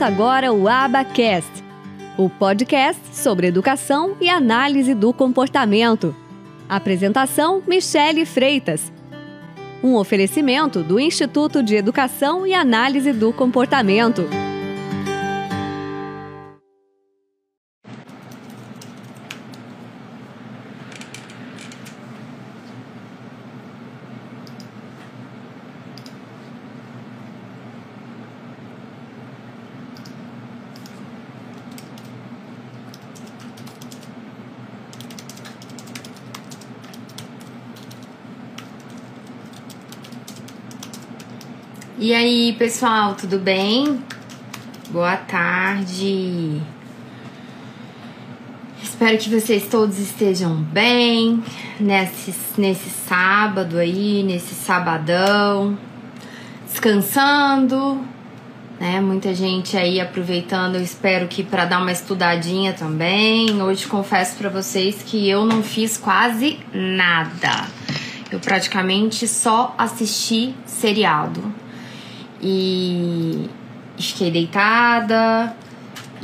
Começa 0.00 0.14
agora 0.14 0.50
o 0.50 0.66
Abacast, 0.66 1.62
o 2.16 2.30
podcast 2.30 3.02
sobre 3.12 3.48
educação 3.48 4.16
e 4.18 4.30
análise 4.30 4.94
do 4.94 5.12
comportamento. 5.12 6.16
Apresentação: 6.66 7.62
Michele 7.68 8.24
Freitas. 8.24 8.90
Um 9.84 9.96
oferecimento 9.96 10.82
do 10.82 10.98
Instituto 10.98 11.62
de 11.62 11.76
Educação 11.76 12.46
e 12.46 12.54
Análise 12.54 13.12
do 13.12 13.30
Comportamento. 13.30 14.24
E 42.02 42.14
aí, 42.14 42.54
pessoal, 42.54 43.14
tudo 43.14 43.38
bem? 43.38 44.02
Boa 44.88 45.18
tarde. 45.18 46.58
Espero 48.82 49.18
que 49.18 49.28
vocês 49.28 49.68
todos 49.68 49.98
estejam 49.98 50.54
bem 50.54 51.44
nesse, 51.78 52.34
nesse 52.56 52.88
sábado 52.88 53.76
aí, 53.76 54.22
nesse 54.22 54.54
sabadão, 54.54 55.76
descansando, 56.66 58.02
né? 58.80 58.98
Muita 59.02 59.34
gente 59.34 59.76
aí 59.76 60.00
aproveitando, 60.00 60.76
eu 60.76 60.82
espero 60.82 61.28
que 61.28 61.42
para 61.42 61.66
dar 61.66 61.82
uma 61.82 61.92
estudadinha 61.92 62.72
também. 62.72 63.60
Hoje 63.60 63.86
confesso 63.86 64.38
para 64.38 64.48
vocês 64.48 65.02
que 65.02 65.28
eu 65.28 65.44
não 65.44 65.62
fiz 65.62 65.98
quase 65.98 66.58
nada. 66.72 67.68
Eu 68.32 68.40
praticamente 68.40 69.28
só 69.28 69.74
assisti 69.76 70.54
seriado 70.64 71.59
e 72.42 73.48
fiquei 73.98 74.30
deitada 74.30 75.54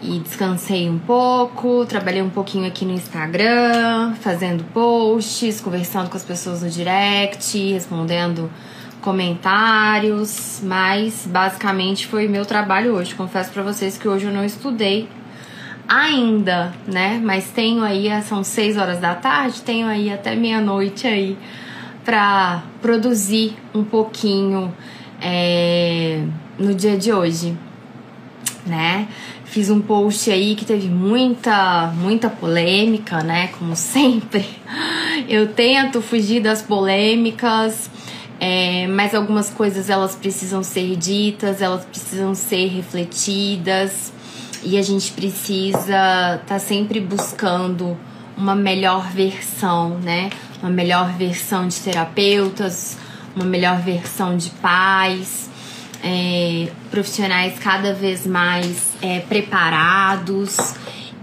e 0.03 0.19
descansei 0.21 0.89
um 0.89 0.99
pouco, 0.99 1.85
trabalhei 1.87 2.23
um 2.23 2.31
pouquinho 2.31 2.67
aqui 2.67 2.85
no 2.85 2.93
Instagram, 2.93 4.15
fazendo 4.21 4.65
posts, 4.73 5.61
conversando 5.61 6.11
com 6.11 6.17
as 6.17 6.25
pessoas 6.25 6.63
no 6.63 6.69
direct, 6.69 7.73
respondendo 7.73 8.51
comentários, 9.01 10.61
mas 10.63 11.27
basicamente 11.27 12.07
foi 12.07 12.29
meu 12.29 12.45
trabalho 12.45 12.95
hoje. 12.95 13.15
Confesso 13.15 13.53
para 13.53 13.63
vocês 13.63 13.97
que 13.97 14.09
hoje 14.09 14.27
eu 14.27 14.33
não 14.33 14.45
estudei 14.45 15.09
ainda, 15.89 16.75
né? 16.87 17.21
Mas 17.23 17.51
tenho 17.51 17.83
aí, 17.83 18.09
são 18.23 18.43
6 18.43 18.77
horas 18.77 18.99
da 18.99 19.15
tarde, 19.15 19.63
tenho 19.63 19.87
aí 19.87 20.13
até 20.13 20.35
meia-noite 20.35 21.07
aí 21.07 21.39
para 22.05 22.63
produzir 22.83 23.57
um 23.75 23.85
pouquinho 23.85 24.75
é, 25.21 26.23
no 26.59 26.75
dia 26.75 26.97
de 26.97 27.13
hoje, 27.13 27.57
né? 28.67 29.09
Fiz 29.45 29.71
um 29.71 29.81
post 29.81 30.31
aí 30.31 30.55
que 30.55 30.65
teve 30.65 30.89
muita, 30.89 31.93
muita 31.97 32.29
polêmica, 32.29 33.23
né? 33.23 33.49
Como 33.59 33.75
sempre, 33.77 34.47
eu 35.29 35.49
tento 35.49 36.03
fugir 36.03 36.43
das 36.43 36.63
polêmicas, 36.63 37.91
é, 38.39 38.87
mas 38.89 39.15
algumas 39.15 39.51
coisas 39.51 39.89
elas 39.89 40.15
precisam 40.15 40.63
ser 40.63 40.97
ditas, 40.97 41.63
elas 41.63 41.85
precisam 41.85 42.35
ser 42.35 42.69
refletidas 42.69 44.13
e 44.63 44.77
a 44.77 44.83
gente 44.83 45.13
precisa 45.13 45.79
estar 45.79 46.45
tá 46.47 46.59
sempre 46.59 47.01
buscando 47.01 47.97
uma 48.37 48.55
melhor 48.55 49.09
versão, 49.11 49.99
né? 50.01 50.31
Uma 50.61 50.71
melhor 50.71 51.13
versão 51.13 51.67
de 51.69 51.77
terapeutas, 51.81 52.99
uma 53.37 53.45
melhor 53.45 53.79
versão 53.81 54.37
de 54.37 54.49
pais, 54.51 55.51
é, 56.03 56.71
profissionais 56.91 57.59
cada 57.59 57.93
vez 57.93 58.27
mais 58.27 58.95
é, 59.03 59.21
preparados. 59.21 60.75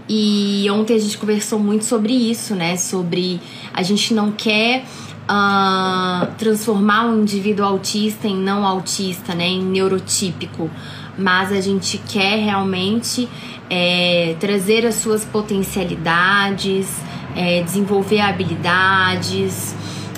E 0.08 0.66
ontem 0.70 0.94
a 0.94 0.98
gente 0.98 1.18
conversou 1.18 1.58
muito 1.58 1.84
sobre 1.84 2.12
isso, 2.12 2.54
né? 2.54 2.76
Sobre 2.76 3.40
a 3.72 3.82
gente 3.82 4.14
não 4.14 4.30
quer 4.30 4.84
uh, 5.24 6.26
transformar 6.38 7.06
um 7.06 7.22
indivíduo 7.22 7.64
autista 7.64 8.28
em 8.28 8.36
não 8.36 8.66
autista, 8.66 9.34
né? 9.34 9.48
Em 9.48 9.62
neurotípico, 9.62 10.70
mas 11.18 11.50
a 11.50 11.60
gente 11.60 11.96
quer 11.98 12.36
realmente 12.44 13.28
é, 13.70 14.36
trazer 14.38 14.84
as 14.86 14.96
suas 14.96 15.24
potencialidades, 15.24 16.86
é, 17.34 17.62
desenvolver 17.62 18.20
habilidades 18.20 19.74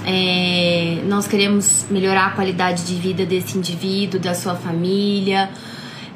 é, 0.09 1.03
nós 1.05 1.27
queremos 1.27 1.84
melhorar 1.91 2.27
a 2.27 2.31
qualidade 2.31 2.84
de 2.84 2.94
vida 2.94 3.27
desse 3.27 3.59
indivíduo, 3.59 4.21
da 4.21 4.34
sua 4.34 4.55
família. 4.55 5.50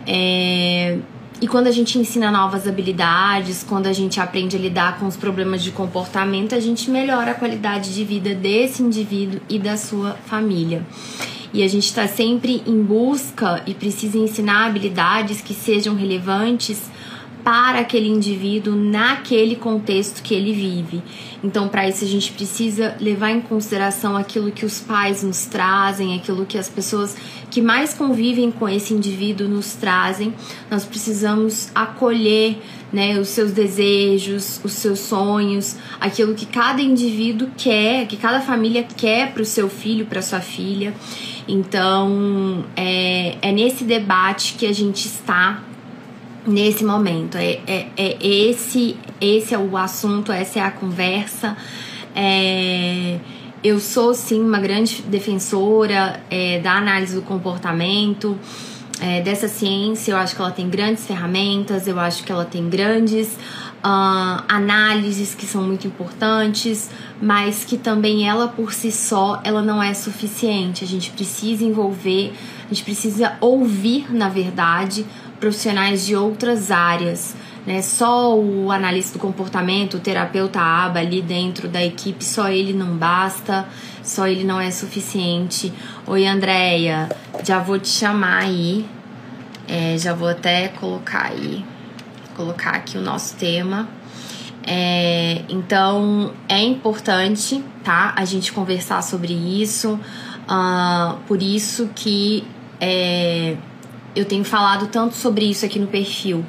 É, 0.06 0.96
e 1.40 1.48
quando 1.48 1.66
a 1.66 1.72
gente 1.72 1.98
ensina 1.98 2.30
novas 2.30 2.68
habilidades, 2.68 3.64
quando 3.68 3.88
a 3.88 3.92
gente 3.92 4.20
aprende 4.20 4.54
a 4.54 4.60
lidar 4.60 5.00
com 5.00 5.06
os 5.06 5.16
problemas 5.16 5.60
de 5.60 5.72
comportamento, 5.72 6.54
a 6.54 6.60
gente 6.60 6.88
melhora 6.88 7.32
a 7.32 7.34
qualidade 7.34 7.92
de 7.92 8.04
vida 8.04 8.32
desse 8.32 8.80
indivíduo 8.80 9.40
e 9.48 9.58
da 9.58 9.76
sua 9.76 10.12
família. 10.26 10.86
E 11.52 11.64
a 11.64 11.68
gente 11.68 11.86
está 11.86 12.06
sempre 12.06 12.62
em 12.64 12.80
busca 12.80 13.60
e 13.66 13.74
precisa 13.74 14.16
ensinar 14.16 14.66
habilidades 14.66 15.40
que 15.40 15.52
sejam 15.52 15.96
relevantes 15.96 16.80
para 17.44 17.80
aquele 17.80 18.08
indivíduo 18.08 18.74
naquele 18.74 19.56
contexto 19.56 20.22
que 20.22 20.34
ele 20.34 20.52
vive. 20.52 21.02
Então, 21.42 21.68
para 21.68 21.88
isso, 21.88 22.04
a 22.04 22.08
gente 22.08 22.32
precisa 22.32 22.94
levar 23.00 23.30
em 23.30 23.40
consideração 23.40 24.16
aquilo 24.16 24.50
que 24.52 24.66
os 24.66 24.80
pais 24.80 25.22
nos 25.22 25.46
trazem, 25.46 26.14
aquilo 26.14 26.44
que 26.44 26.58
as 26.58 26.68
pessoas 26.68 27.16
que 27.50 27.62
mais 27.62 27.94
convivem 27.94 28.50
com 28.50 28.68
esse 28.68 28.92
indivíduo 28.92 29.48
nos 29.48 29.74
trazem. 29.74 30.34
Nós 30.70 30.84
precisamos 30.84 31.70
acolher 31.74 32.58
né, 32.92 33.18
os 33.18 33.28
seus 33.28 33.52
desejos, 33.52 34.60
os 34.62 34.72
seus 34.72 34.98
sonhos, 34.98 35.76
aquilo 36.00 36.34
que 36.34 36.46
cada 36.46 36.82
indivíduo 36.82 37.48
quer, 37.56 38.06
que 38.06 38.16
cada 38.16 38.40
família 38.40 38.82
quer 38.82 39.32
para 39.32 39.42
o 39.42 39.46
seu 39.46 39.68
filho, 39.68 40.06
para 40.06 40.20
sua 40.20 40.40
filha. 40.40 40.94
Então, 41.48 42.64
é, 42.76 43.36
é 43.40 43.50
nesse 43.50 43.84
debate 43.84 44.54
que 44.58 44.66
a 44.66 44.72
gente 44.72 45.06
está 45.06 45.64
nesse 46.46 46.84
momento. 46.84 47.36
É, 47.36 47.60
é, 47.66 47.86
é, 47.96 48.26
esse, 48.26 48.96
esse 49.20 49.54
é 49.54 49.58
o 49.58 49.76
assunto, 49.76 50.32
essa 50.32 50.58
é 50.58 50.62
a 50.62 50.70
conversa. 50.70 51.56
É, 52.14 53.18
eu 53.62 53.78
sou 53.78 54.14
sim 54.14 54.40
uma 54.40 54.58
grande 54.58 55.02
defensora 55.02 56.20
é, 56.30 56.60
da 56.60 56.72
análise 56.72 57.14
do 57.14 57.22
comportamento, 57.22 58.38
é, 59.00 59.20
dessa 59.20 59.48
ciência. 59.48 60.12
Eu 60.12 60.16
acho 60.16 60.34
que 60.34 60.40
ela 60.40 60.50
tem 60.50 60.68
grandes 60.68 61.06
ferramentas, 61.06 61.86
eu 61.86 61.98
acho 61.98 62.24
que 62.24 62.32
ela 62.32 62.44
tem 62.44 62.68
grandes 62.68 63.36
uh, 63.84 64.42
análises 64.48 65.34
que 65.34 65.46
são 65.46 65.62
muito 65.62 65.86
importantes, 65.86 66.90
mas 67.20 67.64
que 67.64 67.76
também 67.76 68.28
ela 68.28 68.48
por 68.48 68.72
si 68.72 68.92
só 68.92 69.40
ela 69.44 69.62
não 69.62 69.82
é 69.82 69.94
suficiente. 69.94 70.84
A 70.84 70.86
gente 70.86 71.10
precisa 71.10 71.64
envolver, 71.64 72.32
a 72.64 72.68
gente 72.68 72.84
precisa 72.84 73.36
ouvir, 73.40 74.12
na 74.14 74.28
verdade, 74.28 75.04
profissionais 75.40 76.06
de 76.06 76.14
outras 76.14 76.70
áreas. 76.70 77.34
Né? 77.66 77.82
Só 77.82 78.38
o 78.38 78.70
analista 78.70 79.18
do 79.18 79.18
comportamento, 79.18 79.96
o 79.96 80.00
terapeuta 80.00 80.60
aba 80.60 81.00
ali 81.00 81.20
dentro 81.20 81.66
da 81.66 81.84
equipe, 81.84 82.24
só 82.24 82.48
ele 82.48 82.72
não 82.72 82.96
basta, 82.96 83.66
só 84.02 84.26
ele 84.26 84.44
não 84.44 84.60
é 84.60 84.70
suficiente. 84.70 85.72
Oi, 86.06 86.26
Andréia, 86.26 87.08
já 87.44 87.58
vou 87.58 87.78
te 87.78 87.88
chamar 87.88 88.44
aí, 88.44 88.86
é, 89.66 89.96
já 89.98 90.14
vou 90.14 90.28
até 90.28 90.68
colocar 90.68 91.26
aí, 91.26 91.64
colocar 92.36 92.70
aqui 92.70 92.96
o 92.98 93.02
nosso 93.02 93.36
tema. 93.36 93.88
É, 94.66 95.42
então 95.48 96.32
é 96.48 96.60
importante, 96.60 97.64
tá? 97.82 98.12
A 98.16 98.24
gente 98.24 98.52
conversar 98.52 99.02
sobre 99.02 99.32
isso. 99.32 99.98
Uh, 100.48 101.16
por 101.26 101.40
isso 101.40 101.90
que 101.94 102.44
é, 102.80 103.56
eu 104.14 104.24
tenho 104.24 104.44
falado 104.44 104.88
tanto 104.88 105.14
sobre 105.14 105.44
isso 105.44 105.64
aqui 105.64 105.78
no 105.78 105.86
perfil. 105.86 106.44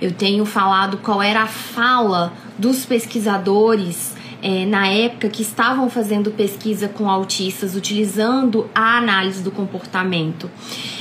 Eu 0.00 0.12
tenho 0.12 0.44
falado 0.44 0.98
qual 0.98 1.22
era 1.22 1.42
a 1.42 1.46
fala 1.46 2.32
dos 2.58 2.84
pesquisadores 2.84 4.14
é, 4.42 4.66
na 4.66 4.88
época 4.88 5.28
que 5.28 5.42
estavam 5.42 5.88
fazendo 5.88 6.30
pesquisa 6.32 6.88
com 6.88 7.08
autistas, 7.08 7.76
utilizando 7.76 8.68
a 8.74 8.98
análise 8.98 9.42
do 9.42 9.50
comportamento. 9.50 10.50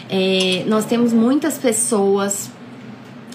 É, 0.09 0.63
nós 0.67 0.85
temos 0.85 1.11
muitas 1.11 1.57
pessoas 1.57 2.51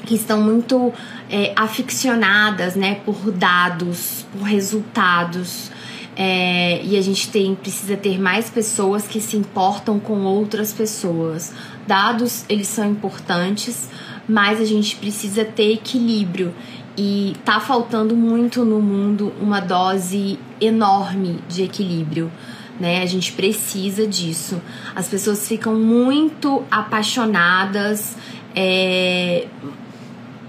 que 0.04 0.14
estão 0.14 0.40
muito 0.40 0.92
é, 1.28 1.52
aficionadas 1.56 2.76
né, 2.76 3.00
por 3.04 3.32
dados, 3.32 4.24
por 4.32 4.42
resultados. 4.42 5.72
É, 6.18 6.80
e 6.82 6.96
a 6.96 7.02
gente 7.02 7.28
tem, 7.28 7.54
precisa 7.54 7.96
ter 7.96 8.18
mais 8.18 8.48
pessoas 8.48 9.06
que 9.06 9.20
se 9.20 9.36
importam 9.36 9.98
com 9.98 10.22
outras 10.22 10.72
pessoas. 10.72 11.52
Dados, 11.86 12.44
eles 12.48 12.66
são 12.66 12.90
importantes, 12.90 13.88
mas 14.28 14.60
a 14.60 14.64
gente 14.64 14.96
precisa 14.96 15.44
ter 15.44 15.72
equilíbrio. 15.72 16.54
E 16.98 17.36
tá 17.44 17.60
faltando 17.60 18.16
muito 18.16 18.64
no 18.64 18.80
mundo 18.80 19.32
uma 19.40 19.60
dose 19.60 20.38
enorme 20.60 21.38
de 21.48 21.62
equilíbrio. 21.62 22.32
Né? 22.80 23.02
A 23.02 23.06
gente 23.06 23.32
precisa 23.32 24.06
disso. 24.06 24.60
As 24.94 25.08
pessoas 25.08 25.46
ficam 25.46 25.74
muito 25.74 26.64
apaixonadas, 26.70 28.16
é, 28.54 29.46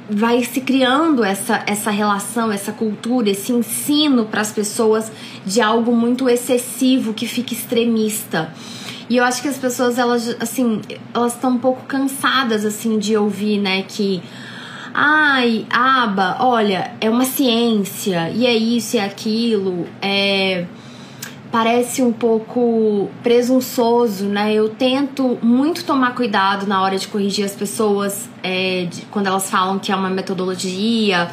vai 0.09 0.43
se 0.43 0.61
criando 0.61 1.23
essa, 1.23 1.63
essa 1.67 1.91
relação, 1.91 2.51
essa 2.51 2.71
cultura, 2.71 3.29
esse 3.29 3.51
ensino 3.51 4.25
para 4.25 4.41
as 4.41 4.51
pessoas 4.51 5.11
de 5.45 5.61
algo 5.61 5.93
muito 5.93 6.29
excessivo 6.29 7.13
que 7.13 7.27
fica 7.27 7.53
extremista. 7.53 8.53
E 9.09 9.17
eu 9.17 9.23
acho 9.23 9.41
que 9.41 9.47
as 9.47 9.57
pessoas 9.57 9.97
elas 9.97 10.35
assim, 10.39 10.81
elas 11.13 11.33
estão 11.33 11.51
um 11.51 11.57
pouco 11.57 11.83
cansadas 11.85 12.65
assim 12.65 12.99
de 12.99 13.15
ouvir, 13.15 13.57
né, 13.59 13.83
que 13.83 14.21
ai, 14.93 15.65
aba, 15.69 16.37
olha, 16.39 16.91
é 16.99 17.09
uma 17.09 17.25
ciência, 17.25 18.29
e 18.31 18.45
é 18.45 18.55
isso 18.55 18.95
e 18.95 18.99
é 18.99 19.05
aquilo, 19.05 19.87
é 20.01 20.65
parece 21.51 22.01
um 22.01 22.11
pouco 22.11 23.09
presunçoso, 23.23 24.25
né? 24.25 24.53
Eu 24.53 24.69
tento 24.69 25.37
muito 25.41 25.85
tomar 25.85 26.13
cuidado 26.13 26.67
na 26.67 26.81
hora 26.81 26.97
de 26.97 27.07
corrigir 27.07 27.45
as 27.45 27.55
pessoas 27.55 28.29
é, 28.43 28.85
de, 28.89 29.01
quando 29.03 29.27
elas 29.27 29.49
falam 29.49 29.79
que 29.79 29.91
é 29.91 29.95
uma 29.95 30.09
metodologia 30.09 31.29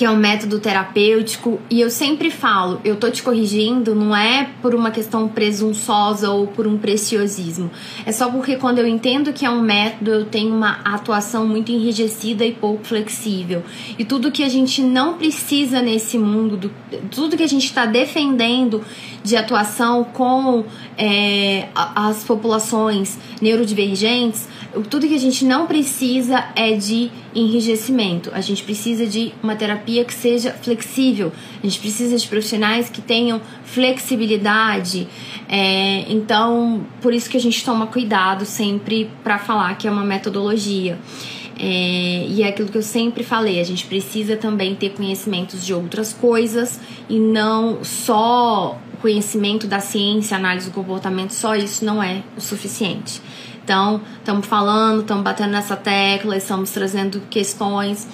que 0.00 0.04
é 0.06 0.10
um 0.10 0.16
método 0.16 0.58
terapêutico, 0.58 1.60
e 1.68 1.78
eu 1.78 1.90
sempre 1.90 2.30
falo, 2.30 2.80
eu 2.82 2.96
tô 2.96 3.10
te 3.10 3.22
corrigindo, 3.22 3.94
não 3.94 4.16
é 4.16 4.48
por 4.62 4.74
uma 4.74 4.90
questão 4.90 5.28
presunçosa 5.28 6.30
ou 6.30 6.46
por 6.46 6.66
um 6.66 6.78
preciosismo. 6.78 7.70
É 8.06 8.10
só 8.10 8.30
porque 8.30 8.56
quando 8.56 8.78
eu 8.78 8.86
entendo 8.86 9.30
que 9.30 9.44
é 9.44 9.50
um 9.50 9.60
método, 9.60 10.10
eu 10.10 10.24
tenho 10.24 10.54
uma 10.54 10.80
atuação 10.86 11.46
muito 11.46 11.70
enrijecida 11.70 12.46
e 12.46 12.52
pouco 12.52 12.82
flexível. 12.82 13.62
E 13.98 14.02
tudo 14.02 14.32
que 14.32 14.42
a 14.42 14.48
gente 14.48 14.80
não 14.80 15.18
precisa 15.18 15.82
nesse 15.82 16.16
mundo, 16.16 16.56
do, 16.56 16.70
tudo 17.10 17.36
que 17.36 17.42
a 17.42 17.46
gente 17.46 17.66
está 17.66 17.84
defendendo 17.84 18.82
de 19.22 19.36
atuação 19.36 20.02
com 20.02 20.64
é, 20.96 21.68
as 21.74 22.24
populações 22.24 23.18
neurodivergentes, 23.38 24.48
tudo 24.88 25.06
que 25.06 25.14
a 25.14 25.18
gente 25.18 25.44
não 25.44 25.66
precisa 25.66 26.44
é 26.54 26.72
de 26.72 27.10
enrijecimento. 27.34 28.30
A 28.32 28.40
gente 28.40 28.62
precisa 28.62 29.06
de 29.06 29.32
uma 29.42 29.56
terapia 29.56 30.04
que 30.04 30.14
seja 30.14 30.52
flexível. 30.52 31.32
A 31.62 31.66
gente 31.66 31.78
precisa 31.78 32.16
de 32.16 32.26
profissionais 32.26 32.88
que 32.88 33.00
tenham 33.00 33.40
flexibilidade. 33.64 35.08
É, 35.48 36.04
então, 36.08 36.86
por 37.00 37.12
isso 37.12 37.28
que 37.28 37.36
a 37.36 37.40
gente 37.40 37.64
toma 37.64 37.86
cuidado 37.86 38.44
sempre 38.44 39.10
para 39.22 39.38
falar 39.38 39.76
que 39.76 39.88
é 39.88 39.90
uma 39.90 40.04
metodologia. 40.04 40.98
É, 41.62 42.26
e 42.26 42.42
é 42.42 42.48
aquilo 42.48 42.70
que 42.70 42.78
eu 42.78 42.82
sempre 42.82 43.22
falei, 43.22 43.60
a 43.60 43.64
gente 43.64 43.84
precisa 43.84 44.34
também 44.34 44.74
ter 44.74 44.94
conhecimentos 44.94 45.66
de 45.66 45.74
outras 45.74 46.10
coisas 46.10 46.80
e 47.06 47.18
não 47.18 47.84
só 47.84 48.78
conhecimento 49.02 49.66
da 49.66 49.78
ciência, 49.78 50.38
análise 50.38 50.70
do 50.70 50.74
comportamento, 50.74 51.32
só 51.32 51.54
isso 51.54 51.84
não 51.84 52.02
é 52.02 52.22
o 52.34 52.40
suficiente. 52.40 53.20
Então, 53.62 54.00
estamos 54.18 54.46
falando, 54.46 55.00
estamos 55.00 55.22
batendo 55.22 55.52
nessa 55.52 55.76
tecla, 55.76 56.36
estamos 56.36 56.70
trazendo 56.70 57.20
questões, 57.30 58.08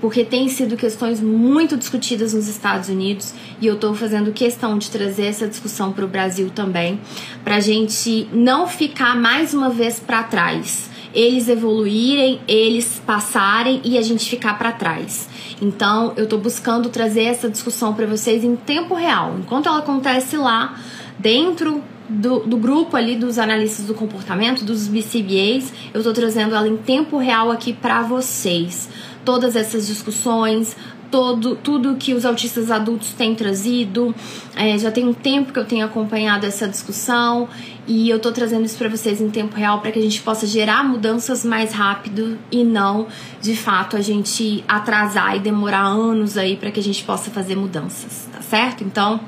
porque 0.00 0.24
tem 0.24 0.48
sido 0.48 0.76
questões 0.76 1.20
muito 1.20 1.76
discutidas 1.76 2.34
nos 2.34 2.48
Estados 2.48 2.88
Unidos 2.88 3.32
e 3.60 3.68
eu 3.68 3.74
estou 3.74 3.94
fazendo 3.94 4.32
questão 4.32 4.76
de 4.76 4.90
trazer 4.90 5.26
essa 5.26 5.46
discussão 5.46 5.92
para 5.92 6.04
o 6.04 6.08
Brasil 6.08 6.50
também, 6.50 7.00
para 7.44 7.56
a 7.56 7.60
gente 7.60 8.28
não 8.32 8.66
ficar 8.66 9.14
mais 9.16 9.54
uma 9.54 9.70
vez 9.70 10.00
para 10.00 10.24
trás. 10.24 10.90
Eles 11.14 11.48
evoluírem, 11.48 12.40
eles 12.48 13.00
passarem 13.06 13.80
e 13.84 13.96
a 13.96 14.02
gente 14.02 14.28
ficar 14.28 14.58
para 14.58 14.72
trás. 14.72 15.28
Então, 15.60 16.14
eu 16.16 16.24
estou 16.24 16.40
buscando 16.40 16.88
trazer 16.88 17.24
essa 17.24 17.48
discussão 17.48 17.94
para 17.94 18.06
vocês 18.06 18.42
em 18.42 18.56
tempo 18.56 18.94
real. 18.94 19.36
Enquanto 19.38 19.68
ela 19.68 19.78
acontece 19.78 20.36
lá, 20.36 20.80
dentro 21.16 21.80
do, 22.12 22.40
do, 22.40 22.56
grupo 22.56 22.96
ali 22.96 23.16
dos 23.16 23.38
analistas 23.38 23.86
do 23.86 23.94
comportamento, 23.94 24.64
dos 24.64 24.86
BCBAs, 24.88 25.72
eu 25.92 26.00
estou 26.00 26.12
trazendo 26.12 26.54
ela 26.54 26.68
em 26.68 26.76
tempo 26.76 27.16
real 27.16 27.50
aqui 27.50 27.72
para 27.72 28.02
vocês. 28.02 28.88
Todas 29.24 29.54
essas 29.56 29.86
discussões, 29.86 30.76
todo, 31.12 31.54
tudo 31.54 31.94
que 31.96 32.14
os 32.14 32.24
autistas 32.24 32.70
adultos 32.70 33.12
têm 33.12 33.34
trazido. 33.34 34.14
É, 34.56 34.76
já 34.78 34.90
tem 34.90 35.06
um 35.06 35.12
tempo 35.12 35.52
que 35.52 35.58
eu 35.58 35.64
tenho 35.64 35.84
acompanhado 35.84 36.46
essa 36.46 36.66
discussão 36.66 37.48
e 37.86 38.08
eu 38.08 38.16
estou 38.16 38.32
trazendo 38.32 38.64
isso 38.64 38.78
para 38.78 38.88
vocês 38.88 39.20
em 39.20 39.28
tempo 39.28 39.54
real 39.54 39.80
para 39.80 39.92
que 39.92 39.98
a 39.98 40.02
gente 40.02 40.20
possa 40.22 40.46
gerar 40.46 40.82
mudanças 40.82 41.44
mais 41.44 41.72
rápido 41.72 42.38
e 42.50 42.64
não, 42.64 43.06
de 43.40 43.54
fato, 43.54 43.96
a 43.96 44.00
gente 44.00 44.64
atrasar 44.66 45.36
e 45.36 45.40
demorar 45.40 45.84
anos 45.84 46.38
aí 46.38 46.56
para 46.56 46.70
que 46.70 46.80
a 46.80 46.82
gente 46.82 47.04
possa 47.04 47.30
fazer 47.30 47.56
mudanças, 47.56 48.28
tá 48.32 48.40
certo? 48.40 48.82
Então, 48.82 49.20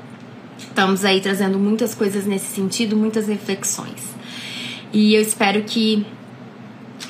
Estamos 0.57 1.05
aí 1.05 1.21
trazendo 1.21 1.57
muitas 1.57 1.95
coisas 1.95 2.25
nesse 2.25 2.47
sentido, 2.47 2.95
muitas 2.95 3.27
reflexões. 3.27 4.15
E 4.91 5.13
eu 5.13 5.21
espero 5.21 5.63
que 5.63 6.05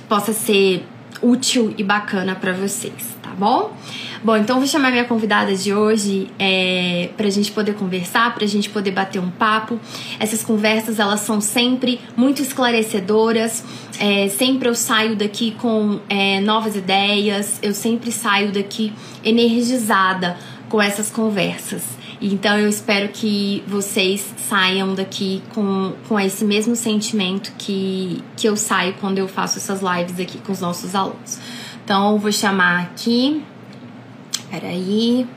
possa 0.07 0.33
ser 0.33 0.85
útil 1.21 1.73
e 1.77 1.83
bacana 1.83 2.35
para 2.35 2.53
vocês, 2.53 3.17
tá 3.21 3.31
bom? 3.31 3.75
Bom, 4.23 4.35
então 4.37 4.57
vou 4.57 4.67
chamar 4.67 4.89
minha 4.89 5.05
convidada 5.05 5.55
de 5.55 5.71
hoje 5.71 6.27
é, 6.39 7.09
para 7.15 7.27
a 7.27 7.29
gente 7.29 7.51
poder 7.51 7.75
conversar, 7.75 8.33
para 8.33 8.43
a 8.43 8.47
gente 8.47 8.69
poder 8.69 8.89
bater 8.89 9.19
um 9.19 9.29
papo. 9.29 9.79
Essas 10.19 10.43
conversas 10.43 10.97
elas 10.97 11.19
são 11.19 11.39
sempre 11.39 11.99
muito 12.17 12.41
esclarecedoras. 12.41 13.63
É, 13.99 14.27
sempre 14.29 14.67
eu 14.67 14.73
saio 14.73 15.15
daqui 15.15 15.51
com 15.51 15.99
é, 16.09 16.39
novas 16.41 16.75
ideias. 16.75 17.59
Eu 17.61 17.73
sempre 17.73 18.11
saio 18.11 18.51
daqui 18.51 18.91
energizada 19.23 20.37
com 20.69 20.81
essas 20.81 21.11
conversas. 21.11 21.94
Então 22.21 22.57
eu 22.57 22.69
espero 22.69 23.09
que 23.09 23.63
vocês 23.67 24.21
saiam 24.37 24.95
daqui 24.95 25.43
com, 25.53 25.95
com 26.07 26.19
esse 26.19 26.45
mesmo 26.45 26.75
sentimento 26.75 27.51
que, 27.57 28.23
que 28.37 28.47
eu 28.47 28.55
saio 28.55 28.93
quando 28.95 29.17
eu 29.17 29.27
faço 29.27 29.57
essas 29.57 29.81
lives 29.81 30.19
aqui 30.19 30.39
com 30.39 30.51
os 30.51 30.61
nossos 30.61 30.95
alunos. 30.95 31.39
Então 31.83 32.13
eu 32.13 32.19
vou 32.19 32.31
chamar 32.31 32.83
aqui. 32.83 33.43
Peraí. 34.49 35.27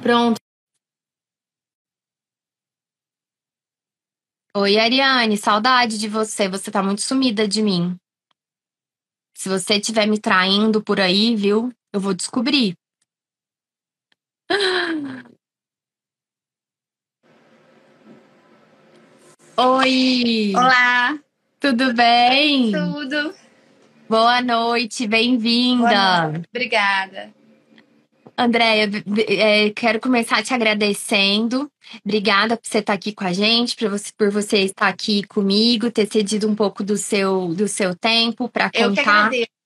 Pronto. 0.00 0.36
Oi, 4.56 4.78
Ariane, 4.78 5.36
saudade 5.36 5.98
de 5.98 6.08
você. 6.08 6.48
Você 6.48 6.70
tá 6.70 6.82
muito 6.82 7.02
sumida 7.02 7.46
de 7.46 7.62
mim. 7.62 7.96
Se 9.36 9.50
você 9.50 9.74
estiver 9.74 10.06
me 10.06 10.18
traindo 10.18 10.82
por 10.82 10.98
aí, 10.98 11.36
viu? 11.36 11.70
Eu 11.92 12.00
vou 12.00 12.14
descobrir. 12.14 12.74
Oi! 19.58 20.52
Olá! 20.56 21.18
Tudo 21.60 21.92
bem? 21.92 22.72
Tudo. 22.72 23.34
Boa 24.08 24.40
noite, 24.40 25.06
bem-vinda. 25.06 26.42
Obrigada. 26.48 27.30
Andréia, 28.38 28.90
é, 29.28 29.70
quero 29.70 29.98
começar 29.98 30.42
te 30.42 30.52
agradecendo. 30.52 31.70
Obrigada 32.04 32.56
por 32.56 32.68
você 32.68 32.78
estar 32.78 32.92
aqui 32.92 33.12
com 33.12 33.24
a 33.24 33.32
gente, 33.32 33.76
por 33.76 33.88
você, 33.88 34.12
por 34.16 34.30
você 34.30 34.58
estar 34.58 34.88
aqui 34.88 35.22
comigo, 35.26 35.90
ter 35.90 36.06
cedido 36.06 36.46
um 36.46 36.54
pouco 36.54 36.84
do 36.84 36.96
seu, 36.98 37.48
do 37.54 37.66
seu 37.66 37.94
tempo 37.94 38.48
para 38.48 38.70
contar. 38.70 38.82
Eu 38.82 38.92
que 38.92 39.00
agradeço. 39.00 39.56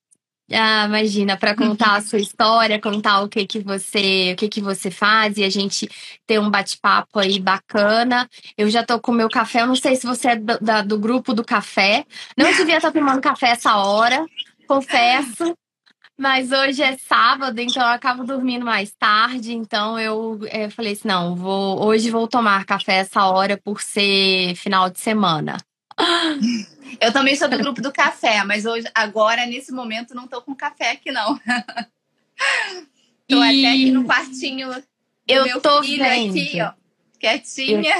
Ah, 0.53 0.85
imagina, 0.85 1.37
para 1.37 1.55
contar 1.55 1.95
a 1.95 2.01
sua 2.01 2.19
história, 2.19 2.79
contar 2.79 3.21
o 3.21 3.29
que 3.29 3.45
que 3.45 3.59
você, 3.59 4.33
o 4.33 4.35
que 4.35 4.49
que 4.49 4.61
você 4.61 4.91
faz 4.91 5.37
e 5.37 5.43
a 5.43 5.49
gente 5.49 5.89
ter 6.27 6.39
um 6.39 6.49
bate-papo 6.49 7.19
aí 7.19 7.39
bacana. 7.39 8.29
Eu 8.57 8.69
já 8.69 8.83
tô 8.83 8.99
com 8.99 9.11
o 9.11 9.15
meu 9.15 9.29
café, 9.29 9.61
eu 9.61 9.67
não 9.67 9.75
sei 9.75 9.95
se 9.95 10.05
você 10.05 10.29
é 10.29 10.35
do, 10.35 10.59
da, 10.59 10.81
do 10.81 10.97
grupo 10.97 11.33
do 11.33 11.43
café. 11.43 12.05
Não 12.37 12.51
devia 12.53 12.77
estar 12.77 12.91
tomando 12.91 13.21
café 13.21 13.49
essa 13.49 13.77
hora, 13.77 14.25
confesso. 14.67 15.55
Mas 16.17 16.51
hoje 16.51 16.83
é 16.83 16.97
sábado, 16.97 17.59
então 17.59 17.81
eu 17.81 17.89
acabo 17.89 18.23
dormindo 18.23 18.65
mais 18.65 18.91
tarde. 18.91 19.53
Então 19.53 19.99
eu, 19.99 20.39
eu 20.51 20.69
falei 20.71 20.93
assim: 20.93 21.07
não, 21.07 21.35
vou, 21.35 21.83
hoje 21.83 22.11
vou 22.11 22.27
tomar 22.27 22.65
café 22.65 22.97
essa 22.97 23.25
hora 23.25 23.57
por 23.57 23.81
ser 23.81 24.55
final 24.55 24.89
de 24.89 24.99
semana. 24.99 25.57
Eu 26.99 27.13
também 27.13 27.37
sou 27.37 27.47
do 27.47 27.57
grupo 27.57 27.81
do 27.81 27.91
café, 27.91 28.43
mas 28.43 28.65
hoje, 28.65 28.85
agora, 28.93 29.45
nesse 29.45 29.71
momento, 29.71 30.13
não 30.13 30.27
tô 30.27 30.41
com 30.41 30.53
café 30.53 30.91
aqui, 30.91 31.09
não. 31.09 31.39
tô 33.29 33.41
e... 33.41 33.63
até 33.63 33.71
aqui 33.71 33.91
no 33.91 34.03
quartinho 34.03 34.69
eu 35.27 35.45
meu 35.45 35.61
tô 35.61 35.81
filho 35.83 36.03
vendo. 36.03 36.37
aqui, 36.37 36.61
ó. 36.61 36.73
Quietinha. 37.19 37.95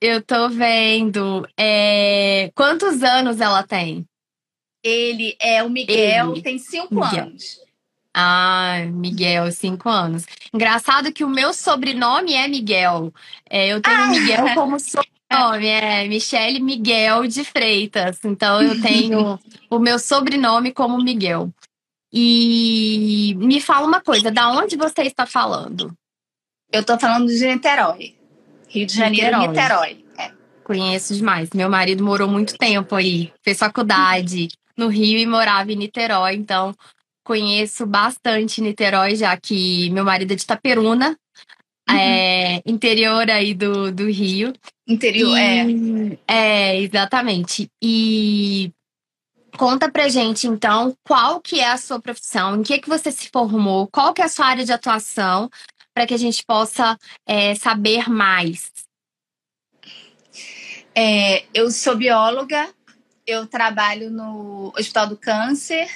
Eu, 0.00 0.12
eu 0.14 0.22
tô 0.22 0.48
vendo. 0.48 1.46
É... 1.58 2.50
Quantos 2.54 3.02
anos 3.02 3.40
ela 3.40 3.62
tem? 3.62 4.06
Ele 4.82 5.36
é 5.40 5.62
o 5.62 5.70
Miguel, 5.70 6.32
Ele. 6.32 6.42
tem 6.42 6.58
cinco 6.58 6.94
Miguel. 6.94 7.24
anos. 7.24 7.60
Ah, 8.14 8.84
Miguel, 8.90 9.50
cinco 9.52 9.88
anos. 9.88 10.26
Engraçado 10.52 11.12
que 11.12 11.24
o 11.24 11.28
meu 11.28 11.54
sobrenome 11.54 12.34
é 12.34 12.46
Miguel. 12.46 13.12
É, 13.48 13.68
eu 13.68 13.80
tenho 13.80 13.96
ah. 13.96 14.06
Miguel 14.08 14.54
como 14.54 14.78
sobrenome, 14.78 15.66
é 15.66 16.06
Michele 16.06 16.60
Miguel 16.60 17.26
de 17.26 17.42
Freitas. 17.44 18.18
Então 18.24 18.60
eu 18.60 18.80
tenho 18.82 19.38
o 19.70 19.78
meu 19.78 19.98
sobrenome 19.98 20.72
como 20.72 21.02
Miguel. 21.02 21.50
E 22.12 23.34
me 23.38 23.60
fala 23.60 23.86
uma 23.86 24.02
coisa, 24.02 24.30
da 24.30 24.50
onde 24.50 24.76
você 24.76 25.02
está 25.02 25.24
falando? 25.24 25.96
Eu 26.70 26.82
estou 26.82 26.98
falando 27.00 27.28
de 27.28 27.46
Niterói. 27.46 28.14
Rio 28.68 28.86
de 28.86 28.94
Janeiro, 28.94 29.38
Niterói. 29.38 29.94
Niterói. 29.94 30.04
É. 30.18 30.32
Conheço 30.62 31.14
demais. 31.14 31.48
Meu 31.54 31.70
marido 31.70 32.04
morou 32.04 32.28
muito 32.28 32.58
tempo 32.58 32.94
aí, 32.94 33.32
fez 33.42 33.58
faculdade 33.58 34.48
no 34.76 34.88
Rio 34.88 35.18
e 35.18 35.26
morava 35.26 35.72
em 35.72 35.76
Niterói, 35.76 36.34
então 36.34 36.74
conheço 37.24 37.86
bastante 37.86 38.60
Niterói, 38.60 39.16
já 39.16 39.36
que 39.36 39.90
meu 39.90 40.04
marido 40.04 40.32
é 40.32 40.34
de 40.36 40.42
Itaperuna, 40.42 41.16
uhum. 41.88 41.96
é, 41.96 42.62
interior 42.66 43.30
aí 43.30 43.54
do, 43.54 43.92
do 43.92 44.10
Rio. 44.10 44.52
Interior, 44.86 45.38
e, 45.38 46.18
é. 46.26 46.74
É, 46.74 46.80
exatamente. 46.80 47.70
E 47.82 48.72
Conta 49.56 49.90
pra 49.90 50.08
gente, 50.08 50.46
então, 50.46 50.96
qual 51.04 51.38
que 51.38 51.60
é 51.60 51.70
a 51.70 51.76
sua 51.76 52.00
profissão, 52.00 52.56
em 52.56 52.62
que, 52.62 52.78
que 52.78 52.88
você 52.88 53.12
se 53.12 53.28
formou, 53.28 53.86
qual 53.86 54.14
que 54.14 54.22
é 54.22 54.24
a 54.24 54.28
sua 54.28 54.46
área 54.46 54.64
de 54.64 54.72
atuação, 54.72 55.50
para 55.94 56.06
que 56.06 56.14
a 56.14 56.18
gente 56.18 56.42
possa 56.44 56.98
é, 57.26 57.54
saber 57.54 58.08
mais. 58.08 58.72
É, 60.94 61.44
eu 61.52 61.70
sou 61.70 61.96
bióloga, 61.96 62.68
eu 63.26 63.46
trabalho 63.46 64.10
no 64.10 64.72
Hospital 64.76 65.08
do 65.08 65.16
Câncer. 65.16 65.88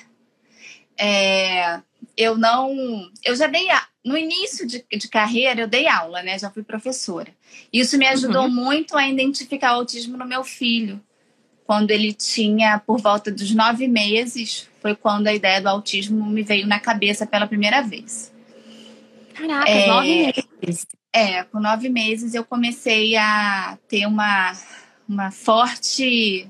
É, 0.98 1.80
eu 2.16 2.36
não. 2.36 3.10
Eu 3.24 3.36
já 3.36 3.46
dei. 3.46 3.70
A, 3.70 3.86
no 4.04 4.16
início 4.16 4.66
de, 4.66 4.84
de, 4.90 5.08
carreira, 5.08 5.62
eu 5.62 5.68
dei 5.68 5.88
aula, 5.88 6.22
né? 6.22 6.38
Já 6.38 6.50
fui 6.50 6.62
professora. 6.62 7.28
Isso 7.72 7.98
me 7.98 8.06
ajudou 8.06 8.44
uhum. 8.44 8.54
muito 8.54 8.96
a 8.96 9.08
identificar 9.08 9.72
o 9.72 9.80
autismo 9.80 10.16
no 10.16 10.24
meu 10.24 10.44
filho 10.44 11.00
quando 11.66 11.90
ele 11.90 12.12
tinha 12.12 12.78
por 12.78 13.00
volta 13.00 13.30
dos 13.30 13.50
nove 13.52 13.88
meses, 13.88 14.68
foi 14.80 14.94
quando 14.94 15.26
a 15.26 15.34
ideia 15.34 15.60
do 15.60 15.68
autismo 15.68 16.24
me 16.24 16.42
veio 16.42 16.66
na 16.66 16.78
cabeça 16.78 17.26
pela 17.26 17.46
primeira 17.46 17.82
vez. 17.82 18.32
Caraca, 19.34 19.68
é, 19.68 19.86
nove 19.88 20.34
meses. 20.62 20.86
É, 21.12 21.42
com 21.42 21.58
nove 21.58 21.88
meses 21.88 22.34
eu 22.34 22.44
comecei 22.44 23.16
a 23.16 23.76
ter 23.88 24.06
uma, 24.06 24.56
uma 25.08 25.30
forte. 25.32 26.48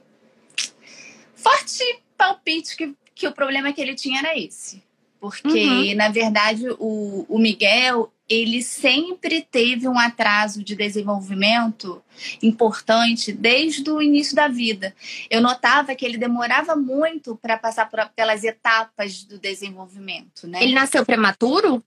Forte 1.47 2.03
palpite 2.17 2.77
que, 2.77 2.95
que 3.15 3.29
o 3.29 3.33
problema 3.33 3.73
que 3.73 3.81
ele 3.81 3.95
tinha 3.95 4.21
era 4.21 4.39
esse. 4.39 4.83
Porque, 5.21 5.49
uhum. 5.49 5.95
na 5.95 6.09
verdade, 6.09 6.69
o, 6.79 7.25
o 7.29 7.39
Miguel, 7.39 8.13
ele 8.29 8.63
sempre 8.63 9.41
teve 9.43 9.89
um 9.89 9.99
atraso 9.99 10.63
de 10.63 10.75
desenvolvimento 10.75 12.03
importante 12.43 13.33
desde 13.33 13.89
o 13.91 14.03
início 14.03 14.37
da 14.37 14.47
vida. 14.47 14.95
Eu 15.31 15.41
notava 15.41 15.95
que 15.95 16.05
ele 16.05 16.19
demorava 16.19 16.77
muito 16.77 17.37
para 17.37 17.57
passar 17.57 17.89
por, 17.89 18.07
pelas 18.15 18.45
etapas 18.45 19.25
do 19.25 19.39
desenvolvimento, 19.39 20.47
né? 20.47 20.63
Ele 20.63 20.75
nasceu 20.75 21.05
prematuro? 21.05 21.83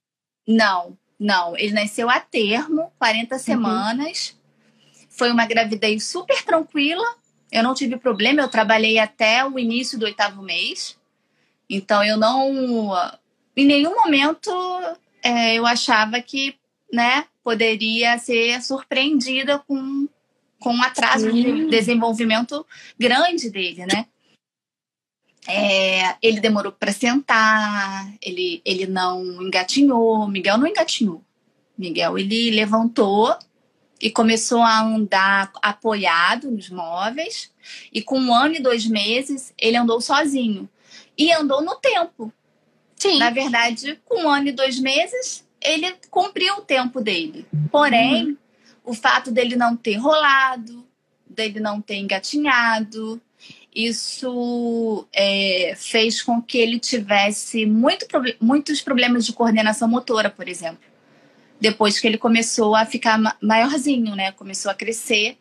Não, 0.48 0.98
não. 1.20 1.56
Ele 1.56 1.74
nasceu 1.74 2.10
a 2.10 2.20
termo, 2.20 2.92
40 2.98 3.36
uhum. 3.36 3.40
semanas. 3.40 4.38
Foi 5.10 5.32
uma 5.32 5.46
gravidez 5.46 6.06
super 6.06 6.44
tranquila. 6.44 7.06
Eu 7.52 7.64
não 7.64 7.74
tive 7.74 7.98
problema. 7.98 8.42
Eu 8.42 8.50
trabalhei 8.50 9.00
até 9.00 9.46
o 9.46 9.58
início 9.58 9.98
do 9.98 10.06
oitavo 10.06 10.42
mês. 10.42 10.98
Então 11.70 12.04
eu 12.04 12.18
não, 12.18 12.92
em 13.56 13.66
nenhum 13.66 13.96
momento 13.96 14.52
é, 15.22 15.56
eu 15.56 15.66
achava 15.66 16.20
que, 16.22 16.56
né, 16.92 17.26
poderia 17.44 18.18
ser 18.18 18.62
surpreendida 18.62 19.60
com, 19.60 20.08
com 20.60 20.74
um 20.74 20.84
atraso 20.84 21.32
Sim. 21.32 21.44
de 21.44 21.70
desenvolvimento 21.70 22.66
grande 22.98 23.50
dele, 23.50 23.86
né? 23.86 24.06
É, 25.48 26.16
ele 26.22 26.40
demorou 26.40 26.72
para 26.72 26.92
sentar, 26.92 28.14
ele, 28.22 28.62
ele 28.66 28.86
não 28.86 29.24
engatinhou, 29.42 30.28
Miguel 30.28 30.58
não 30.58 30.68
engatinhou. 30.68 31.24
Miguel, 31.78 32.20
ele 32.20 32.52
levantou 32.52 33.36
e 34.02 34.10
começou 34.10 34.62
a 34.62 34.82
andar 34.82 35.52
apoiado 35.62 36.50
nos 36.50 36.70
móveis, 36.70 37.52
e 37.94 38.02
com 38.02 38.20
um 38.20 38.34
ano 38.34 38.56
e 38.56 38.62
dois 38.62 38.86
meses, 38.86 39.54
ele 39.58 39.78
andou 39.78 40.00
sozinho. 40.00 40.70
E 41.18 41.32
andou 41.34 41.62
no 41.62 41.76
tempo. 41.76 42.34
Sim. 42.96 43.18
Na 43.18 43.30
verdade, 43.30 44.00
com 44.06 44.24
um 44.24 44.30
ano 44.30 44.48
e 44.48 44.52
dois 44.52 44.80
meses, 44.80 45.46
ele 45.62 45.94
cumpriu 46.10 46.56
o 46.56 46.62
tempo 46.62 47.02
dele. 47.02 47.46
Porém, 47.72 48.26
uhum. 48.26 48.38
o 48.86 48.94
fato 48.94 49.32
dele 49.32 49.56
não 49.56 49.76
ter 49.76 49.96
rolado, 49.96 50.86
dele 51.30 51.60
não 51.60 51.82
ter 51.82 51.96
engatinhado, 51.96 53.22
isso 53.74 55.08
é, 55.14 55.74
fez 55.78 56.22
com 56.22 56.42
que 56.42 56.58
ele 56.58 56.80
tivesse 56.80 57.66
muito, 57.66 58.06
muitos 58.42 58.82
problemas 58.82 59.26
de 59.26 59.34
coordenação 59.34 59.88
motora, 59.88 60.30
por 60.30 60.48
exemplo. 60.48 60.89
Depois 61.60 62.00
que 62.00 62.08
ele 62.08 62.18
começou 62.18 62.76
a 62.76 62.86
ficar 62.86 63.20
maiorzinho, 63.42 64.16
né? 64.16 64.32
Começou 64.32 64.72
a 64.72 64.74
crescer, 64.74 65.38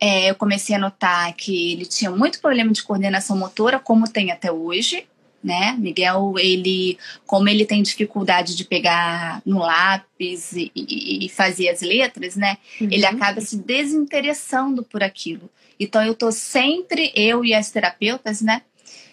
é, 0.00 0.30
eu 0.30 0.34
comecei 0.34 0.74
a 0.74 0.78
notar 0.78 1.32
que 1.34 1.72
ele 1.72 1.86
tinha 1.86 2.10
muito 2.10 2.40
problema 2.40 2.72
de 2.72 2.82
coordenação 2.82 3.36
motora, 3.36 3.78
como 3.78 4.08
tem 4.08 4.30
até 4.30 4.50
hoje 4.50 5.06
né? 5.42 5.74
Miguel, 5.78 6.34
ele, 6.38 6.96
como 7.26 7.48
ele 7.48 7.66
tem 7.66 7.82
dificuldade 7.82 8.54
de 8.54 8.64
pegar 8.64 9.42
no 9.44 9.58
lápis 9.58 10.52
e, 10.52 10.70
e, 10.74 11.26
e 11.26 11.28
fazer 11.28 11.68
as 11.68 11.80
letras, 11.80 12.36
né? 12.36 12.58
Uhum. 12.80 12.88
Ele 12.90 13.04
acaba 13.04 13.40
se 13.40 13.56
desinteressando 13.56 14.82
por 14.84 15.02
aquilo. 15.02 15.50
Então 15.80 16.02
eu 16.04 16.14
tô 16.14 16.30
sempre, 16.30 17.12
eu 17.16 17.44
e 17.44 17.52
as 17.54 17.70
terapeutas, 17.70 18.40
né? 18.40 18.62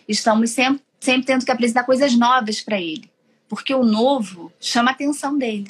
Estamos 0.08 0.52
sempre, 0.52 0.82
sempre 1.00 1.26
tendo 1.26 1.46
que 1.46 1.52
apresentar 1.52 1.84
coisas 1.84 2.16
novas 2.16 2.62
para 2.62 2.80
ele. 2.80 3.10
Porque 3.48 3.74
o 3.74 3.84
novo 3.84 4.52
chama 4.60 4.92
a 4.92 4.94
atenção 4.94 5.36
dele. 5.36 5.66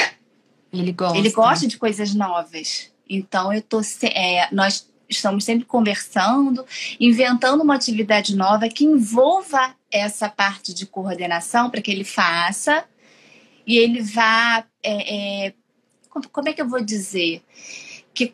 Ele 0.71 0.91
gosta. 0.91 1.17
Ele 1.17 1.31
gosta 1.31 1.67
de 1.67 1.77
coisas 1.77 2.13
novas. 2.13 2.91
Então 3.09 3.51
eu 3.51 3.61
tô 3.61 3.81
é, 4.03 4.47
nós 4.51 4.87
estamos 5.09 5.43
sempre 5.43 5.65
conversando, 5.65 6.65
inventando 6.99 7.61
uma 7.61 7.75
atividade 7.75 8.35
nova 8.35 8.69
que 8.69 8.85
envolva 8.85 9.75
essa 9.91 10.29
parte 10.29 10.73
de 10.73 10.85
coordenação 10.85 11.69
para 11.69 11.81
que 11.81 11.89
ele 11.89 12.03
faça 12.03 12.85
e 13.65 13.77
ele 13.77 14.01
vá. 14.01 14.63
É, 14.83 15.47
é, 15.47 15.53
como 16.31 16.49
é 16.49 16.53
que 16.53 16.61
eu 16.61 16.67
vou 16.67 16.81
dizer? 16.81 17.43
Que 18.13 18.33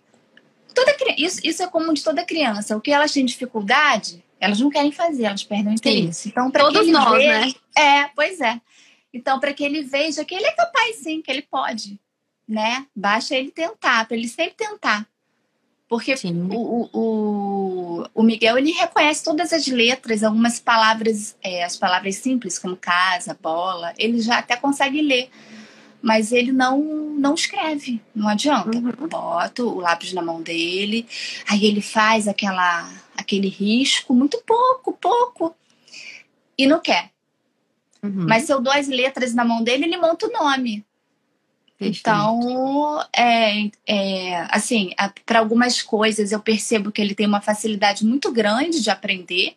toda 0.73 0.95
isso, 1.17 1.39
isso 1.43 1.63
é 1.63 1.67
comum 1.67 1.93
de 1.93 2.03
toda 2.03 2.25
criança. 2.25 2.75
O 2.75 2.81
que 2.81 2.91
elas 2.91 3.11
têm 3.11 3.25
dificuldade, 3.25 4.23
elas 4.39 4.59
não 4.59 4.69
querem 4.69 4.91
fazer, 4.91 5.23
elas 5.23 5.43
perdem 5.43 5.73
o 5.73 5.75
interesse. 5.75 6.23
Sim. 6.23 6.29
Então, 6.29 6.51
para 6.51 6.69
que 6.69 6.77
ele 6.77 6.91
nós, 6.91 7.17
veja, 7.17 7.39
né? 7.39 7.53
É, 7.77 8.05
pois 8.15 8.39
é. 8.41 8.59
Então, 9.13 9.39
para 9.39 9.53
que 9.53 9.63
ele 9.63 9.81
veja 9.81 10.25
que 10.25 10.35
ele 10.35 10.45
é 10.45 10.51
capaz, 10.51 10.97
sim, 10.97 11.21
que 11.21 11.31
ele 11.31 11.41
pode, 11.41 11.99
né? 12.47 12.85
Basta 12.95 13.35
ele 13.35 13.51
tentar, 13.51 14.07
para 14.07 14.15
ele 14.15 14.27
sempre 14.27 14.55
tentar. 14.55 15.07
Porque 15.87 16.15
o, 16.51 16.89
o, 16.93 18.03
o, 18.13 18.23
Miguel 18.23 18.57
ele 18.57 18.71
reconhece 18.71 19.23
todas 19.23 19.53
as 19.53 19.67
letras, 19.67 20.23
algumas 20.23 20.59
palavras, 20.59 21.35
é, 21.43 21.63
as 21.63 21.77
palavras 21.77 22.15
simples, 22.15 22.57
como 22.57 22.75
casa, 22.75 23.37
bola, 23.39 23.93
ele 23.97 24.19
já 24.19 24.39
até 24.39 24.55
consegue 24.55 25.01
ler. 25.01 25.29
Mas 26.01 26.31
ele 26.31 26.51
não, 26.51 26.79
não 26.79 27.33
escreve, 27.33 28.01
não 28.15 28.27
adianta. 28.27 28.77
Uhum. 28.77 29.07
Bota 29.07 29.63
o 29.63 29.79
lápis 29.79 30.13
na 30.13 30.21
mão 30.21 30.41
dele, 30.41 31.07
aí 31.47 31.65
ele 31.65 31.81
faz 31.81 32.27
aquela, 32.27 32.91
aquele 33.15 33.47
risco, 33.47 34.13
muito 34.13 34.41
pouco, 34.45 34.93
pouco, 34.93 35.55
e 36.57 36.67
não 36.67 36.79
quer. 36.79 37.11
Uhum. 38.03 38.25
Mas 38.27 38.43
se 38.43 38.53
eu 38.53 38.61
dou 38.61 38.73
as 38.73 38.87
letras 38.87 39.33
na 39.33 39.43
mão 39.43 39.63
dele, 39.63 39.85
ele 39.85 39.97
monta 39.97 40.27
o 40.27 40.31
nome. 40.31 40.85
Perfeito. 41.77 42.00
Então, 42.00 43.05
é, 43.15 43.70
é 43.86 44.48
assim, 44.50 44.91
para 45.25 45.39
algumas 45.39 45.82
coisas 45.82 46.32
eu 46.32 46.39
percebo 46.39 46.91
que 46.91 47.01
ele 47.01 47.13
tem 47.13 47.27
uma 47.27 47.41
facilidade 47.41 48.05
muito 48.05 48.32
grande 48.32 48.82
de 48.82 48.89
aprender, 48.89 49.55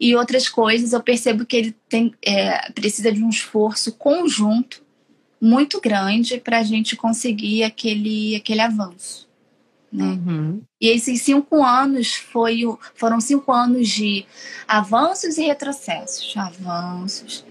e 0.00 0.16
outras 0.16 0.48
coisas 0.48 0.92
eu 0.92 1.02
percebo 1.02 1.44
que 1.44 1.56
ele 1.56 1.76
tem, 1.88 2.14
é, 2.22 2.72
precisa 2.72 3.12
de 3.12 3.22
um 3.22 3.28
esforço 3.28 3.92
conjunto 3.92 4.82
muito 5.40 5.80
grande 5.80 6.38
para 6.38 6.58
a 6.58 6.62
gente 6.62 6.96
conseguir 6.96 7.62
aquele, 7.62 8.34
aquele 8.34 8.60
avanço. 8.60 9.28
Né? 9.92 10.04
Uhum. 10.04 10.62
E 10.80 10.88
esses 10.88 11.20
cinco 11.20 11.62
anos 11.62 12.14
foi, 12.14 12.62
foram 12.94 13.20
cinco 13.20 13.52
anos 13.52 13.88
de 13.88 14.24
avanços 14.66 15.36
e 15.36 15.42
retrocessos. 15.42 16.34
Avanços 16.36 17.44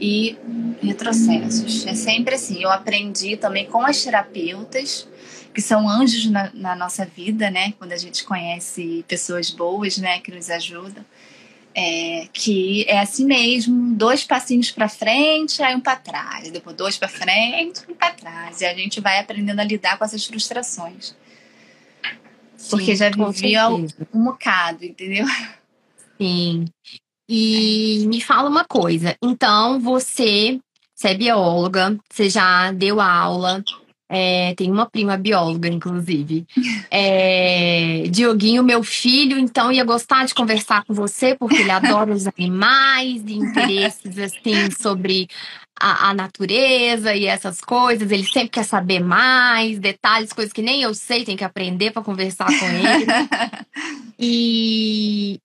e 0.00 0.36
retrocessos. 0.82 1.86
É 1.86 1.94
sempre 1.94 2.34
assim. 2.34 2.62
Eu 2.62 2.70
aprendi 2.70 3.36
também 3.36 3.66
com 3.66 3.80
as 3.82 4.02
terapeutas, 4.02 5.08
que 5.54 5.60
são 5.60 5.88
anjos 5.88 6.26
na, 6.26 6.50
na 6.52 6.76
nossa 6.76 7.04
vida, 7.04 7.50
né? 7.50 7.72
Quando 7.78 7.92
a 7.92 7.96
gente 7.96 8.24
conhece 8.24 9.04
pessoas 9.08 9.50
boas, 9.50 9.98
né? 9.98 10.20
Que 10.20 10.30
nos 10.32 10.50
ajudam. 10.50 11.04
É, 11.78 12.28
que 12.32 12.86
é 12.88 13.00
assim 13.00 13.26
mesmo, 13.26 13.94
dois 13.94 14.24
passinhos 14.24 14.70
para 14.70 14.88
frente, 14.88 15.62
aí 15.62 15.74
um 15.74 15.80
para 15.80 15.96
trás, 15.96 16.50
depois 16.50 16.74
dois 16.74 16.96
para 16.96 17.06
frente, 17.06 17.82
um 17.86 17.94
para 17.94 18.14
trás, 18.14 18.62
e 18.62 18.64
a 18.64 18.72
gente 18.72 18.98
vai 18.98 19.18
aprendendo 19.18 19.60
a 19.60 19.64
lidar 19.64 19.98
com 19.98 20.04
essas 20.06 20.24
frustrações. 20.24 21.14
Porque 22.70 22.96
Sim, 22.96 22.96
já 22.96 23.10
vivia 23.10 23.68
um, 23.68 23.86
um 24.14 24.24
bocado, 24.24 24.86
entendeu? 24.86 25.26
Sim. 26.18 26.64
E 27.28 28.04
me 28.06 28.20
fala 28.20 28.48
uma 28.48 28.64
coisa, 28.64 29.16
então 29.20 29.80
você, 29.80 30.60
você 30.94 31.08
é 31.08 31.14
bióloga, 31.14 31.98
você 32.08 32.30
já 32.30 32.70
deu 32.70 33.00
aula, 33.00 33.64
é, 34.08 34.54
tem 34.54 34.70
uma 34.70 34.88
prima 34.88 35.16
bióloga, 35.16 35.68
inclusive. 35.68 36.46
É, 36.88 38.04
Dioguinho, 38.08 38.62
meu 38.62 38.82
filho, 38.82 39.38
então 39.38 39.70
ia 39.70 39.84
gostar 39.84 40.24
de 40.24 40.34
conversar 40.34 40.84
com 40.84 40.94
você, 40.94 41.34
porque 41.34 41.56
ele 41.56 41.70
adora 41.70 42.12
os 42.12 42.26
animais 42.26 43.22
e 43.26 43.34
interesses 43.34 44.18
assim 44.18 44.70
sobre 44.70 45.28
a, 45.78 46.10
a, 46.10 46.14
natureza 46.14 47.14
e 47.14 47.26
essas 47.26 47.60
coisas. 47.60 48.10
Ele 48.10 48.24
sempre 48.24 48.48
quer 48.48 48.64
saber 48.64 49.00
mais, 49.00 49.78
detalhes, 49.78 50.32
coisas 50.32 50.52
que 50.52 50.62
nem 50.62 50.82
eu 50.82 50.94
sei, 50.94 51.24
tem 51.24 51.36
que 51.36 51.44
aprender 51.44 51.90
para 51.90 52.02
conversar 52.02 52.46
com 52.46 52.66
ele. 52.66 53.06
e, 54.18 55.38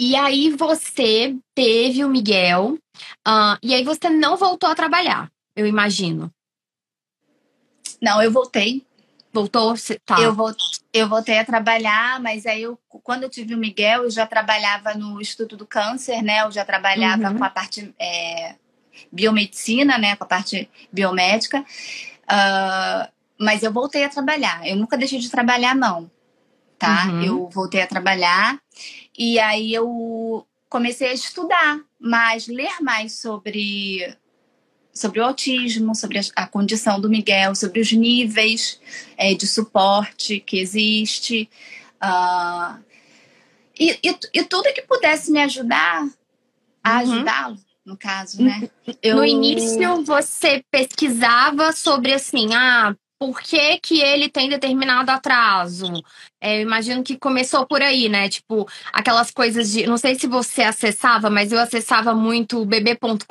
e 0.00 0.16
aí 0.16 0.48
você 0.48 1.36
teve 1.54 2.02
o 2.02 2.08
Miguel, 2.08 2.78
uh, 3.28 3.58
e 3.62 3.74
aí 3.74 3.84
você 3.84 4.08
não 4.08 4.34
voltou 4.34 4.70
a 4.70 4.74
trabalhar, 4.74 5.30
eu 5.54 5.66
imagino. 5.66 6.32
Não, 8.00 8.22
eu 8.22 8.32
voltei. 8.32 8.82
Voltou? 9.30 9.74
Tá. 10.06 10.18
Eu, 10.18 10.34
voltei, 10.34 10.64
eu 10.94 11.06
voltei 11.06 11.38
a 11.38 11.44
trabalhar, 11.44 12.18
mas 12.18 12.46
aí 12.46 12.62
eu, 12.62 12.78
quando 12.88 13.24
eu 13.24 13.28
tive 13.28 13.54
o 13.54 13.58
Miguel, 13.58 14.04
eu 14.04 14.10
já 14.10 14.26
trabalhava 14.26 14.94
no 14.94 15.20
Instituto 15.20 15.54
do 15.54 15.66
Câncer, 15.66 16.22
né? 16.22 16.44
Eu 16.44 16.50
já 16.50 16.64
trabalhava 16.64 17.28
uhum. 17.28 17.36
com 17.36 17.44
a 17.44 17.50
parte 17.50 17.94
é, 17.98 18.54
biomedicina, 19.12 19.98
né? 19.98 20.16
Com 20.16 20.24
a 20.24 20.26
parte 20.26 20.70
biomédica. 20.90 21.60
Uh, 21.60 23.12
mas 23.38 23.62
eu 23.62 23.70
voltei 23.70 24.04
a 24.04 24.08
trabalhar. 24.08 24.66
Eu 24.66 24.76
nunca 24.76 24.96
deixei 24.96 25.18
de 25.18 25.30
trabalhar, 25.30 25.76
não. 25.76 26.10
Tá? 26.78 27.04
Uhum. 27.04 27.22
Eu 27.22 27.50
voltei 27.50 27.82
a 27.82 27.86
trabalhar 27.86 28.58
e 29.20 29.38
aí 29.38 29.74
eu 29.74 30.46
comecei 30.66 31.10
a 31.10 31.12
estudar 31.12 31.78
mais, 32.00 32.46
ler 32.46 32.80
mais 32.80 33.12
sobre 33.20 34.16
sobre 34.94 35.20
o 35.20 35.24
autismo, 35.24 35.94
sobre 35.94 36.18
a, 36.18 36.22
a 36.36 36.46
condição 36.46 36.98
do 36.98 37.10
Miguel, 37.10 37.54
sobre 37.54 37.80
os 37.80 37.92
níveis 37.92 38.80
é, 39.18 39.34
de 39.34 39.46
suporte 39.46 40.40
que 40.40 40.58
existe. 40.58 41.50
Uh, 42.02 42.82
e, 43.78 43.98
e, 44.02 44.18
e, 44.32 44.42
tudo 44.42 44.72
que 44.72 44.82
pudesse 44.82 45.30
me 45.30 45.42
ajudar 45.42 46.08
a 46.82 46.92
uhum. 46.92 46.98
ajudá-lo, 47.12 47.58
no 47.84 47.98
caso, 47.98 48.42
né? 48.42 48.70
Eu... 49.02 49.16
No 49.16 49.24
início, 49.24 50.02
você 50.02 50.64
pesquisava 50.70 51.72
sobre 51.72 52.14
assim, 52.14 52.54
ah, 52.54 52.96
por 53.20 53.42
que, 53.42 53.78
que 53.78 54.00
ele 54.00 54.30
tem 54.30 54.48
determinado 54.48 55.10
atraso. 55.10 55.92
É, 56.40 56.56
eu 56.56 56.62
imagino 56.62 57.02
que 57.02 57.18
começou 57.18 57.66
por 57.66 57.82
aí, 57.82 58.08
né? 58.08 58.30
Tipo, 58.30 58.66
aquelas 58.90 59.30
coisas 59.30 59.70
de. 59.70 59.86
Não 59.86 59.98
sei 59.98 60.14
se 60.14 60.26
você 60.26 60.62
acessava, 60.62 61.28
mas 61.28 61.52
eu 61.52 61.60
acessava 61.60 62.14
muito 62.14 62.64
bebê.com.br 62.64 63.26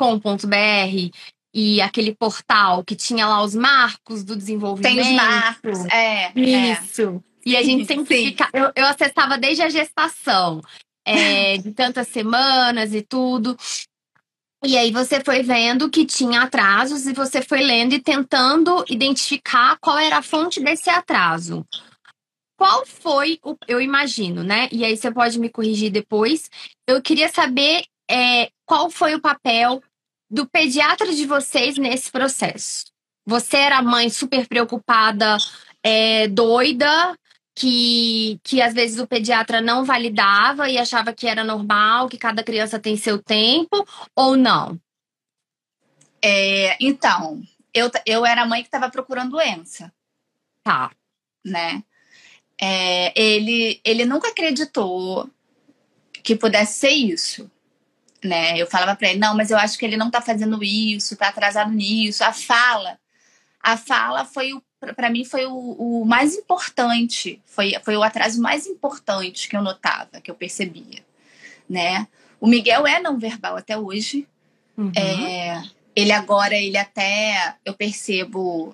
e 1.51 1.81
aquele 1.81 2.13
portal 2.13 2.83
que 2.83 2.95
tinha 2.95 3.27
lá 3.27 3.41
os 3.41 3.55
marcos 3.55 4.23
do 4.23 4.35
desenvolvimento. 4.35 4.93
Tem 4.93 5.01
os 5.01 5.11
marcos, 5.11 5.85
é. 5.85 6.31
Isso. 6.39 7.23
É. 7.25 7.29
E 7.43 7.57
a 7.57 7.63
gente 7.63 7.87
sempre 7.87 8.15
Sim. 8.15 8.25
fica. 8.27 8.47
Eu, 8.53 8.71
eu 8.75 8.85
acessava 8.85 9.39
desde 9.39 9.63
a 9.63 9.69
gestação, 9.69 10.61
é, 11.03 11.57
de 11.57 11.71
tantas 11.71 12.07
semanas 12.09 12.93
e 12.93 13.01
tudo. 13.01 13.57
E 14.63 14.77
aí 14.77 14.91
você 14.91 15.21
foi 15.23 15.41
vendo 15.41 15.89
que 15.89 16.05
tinha 16.05 16.41
atrasos 16.41 17.07
e 17.07 17.13
você 17.13 17.41
foi 17.41 17.61
lendo 17.61 17.93
e 17.93 18.01
tentando 18.01 18.83
identificar 18.89 19.77
qual 19.79 19.97
era 19.97 20.17
a 20.17 20.21
fonte 20.21 20.59
desse 20.59 20.89
atraso. 20.89 21.65
Qual 22.57 22.85
foi 22.85 23.39
o. 23.41 23.55
Eu 23.67 23.79
imagino, 23.79 24.43
né? 24.43 24.67
E 24.69 24.83
aí 24.83 24.97
você 24.97 25.09
pode 25.09 25.39
me 25.39 25.49
corrigir 25.49 25.89
depois. 25.89 26.49
Eu 26.85 27.01
queria 27.01 27.29
saber 27.29 27.83
é, 28.11 28.49
qual 28.65 28.89
foi 28.89 29.15
o 29.15 29.21
papel 29.21 29.81
do 30.29 30.45
pediatra 30.45 31.13
de 31.13 31.25
vocês 31.25 31.77
nesse 31.77 32.11
processo? 32.11 32.85
Você 33.25 33.57
era 33.57 33.81
mãe 33.81 34.09
super 34.09 34.45
preocupada, 34.45 35.37
é, 35.81 36.27
doida, 36.27 37.17
que, 37.59 38.39
que 38.41 38.61
às 38.61 38.73
vezes 38.73 39.01
o 39.01 39.05
pediatra 39.05 39.59
não 39.59 39.83
validava 39.83 40.69
e 40.69 40.77
achava 40.77 41.11
que 41.11 41.27
era 41.27 41.43
normal, 41.43 42.07
que 42.07 42.17
cada 42.17 42.41
criança 42.41 42.79
tem 42.79 42.95
seu 42.95 43.21
tempo, 43.21 43.85
ou 44.15 44.37
não? 44.37 44.79
É, 46.21 46.77
então, 46.79 47.43
eu, 47.73 47.91
eu 48.05 48.25
era 48.25 48.43
a 48.43 48.45
mãe 48.45 48.61
que 48.61 48.69
estava 48.69 48.89
procurando 48.89 49.31
doença. 49.31 49.91
Tá. 50.63 50.89
Né? 51.45 51.83
É, 52.57 53.11
ele, 53.21 53.81
ele 53.83 54.05
nunca 54.05 54.29
acreditou 54.29 55.29
que 56.23 56.37
pudesse 56.37 56.79
ser 56.79 56.91
isso 56.91 57.51
né? 58.23 58.57
Eu 58.57 58.67
falava 58.67 58.95
para 58.97 59.09
ele, 59.09 59.19
não, 59.19 59.35
mas 59.35 59.49
eu 59.49 59.57
acho 59.57 59.77
que 59.77 59.85
ele 59.85 59.95
não 59.95 60.11
tá 60.11 60.21
fazendo 60.21 60.61
isso, 60.61 61.15
tá 61.15 61.29
atrasado 61.29 61.71
nisso. 61.71 62.21
A 62.21 62.33
fala, 62.33 62.99
a 63.61 63.77
fala 63.77 64.25
foi 64.25 64.53
o 64.53 64.61
para 64.79 65.09
mim 65.09 65.25
foi 65.25 65.45
o, 65.45 65.53
o, 65.53 66.05
mais 66.05 66.35
importante, 66.35 67.41
foi, 67.45 67.73
foi 67.83 67.97
o 67.97 68.03
atraso 68.03 68.41
mais 68.41 68.65
importante 68.65 69.49
que 69.49 69.55
eu 69.55 69.61
notava, 69.61 70.21
que 70.23 70.31
eu 70.31 70.35
percebia, 70.35 71.03
né? 71.69 72.07
O 72.39 72.47
Miguel 72.47 72.87
é 72.87 73.01
não 73.01 73.19
verbal 73.19 73.57
até 73.57 73.77
hoje. 73.77 74.25
Uhum. 74.77 74.91
É, 74.95 75.61
ele 75.93 76.13
agora, 76.13 76.55
ele 76.55 76.77
até, 76.77 77.55
eu 77.65 77.73
percebo 77.73 78.73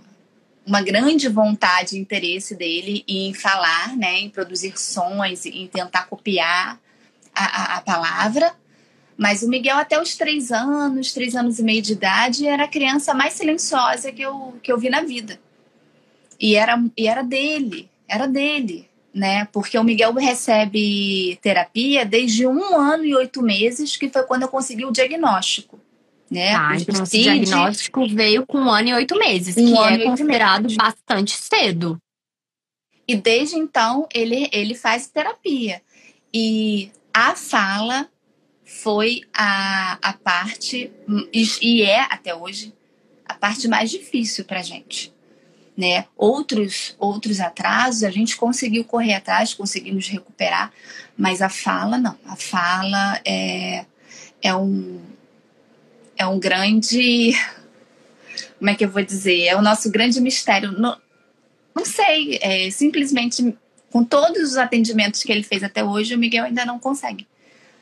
uma 0.65 0.81
grande 0.81 1.27
vontade 1.27 1.95
e 1.95 1.99
interesse 1.99 2.55
dele 2.55 3.03
em 3.07 3.33
falar, 3.33 3.95
né? 3.97 4.19
Em 4.19 4.29
produzir 4.29 4.77
sons, 4.77 5.45
em 5.45 5.67
tentar 5.67 6.03
copiar 6.03 6.79
a, 7.33 7.45
a, 7.45 7.77
a 7.77 7.81
palavra. 7.81 8.53
Mas 9.17 9.41
o 9.41 9.49
Miguel, 9.49 9.77
até 9.77 9.99
os 9.99 10.15
três 10.15 10.51
anos, 10.51 11.13
três 11.13 11.35
anos 11.35 11.57
e 11.57 11.63
meio 11.63 11.81
de 11.81 11.93
idade, 11.93 12.47
era 12.47 12.65
a 12.65 12.67
criança 12.67 13.13
mais 13.13 13.33
silenciosa 13.33 14.11
que 14.11 14.21
eu, 14.21 14.59
que 14.61 14.71
eu 14.71 14.77
vi 14.77 14.89
na 14.89 15.01
vida. 15.01 15.39
E 16.39 16.55
era, 16.55 16.83
e 16.97 17.07
era 17.07 17.23
dele, 17.23 17.89
era 18.07 18.27
dele, 18.27 18.87
né? 19.13 19.45
Porque 19.51 19.77
o 19.77 19.83
Miguel 19.83 20.13
recebe 20.13 21.37
terapia 21.41 22.05
desde 22.05 22.45
um 22.45 22.75
ano 22.75 23.05
e 23.05 23.15
oito 23.15 23.41
meses, 23.41 23.95
que 23.95 24.09
foi 24.09 24.23
quando 24.23 24.43
eu 24.43 24.47
consegui 24.47 24.85
o 24.85 24.91
diagnóstico. 24.91 25.79
Né? 26.29 26.53
Ah, 26.53 26.71
o 26.71 26.75
então 26.75 27.03
esse 27.03 27.21
diagnóstico 27.21 28.07
veio 28.07 28.45
com 28.45 28.57
um 28.57 28.69
ano 28.69 28.89
e 28.89 28.93
oito 28.93 29.17
meses, 29.17 29.55
um 29.55 29.73
que 29.73 29.79
é 29.79 30.03
considerado 30.03 30.63
meses. 30.63 30.77
bastante 30.77 31.37
cedo. 31.37 31.97
E 33.07 33.15
desde 33.15 33.55
então 33.55 34.07
ele, 34.13 34.49
ele 34.51 34.73
faz 34.73 35.07
terapia. 35.07 35.81
E 36.33 36.91
a 37.13 37.35
fala 37.35 38.09
foi 38.65 39.21
a, 39.33 39.97
a 40.01 40.13
parte, 40.13 40.91
e 41.61 41.83
é 41.83 42.01
até 42.09 42.35
hoje, 42.35 42.73
a 43.25 43.33
parte 43.35 43.67
mais 43.67 43.91
difícil 43.91 44.43
para 44.43 44.59
a 44.59 44.63
gente. 44.63 45.14
Né? 45.77 46.05
Outros, 46.15 46.95
outros 46.97 47.41
atrasos 47.41 48.03
a 48.03 48.09
gente 48.09 48.37
conseguiu 48.37 48.85
correr 48.85 49.15
atrás, 49.15 49.53
conseguimos 49.53 50.07
recuperar, 50.07 50.71
mas 51.17 51.41
a 51.41 51.49
fala 51.49 51.97
não. 51.97 52.17
A 52.25 52.35
fala 52.37 53.19
é, 53.25 53.85
é 54.41 54.55
um 54.55 55.01
é 56.17 56.25
um 56.25 56.39
grande 56.39 57.35
como 58.57 58.69
é 58.69 58.75
que 58.75 58.85
eu 58.85 58.89
vou 58.89 59.03
dizer? 59.03 59.43
É 59.43 59.55
o 59.55 59.61
nosso 59.61 59.91
grande 59.91 60.19
mistério. 60.21 60.71
Não, 60.71 60.97
não 61.75 61.85
sei, 61.85 62.39
é, 62.41 62.69
simplesmente 62.71 63.55
com 63.91 64.03
todos 64.03 64.51
os 64.51 64.57
atendimentos 64.57 65.23
que 65.23 65.31
ele 65.31 65.43
fez 65.43 65.63
até 65.63 65.83
hoje, 65.83 66.15
o 66.15 66.17
Miguel 66.17 66.45
ainda 66.45 66.65
não 66.65 66.79
consegue 66.79 67.27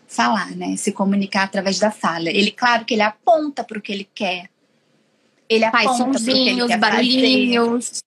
falar, 0.07 0.51
né? 0.51 0.75
Se 0.75 0.91
comunicar 0.91 1.43
através 1.43 1.79
da 1.79 1.89
fala. 1.89 2.29
Ele, 2.29 2.51
claro 2.51 2.85
que 2.85 2.93
ele 2.93 3.01
aponta 3.01 3.63
para 3.63 3.77
o 3.77 3.81
que 3.81 3.91
ele 3.91 4.07
quer. 4.13 4.49
Ele 5.49 5.69
faz 5.69 5.97
que 6.23 6.31
ele 6.31 6.67
quer 6.67 6.79
barulhinhos. 6.79 7.87
Fazer. 7.87 8.03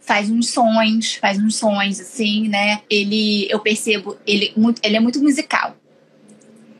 Faz 0.00 0.30
uns 0.30 0.50
sons, 0.50 1.14
faz 1.16 1.38
uns 1.38 1.56
sons 1.56 2.00
assim, 2.00 2.48
né? 2.48 2.80
Ele, 2.88 3.46
eu 3.50 3.60
percebo, 3.60 4.16
ele, 4.26 4.52
muito, 4.56 4.80
ele 4.82 4.96
é 4.96 5.00
muito 5.00 5.20
musical. 5.20 5.76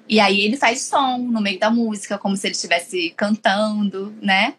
E 0.09 0.19
aí 0.19 0.41
ele 0.41 0.57
faz 0.57 0.81
som 0.81 1.19
no 1.19 1.41
meio 1.41 1.59
da 1.59 1.71
música, 1.71 2.17
como 2.17 2.35
se 2.37 2.47
ele 2.47 2.55
estivesse 2.55 3.11
cantando, 3.11 4.15
né? 4.23 4.55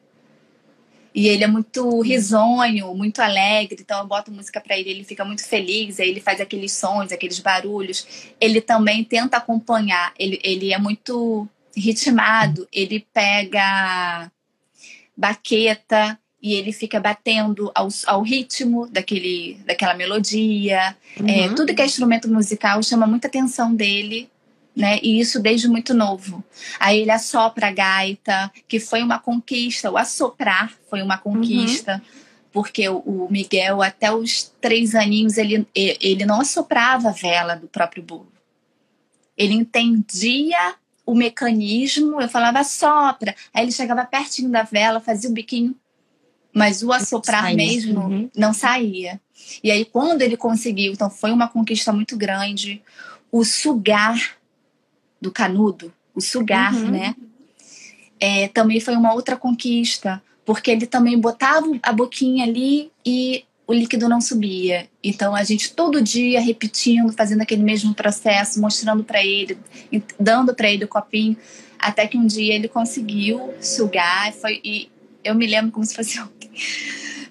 E 1.13 1.27
ele 1.27 1.43
é 1.43 1.47
muito 1.47 2.01
risonho, 2.01 2.93
muito 2.93 3.19
alegre, 3.19 3.79
então 3.81 3.99
eu 3.99 4.07
boto 4.07 4.31
música 4.31 4.61
para 4.61 4.77
ele, 4.77 4.91
ele 4.91 5.03
fica 5.03 5.25
muito 5.25 5.43
feliz, 5.43 5.99
aí 5.99 6.07
ele 6.07 6.21
faz 6.21 6.39
aqueles 6.39 6.71
sons, 6.71 7.11
aqueles 7.11 7.39
barulhos. 7.39 8.07
Ele 8.39 8.61
também 8.61 9.03
tenta 9.03 9.37
acompanhar, 9.37 10.13
ele, 10.19 10.39
ele 10.43 10.71
é 10.71 10.77
muito 10.77 11.47
ritmado, 11.75 12.67
ele 12.71 13.05
pega 13.11 14.31
baqueta 15.19 16.17
e 16.41 16.53
ele 16.53 16.71
fica 16.71 16.99
batendo 17.01 17.69
ao, 17.75 17.89
ao 18.07 18.21
ritmo 18.21 18.87
daquele, 18.87 19.59
daquela 19.65 19.93
melodia. 19.93 20.95
É, 21.17 21.21
uhum. 21.21 21.29
É, 21.29 21.53
tudo 21.53 21.75
que 21.75 21.81
é 21.81 21.85
instrumento 21.85 22.29
musical 22.29 22.81
chama 22.81 23.05
muita 23.05 23.27
atenção 23.27 23.75
dele, 23.75 24.29
né? 24.73 24.99
E 25.03 25.19
isso 25.19 25.41
desde 25.41 25.67
muito 25.67 25.93
novo. 25.93 26.41
Aí 26.79 27.01
ele 27.01 27.11
assopra 27.11 27.67
a 27.67 27.71
gaita, 27.71 28.49
que 28.67 28.79
foi 28.79 29.03
uma 29.03 29.19
conquista. 29.19 29.91
O 29.91 29.97
assoprar 29.97 30.73
foi 30.89 31.01
uma 31.01 31.17
conquista. 31.17 31.95
Uhum. 31.95 32.19
Porque 32.51 32.89
o 32.89 33.27
Miguel, 33.29 33.81
até 33.81 34.11
os 34.11 34.51
três 34.59 34.95
aninhos, 34.95 35.37
ele, 35.37 35.67
ele 35.75 36.25
não 36.25 36.41
assoprava 36.41 37.09
a 37.09 37.11
vela 37.11 37.55
do 37.55 37.67
próprio 37.67 38.01
bolo. 38.01 38.31
Ele 39.37 39.53
entendia 39.53 40.75
o 41.09 41.15
mecanismo, 41.15 42.21
eu 42.21 42.29
falava 42.29 42.63
sopra. 42.63 43.35
Aí 43.53 43.63
ele 43.63 43.71
chegava 43.71 44.05
pertinho 44.05 44.49
da 44.49 44.63
vela, 44.63 44.99
fazia 44.99 45.29
o 45.29 45.33
biquinho, 45.33 45.75
mas 46.53 46.83
o 46.83 46.91
assoprar 46.93 47.53
mesmo 47.55 47.99
uhum. 48.01 48.29
não 48.35 48.53
saía. 48.53 49.19
E 49.63 49.71
aí, 49.71 49.85
quando 49.85 50.21
ele 50.21 50.37
conseguiu, 50.37 50.93
então 50.93 51.09
foi 51.09 51.31
uma 51.31 51.47
conquista 51.47 51.91
muito 51.91 52.15
grande, 52.15 52.81
o 53.31 53.43
sugar 53.43 54.37
do 55.19 55.31
canudo, 55.31 55.91
o 56.13 56.21
sugar, 56.21 56.75
uhum. 56.75 56.91
né? 56.91 57.15
É, 58.19 58.47
também 58.49 58.79
foi 58.79 58.95
uma 58.95 59.13
outra 59.13 59.35
conquista, 59.35 60.21
porque 60.45 60.69
ele 60.69 60.85
também 60.85 61.17
botava 61.17 61.65
a 61.81 61.91
boquinha 61.91 62.43
ali 62.45 62.91
e 63.05 63.45
o 63.69 63.73
líquido 63.73 64.09
não 64.09 64.19
subia. 64.19 64.89
Então 65.03 65.35
a 65.35 65.43
gente 65.43 65.73
todo 65.75 66.01
dia 66.01 66.41
repetindo, 66.41 67.13
fazendo 67.13 67.41
aquele 67.43 67.61
mesmo 67.61 67.93
processo, 67.93 68.59
mostrando 68.59 69.03
para 69.03 69.23
ele, 69.23 69.59
dando 70.19 70.55
para 70.55 70.71
ele 70.71 70.85
o 70.85 70.87
copinho, 70.87 71.37
até 71.77 72.07
que 72.07 72.17
um 72.17 72.25
dia 72.25 72.55
ele 72.55 72.67
conseguiu 72.67 73.53
sugar. 73.61 74.33
Foi, 74.33 74.59
e 74.63 74.89
eu 75.23 75.35
me 75.35 75.45
lembro 75.45 75.71
como 75.71 75.85
se 75.85 75.93
fosse 75.93 76.17
ontem 76.19 76.49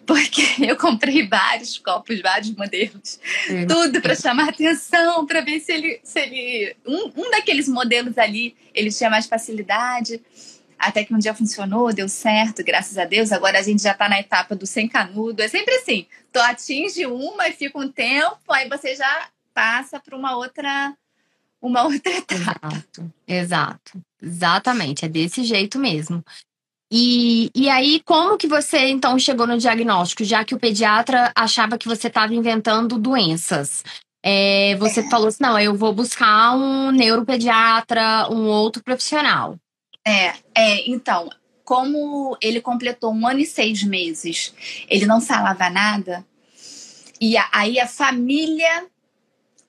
porque 0.06 0.42
eu 0.60 0.76
comprei 0.76 1.26
vários 1.26 1.76
copos, 1.76 2.20
vários 2.22 2.54
modelos, 2.54 3.20
é. 3.50 3.66
tudo 3.66 4.00
para 4.00 4.14
chamar 4.14 4.48
atenção, 4.48 5.26
para 5.26 5.42
ver 5.42 5.60
se 5.60 5.70
ele, 5.70 6.00
se 6.02 6.20
ele 6.20 6.76
um, 6.86 7.10
um 7.14 7.30
daqueles 7.30 7.68
modelos 7.68 8.16
ali 8.16 8.56
ele 8.72 8.90
tinha 8.90 9.10
mais 9.10 9.26
facilidade. 9.26 10.22
Até 10.78 11.04
que 11.04 11.14
um 11.14 11.18
dia 11.18 11.34
funcionou, 11.34 11.92
deu 11.92 12.08
certo, 12.08 12.62
graças 12.62 12.96
a 12.96 13.04
Deus. 13.04 13.32
Agora 13.32 13.58
a 13.58 13.62
gente 13.62 13.82
já 13.82 13.92
está 13.92 14.08
na 14.08 14.20
etapa 14.20 14.54
do 14.54 14.66
sem 14.66 14.88
canudo. 14.88 15.42
É 15.42 15.48
sempre 15.48 15.74
assim: 15.74 16.06
tu 16.32 16.38
atinge 16.38 17.04
uma 17.06 17.48
e 17.48 17.52
fica 17.52 17.78
um 17.78 17.90
tempo, 17.90 18.38
aí 18.50 18.68
você 18.68 18.94
já 18.94 19.28
passa 19.52 19.98
para 19.98 20.16
uma 20.16 20.36
outra 20.36 20.94
uma 21.60 21.82
outra 21.82 22.12
etapa. 22.12 22.68
Exato, 22.68 23.12
exato. 23.26 24.00
Exatamente, 24.22 25.04
é 25.04 25.08
desse 25.08 25.42
jeito 25.44 25.78
mesmo. 25.78 26.24
E, 26.90 27.50
e 27.54 27.68
aí, 27.68 28.00
como 28.04 28.38
que 28.38 28.48
você 28.48 28.88
então 28.88 29.18
chegou 29.18 29.46
no 29.46 29.58
diagnóstico, 29.58 30.24
já 30.24 30.44
que 30.44 30.54
o 30.54 30.58
pediatra 30.58 31.30
achava 31.34 31.76
que 31.76 31.86
você 31.86 32.08
estava 32.08 32.34
inventando 32.34 32.98
doenças? 32.98 33.84
É, 34.22 34.74
você 34.76 35.00
é. 35.00 35.10
falou 35.10 35.28
assim: 35.28 35.42
não, 35.42 35.58
eu 35.58 35.74
vou 35.74 35.92
buscar 35.92 36.56
um 36.56 36.90
neuropediatra, 36.90 38.28
um 38.30 38.46
outro 38.46 38.82
profissional. 38.82 39.56
É, 40.08 40.34
é, 40.54 40.90
então, 40.90 41.28
como 41.64 42.34
ele 42.40 42.62
completou 42.62 43.12
um 43.12 43.26
ano 43.26 43.40
e 43.40 43.46
seis 43.46 43.82
meses, 43.82 44.54
ele 44.88 45.04
não 45.04 45.20
falava 45.20 45.68
nada, 45.68 46.24
e 47.20 47.36
aí 47.52 47.78
a 47.78 47.86
família 47.86 48.86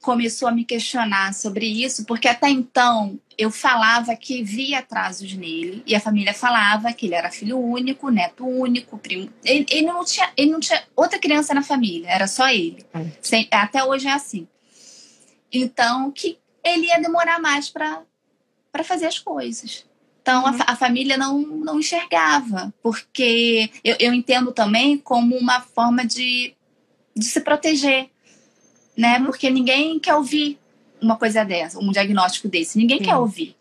começou 0.01 0.47
a 0.47 0.51
me 0.51 0.63
questionar 0.63 1.33
sobre 1.33 1.65
isso, 1.65 2.05
porque 2.05 2.29
até 2.29 2.47
então 2.47 3.19
eu 3.37 3.51
falava 3.51 4.15
que 4.15 4.41
via 4.41 4.79
atrasos 4.79 5.33
nele, 5.33 5.83
e 5.85 5.93
a 5.93 5.99
família 5.99 6.33
falava 6.33 6.93
que 6.93 7.05
ele 7.05 7.15
era 7.15 7.29
filho 7.29 7.59
único, 7.59 8.09
neto 8.09 8.47
único, 8.47 8.97
primo. 8.97 9.29
Ele, 9.43 9.65
ele 9.69 9.87
não, 9.87 10.05
tinha, 10.05 10.31
ele 10.37 10.51
não 10.51 10.61
tinha 10.61 10.81
outra 10.95 11.19
criança 11.19 11.53
na 11.53 11.61
família, 11.61 12.09
era 12.09 12.27
só 12.27 12.47
ele. 12.47 12.85
É. 12.93 13.07
Sem, 13.21 13.45
até 13.51 13.83
hoje 13.83 14.07
é 14.07 14.13
assim. 14.13 14.47
Então, 15.51 16.11
que 16.11 16.39
ele 16.63 16.85
ia 16.85 16.99
demorar 17.01 17.41
mais 17.41 17.69
para 17.69 18.05
fazer 18.85 19.07
as 19.07 19.19
coisas. 19.19 19.88
Então, 20.29 20.43
uhum. 20.43 20.59
a, 20.65 20.73
a, 20.73 20.75
família 20.75 21.17
não, 21.17 21.39
não 21.39 21.79
enxergava, 21.79 22.73
porque 22.83 23.69
eu, 23.83 23.95
eu 23.99 24.13
entendo 24.13 24.51
também 24.51 24.97
como 24.97 25.35
uma 25.35 25.61
forma 25.61 26.05
de, 26.05 26.53
de 27.15 27.25
se 27.25 27.41
proteger 27.41 28.09
né? 28.99 29.17
Uhum. 29.17 29.25
Porque 29.27 29.49
ninguém 29.49 29.97
quer 29.97 30.13
ouvir 30.13 30.59
uma 31.01 31.15
coisa 31.15 31.45
dessa, 31.45 31.79
um 31.79 31.89
diagnóstico 31.89 32.49
desse. 32.49 32.77
Ninguém 32.77 32.97
Sim. 32.97 33.05
quer 33.05 33.15
ouvir. 33.15 33.55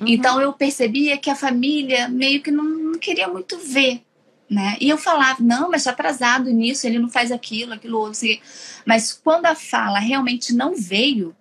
Uhum. 0.00 0.08
Então 0.08 0.40
eu 0.40 0.52
percebia 0.52 1.16
que 1.16 1.30
a 1.30 1.36
família 1.36 2.08
meio 2.08 2.42
que 2.42 2.50
não, 2.50 2.64
não, 2.64 2.98
queria 2.98 3.28
muito 3.28 3.56
ver, 3.56 4.02
né? 4.50 4.76
E 4.80 4.88
eu 4.88 4.98
falava, 4.98 5.40
não, 5.40 5.70
mas 5.70 5.82
está 5.82 5.92
atrasado 5.92 6.50
nisso, 6.50 6.88
ele 6.88 6.98
não 6.98 7.08
faz 7.08 7.30
aquilo, 7.30 7.72
aquilo 7.72 7.98
outro. 7.98 8.12
Assim. 8.12 8.40
Mas 8.84 9.12
quando 9.12 9.46
a 9.46 9.54
fala 9.54 10.00
realmente 10.00 10.52
não 10.52 10.74
veio, 10.74 11.36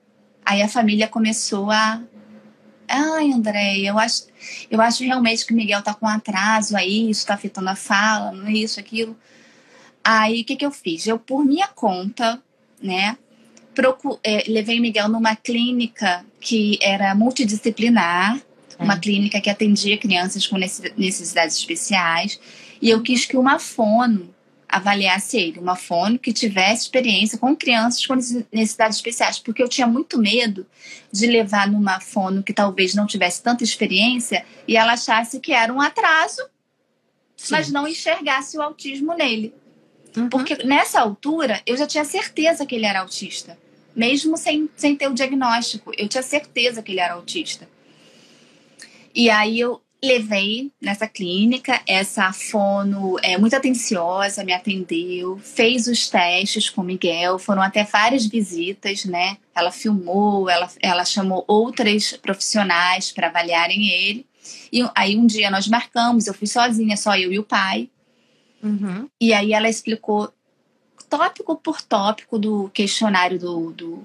aí 0.45 0.61
a 0.61 0.69
família 0.69 1.07
começou 1.07 1.71
a. 1.71 2.03
Ai, 2.91 3.31
André, 3.31 3.77
eu 3.79 3.99
acho, 3.99 4.23
eu 4.69 4.81
acho 4.81 5.03
realmente 5.03 5.45
que 5.45 5.53
o 5.53 5.55
Miguel 5.55 5.83
tá 5.83 5.93
com 5.93 6.07
atraso 6.07 6.75
aí, 6.75 7.07
isso 7.09 7.25
tá 7.25 7.35
afetando 7.35 7.69
a 7.69 7.75
fala, 7.75 8.31
não 8.31 8.47
é 8.47 8.53
isso, 8.53 8.79
aquilo. 8.79 9.15
Aí 10.03 10.41
o 10.41 10.45
que, 10.45 10.55
que 10.55 10.65
eu 10.65 10.71
fiz? 10.71 11.05
Eu, 11.05 11.19
por 11.19 11.45
minha 11.45 11.67
conta, 11.67 12.41
né, 12.81 13.15
é, 14.23 14.43
levei 14.47 14.79
Miguel 14.79 15.07
numa 15.07 15.35
clínica 15.35 16.25
que 16.41 16.79
era 16.81 17.13
multidisciplinar, 17.13 18.41
é. 18.77 18.83
uma 18.83 18.97
clínica 18.97 19.39
que 19.39 19.51
atendia 19.51 19.97
crianças 19.97 20.47
com 20.47 20.57
necessidades 20.57 21.57
especiais, 21.57 22.39
e 22.81 22.89
eu 22.89 23.03
quis 23.03 23.25
que 23.25 23.37
uma 23.37 23.59
fono 23.59 24.33
avaliasse 24.69 25.37
ele, 25.37 25.59
uma 25.59 25.75
fono 25.75 26.19
que 26.19 26.31
tivesse 26.31 26.83
experiência 26.83 27.37
com 27.37 27.55
crianças 27.55 28.05
com 28.05 28.15
necessidades 28.15 28.97
especiais, 28.97 29.39
porque 29.39 29.63
eu 29.63 29.67
tinha 29.67 29.87
muito 29.87 30.17
medo 30.17 30.65
de 31.11 31.25
levar 31.25 31.67
numa 31.67 31.99
fono 31.99 32.43
que 32.43 32.53
talvez 32.53 32.93
não 32.93 33.07
tivesse 33.07 33.41
tanta 33.41 33.63
experiência 33.63 34.45
e 34.67 34.77
ela 34.77 34.93
achasse 34.93 35.39
que 35.39 35.51
era 35.51 35.73
um 35.73 35.81
atraso, 35.81 36.41
Sim. 37.35 37.51
mas 37.51 37.71
não 37.71 37.87
enxergasse 37.87 38.57
o 38.57 38.61
autismo 38.61 39.15
nele. 39.15 39.53
Uhum. 40.15 40.29
Porque 40.29 40.63
nessa 40.63 41.01
altura 41.01 41.61
eu 41.65 41.75
já 41.75 41.87
tinha 41.87 42.05
certeza 42.05 42.65
que 42.65 42.75
ele 42.75 42.85
era 42.85 42.99
autista 42.99 43.57
mesmo 43.95 44.37
sem, 44.37 44.69
sem 44.77 44.95
ter 44.95 45.07
o 45.07 45.13
diagnóstico. 45.13 45.91
Eu 45.97 46.07
tinha 46.07 46.23
certeza 46.23 46.81
que 46.81 46.91
ele 46.93 47.01
era 47.01 47.15
autista. 47.15 47.67
E 49.13 49.29
aí 49.29 49.59
eu 49.59 49.81
levei 50.01 50.71
nessa 50.81 51.07
clínica, 51.07 51.81
essa 51.85 52.31
fono 52.31 53.17
é 53.21 53.37
muito 53.37 53.55
atenciosa, 53.55 54.43
me 54.43 54.53
atendeu, 54.53 55.37
fez 55.39 55.87
os 55.87 56.09
testes 56.09 56.69
com 56.69 56.81
o 56.81 56.85
Miguel, 56.85 57.37
foram 57.37 57.61
até 57.61 57.83
várias 57.83 58.25
visitas, 58.25 59.05
né? 59.05 59.37
Ela 59.53 59.71
filmou, 59.71 60.49
ela, 60.49 60.69
ela 60.81 61.03
chamou 61.03 61.43
outras 61.47 62.13
profissionais 62.13 63.11
para 63.11 63.27
avaliarem 63.27 63.89
ele. 63.89 64.25
E 64.71 64.87
aí 64.95 65.17
um 65.17 65.27
dia 65.27 65.51
nós 65.51 65.67
marcamos, 65.67 66.27
eu 66.27 66.33
fui 66.33 66.47
sozinha, 66.47 66.95
só 66.95 67.17
eu 67.17 67.31
e 67.31 67.39
o 67.39 67.43
pai. 67.43 67.89
Uhum. 68.63 69.09
E 69.19 69.33
aí 69.33 69.53
ela 69.53 69.69
explicou 69.69 70.33
tópico 71.09 71.55
por 71.55 71.81
tópico 71.81 72.37
do 72.37 72.69
questionário 72.69 73.39
do, 73.39 73.71
do 73.71 74.03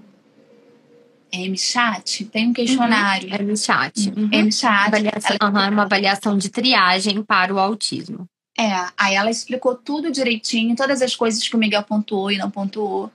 M-Chat, 1.37 2.25
tem 2.27 2.49
um 2.49 2.53
questionário. 2.53 3.29
Uhum. 3.29 3.49
M-Chat. 3.49 4.13
Uhum. 4.17 4.29
M-Chat. 4.31 4.89
Avaliação, 4.89 5.37
ela... 5.41 5.51
uhum, 5.51 5.73
uma 5.73 5.83
avaliação 5.83 6.39
de 6.39 6.49
triagem 6.49 7.23
para 7.23 7.55
o 7.55 7.59
autismo. 7.59 8.27
É, 8.59 8.71
aí 8.97 9.15
ela 9.15 9.31
explicou 9.31 9.75
tudo 9.75 10.13
direitinho, 10.13 10.77
todas 10.77 11.03
as 11.03 11.17
coisas 11.17 11.47
que 11.47 11.57
o 11.57 11.59
Miguel 11.59 11.83
pontuou 11.83 12.31
e 12.31 12.39
não 12.39 12.51
pontuou. 12.51 13.11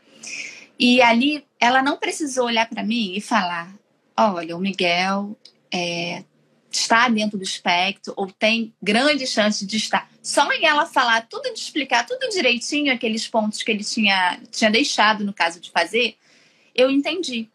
E 0.78 1.02
ali 1.02 1.44
ela 1.60 1.82
não 1.82 1.98
precisou 1.98 2.46
olhar 2.46 2.68
para 2.68 2.84
mim 2.84 3.14
e 3.16 3.22
falar: 3.22 3.74
olha, 4.18 4.56
o 4.56 4.60
Miguel 4.60 5.38
é, 5.72 6.24
está 6.72 7.08
dentro 7.10 7.38
do 7.38 7.44
espectro 7.44 8.14
ou 8.16 8.28
tem 8.28 8.74
grande 8.82 9.26
chance 9.26 9.66
de 9.66 9.78
estar. 9.78 10.10
Só 10.22 10.52
em 10.52 10.66
ela 10.66 10.86
falar 10.86 11.26
tudo, 11.28 11.54
de 11.54 11.60
explicar 11.60 12.06
tudo 12.06 12.30
direitinho, 12.30 12.94
aqueles 12.94 13.28
pontos 13.28 13.64
que 13.64 13.72
ele 13.72 13.84
tinha, 13.84 14.40
tinha 14.52 14.70
deixado 14.70 15.24
no 15.24 15.34
caso 15.34 15.60
de 15.60 15.72
fazer, 15.72 16.16
eu 16.76 16.90
entendi, 16.90 17.50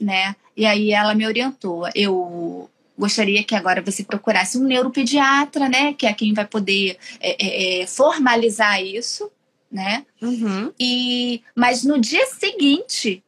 né? 0.00 0.34
E 0.56 0.66
aí 0.66 0.92
ela 0.92 1.14
me 1.14 1.26
orientou. 1.26 1.88
Eu 1.94 2.68
gostaria 2.98 3.44
que 3.44 3.54
agora 3.54 3.80
você 3.80 4.02
procurasse 4.02 4.58
um 4.58 4.64
neuropediatra, 4.64 5.68
né? 5.68 5.92
Que 5.94 6.06
é 6.06 6.12
quem 6.12 6.34
vai 6.34 6.46
poder 6.46 6.98
é, 7.20 7.36
é, 7.38 7.82
é 7.82 7.86
formalizar 7.86 8.82
isso, 8.82 9.30
né? 9.70 10.04
Uhum. 10.20 10.72
E 10.78 11.42
mas 11.54 11.84
no 11.84 11.98
dia 11.98 12.26
seguinte, 12.26 13.22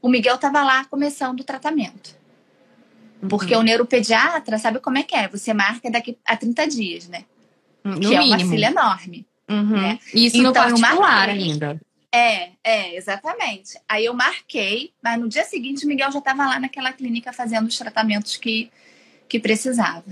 o 0.00 0.08
Miguel 0.08 0.34
estava 0.34 0.62
lá 0.62 0.84
começando 0.84 1.40
o 1.40 1.44
tratamento. 1.44 2.20
Porque 3.28 3.54
uhum. 3.54 3.60
o 3.60 3.64
neuropediatra 3.64 4.58
sabe 4.58 4.80
como 4.80 4.98
é 4.98 5.04
que 5.04 5.14
é. 5.14 5.28
Você 5.28 5.54
marca 5.54 5.90
daqui 5.90 6.18
a 6.24 6.36
30 6.36 6.66
dias, 6.66 7.08
né? 7.08 7.24
No 7.84 8.00
que 8.00 8.08
mínimo. 8.08 8.34
é 8.34 8.36
uma 8.36 8.38
filha 8.38 8.66
enorme. 8.66 9.26
Uhum. 9.48 9.80
Né? 9.80 9.98
Isso 10.12 10.36
então, 10.36 10.50
no 10.50 10.52
particular 10.52 11.28
ainda. 11.28 11.80
É, 12.14 12.50
é, 12.62 12.94
exatamente. 12.96 13.80
Aí 13.88 14.04
eu 14.04 14.12
marquei, 14.12 14.92
mas 15.02 15.18
no 15.18 15.28
dia 15.28 15.44
seguinte 15.44 15.84
o 15.84 15.88
Miguel 15.88 16.12
já 16.12 16.18
estava 16.18 16.46
lá 16.46 16.60
naquela 16.60 16.92
clínica 16.92 17.32
fazendo 17.32 17.66
os 17.68 17.78
tratamentos 17.78 18.36
que, 18.36 18.70
que 19.26 19.40
precisava. 19.40 20.04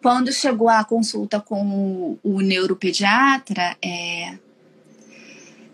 Quando 0.00 0.32
chegou 0.32 0.68
a 0.68 0.84
consulta 0.84 1.40
com 1.40 1.60
o, 1.60 2.18
o 2.22 2.40
neuropediatra, 2.40 3.76
é, 3.82 4.38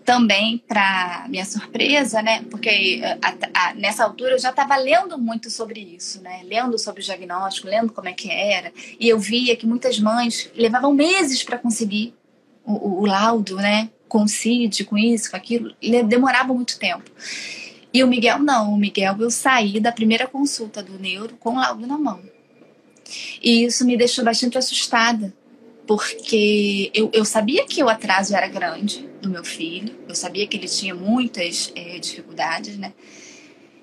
também, 0.04 0.58
para 0.58 1.26
minha 1.28 1.44
surpresa, 1.44 2.22
né? 2.22 2.44
Porque 2.50 3.00
a, 3.22 3.68
a, 3.68 3.74
nessa 3.74 4.04
altura 4.04 4.32
eu 4.32 4.38
já 4.38 4.50
estava 4.50 4.76
lendo 4.76 5.18
muito 5.18 5.50
sobre 5.50 5.80
isso, 5.80 6.20
né? 6.20 6.42
Lendo 6.44 6.78
sobre 6.78 7.00
o 7.00 7.04
diagnóstico, 7.04 7.68
lendo 7.68 7.92
como 7.92 8.08
é 8.08 8.12
que 8.12 8.30
era. 8.30 8.70
E 9.00 9.08
eu 9.08 9.18
via 9.18 9.56
que 9.56 9.66
muitas 9.66 9.98
mães 9.98 10.50
levavam 10.54 10.92
meses 10.92 11.42
para 11.42 11.58
conseguir 11.58 12.14
o, 12.64 12.72
o, 12.72 13.00
o, 13.00 13.06
laudo, 13.06 13.56
né? 13.56 13.90
Com 14.14 14.28
CID, 14.28 14.84
com 14.84 14.96
isso, 14.96 15.28
com 15.28 15.36
aquilo. 15.36 15.74
Demorava 16.06 16.54
muito 16.54 16.78
tempo. 16.78 17.10
E 17.92 18.04
o 18.04 18.06
Miguel 18.06 18.38
não. 18.38 18.72
O 18.72 18.76
Miguel 18.76 19.16
eu 19.18 19.28
saí 19.28 19.80
da 19.80 19.90
primeira 19.90 20.28
consulta 20.28 20.80
do 20.80 21.00
neuro 21.00 21.36
com 21.40 21.54
o 21.54 21.56
laudo 21.56 21.84
na 21.84 21.98
mão. 21.98 22.22
E 23.42 23.64
isso 23.64 23.84
me 23.84 23.96
deixou 23.96 24.24
bastante 24.24 24.56
assustada 24.56 25.34
porque 25.84 26.92
eu, 26.94 27.10
eu 27.12 27.24
sabia 27.24 27.66
que 27.66 27.82
o 27.82 27.88
atraso 27.88 28.36
era 28.36 28.46
grande 28.46 29.04
do 29.20 29.28
meu 29.28 29.44
filho, 29.44 29.98
eu 30.08 30.14
sabia 30.14 30.46
que 30.46 30.56
ele 30.56 30.68
tinha 30.68 30.94
muitas 30.94 31.72
é, 31.74 31.98
dificuldades, 31.98 32.78
né? 32.78 32.92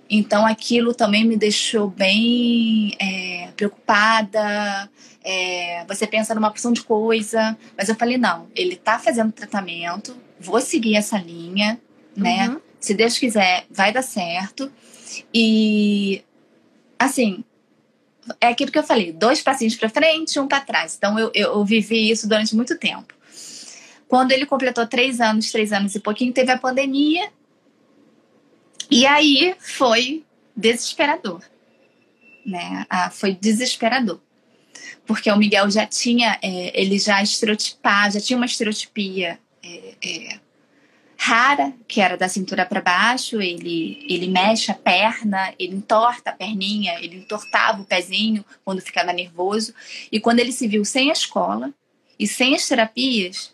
Então 0.10 0.46
aquilo 0.46 0.94
também 0.94 1.26
me 1.26 1.36
deixou 1.36 1.90
bem 1.90 2.96
é, 3.00 3.50
preocupada. 3.58 4.90
É, 5.24 5.86
você 5.88 6.08
pensa 6.08 6.34
numa 6.34 6.50
porção 6.50 6.74
de 6.74 6.82
coisa, 6.82 7.58
mas 7.78 7.90
eu 7.90 7.96
falei: 7.96 8.18
não, 8.18 8.48
ele 8.56 8.76
tá 8.76 8.98
fazendo 8.98 9.32
tratamento, 9.32 10.16
vou 10.40 10.60
seguir 10.60 10.96
essa 10.96 11.18
linha, 11.18 11.80
né? 12.16 12.50
Uhum. 12.50 12.60
Se 12.80 12.94
Deus 12.94 13.18
quiser, 13.18 13.66
vai 13.70 13.92
dar 13.92 14.02
certo. 14.02 14.72
E 15.34 16.24
assim, 16.98 17.44
é 18.40 18.48
aquilo 18.48 18.72
que 18.72 18.80
eu 18.80 18.84
falei: 18.84 19.12
dois 19.12 19.42
passinhos 19.42 19.76
para 19.76 19.90
frente, 19.90 20.40
um 20.40 20.48
para 20.48 20.62
trás. 20.62 20.96
Então 20.98 21.18
eu, 21.20 21.32
eu, 21.34 21.54
eu 21.54 21.66
vivi 21.66 22.10
isso 22.10 22.28
durante 22.28 22.56
muito 22.56 22.78
tempo. 22.78 23.14
Quando 24.08 24.32
ele 24.32 24.46
completou 24.46 24.86
três 24.86 25.22
anos, 25.22 25.52
três 25.52 25.72
anos 25.72 25.96
e 25.96 26.00
pouquinho, 26.00 26.34
teve 26.34 26.52
a 26.52 26.58
pandemia. 26.58 27.32
E 28.90 29.06
aí 29.06 29.56
foi 29.58 30.26
desesperador. 30.56 31.42
Né? 32.46 32.86
Ah, 32.90 33.10
foi 33.10 33.34
desesperador. 33.34 34.20
Porque 35.12 35.30
o 35.30 35.36
Miguel 35.36 35.70
já 35.70 35.86
tinha, 35.86 36.40
é, 36.42 36.72
ele 36.74 36.98
já 36.98 37.22
estereotipava, 37.22 38.12
já 38.12 38.22
tinha 38.22 38.38
uma 38.38 38.46
estereotipia 38.46 39.38
é, 39.62 39.94
é, 40.02 40.40
rara, 41.18 41.74
que 41.86 42.00
era 42.00 42.16
da 42.16 42.30
cintura 42.30 42.66
para 42.66 42.80
baixo, 42.80 43.42
ele, 43.42 44.06
ele 44.08 44.30
mexe 44.30 44.72
a 44.72 44.74
perna, 44.74 45.54
ele 45.60 45.76
entorta 45.76 46.30
a 46.30 46.34
perninha, 46.34 46.98
ele 47.02 47.18
entortava 47.18 47.82
o 47.82 47.86
pezinho 47.86 48.46
quando 48.64 48.80
ficava 48.80 49.12
nervoso. 49.12 49.74
E 50.10 50.18
quando 50.18 50.40
ele 50.40 50.54
se 50.54 50.66
viu 50.66 50.86
sem 50.86 51.10
a 51.10 51.14
escola 51.14 51.74
e 52.18 52.26
sem 52.26 52.56
as 52.56 52.66
terapias, 52.66 53.54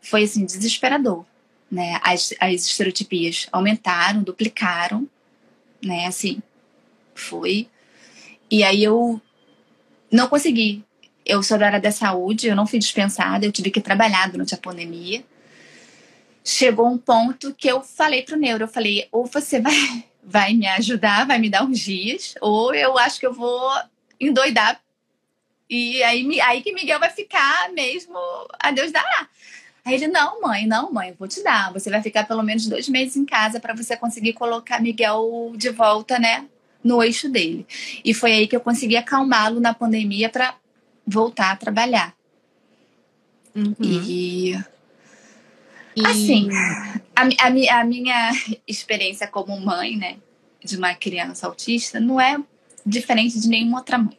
foi 0.00 0.22
assim, 0.22 0.44
desesperador. 0.44 1.24
Né? 1.68 1.98
As, 2.04 2.32
as 2.38 2.66
estereotipias 2.66 3.48
aumentaram, 3.50 4.22
duplicaram, 4.22 5.08
né? 5.82 6.06
Assim, 6.06 6.40
foi. 7.16 7.66
E 8.48 8.62
aí 8.62 8.84
eu 8.84 9.20
não 10.14 10.28
consegui. 10.28 10.84
Eu 11.26 11.42
sou 11.42 11.58
da 11.58 11.66
área 11.66 11.80
da 11.80 11.90
saúde, 11.90 12.48
eu 12.48 12.56
não 12.56 12.66
fui 12.66 12.78
dispensada, 12.78 13.44
eu 13.44 13.52
tive 13.52 13.70
que 13.70 13.80
trabalhar 13.80 14.30
durante 14.30 14.54
a 14.54 14.58
pandemia 14.58 15.24
chegou 16.44 16.86
um 16.86 16.98
ponto 16.98 17.54
que 17.54 17.66
eu 17.66 17.82
falei 17.82 18.22
pro 18.22 18.36
neuro, 18.36 18.64
eu 18.64 18.68
falei, 18.68 19.08
ou 19.10 19.24
você 19.24 19.60
vai, 19.60 20.04
vai 20.22 20.52
me 20.52 20.66
ajudar, 20.66 21.26
vai 21.26 21.38
me 21.38 21.48
dar 21.48 21.64
uns 21.64 21.80
dias, 21.80 22.34
ou 22.40 22.74
eu 22.74 22.98
acho 22.98 23.18
que 23.18 23.26
eu 23.26 23.32
vou 23.32 23.72
endoidar. 24.20 24.78
E 25.68 26.02
aí, 26.02 26.40
aí 26.42 26.62
que 26.62 26.74
Miguel 26.74 27.00
vai 27.00 27.10
ficar 27.10 27.70
mesmo, 27.72 28.14
a 28.60 28.70
Deus 28.70 28.92
dará. 28.92 29.28
Aí 29.82 29.94
ele, 29.94 30.08
não, 30.08 30.40
mãe, 30.40 30.66
não, 30.66 30.92
mãe, 30.92 31.10
eu 31.10 31.16
vou 31.18 31.28
te 31.28 31.42
dar. 31.42 31.72
Você 31.72 31.90
vai 31.90 32.02
ficar 32.02 32.26
pelo 32.26 32.42
menos 32.42 32.66
dois 32.66 32.88
meses 32.88 33.16
em 33.16 33.24
casa 33.24 33.58
para 33.58 33.74
você 33.74 33.96
conseguir 33.96 34.34
colocar 34.34 34.80
Miguel 34.80 35.52
de 35.56 35.70
volta, 35.70 36.18
né, 36.18 36.46
no 36.84 37.02
eixo 37.02 37.28
dele. 37.28 37.66
E 38.04 38.12
foi 38.14 38.32
aí 38.32 38.46
que 38.46 38.54
eu 38.54 38.60
consegui 38.60 38.96
acalmá-lo 38.96 39.58
na 39.58 39.74
pandemia 39.74 40.28
para 40.28 40.54
voltar 41.06 41.50
a 41.50 41.56
trabalhar. 41.56 42.14
Uhum. 43.56 43.74
E 43.80 44.56
e... 45.96 46.04
Assim, 46.06 46.48
a, 47.14 47.22
a, 47.22 47.80
a, 47.80 47.84
minha 47.84 48.32
experiência 48.66 49.26
como 49.26 49.58
mãe, 49.60 49.96
né, 49.96 50.16
de 50.62 50.76
uma 50.76 50.94
criança 50.94 51.46
autista, 51.46 52.00
não 52.00 52.20
é 52.20 52.36
diferente 52.84 53.40
de 53.40 53.48
nenhuma 53.48 53.78
outra 53.78 53.98
mãe. 53.98 54.18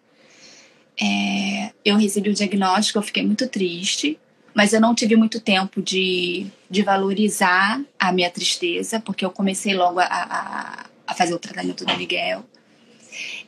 É, 1.00 1.74
eu 1.84 1.98
recebi 1.98 2.30
o 2.30 2.34
diagnóstico, 2.34 2.98
eu 2.98 3.04
fiquei 3.04 3.26
muito 3.26 3.48
triste, 3.50 4.18
mas 4.54 4.72
eu 4.72 4.80
não 4.80 4.96
tive 4.96 5.18
muito 5.18 5.42
tempo 5.42 5.82
de, 5.82 6.48
de 6.70 6.82
valorizar 6.82 7.82
a 8.00 8.14
minha 8.14 8.32
tristeza, 8.32 9.02
porque 9.02 9.26
eu 9.26 9.30
comecei 9.30 9.76
logo 9.76 10.00
a, 10.00 10.06
a, 10.06 10.86
a 11.06 11.14
fazer 11.14 11.34
o 11.34 11.40
tratamento 11.40 11.84
do 11.84 11.98
Miguel. 11.98 12.46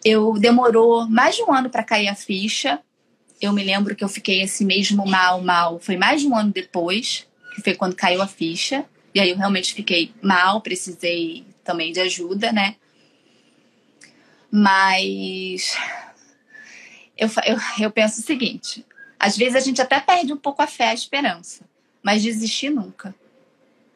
Eu 0.03 0.33
demorou 0.33 1.07
mais 1.07 1.35
de 1.35 1.43
um 1.43 1.53
ano 1.53 1.69
para 1.69 1.83
cair 1.83 2.07
a 2.07 2.15
ficha. 2.15 2.79
Eu 3.39 3.53
me 3.53 3.63
lembro 3.63 3.95
que 3.95 4.03
eu 4.03 4.09
fiquei 4.09 4.41
esse 4.41 4.65
mesmo 4.65 5.05
mal, 5.05 5.41
mal. 5.41 5.79
Foi 5.79 5.97
mais 5.97 6.21
de 6.21 6.27
um 6.27 6.35
ano 6.35 6.51
depois 6.51 7.27
que 7.55 7.61
foi 7.61 7.75
quando 7.75 7.95
caiu 7.95 8.21
a 8.21 8.27
ficha. 8.27 8.85
E 9.13 9.19
aí 9.19 9.29
eu 9.31 9.37
realmente 9.37 9.73
fiquei 9.73 10.13
mal, 10.21 10.61
precisei 10.61 11.43
também 11.63 11.91
de 11.91 11.99
ajuda, 11.99 12.51
né? 12.51 12.75
Mas 14.51 15.75
eu, 17.17 17.27
eu, 17.45 17.57
eu 17.79 17.91
penso 17.91 18.21
o 18.21 18.23
seguinte: 18.23 18.85
às 19.19 19.35
vezes 19.35 19.55
a 19.55 19.59
gente 19.59 19.81
até 19.81 19.99
perde 19.99 20.31
um 20.31 20.37
pouco 20.37 20.61
a 20.61 20.67
fé, 20.67 20.89
a 20.89 20.93
esperança, 20.93 21.65
mas 22.03 22.21
desistir 22.21 22.69
nunca. 22.69 23.13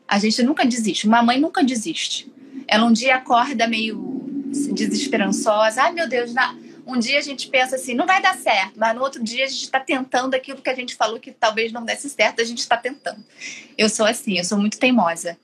A 0.07 0.19
gente 0.19 0.43
nunca 0.43 0.65
desiste. 0.65 1.07
Uma 1.07 1.21
mãe 1.21 1.39
nunca 1.39 1.63
desiste. 1.63 2.29
Ela 2.67 2.85
um 2.85 2.91
dia 2.91 3.15
acorda 3.15 3.67
meio 3.67 4.40
desesperançosa. 4.73 5.83
Ai, 5.83 5.93
meu 5.93 6.07
Deus, 6.07 6.33
não 6.33 6.71
um 6.85 6.99
dia 6.99 7.19
a 7.19 7.21
gente 7.21 7.47
pensa 7.47 7.75
assim, 7.75 7.93
não 7.93 8.05
vai 8.05 8.21
dar 8.21 8.35
certo, 8.37 8.73
mas 8.77 8.95
no 8.95 9.01
outro 9.01 9.23
dia 9.23 9.45
a 9.45 9.47
gente 9.47 9.63
está 9.63 9.79
tentando 9.79 10.33
aquilo 10.33 10.61
que 10.61 10.69
a 10.69 10.75
gente 10.75 10.95
falou 10.95 11.19
que 11.19 11.31
talvez 11.31 11.71
não 11.71 11.83
desse 11.83 12.09
certo, 12.09 12.41
a 12.41 12.43
gente 12.43 12.59
está 12.59 12.77
tentando. 12.77 13.23
Eu 13.77 13.89
sou 13.89 14.05
assim, 14.05 14.37
eu 14.37 14.43
sou 14.43 14.57
muito 14.57 14.79
teimosa. 14.79 15.37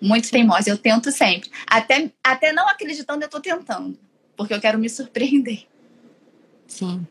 Muito 0.00 0.30
teimosa, 0.30 0.70
eu 0.70 0.78
tento 0.78 1.10
sempre. 1.10 1.50
Até, 1.66 2.10
até 2.22 2.52
não 2.52 2.68
acreditando, 2.68 3.22
eu 3.22 3.26
estou 3.26 3.40
tentando, 3.40 3.98
porque 4.36 4.54
eu 4.54 4.60
quero 4.60 4.78
me 4.78 4.88
surpreender. 4.88 5.66
Sim. 6.66 7.06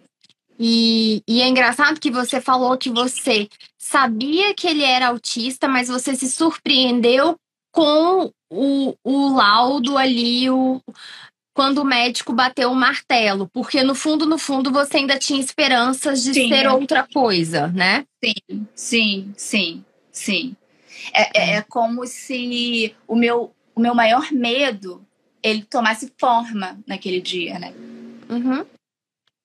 E, 0.60 1.21
e, 1.28 1.41
é 1.41 1.47
engraçado 1.47 2.00
que 2.00 2.10
você 2.10 2.41
falou 2.41 2.78
que 2.78 2.89
você 2.89 3.47
sabia 3.78 4.56
que 4.56 4.67
ele 4.67 4.84
era 4.84 5.08
autista, 5.08 5.67
mas 5.67 5.88
você 5.88 6.15
se 6.15 6.30
surpreendeu 6.30 7.36
com 7.71 8.32
o, 8.50 8.95
o 9.04 9.36
laudo 9.36 9.97
ali, 9.97 10.50
o, 10.50 10.82
quando 11.58 11.80
o 11.80 11.84
médico 11.84 12.32
bateu 12.34 12.72
o 12.72 12.76
martelo, 12.76 13.50
porque 13.52 13.82
no 13.82 13.96
fundo, 13.96 14.28
no 14.28 14.38
fundo, 14.38 14.72
você 14.72 14.98
ainda 14.98 15.17
tinha 15.17 15.39
esperanças 15.39 16.22
de 16.22 16.32
sim. 16.32 16.50
ser 16.50 16.67
outra 16.67 17.08
coisa, 17.12 17.70
né? 17.70 18.06
Sim, 18.24 18.67
sim, 18.76 19.34
sim, 19.36 19.86
sim. 20.12 20.56
É, 21.12 21.22
é, 21.34 21.54
é 21.56 21.62
como 21.63 22.06
se 22.06 22.96
o 23.08 23.15
meu, 23.15 23.56
o 23.74 23.80
meu 23.80 23.96
maior 23.96 24.32
medo 24.32 25.04
ele 25.41 25.63
tomasse 25.63 26.13
forma 26.20 26.80
naquele 26.86 27.20
dia, 27.20 27.58
né? 27.58 27.74
Uhum. 28.30 28.63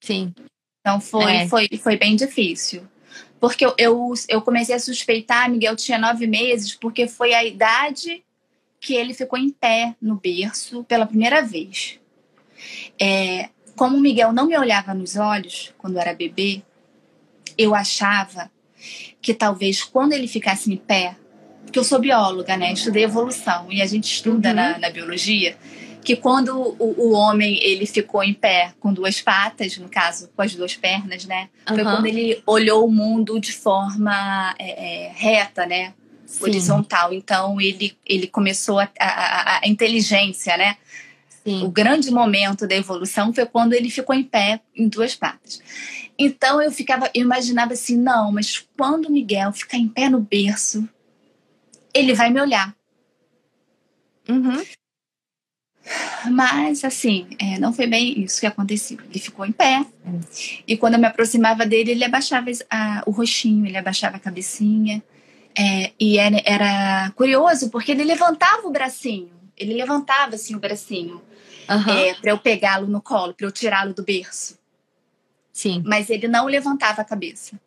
Sim. 0.05 0.35
Então 0.81 1.01
foi, 1.01 1.33
é. 1.33 1.49
foi, 1.49 1.67
foi 1.83 1.97
bem 1.97 2.15
difícil. 2.15 2.87
Porque 3.41 3.65
eu, 3.65 3.75
eu, 3.79 4.13
eu 4.29 4.43
comecei 4.43 4.75
a 4.75 4.79
suspeitar, 4.79 5.51
Miguel 5.51 5.77
tinha 5.77 5.99
nove 5.99 6.27
meses, 6.27 6.75
porque 6.75 7.09
foi 7.09 7.33
a 7.33 7.43
idade 7.43 8.23
que 8.79 8.95
ele 8.95 9.15
ficou 9.15 9.39
em 9.39 9.49
pé 9.49 9.97
no 9.99 10.17
berço 10.17 10.85
pela 10.85 11.07
primeira 11.07 11.41
vez. 11.41 12.02
É, 13.01 13.49
como 13.77 13.97
o 13.97 14.01
Miguel 14.01 14.33
não 14.33 14.47
me 14.47 14.57
olhava 14.57 14.95
nos 14.95 15.17
olhos 15.17 15.73
quando 15.79 15.99
era 15.99 16.15
bebê, 16.15 16.63
eu 17.57 17.75
achava 17.75 18.51
que 19.21 19.33
talvez 19.33 19.83
quando 19.83 20.13
ele 20.13 20.27
ficasse 20.27 20.73
em 20.73 20.77
pé, 20.77 21.17
porque 21.65 21.79
eu 21.79 21.85
sou 21.85 21.99
bióloga, 21.99 22.57
né? 22.57 22.73
Estudei 22.73 23.05
evolução 23.05 23.67
e 23.71 23.81
a 23.81 23.87
gente 23.87 24.13
estuda 24.13 24.51
uhum. 24.51 24.55
na, 24.55 24.79
na, 24.79 24.91
biologia 24.91 25.57
que 26.05 26.17
quando 26.17 26.59
o, 26.59 26.95
o, 26.99 27.13
homem 27.13 27.59
ele 27.63 27.87
ficou 27.87 28.25
em 28.25 28.35
pé 28.35 28.75
com 28.81 28.93
duas 28.93 29.21
patas, 29.21 29.77
no 29.79 29.89
caso 29.89 30.29
com 30.35 30.43
as 30.43 30.55
duas 30.55 30.75
pernas, 30.75 31.25
né? 31.25 31.49
Foi 31.67 31.79
uhum. 31.79 31.85
quando 31.85 32.07
ele 32.07 32.43
olhou 32.45 32.87
o 32.87 32.91
mundo 32.91 33.39
de 33.39 33.53
forma 33.53 34.55
é, 34.59 35.07
é, 35.07 35.13
reta, 35.15 35.65
né? 35.65 35.95
Sim. 36.27 36.45
Horizontal. 36.45 37.13
Então 37.13 37.61
ele, 37.61 37.97
ele 38.05 38.27
começou 38.27 38.81
a, 38.81 38.89
a, 38.99 39.07
a, 39.07 39.61
a 39.63 39.69
inteligência, 39.69 40.57
né? 40.57 40.77
Sim. 41.45 41.65
O 41.65 41.71
grande 41.71 42.11
momento 42.11 42.67
da 42.67 42.77
evolução 42.77 43.33
foi 43.33 43.45
quando 43.47 43.73
ele 43.73 43.91
ficou 43.91 44.15
em 44.15 44.23
pé 44.23 44.61
em 44.75 44.89
duas 44.89 45.15
patas. 45.15 45.61
Então 46.19 46.63
eu 46.63 46.71
ficava, 46.71 47.11
eu 47.15 47.23
imaginava 47.23 47.73
assim, 47.73 47.97
não, 47.97 48.31
mas 48.31 48.65
quando 48.77 49.07
o 49.07 49.13
Miguel 49.13 49.53
ficar 49.53 49.77
em 49.77 49.89
pé 49.89 50.09
no 50.09 50.21
berço, 50.21 50.89
ele 51.93 52.15
vai 52.15 52.31
me 52.31 52.41
olhar. 52.41 52.75
Uhum. 54.29 54.63
Mas, 56.31 56.85
assim, 56.85 57.27
é, 57.41 57.59
não 57.59 57.73
foi 57.73 57.89
bem 57.89 58.21
isso 58.21 58.39
que 58.39 58.47
aconteceu. 58.47 58.99
Ele 59.11 59.19
ficou 59.19 59.45
em 59.45 59.51
pé. 59.51 59.85
E 60.67 60.77
quando 60.77 60.95
eu 60.95 61.01
me 61.01 61.07
aproximava 61.07 61.67
dele, 61.67 61.91
ele 61.91 62.05
abaixava 62.05 62.51
a, 62.71 63.03
o 63.05 63.11
roxinho, 63.11 63.67
ele 63.67 63.77
abaixava 63.77 64.17
a 64.17 64.21
cabecinha. 64.21 65.03
É, 65.59 65.91
e 65.99 66.19
era, 66.19 66.41
era, 66.45 67.11
curioso 67.17 67.69
porque 67.69 67.91
ele 67.91 68.05
levantava 68.05 68.67
o 68.67 68.71
bracinho. 68.71 69.31
Ele 69.57 69.75
levantava 69.75 70.37
assim 70.37 70.55
o 70.55 70.61
bracinho 70.61 71.21
uhum. 71.69 71.93
é, 71.93 72.15
para 72.15 72.31
eu 72.31 72.39
pegá-lo 72.39 72.87
no 72.87 73.01
colo, 73.01 73.35
para 73.35 73.47
eu 73.47 73.53
tirá-lo 73.53 73.95
do 73.95 74.03
berço. 74.03 74.59
Sim. 75.53 75.83
Mas 75.85 76.09
ele 76.09 76.29
não 76.29 76.47
levantava 76.47 77.03
a 77.03 77.05
cabeça. 77.05 77.59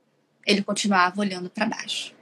Ele 0.46 0.62
continuava 0.62 1.22
olhando 1.22 1.50
para 1.50 1.66
baixo. 1.66 2.14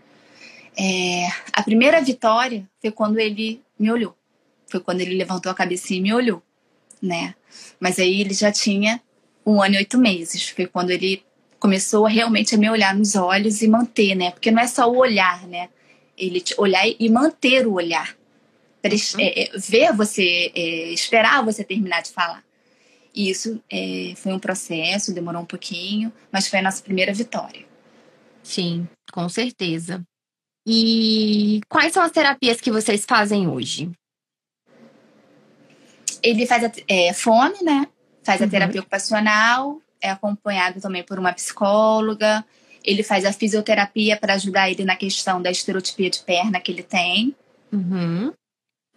É, 0.78 1.28
a 1.54 1.62
primeira 1.64 2.02
vitória 2.02 2.68
foi 2.82 2.92
quando 2.92 3.20
ele 3.20 3.62
me 3.78 3.92
olhou. 3.92 4.16
Foi 4.68 4.80
quando 4.80 5.02
ele 5.02 5.16
levantou 5.16 5.52
a 5.52 5.56
cabeça 5.56 5.94
e 5.94 6.02
me 6.02 6.14
olhou, 6.14 6.42
né? 7.02 7.36
Mas 7.80 8.00
aí 8.00 8.22
ele 8.22 8.34
já 8.34 8.52
tinha 8.52 9.02
um 9.46 9.62
ano 9.62 9.76
e 9.76 9.78
oito 9.78 9.98
meses. 9.98 10.50
Foi 10.50 10.66
quando 10.66 10.90
ele 10.90 11.24
começou 11.60 12.06
realmente 12.06 12.56
a 12.56 12.58
me 12.58 12.70
olhar 12.70 12.96
nos 12.96 13.16
olhos 13.16 13.62
e 13.62 13.68
manter, 13.68 14.16
né? 14.16 14.32
Porque 14.32 14.52
não 14.52 14.62
é 14.62 14.68
só 14.68 14.90
o 14.90 14.98
olhar, 14.98 15.48
né? 15.48 15.70
Ele 16.18 16.44
olhar 16.58 16.84
e 16.88 17.10
manter 17.10 17.68
o 17.68 17.74
olhar. 17.74 18.16
Uhum. 18.84 19.20
É, 19.20 19.44
é, 19.44 19.58
ver 19.58 19.94
você, 19.94 20.52
é, 20.54 20.92
esperar 20.92 21.44
você 21.44 21.64
terminar 21.64 22.02
de 22.02 22.12
falar. 22.12 22.44
E 23.16 23.30
isso 23.30 23.62
é, 23.70 24.14
foi 24.16 24.34
um 24.34 24.40
processo, 24.40 25.14
demorou 25.14 25.42
um 25.42 25.46
pouquinho, 25.46 26.12
mas 26.32 26.48
foi 26.48 26.60
a 26.60 26.64
nossa 26.64 26.82
primeira 26.82 27.14
vitória. 27.14 27.64
Sim, 28.42 28.88
com 29.12 29.30
certeza. 29.30 30.04
E 30.68 31.62
quais 31.70 31.94
são 31.94 32.04
as 32.04 32.12
terapias 32.12 32.60
que 32.60 32.72
vocês 32.72 33.06
fazem 33.08 33.48
hoje? 33.48 33.92
Ele 36.22 36.46
faz 36.48 36.64
a, 36.64 36.72
é, 36.88 37.14
fome, 37.14 37.62
né? 37.62 37.88
Faz 38.24 38.42
a 38.42 38.46
uhum. 38.46 38.50
terapia 38.50 38.82
ocupacional, 38.82 39.82
é 40.02 40.10
acompanhado 40.10 40.82
também 40.82 41.04
por 41.04 41.20
uma 41.20 41.34
psicóloga. 41.34 42.44
Ele 42.84 43.04
faz 43.04 43.26
a 43.26 43.32
fisioterapia 43.32 44.18
para 44.18 44.34
ajudar 44.34 44.70
ele 44.70 44.84
na 44.84 44.96
questão 44.96 45.42
da 45.42 45.52
estereotipia 45.52 46.10
de 46.10 46.20
perna 46.20 46.60
que 46.60 46.72
ele 46.72 46.84
tem. 46.84 47.36
Uhum. 47.72 48.34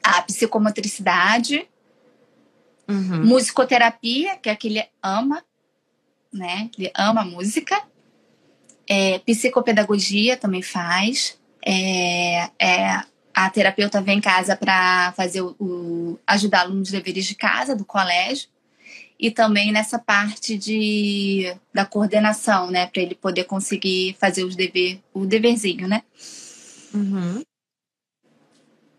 A 0.06 0.22
psicomotricidade. 0.22 1.68
Uhum. 2.88 3.24
Musicoterapia, 3.26 4.36
que 4.36 4.48
é 4.48 4.54
que 4.54 4.68
ele 4.68 4.84
ama, 5.02 5.42
né? 6.32 6.70
Ele 6.78 6.90
ama 6.94 7.24
música. 7.24 7.82
É, 8.88 9.18
psicopedagogia 9.20 10.36
também 10.36 10.62
faz. 10.62 11.38
É, 11.64 12.48
é, 12.60 13.02
a 13.34 13.50
terapeuta 13.50 14.00
vem 14.00 14.18
em 14.18 14.20
casa 14.20 14.56
para 14.56 15.12
fazer 15.16 15.42
o, 15.42 15.56
o 15.58 16.18
ajudá-lo 16.26 16.74
nos 16.74 16.90
deveres 16.90 17.26
de 17.26 17.34
casa 17.34 17.74
do 17.74 17.84
colégio 17.84 18.48
e 19.18 19.30
também 19.30 19.72
nessa 19.72 19.98
parte 19.98 20.56
de 20.56 21.54
da 21.72 21.84
coordenação, 21.84 22.70
né, 22.70 22.86
para 22.86 23.02
ele 23.02 23.14
poder 23.14 23.44
conseguir 23.44 24.16
fazer 24.20 24.44
os 24.44 24.54
dever, 24.54 25.00
o 25.12 25.26
deverzinho, 25.26 25.88
né? 25.88 26.02
Uhum. 26.94 27.42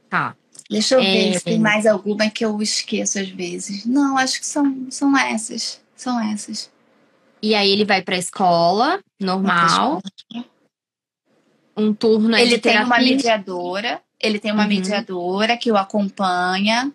Tá. 0.10 0.36
Deixa 0.70 0.96
eu 0.96 1.02
é... 1.02 1.04
ver 1.04 1.40
se 1.40 1.46
tem 1.46 1.60
mais 1.60 1.86
alguma 1.86 2.30
que 2.30 2.44
eu 2.44 2.62
esqueço 2.62 3.20
às 3.20 3.30
vezes. 3.30 3.86
Não, 3.86 4.18
acho 4.18 4.40
que 4.40 4.46
são, 4.46 4.88
são 4.90 5.18
essas. 5.18 5.82
São 5.96 6.20
essas. 6.20 6.70
E 7.42 7.56
aí 7.56 7.72
ele 7.72 7.86
vai 7.86 8.02
para 8.02 8.16
a 8.16 8.20
escola, 8.20 9.00
normal. 9.20 10.02
Um 11.76 11.94
turno 11.94 12.36
Ele 12.36 12.56
de 12.56 12.58
tem 12.58 12.84
uma 12.84 12.98
mediadora. 12.98 14.02
Ele 14.20 14.40
tem 14.40 14.52
uma 14.52 14.64
uhum. 14.64 14.70
mediadora 14.70 15.56
que 15.56 15.72
o 15.72 15.78
acompanha. 15.78 16.92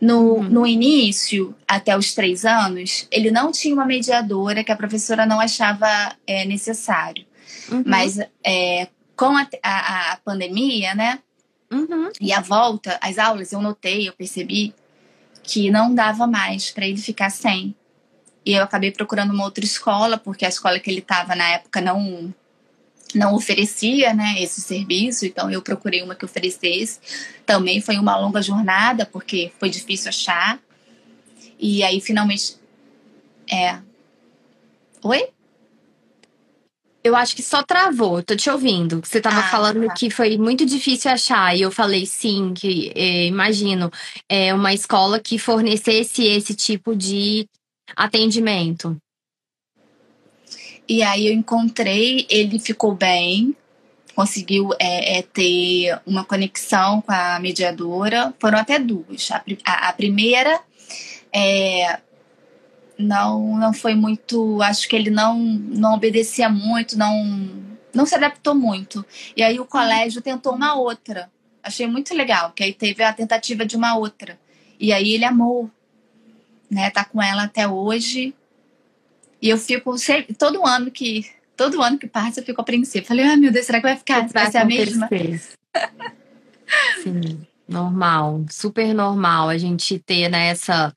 No, 0.00 0.34
uhum. 0.34 0.42
no 0.42 0.66
início, 0.66 1.54
até 1.66 1.96
os 1.96 2.14
três 2.14 2.44
anos, 2.44 3.08
ele 3.10 3.30
não 3.30 3.50
tinha 3.50 3.74
uma 3.74 3.86
mediadora 3.86 4.62
que 4.62 4.70
a 4.70 4.76
professora 4.76 5.24
não 5.24 5.40
achava 5.40 6.14
é, 6.26 6.44
necessário. 6.44 7.24
Uhum. 7.70 7.82
Mas 7.86 8.18
é, 8.44 8.88
com 9.16 9.36
a, 9.36 9.48
a, 9.62 10.12
a, 10.12 10.16
pandemia, 10.18 10.94
né? 10.94 11.18
Uhum. 11.72 12.10
E 12.20 12.32
a 12.32 12.40
volta, 12.40 12.98
as 13.00 13.18
aulas, 13.18 13.52
eu 13.52 13.62
notei, 13.62 14.08
eu 14.08 14.12
percebi 14.12 14.74
que 15.42 15.70
não 15.70 15.94
dava 15.94 16.26
mais 16.26 16.70
para 16.70 16.86
ele 16.86 16.98
ficar 16.98 17.30
sem. 17.30 17.74
E 18.44 18.52
eu 18.52 18.62
acabei 18.62 18.90
procurando 18.90 19.32
uma 19.32 19.44
outra 19.44 19.64
escola, 19.64 20.18
porque 20.18 20.44
a 20.44 20.48
escola 20.48 20.78
que 20.78 20.90
ele 20.90 21.00
estava 21.00 21.34
na 21.34 21.48
época 21.48 21.80
não 21.80 22.32
não 23.14 23.34
oferecia 23.34 24.14
né, 24.14 24.36
esse 24.38 24.62
serviço, 24.62 25.26
então 25.26 25.50
eu 25.50 25.60
procurei 25.60 26.02
uma 26.02 26.14
que 26.14 26.24
oferecesse. 26.24 26.98
Também 27.44 27.78
foi 27.80 27.98
uma 27.98 28.16
longa 28.16 28.40
jornada, 28.40 29.04
porque 29.04 29.52
foi 29.60 29.68
difícil 29.68 30.08
achar. 30.08 30.58
E 31.58 31.82
aí, 31.84 32.00
finalmente. 32.00 32.56
É. 33.50 33.78
Oi? 35.02 35.28
Eu 37.04 37.16
acho 37.16 37.34
que 37.34 37.42
só 37.42 37.62
travou, 37.64 38.22
tô 38.22 38.36
te 38.36 38.48
ouvindo. 38.48 39.00
Você 39.04 39.20
tava 39.20 39.40
ah, 39.40 39.48
falando 39.50 39.86
tá. 39.86 39.94
que 39.94 40.08
foi 40.08 40.38
muito 40.38 40.64
difícil 40.64 41.10
achar, 41.10 41.56
e 41.56 41.62
eu 41.62 41.70
falei 41.70 42.06
sim, 42.06 42.52
que 42.54 42.92
é, 42.94 43.26
imagino, 43.26 43.90
é 44.28 44.54
uma 44.54 44.72
escola 44.72 45.18
que 45.18 45.38
fornecesse 45.38 46.24
esse 46.24 46.54
tipo 46.54 46.94
de 46.94 47.48
atendimento. 47.96 48.96
E 50.88 51.02
aí 51.02 51.26
eu 51.26 51.32
encontrei, 51.32 52.26
ele 52.28 52.58
ficou 52.60 52.94
bem, 52.94 53.56
conseguiu 54.14 54.70
é, 54.78 55.18
é, 55.18 55.22
ter 55.22 55.98
uma 56.06 56.24
conexão 56.24 57.00
com 57.00 57.12
a 57.12 57.38
mediadora. 57.40 58.32
Foram 58.38 58.58
até 58.58 58.78
duas. 58.78 59.30
A, 59.30 59.42
a, 59.64 59.88
a 59.88 59.92
primeira 59.92 60.60
é, 61.32 61.98
não 63.02 63.56
não 63.58 63.72
foi 63.72 63.94
muito. 63.94 64.60
Acho 64.62 64.88
que 64.88 64.96
ele 64.96 65.10
não, 65.10 65.38
não 65.38 65.94
obedecia 65.94 66.48
muito, 66.48 66.96
não, 66.96 67.50
não 67.94 68.06
se 68.06 68.14
adaptou 68.14 68.54
muito. 68.54 69.04
E 69.36 69.42
aí 69.42 69.60
o 69.60 69.66
colégio 69.66 70.22
tentou 70.22 70.54
uma 70.54 70.74
outra. 70.74 71.30
Achei 71.62 71.86
muito 71.86 72.14
legal, 72.14 72.52
que 72.52 72.62
aí 72.64 72.72
teve 72.72 73.02
a 73.02 73.12
tentativa 73.12 73.64
de 73.64 73.76
uma 73.76 73.96
outra. 73.96 74.38
E 74.80 74.92
aí 74.92 75.12
ele 75.12 75.24
amou 75.24 75.70
né? 76.72 76.90
Tá 76.90 77.04
com 77.04 77.22
ela 77.22 77.44
até 77.44 77.68
hoje. 77.68 78.34
E 79.40 79.48
eu 79.50 79.58
fico 79.58 79.98
sempre, 79.98 80.34
todo 80.34 80.66
ano 80.66 80.90
que 80.90 81.30
todo 81.54 81.82
ano 81.82 81.98
que 81.98 82.06
passa 82.06 82.40
eu 82.40 82.44
fico 82.44 82.60
apreensiva. 82.60 83.06
Falei, 83.06 83.26
ah, 83.26 83.36
meu 83.36 83.52
Deus, 83.52 83.66
será 83.66 83.78
que 83.78 83.86
vai 83.86 83.96
ficar 83.96 84.26
vai 84.28 84.50
ser 84.50 84.58
a 84.58 84.64
mesma? 84.64 85.08
Sim, 87.02 87.46
normal, 87.68 88.44
super 88.50 88.94
normal 88.94 89.50
a 89.50 89.58
gente 89.58 89.98
ter 89.98 90.30
nessa 90.30 90.86
né, 90.86 90.92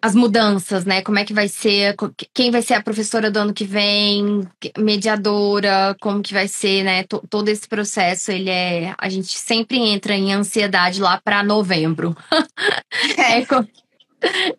as 0.00 0.14
mudanças, 0.14 0.84
né? 0.84 1.02
Como 1.02 1.18
é 1.18 1.24
que 1.24 1.34
vai 1.34 1.48
ser, 1.48 1.94
quem 2.32 2.50
vai 2.50 2.62
ser 2.62 2.74
a 2.74 2.82
professora 2.82 3.30
do 3.30 3.38
ano 3.38 3.52
que 3.52 3.64
vem, 3.64 4.48
mediadora, 4.78 5.94
como 6.00 6.22
que 6.22 6.32
vai 6.32 6.48
ser, 6.48 6.84
né? 6.84 7.04
todo 7.04 7.48
esse 7.48 7.68
processo, 7.68 8.32
ele 8.32 8.48
é, 8.48 8.94
a 8.96 9.08
gente 9.08 9.38
sempre 9.38 9.78
entra 9.78 10.14
em 10.14 10.32
ansiedade 10.32 11.00
lá 11.00 11.20
para 11.22 11.42
novembro. 11.42 12.16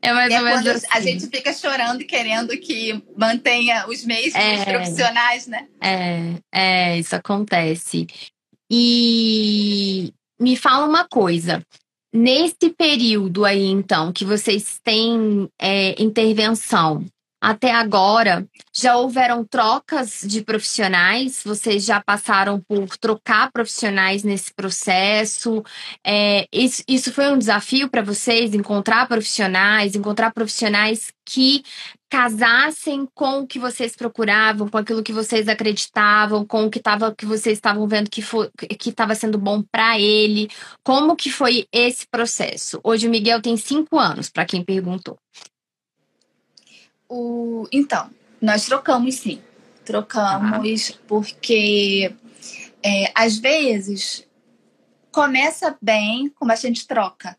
É, 0.02 0.08
é 0.10 0.13
mais 0.13 0.32
é 0.32 0.39
ou 0.39 0.45
menos 0.45 0.67
assim. 0.67 0.86
A 0.89 1.02
gente 1.02 1.28
fica 1.28 1.52
chorando 1.52 2.02
e 2.02 2.06
querendo 2.06 2.58
que 2.58 3.04
mantenha 3.17 3.88
os 3.89 4.06
meios 4.06 4.34
é, 4.34 4.63
profissionais, 4.63 5.48
né? 5.48 5.67
É, 5.82 6.36
é, 6.50 6.98
isso 6.98 7.13
acontece. 7.13 8.08
E 8.72 10.13
me 10.39 10.56
fala 10.56 10.88
uma 10.88 11.06
coisa. 11.06 11.62
Nesse 12.12 12.72
período 12.76 13.45
aí, 13.45 13.65
então, 13.65 14.12
que 14.12 14.26
vocês 14.26 14.80
têm 14.84 15.48
é, 15.62 16.02
intervenção, 16.02 17.06
até 17.41 17.72
agora, 17.72 18.45
já 18.76 18.98
houveram 18.98 19.45
trocas 19.45 20.26
de 20.26 20.41
profissionais? 20.41 21.41
Vocês 21.45 21.86
já 21.86 22.02
passaram 22.02 22.60
por 22.60 22.98
trocar 22.98 23.50
profissionais 23.52 24.24
nesse 24.24 24.54
processo? 24.54 25.63
É, 26.06 26.45
isso, 26.52 26.84
isso 26.86 27.13
foi 27.13 27.32
um 27.32 27.38
desafio 27.38 27.89
para 27.89 28.02
vocês? 28.02 28.54
Encontrar 28.54 29.08
profissionais, 29.08 29.95
encontrar 29.95 30.34
profissionais 30.34 31.13
que 31.26 31.63
casassem 32.10 33.08
com 33.13 33.41
o 33.41 33.48
que 33.48 33.60
vocês 33.60 33.95
procuravam, 33.95 34.67
com 34.67 34.78
aquilo 34.78 35.04
que 35.04 35.13
vocês 35.13 35.48
acreditavam, 35.48 36.43
com 36.43 36.66
o 36.66 36.70
que, 36.70 36.80
tava, 36.80 37.14
que 37.14 37.26
vocês 37.26 37.57
estavam 37.57 37.88
vendo 37.88 38.10
que 38.10 38.22
estava 38.89 39.14
sendo 39.14 39.38
bom 39.38 39.62
para 39.62 39.99
ele. 39.99 40.49
Como 40.84 41.16
que 41.16 41.32
foi 41.32 41.68
esse 41.72 42.07
processo? 42.07 42.80
Hoje 42.84 43.07
o 43.07 43.12
Miguel 43.12 43.41
tem 43.41 43.55
cinco 43.55 43.99
anos, 43.99 44.30
para 44.30 44.45
quem 44.45 44.64
perguntou. 44.64 45.18
O, 47.07 47.68
então, 47.72 48.10
nós 48.41 48.66
trocamos 48.66 49.16
sim. 49.16 49.41
Trocamos 49.86 50.99
porque 51.07 52.14
é, 52.84 53.12
às 53.16 53.38
vezes 53.38 54.28
começa 55.12 55.78
bem 55.82 56.30
como 56.30 56.51
a 56.51 56.55
gente 56.55 56.88
troca. 56.88 57.38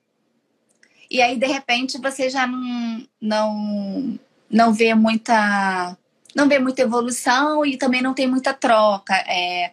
E 1.11 1.21
aí, 1.21 1.37
de 1.37 1.47
repente, 1.47 1.99
você 1.99 2.31
já 2.31 2.47
não, 2.47 3.05
não, 3.21 4.19
não 4.51 4.73
vê 4.73 4.95
muita. 4.95 5.97
Não 6.35 6.49
vê 6.49 6.59
muita 6.59 6.83
evolução 6.83 7.65
e 7.65 7.77
também 7.77 8.01
não 8.01 8.15
tem 8.15 8.27
muita 8.29 8.55
troca. 8.55 9.15
É, 9.27 9.73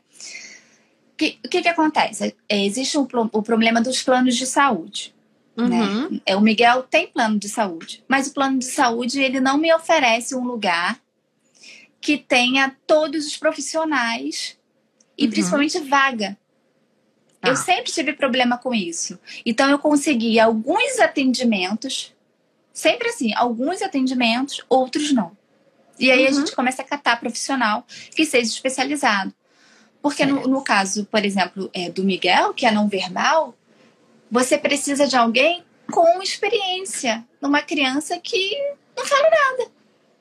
que, 1.18 1.40
o 1.44 1.50
que, 1.50 1.62
que 1.64 1.68
acontece? 1.68 2.36
É, 2.48 2.64
existe 2.64 2.98
um, 2.98 3.08
o 3.34 3.42
problema 3.42 3.82
dos 3.82 4.04
planos 4.04 4.36
de 4.36 4.46
saúde. 4.46 5.14
Né? 5.56 5.66
Uhum. 5.66 6.10
Né? 6.12 6.22
É, 6.26 6.36
o 6.36 6.42
Miguel 6.42 6.84
tem 6.84 7.08
plano 7.08 7.40
de 7.40 7.50
saúde, 7.50 8.04
mas 8.08 8.28
o 8.28 8.34
plano 8.34 8.60
de 8.60 8.66
saúde 8.66 9.20
ele 9.20 9.40
não 9.40 9.58
me 9.58 9.74
oferece 9.74 10.36
um 10.36 10.46
lugar 10.46 11.00
que 12.00 12.18
tenha 12.18 12.76
todos 12.86 13.26
os 13.26 13.36
profissionais 13.36 14.56
e 15.18 15.26
uhum. 15.26 15.32
principalmente 15.32 15.80
vaga. 15.80 16.38
Eu 17.42 17.54
ah. 17.54 17.56
sempre 17.56 17.92
tive 17.92 18.14
problema 18.14 18.58
com 18.58 18.74
isso. 18.74 19.20
Então 19.44 19.70
eu 19.70 19.80
consegui 19.80 20.40
alguns 20.40 21.00
atendimentos, 21.00 22.14
sempre 22.78 23.10
assim, 23.10 23.34
alguns 23.34 23.82
atendimentos, 23.82 24.64
outros 24.70 25.12
não. 25.12 25.36
E 25.98 26.12
aí 26.12 26.26
uhum. 26.26 26.30
a 26.30 26.32
gente 26.32 26.56
começa 26.56 26.84
a 26.84 26.86
catar 26.86 27.20
profissional 27.20 27.84
que 28.16 28.24
seja 28.24 28.52
especializado. 28.52 29.34
Porque 30.00 30.24
no, 30.28 30.48
no, 30.48 30.62
caso, 30.62 31.06
por 31.06 31.26
exemplo, 31.26 31.72
é, 31.74 31.90
do 31.90 32.04
Miguel, 32.04 32.54
que 32.54 32.68
é 32.68 32.72
não 32.72 32.88
verbal, 32.88 33.56
você 34.30 34.60
precisa 34.60 35.08
de 35.08 35.16
alguém 35.16 35.64
com 35.92 36.22
experiência 36.22 37.26
numa 37.42 37.64
criança 37.64 38.20
que 38.20 38.56
não 38.96 39.04
fala 39.08 39.28
nada, 39.28 39.72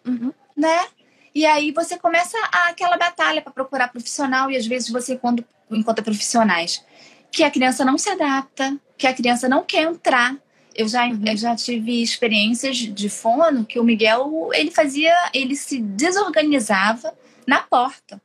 uhum. 0.07 0.32
né? 0.57 0.86
E 1.34 1.44
aí 1.44 1.72
você 1.72 1.98
começa 1.98 2.38
a, 2.50 2.68
aquela 2.68 2.96
batalha 2.96 3.42
para 3.42 3.52
procurar 3.52 3.88
profissional 3.88 4.50
e 4.50 4.57
às 4.57 4.66
vezes 4.66 4.88
você 4.88 5.14
quando 5.14 5.44
encontra 5.70 6.02
profissionais 6.02 6.82
que 7.30 7.44
a 7.44 7.50
criança 7.50 7.84
não 7.84 7.98
se 7.98 8.09
adapta, 8.09 8.78
que 8.96 9.07
a 9.07 9.12
criança 9.12 9.46
não 9.46 9.62
quer 9.62 9.82
entrar. 9.82 10.34
Eu 10.77 10.87
já, 10.89 11.07
uhum. 11.07 11.22
eu 11.24 11.37
já 11.37 11.57
tive 11.57 12.03
experiências 12.03 12.77
de 12.77 13.09
fono 13.09 13.64
que 13.64 13.81
o 13.81 13.85
Miguel 13.85 14.51
ele 14.53 14.70
fazia, 14.70 15.14
ele 15.33 15.57
se 15.57 15.81
desorganizava 15.81 17.14
na 17.47 17.62
porta. 17.62 18.20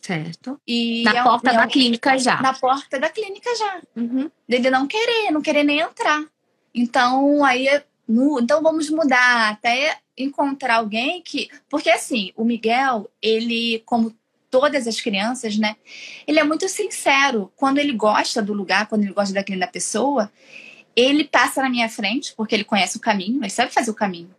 Certo. 0.00 0.60
E 0.66 1.02
na 1.04 1.18
é, 1.18 1.22
porta 1.22 1.50
é, 1.50 1.54
da 1.54 1.66
clínica 1.66 2.18
já. 2.18 2.40
Na 2.40 2.54
porta 2.54 2.98
da 2.98 3.08
clínica 3.08 3.50
já. 3.56 3.82
Uhum. 3.96 4.30
Dele 4.48 4.70
não 4.70 4.86
querer, 4.86 5.30
não 5.30 5.42
querer 5.42 5.64
nem 5.64 5.80
entrar. 5.80 6.24
Então, 6.74 7.44
aí, 7.44 7.68
então 8.08 8.62
vamos 8.62 8.88
mudar 8.90 9.50
até 9.50 9.98
encontrar 10.16 10.76
alguém 10.76 11.22
que. 11.22 11.50
Porque 11.68 11.90
assim, 11.90 12.32
o 12.36 12.44
Miguel, 12.44 13.10
ele, 13.20 13.82
como 13.84 14.14
todas 14.50 14.86
as 14.86 15.00
crianças, 15.00 15.58
né? 15.58 15.76
Ele 16.26 16.40
é 16.40 16.44
muito 16.44 16.68
sincero. 16.68 17.52
Quando 17.56 17.78
ele 17.78 17.92
gosta 17.92 18.40
do 18.40 18.52
lugar, 18.52 18.86
quando 18.86 19.02
ele 19.02 19.12
gosta 19.12 19.34
daquele 19.34 19.60
da 19.60 19.66
pessoa, 19.66 20.30
ele 20.98 21.22
passa 21.22 21.62
na 21.62 21.70
minha 21.70 21.88
frente, 21.88 22.34
porque 22.36 22.54
ele 22.54 22.64
conhece 22.64 22.96
o 22.96 23.00
caminho, 23.00 23.38
ele 23.40 23.50
sabe 23.50 23.72
fazer 23.72 23.90
o 23.90 23.94
caminho. 23.94 24.34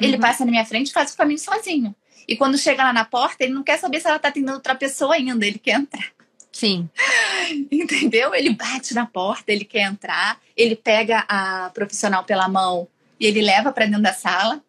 Ele 0.00 0.14
uhum. 0.14 0.20
passa 0.20 0.46
na 0.46 0.50
minha 0.50 0.64
frente 0.64 0.88
e 0.88 0.92
faz 0.92 1.12
o 1.12 1.16
caminho 1.16 1.38
sozinho. 1.38 1.94
E 2.26 2.36
quando 2.36 2.56
chega 2.56 2.82
lá 2.82 2.92
na 2.92 3.04
porta, 3.04 3.44
ele 3.44 3.52
não 3.52 3.62
quer 3.62 3.78
saber 3.78 4.00
se 4.00 4.08
ela 4.08 4.18
tá 4.18 4.28
atendendo 4.28 4.54
outra 4.54 4.74
pessoa 4.74 5.14
ainda, 5.14 5.46
ele 5.46 5.58
quer 5.58 5.72
entrar. 5.72 6.10
Sim. 6.50 6.88
Entendeu? 7.70 8.34
Ele 8.34 8.54
bate 8.54 8.94
na 8.94 9.04
porta, 9.04 9.52
ele 9.52 9.64
quer 9.64 9.82
entrar, 9.82 10.40
ele 10.56 10.74
pega 10.74 11.24
a 11.28 11.70
profissional 11.74 12.24
pela 12.24 12.48
mão 12.48 12.88
e 13.18 13.26
ele 13.26 13.42
leva 13.42 13.70
para 13.70 13.84
dentro 13.84 14.02
da 14.02 14.14
sala. 14.14 14.62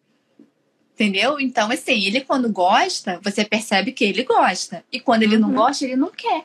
Entendeu? 0.94 1.40
Então, 1.40 1.70
assim, 1.70 2.04
ele 2.04 2.20
quando 2.20 2.50
gosta, 2.50 3.18
você 3.22 3.42
percebe 3.42 3.92
que 3.92 4.04
ele 4.04 4.22
gosta. 4.22 4.84
E 4.92 5.00
quando 5.00 5.22
ele 5.22 5.36
uhum. 5.36 5.42
não 5.42 5.52
gosta, 5.54 5.84
ele 5.84 5.96
não 5.96 6.10
quer. 6.10 6.44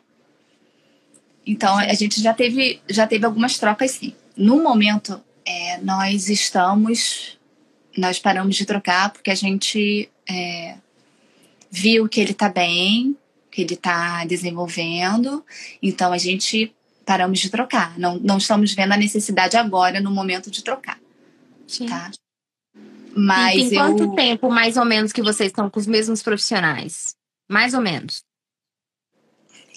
Então, 1.45 1.77
a 1.77 1.93
gente 1.93 2.21
já 2.21 2.33
teve, 2.33 2.81
já 2.87 3.05
teve 3.05 3.25
algumas 3.25 3.57
trocas, 3.57 3.91
sim. 3.91 4.15
No 4.37 4.61
momento, 4.61 5.21
é, 5.45 5.79
nós 5.79 6.29
estamos. 6.29 7.37
Nós 7.97 8.19
paramos 8.19 8.55
de 8.55 8.65
trocar 8.65 9.11
porque 9.11 9.31
a 9.31 9.35
gente 9.35 10.07
é, 10.29 10.77
viu 11.71 12.07
que 12.07 12.21
ele 12.21 12.31
está 12.31 12.47
bem, 12.47 13.17
que 13.49 13.61
ele 13.63 13.73
está 13.73 14.23
desenvolvendo, 14.25 15.43
então 15.81 16.13
a 16.13 16.17
gente 16.19 16.75
paramos 17.03 17.39
de 17.39 17.49
trocar. 17.49 17.97
Não, 17.97 18.19
não 18.19 18.37
estamos 18.37 18.73
vendo 18.73 18.91
a 18.91 18.97
necessidade 18.97 19.57
agora 19.57 19.99
no 19.99 20.11
momento 20.11 20.51
de 20.51 20.63
trocar. 20.63 20.99
Sim. 21.67 21.87
Tá? 21.87 22.11
Mas 23.15 23.55
e 23.55 23.69
tem 23.69 23.79
eu... 23.79 23.85
quanto 23.85 24.15
tempo, 24.15 24.51
mais 24.51 24.77
ou 24.77 24.85
menos, 24.85 25.11
que 25.11 25.23
vocês 25.23 25.49
estão 25.49 25.69
com 25.69 25.79
os 25.79 25.87
mesmos 25.87 26.21
profissionais? 26.21 27.15
Mais 27.49 27.73
ou 27.73 27.81
menos. 27.81 28.23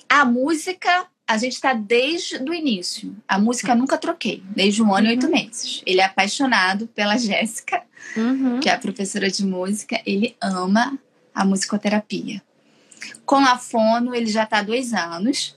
A 0.08 0.24
música, 0.24 1.06
a 1.30 1.38
gente 1.38 1.52
está 1.52 1.72
desde 1.72 2.38
o 2.38 2.52
início. 2.52 3.16
A 3.28 3.38
música 3.38 3.72
nunca 3.72 3.96
troquei, 3.96 4.42
desde 4.46 4.82
um 4.82 4.92
ano 4.92 5.06
uhum. 5.06 5.12
e 5.12 5.14
oito 5.14 5.26
uhum. 5.26 5.32
meses. 5.32 5.80
Ele 5.86 6.00
é 6.00 6.04
apaixonado 6.04 6.88
pela 6.88 7.16
Jéssica, 7.16 7.84
uhum. 8.16 8.58
que 8.58 8.68
é 8.68 8.72
a 8.72 8.78
professora 8.78 9.30
de 9.30 9.46
música. 9.46 10.00
Ele 10.04 10.36
ama 10.40 10.98
a 11.32 11.44
musicoterapia. 11.44 12.42
Com 13.24 13.36
a 13.36 13.56
fono, 13.56 14.12
ele 14.12 14.26
já 14.26 14.42
está 14.42 14.58
há 14.58 14.62
dois 14.62 14.92
anos. 14.92 15.56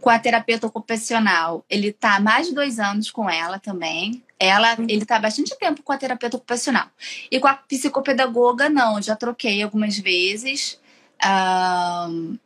Com 0.00 0.10
a 0.10 0.18
terapeuta 0.20 0.68
ocupacional, 0.68 1.64
ele 1.68 1.88
está 1.88 2.14
há 2.14 2.20
mais 2.20 2.46
de 2.46 2.54
dois 2.54 2.78
anos 2.78 3.10
com 3.10 3.28
ela 3.28 3.58
também. 3.58 4.22
Ela, 4.38 4.76
uhum. 4.78 4.86
ele 4.88 5.02
está 5.02 5.16
há 5.16 5.20
bastante 5.20 5.58
tempo 5.58 5.82
com 5.82 5.92
a 5.92 5.98
terapeuta 5.98 6.36
ocupacional. 6.36 6.86
E 7.28 7.40
com 7.40 7.48
a 7.48 7.54
psicopedagoga, 7.54 8.68
não. 8.68 9.02
Já 9.02 9.16
troquei 9.16 9.60
algumas 9.60 9.98
vezes. 9.98 10.80
Um, 11.20 12.38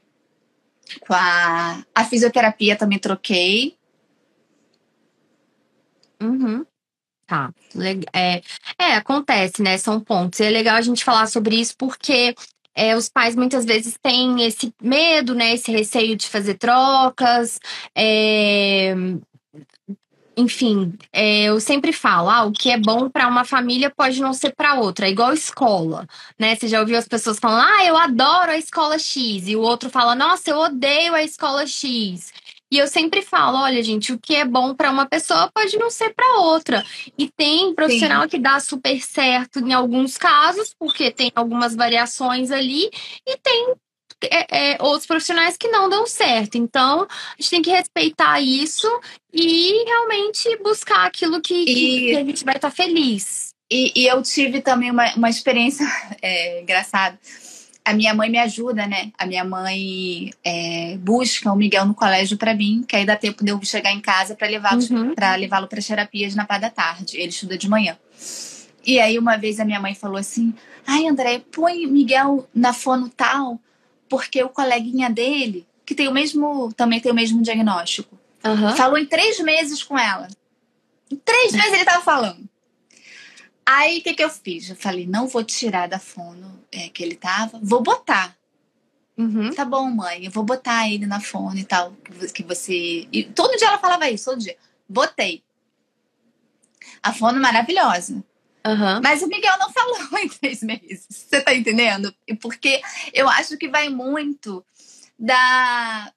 com 1.00 1.14
a, 1.14 1.82
a 1.94 2.04
fisioterapia 2.04 2.76
também 2.76 2.98
troquei. 2.98 3.76
Uhum. 6.22 6.64
Tá. 7.26 7.52
É, 8.12 8.42
é, 8.78 8.94
acontece, 8.94 9.62
né? 9.62 9.78
São 9.78 10.00
pontos. 10.00 10.40
E 10.40 10.44
é 10.44 10.50
legal 10.50 10.76
a 10.76 10.82
gente 10.82 11.04
falar 11.04 11.26
sobre 11.26 11.56
isso 11.56 11.74
porque 11.76 12.34
é, 12.74 12.96
os 12.96 13.08
pais 13.08 13.34
muitas 13.34 13.64
vezes 13.64 13.96
têm 14.02 14.42
esse 14.44 14.72
medo, 14.82 15.34
né? 15.34 15.54
Esse 15.54 15.70
receio 15.70 16.16
de 16.16 16.28
fazer 16.28 16.54
trocas. 16.54 17.58
É, 17.94 18.94
enfim, 20.36 20.92
é, 21.12 21.44
eu 21.44 21.60
sempre 21.60 21.92
falo, 21.92 22.28
ah, 22.28 22.44
o 22.44 22.52
que 22.52 22.70
é 22.70 22.78
bom 22.78 23.08
para 23.08 23.28
uma 23.28 23.44
família 23.44 23.90
pode 23.90 24.20
não 24.20 24.32
ser 24.32 24.54
para 24.54 24.74
outra, 24.74 25.06
é 25.06 25.10
igual 25.10 25.32
escola, 25.32 26.06
né? 26.38 26.54
Você 26.54 26.68
já 26.68 26.80
ouviu 26.80 26.96
as 26.96 27.08
pessoas 27.08 27.38
falando, 27.38 27.66
ah, 27.66 27.84
eu 27.84 27.96
adoro 27.96 28.50
a 28.50 28.56
escola 28.56 28.98
X, 28.98 29.48
e 29.48 29.56
o 29.56 29.60
outro 29.60 29.90
fala, 29.90 30.14
nossa, 30.14 30.50
eu 30.50 30.58
odeio 30.58 31.14
a 31.14 31.22
escola 31.22 31.66
X. 31.66 32.32
E 32.70 32.78
eu 32.78 32.88
sempre 32.88 33.22
falo, 33.22 33.58
olha, 33.58 33.82
gente, 33.82 34.12
o 34.12 34.18
que 34.18 34.34
é 34.34 34.44
bom 34.44 34.74
para 34.74 34.90
uma 34.90 35.06
pessoa 35.06 35.48
pode 35.54 35.76
não 35.78 35.90
ser 35.90 36.12
para 36.12 36.40
outra. 36.40 36.84
E 37.16 37.30
tem 37.30 37.72
profissional 37.72 38.22
Sim. 38.22 38.28
que 38.28 38.38
dá 38.38 38.58
super 38.58 39.00
certo 39.00 39.60
em 39.60 39.72
alguns 39.72 40.18
casos, 40.18 40.74
porque 40.76 41.12
tem 41.12 41.30
algumas 41.36 41.76
variações 41.76 42.50
ali, 42.50 42.90
e 43.24 43.36
tem 43.38 43.74
é, 44.30 44.72
é, 44.72 44.82
outros 44.82 45.06
profissionais 45.06 45.56
que 45.56 45.68
não 45.68 45.88
dão 45.88 46.06
certo. 46.06 46.56
Então, 46.56 47.02
a 47.02 47.40
gente 47.40 47.50
tem 47.50 47.62
que 47.62 47.70
respeitar 47.70 48.40
isso 48.40 48.88
e 49.32 49.84
realmente 49.84 50.56
buscar 50.62 51.06
aquilo 51.06 51.40
que, 51.40 51.54
e... 51.54 52.10
que 52.10 52.16
a 52.16 52.24
gente 52.24 52.44
vai 52.44 52.56
estar 52.56 52.70
feliz. 52.70 53.54
E, 53.70 53.92
e, 53.96 54.06
eu 54.06 54.22
tive 54.22 54.60
também 54.60 54.90
uma, 54.90 55.12
uma 55.14 55.30
experiência 55.30 55.86
é, 56.20 56.60
engraçada 56.60 57.18
a 57.84 57.92
minha 57.92 58.14
mãe 58.14 58.30
me 58.30 58.38
ajuda, 58.38 58.86
né? 58.86 59.12
A 59.18 59.26
minha 59.26 59.44
mãe 59.44 60.32
é, 60.42 60.96
busca 60.98 61.52
o 61.52 61.56
Miguel 61.56 61.84
no 61.84 61.94
colégio 61.94 62.38
para 62.38 62.54
mim, 62.54 62.82
que 62.88 62.96
aí 62.96 63.04
dá 63.04 63.14
tempo 63.14 63.44
de 63.44 63.50
eu 63.50 63.62
chegar 63.62 63.92
em 63.92 64.00
casa 64.00 64.34
para 64.34 64.48
levá-lo 64.48 64.82
uhum. 64.90 65.14
para 65.14 65.36
levá-lo 65.36 65.68
para 65.68 65.82
terapias 65.82 66.34
na 66.34 66.46
parte 66.46 66.62
da 66.62 66.70
tarde. 66.70 67.18
Ele 67.18 67.28
estuda 67.28 67.58
de 67.58 67.68
manhã. 67.68 67.96
E 68.86 68.98
aí 68.98 69.18
uma 69.18 69.36
vez 69.36 69.60
a 69.60 69.66
minha 69.66 69.80
mãe 69.80 69.94
falou 69.94 70.16
assim: 70.16 70.54
"Ai, 70.86 71.06
André, 71.06 71.42
põe 71.52 71.86
Miguel 71.86 72.48
na 72.54 72.72
fono 72.72 73.10
tal, 73.10 73.60
porque 74.08 74.42
o 74.42 74.48
coleguinha 74.48 75.10
dele, 75.10 75.66
que 75.84 75.94
tem 75.94 76.08
o 76.08 76.12
mesmo, 76.12 76.72
também 76.72 77.00
tem 77.00 77.12
o 77.12 77.14
mesmo 77.14 77.42
diagnóstico, 77.42 78.18
uhum. 78.44 78.76
falou 78.76 78.98
em 78.98 79.06
três 79.06 79.38
meses 79.40 79.82
com 79.82 79.98
ela. 79.98 80.28
Em 81.10 81.16
três 81.16 81.52
meses 81.52 81.72
ele 81.72 81.84
tava 81.84 82.02
falando. 82.02 82.48
Aí 83.66 83.98
o 83.98 84.02
que, 84.02 84.14
que 84.14 84.24
eu 84.24 84.30
fiz? 84.30 84.68
Eu 84.68 84.76
falei, 84.76 85.06
não 85.06 85.26
vou 85.26 85.42
tirar 85.42 85.88
da 85.88 85.98
fono 85.98 86.60
é, 86.70 86.88
que 86.88 87.02
ele 87.02 87.16
tava, 87.16 87.58
vou 87.62 87.82
botar. 87.82 88.36
Uhum. 89.16 89.52
Tá 89.54 89.64
bom, 89.64 89.88
mãe, 89.90 90.24
eu 90.24 90.30
vou 90.30 90.42
botar 90.42 90.88
ele 90.88 91.06
na 91.06 91.20
fono 91.20 91.56
e 91.58 91.64
tal. 91.64 91.92
Que 92.34 92.42
você. 92.42 93.08
E 93.12 93.24
todo 93.24 93.56
dia 93.56 93.68
ela 93.68 93.78
falava 93.78 94.10
isso, 94.10 94.26
todo 94.26 94.40
dia. 94.40 94.56
Botei. 94.88 95.42
A 97.02 97.12
fono 97.12 97.40
maravilhosa. 97.40 98.22
Uhum. 98.66 99.00
Mas 99.02 99.22
o 99.22 99.28
Miguel 99.28 99.58
não 99.58 99.70
falou 99.70 99.98
em 100.18 100.28
três 100.28 100.62
meses. 100.62 101.06
Você 101.10 101.40
tá 101.40 101.54
entendendo? 101.54 102.14
Porque 102.40 102.80
eu 103.12 103.28
acho 103.28 103.56
que 103.58 103.68
vai 103.68 103.88
muito 103.88 104.64
da 105.18 106.12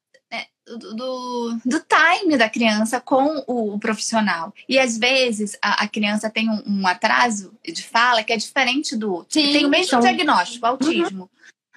do, 0.76 1.58
do 1.64 1.80
time 1.80 2.38
da 2.38 2.50
criança 2.50 3.00
com 3.00 3.43
o, 3.48 3.76
o 3.76 3.80
profissional. 3.80 4.54
E 4.68 4.78
às 4.78 4.98
vezes 4.98 5.58
a, 5.62 5.84
a 5.84 5.88
criança 5.88 6.30
tem 6.30 6.50
um, 6.50 6.62
um, 6.68 6.88
atraso 6.88 7.54
de 7.64 7.84
fala 7.84 8.24
que 8.24 8.34
é 8.34 8.38
diferente 8.38 8.95
do 8.95 9.14
outro. 9.14 9.39
Sim, 9.39 9.54
tem 9.54 9.66
o 9.66 9.70
mesmo 9.70 9.86
então... 9.86 10.00
diagnóstico, 10.02 10.66
autismo. 10.66 11.24
Uhum. 11.24 11.30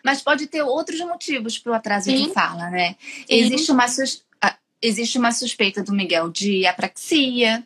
Mas 0.05 0.23
pode 0.23 0.47
ter 0.47 0.63
outros 0.63 0.99
motivos 1.01 1.59
para 1.59 1.73
o 1.73 1.75
atraso 1.75 2.11
Sim. 2.11 2.27
de 2.27 2.33
fala, 2.33 2.71
né? 2.71 2.97
Existe 3.29 3.71
uma, 3.71 3.85
existe 4.81 5.19
uma 5.19 5.31
suspeita 5.31 5.83
do 5.83 5.93
Miguel 5.93 6.31
de 6.31 6.67
apraxia. 6.67 7.63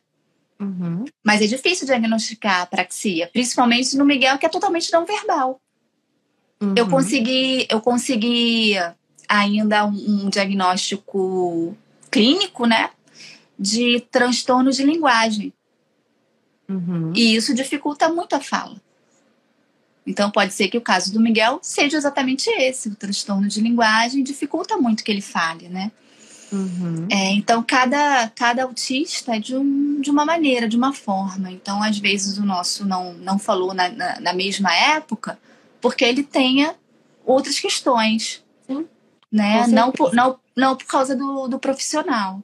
Uhum. 0.61 1.05
Mas 1.22 1.42
é 1.42 1.46
difícil 1.46 1.86
diagnosticar 1.86 2.62
apraxia, 2.62 3.28
principalmente 3.32 3.96
no 3.96 4.05
Miguel, 4.05 4.38
que 4.38 4.46
é 4.46 4.48
totalmente 4.48 4.92
não 4.92 5.05
verbal. 5.05 5.61
Uhum. 6.61 6.74
Eu 6.76 6.88
consegui, 6.88 7.66
eu 7.68 7.80
consegui 7.80 8.74
ainda 9.28 9.84
um, 9.84 10.24
um 10.24 10.30
diagnóstico 10.30 11.76
clínico, 12.11 12.66
né? 12.66 12.90
De 13.59 14.00
transtorno 14.11 14.70
de 14.70 14.84
linguagem. 14.84 15.52
Uhum. 16.68 17.12
E 17.14 17.34
isso 17.34 17.55
dificulta 17.55 18.09
muito 18.09 18.34
a 18.34 18.40
fala. 18.40 18.80
Então, 20.07 20.30
pode 20.30 20.52
ser 20.52 20.68
que 20.68 20.76
o 20.76 20.82
caso 20.82 21.12
do 21.12 21.20
Miguel 21.20 21.59
seja 21.62 21.96
exatamente 21.96 22.50
esse: 22.50 22.88
o 22.88 22.94
transtorno 22.94 23.48
de 23.48 23.61
linguagem 23.61 24.22
dificulta 24.22 24.76
muito 24.76 25.02
que 25.02 25.11
ele 25.11 25.20
fale, 25.20 25.68
né? 25.68 25.90
Uhum. 26.55 27.09
É, 27.11 27.32
então, 27.32 27.62
cada, 27.62 28.28
cada 28.28 28.62
autista 28.62 29.34
é 29.34 29.40
de, 29.40 29.57
um, 29.57 30.00
de 30.00 30.11
uma 30.11 30.24
maneira, 30.24 30.68
de 30.68 30.76
uma 30.76 30.92
forma. 30.92 31.50
Então, 31.50 31.82
às 31.82 31.98
vezes, 31.98 32.38
o 32.38 32.44
nosso 32.44 32.86
não, 32.86 33.12
não 33.14 33.38
falou 33.38 33.74
na, 33.74 33.88
na, 33.88 34.20
na 34.20 34.32
mesma 34.32 34.72
época 34.74 35.38
porque 35.80 36.05
ele 36.05 36.22
tenha 36.22 36.74
outras 37.26 37.59
questões. 37.59 38.42
Sim. 38.66 38.86
Né? 39.30 39.66
Não, 39.66 39.90
por, 39.90 40.14
não, 40.14 40.38
não 40.57 40.76
por 40.76 40.86
causa 40.86 41.16
do, 41.16 41.48
do 41.48 41.59
profissional. 41.59 42.40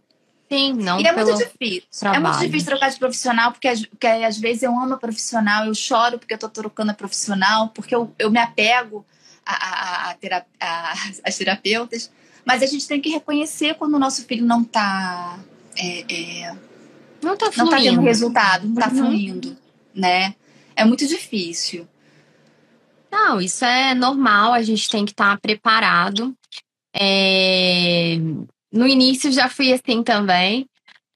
Sim, 0.50 0.72
não 0.72 1.00
e 1.00 1.06
é 1.06 1.12
muito 1.12 1.38
difícil. 1.38 1.84
Trabalho. 2.00 2.16
É 2.16 2.28
muito 2.28 2.40
difícil 2.40 2.66
trocar 2.66 2.90
de 2.90 2.98
profissional, 2.98 3.52
porque, 3.52 3.68
porque 3.88 4.06
às 4.08 4.36
vezes 4.36 4.64
eu 4.64 4.76
amo 4.76 4.94
a 4.94 4.98
profissional, 4.98 5.64
eu 5.64 5.74
choro 5.74 6.18
porque 6.18 6.34
eu 6.34 6.38
tô 6.38 6.48
trocando 6.48 6.90
a 6.90 6.94
profissional, 6.94 7.68
porque 7.68 7.94
eu, 7.94 8.12
eu 8.18 8.30
me 8.30 8.40
apego 8.40 9.06
a, 9.46 9.54
a, 9.54 10.10
a, 10.10 10.16
a, 10.60 10.92
as 11.24 11.38
terapeutas. 11.38 12.10
Mas 12.44 12.62
a 12.62 12.66
gente 12.66 12.86
tem 12.86 13.00
que 13.00 13.10
reconhecer 13.10 13.74
quando 13.74 13.94
o 13.94 13.98
nosso 13.98 14.24
filho 14.24 14.44
não 14.44 14.64
tá. 14.64 15.38
É, 15.76 16.00
é, 16.12 16.56
não 17.22 17.36
tá 17.36 17.50
fluindo. 17.52 17.70
Não 17.70 17.78
tá 17.78 17.82
tendo 17.82 18.00
resultado, 18.00 18.68
não 18.68 18.74
tá 18.74 18.88
uhum. 18.88 18.96
fluindo, 18.96 19.56
né? 19.94 20.34
É 20.74 20.84
muito 20.84 21.06
difícil. 21.06 21.86
Não, 23.10 23.40
isso 23.40 23.64
é 23.64 23.94
normal, 23.94 24.52
a 24.52 24.62
gente 24.62 24.88
tem 24.88 25.04
que 25.04 25.12
estar 25.12 25.34
tá 25.34 25.40
preparado. 25.40 26.34
É, 26.94 28.16
no 28.72 28.86
início 28.86 29.32
já 29.32 29.48
fui 29.48 29.72
assim 29.72 30.02
também. 30.02 30.66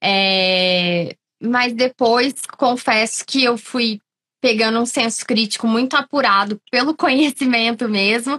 É... 0.02 1.16
Mas 1.40 1.72
depois 1.72 2.34
confesso 2.58 3.24
que 3.24 3.44
eu 3.44 3.56
fui 3.56 4.00
pegando 4.40 4.78
um 4.78 4.86
senso 4.86 5.24
crítico 5.24 5.66
muito 5.66 5.96
apurado 5.96 6.60
pelo 6.70 6.92
conhecimento 6.96 7.88
mesmo, 7.88 8.38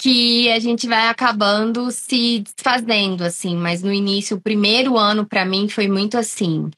que 0.00 0.50
a 0.50 0.58
gente 0.58 0.86
vai 0.86 1.08
acabando 1.08 1.90
se 1.90 2.40
desfazendo, 2.40 3.22
assim. 3.22 3.54
Mas 3.54 3.82
no 3.82 3.92
início, 3.92 4.38
o 4.38 4.40
primeiro 4.40 4.96
ano 4.96 5.26
para 5.26 5.44
mim 5.44 5.68
foi 5.68 5.88
muito 5.88 6.16
assim. 6.16 6.70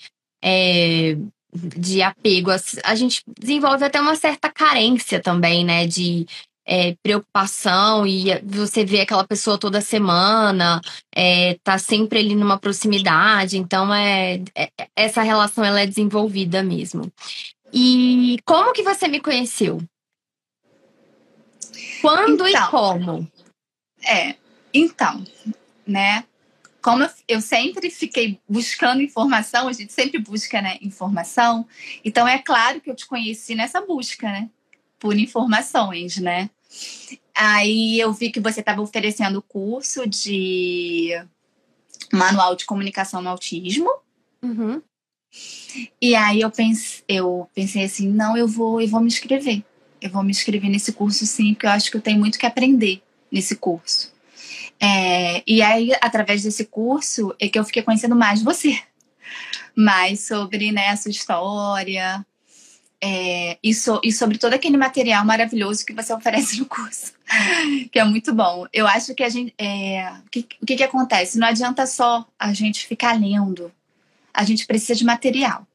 É, 0.44 1.16
de 1.54 2.02
apego. 2.02 2.50
A 2.82 2.94
gente 2.96 3.22
desenvolve 3.38 3.84
até 3.84 4.00
uma 4.00 4.16
certa 4.16 4.50
carência 4.50 5.20
também, 5.20 5.64
né? 5.64 5.86
De 5.86 6.26
é, 6.66 6.96
preocupação 7.02 8.06
e 8.06 8.26
você 8.44 8.84
vê 8.84 9.00
aquela 9.00 9.26
pessoa 9.26 9.58
toda 9.58 9.80
semana, 9.80 10.80
é, 11.14 11.56
tá 11.62 11.78
sempre 11.78 12.20
ali 12.20 12.34
numa 12.34 12.58
proximidade, 12.58 13.58
então 13.58 13.92
é, 13.92 14.40
é, 14.56 14.70
essa 14.94 15.22
relação 15.22 15.64
ela 15.64 15.80
é 15.80 15.86
desenvolvida 15.86 16.62
mesmo. 16.62 17.12
E 17.72 18.38
como 18.44 18.72
que 18.72 18.82
você 18.82 19.08
me 19.08 19.20
conheceu? 19.20 19.80
Quando 22.00 22.46
então, 22.46 22.66
e 22.66 22.70
como? 22.70 23.32
É, 24.04 24.34
então, 24.72 25.24
né? 25.86 26.24
Como 26.82 27.08
eu, 27.28 27.40
sempre 27.40 27.90
fiquei 27.90 28.40
buscando 28.48 29.02
informação, 29.02 29.68
a 29.68 29.72
gente 29.72 29.92
sempre 29.92 30.18
busca, 30.18 30.60
né, 30.60 30.78
informação. 30.82 31.64
Então 32.04 32.26
é 32.26 32.38
claro 32.38 32.80
que 32.80 32.90
eu 32.90 32.96
te 32.96 33.06
conheci 33.06 33.54
nessa 33.54 33.80
busca, 33.80 34.26
né? 34.26 34.50
por 35.02 35.18
informações, 35.18 36.16
né? 36.18 36.48
Aí 37.34 37.98
eu 37.98 38.12
vi 38.12 38.30
que 38.30 38.38
você 38.38 38.60
estava 38.60 38.80
oferecendo 38.80 39.40
o 39.40 39.42
curso 39.42 40.06
de 40.06 41.10
manual 42.12 42.54
de 42.54 42.64
comunicação 42.64 43.20
no 43.20 43.28
autismo. 43.28 43.90
Uhum. 44.40 44.80
E 46.00 46.14
aí 46.14 46.40
eu 46.40 46.50
pensei, 46.52 47.02
eu 47.08 47.50
pensei 47.52 47.82
assim, 47.82 48.08
não, 48.08 48.36
eu 48.36 48.46
vou, 48.46 48.80
eu 48.80 48.86
vou 48.86 49.00
me 49.00 49.08
inscrever. 49.08 49.64
Eu 50.02 50.10
vou 50.10 50.22
me 50.22 50.30
inscrever 50.30 50.68
nesse 50.68 50.92
curso 50.92 51.24
sim, 51.24 51.54
porque 51.54 51.66
eu 51.66 51.70
acho 51.70 51.90
que 51.90 51.96
eu 51.96 52.00
tenho 52.00 52.18
muito 52.18 52.38
que 52.38 52.46
aprender 52.46 53.02
nesse 53.30 53.56
curso. 53.56 54.12
É, 54.80 55.42
e 55.46 55.62
aí, 55.62 55.92
através 56.00 56.42
desse 56.42 56.64
curso, 56.64 57.34
é 57.38 57.48
que 57.48 57.58
eu 57.58 57.64
fiquei 57.64 57.82
conhecendo 57.82 58.16
mais 58.16 58.42
você. 58.42 58.78
Mais 59.76 60.20
sobre 60.26 60.72
né, 60.72 60.88
a 60.88 60.96
sua 60.96 61.10
história, 61.10 62.26
é, 63.04 63.58
e, 63.60 63.74
so, 63.74 64.00
e, 64.04 64.12
sobre 64.12 64.38
todo 64.38 64.54
aquele 64.54 64.76
material 64.76 65.24
maravilhoso 65.24 65.84
que 65.84 65.92
você 65.92 66.14
oferece 66.14 66.60
no 66.60 66.66
curso, 66.66 67.12
que 67.90 67.98
é 67.98 68.04
muito 68.04 68.32
bom. 68.32 68.64
Eu 68.72 68.86
acho 68.86 69.12
que 69.12 69.24
a 69.24 69.28
gente. 69.28 69.52
É, 69.58 70.08
o 70.24 70.30
que, 70.30 70.44
que, 70.44 70.76
que 70.76 70.84
acontece? 70.84 71.36
Não 71.36 71.48
adianta 71.48 71.84
só 71.84 72.24
a 72.38 72.52
gente 72.52 72.86
ficar 72.86 73.18
lendo, 73.18 73.72
a 74.32 74.44
gente 74.44 74.66
precisa 74.66 74.94
de 74.94 75.04
material. 75.04 75.66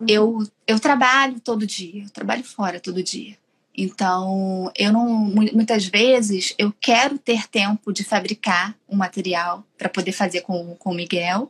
Uhum. 0.00 0.06
Eu, 0.08 0.38
eu 0.66 0.78
trabalho 0.78 1.40
todo 1.40 1.66
dia, 1.66 2.04
eu 2.04 2.10
trabalho 2.10 2.44
fora 2.44 2.80
todo 2.80 3.02
dia. 3.02 3.36
Então, 3.80 4.72
eu 4.76 4.92
não. 4.92 5.06
Muitas 5.52 5.86
vezes 5.86 6.52
eu 6.58 6.72
quero 6.80 7.16
ter 7.16 7.46
tempo 7.46 7.92
de 7.92 8.02
fabricar 8.02 8.74
um 8.88 8.96
material 8.96 9.64
para 9.78 9.88
poder 9.88 10.10
fazer 10.10 10.40
com, 10.40 10.74
com 10.74 10.90
o 10.90 10.94
Miguel. 10.94 11.48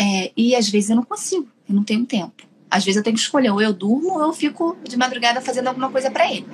É, 0.00 0.32
e 0.34 0.56
às 0.56 0.68
vezes 0.68 0.90
eu 0.90 0.96
não 0.96 1.04
consigo, 1.04 1.46
eu 1.68 1.74
não 1.74 1.84
tenho 1.84 2.06
tempo. 2.06 2.46
Às 2.70 2.84
vezes 2.84 2.96
eu 2.96 3.02
tenho 3.02 3.14
que 3.14 3.22
escolher, 3.22 3.50
ou 3.50 3.60
eu 3.60 3.72
durmo 3.72 4.14
ou 4.14 4.22
eu 4.22 4.32
fico 4.32 4.76
de 4.82 4.96
madrugada 4.96 5.40
fazendo 5.40 5.68
alguma 5.68 5.90
coisa 5.90 6.10
para 6.10 6.28
ele. 6.30 6.46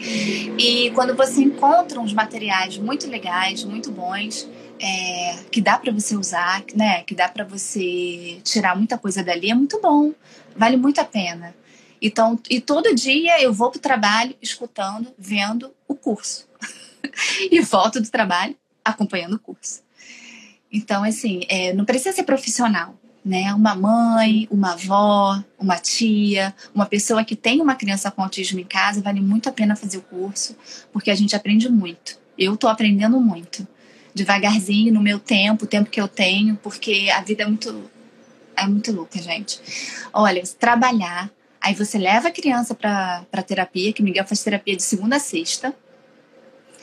E 0.59 0.91
quando 0.91 1.17
você 1.17 1.41
encontra 1.41 2.01
uns 2.01 2.13
materiais 2.13 2.77
muito 2.77 3.09
legais, 3.09 3.65
muito 3.65 3.91
bons, 3.91 4.49
é, 4.79 5.37
que 5.51 5.61
dá 5.61 5.79
para 5.79 5.93
você 5.93 6.17
usar, 6.17 6.65
né, 6.75 7.03
que 7.05 7.15
dá 7.15 7.29
para 7.29 7.45
você 7.45 8.41
tirar 8.43 8.77
muita 8.77 8.99
coisa 8.99 9.23
dali, 9.23 9.51
é 9.51 9.55
muito 9.55 9.81
bom, 9.81 10.13
vale 10.57 10.77
muito 10.77 11.01
a 11.01 11.05
pena. 11.05 11.55
Então, 12.01 12.39
e 12.51 12.61
todo 12.61 12.95
dia 12.95 13.41
eu 13.41 13.53
vou 13.53 13.71
para 13.71 13.79
o 13.79 13.83
trabalho 13.83 14.35
escutando, 14.43 15.13
vendo 15.17 15.73
o 15.87 15.95
curso. 15.95 16.49
e 17.51 17.61
volto 17.61 18.01
do 18.01 18.11
trabalho 18.11 18.57
acompanhando 18.85 19.35
o 19.35 19.39
curso. 19.39 19.83
Então, 20.71 21.05
assim, 21.05 21.43
é, 21.49 21.73
não 21.73 21.85
precisa 21.85 22.15
ser 22.15 22.25
profissional 22.25 22.97
né? 23.25 23.55
Uma 23.55 23.75
mãe, 23.75 24.49
uma 24.51 24.73
avó, 24.73 25.43
uma 25.59 25.79
tia, 25.79 26.55
uma 26.75 26.87
pessoa 26.87 27.25
que 27.25 27.37
tem 27.37 27.61
uma 27.61 27.75
criança 27.75 28.11
com 28.11 28.23
autismo 28.23 28.59
em 28.59 28.65
casa, 28.65 29.01
vale 29.01 29.21
muito 29.21 29.49
a 29.49 29.53
pena 29.53 29.77
fazer 29.77 29.99
o 29.99 30.03
curso, 30.03 30.57
porque 30.93 31.11
a 31.11 31.15
gente 31.15 31.37
aprende 31.37 31.69
muito. 31.69 32.19
Eu 32.37 32.55
estou 32.55 32.69
aprendendo 32.69 33.21
muito. 33.21 33.67
Devagarzinho, 34.15 34.93
no 34.93 35.01
meu 35.01 35.19
tempo, 35.19 35.65
o 35.65 35.69
tempo 35.69 35.89
que 35.89 36.01
eu 36.01 36.09
tenho, 36.09 36.57
porque 36.57 37.09
a 37.15 37.23
vida 37.23 37.45
é 37.45 37.47
muito 37.47 37.91
é 38.57 38.67
muito 38.67 38.93
louca, 38.93 39.19
gente. 39.21 39.61
Olha, 40.13 40.43
trabalhar, 40.59 41.31
aí 41.61 41.75
você 41.75 41.99
leva 41.99 42.29
a 42.29 42.33
criança 42.33 42.75
para 42.75 43.43
terapia, 43.47 43.93
que 43.93 44.03
Miguel 44.03 44.27
faz 44.27 44.43
terapia 44.43 44.77
de 44.77 44.83
segunda 44.83 45.17
a 45.17 45.21
sexta. 45.21 45.75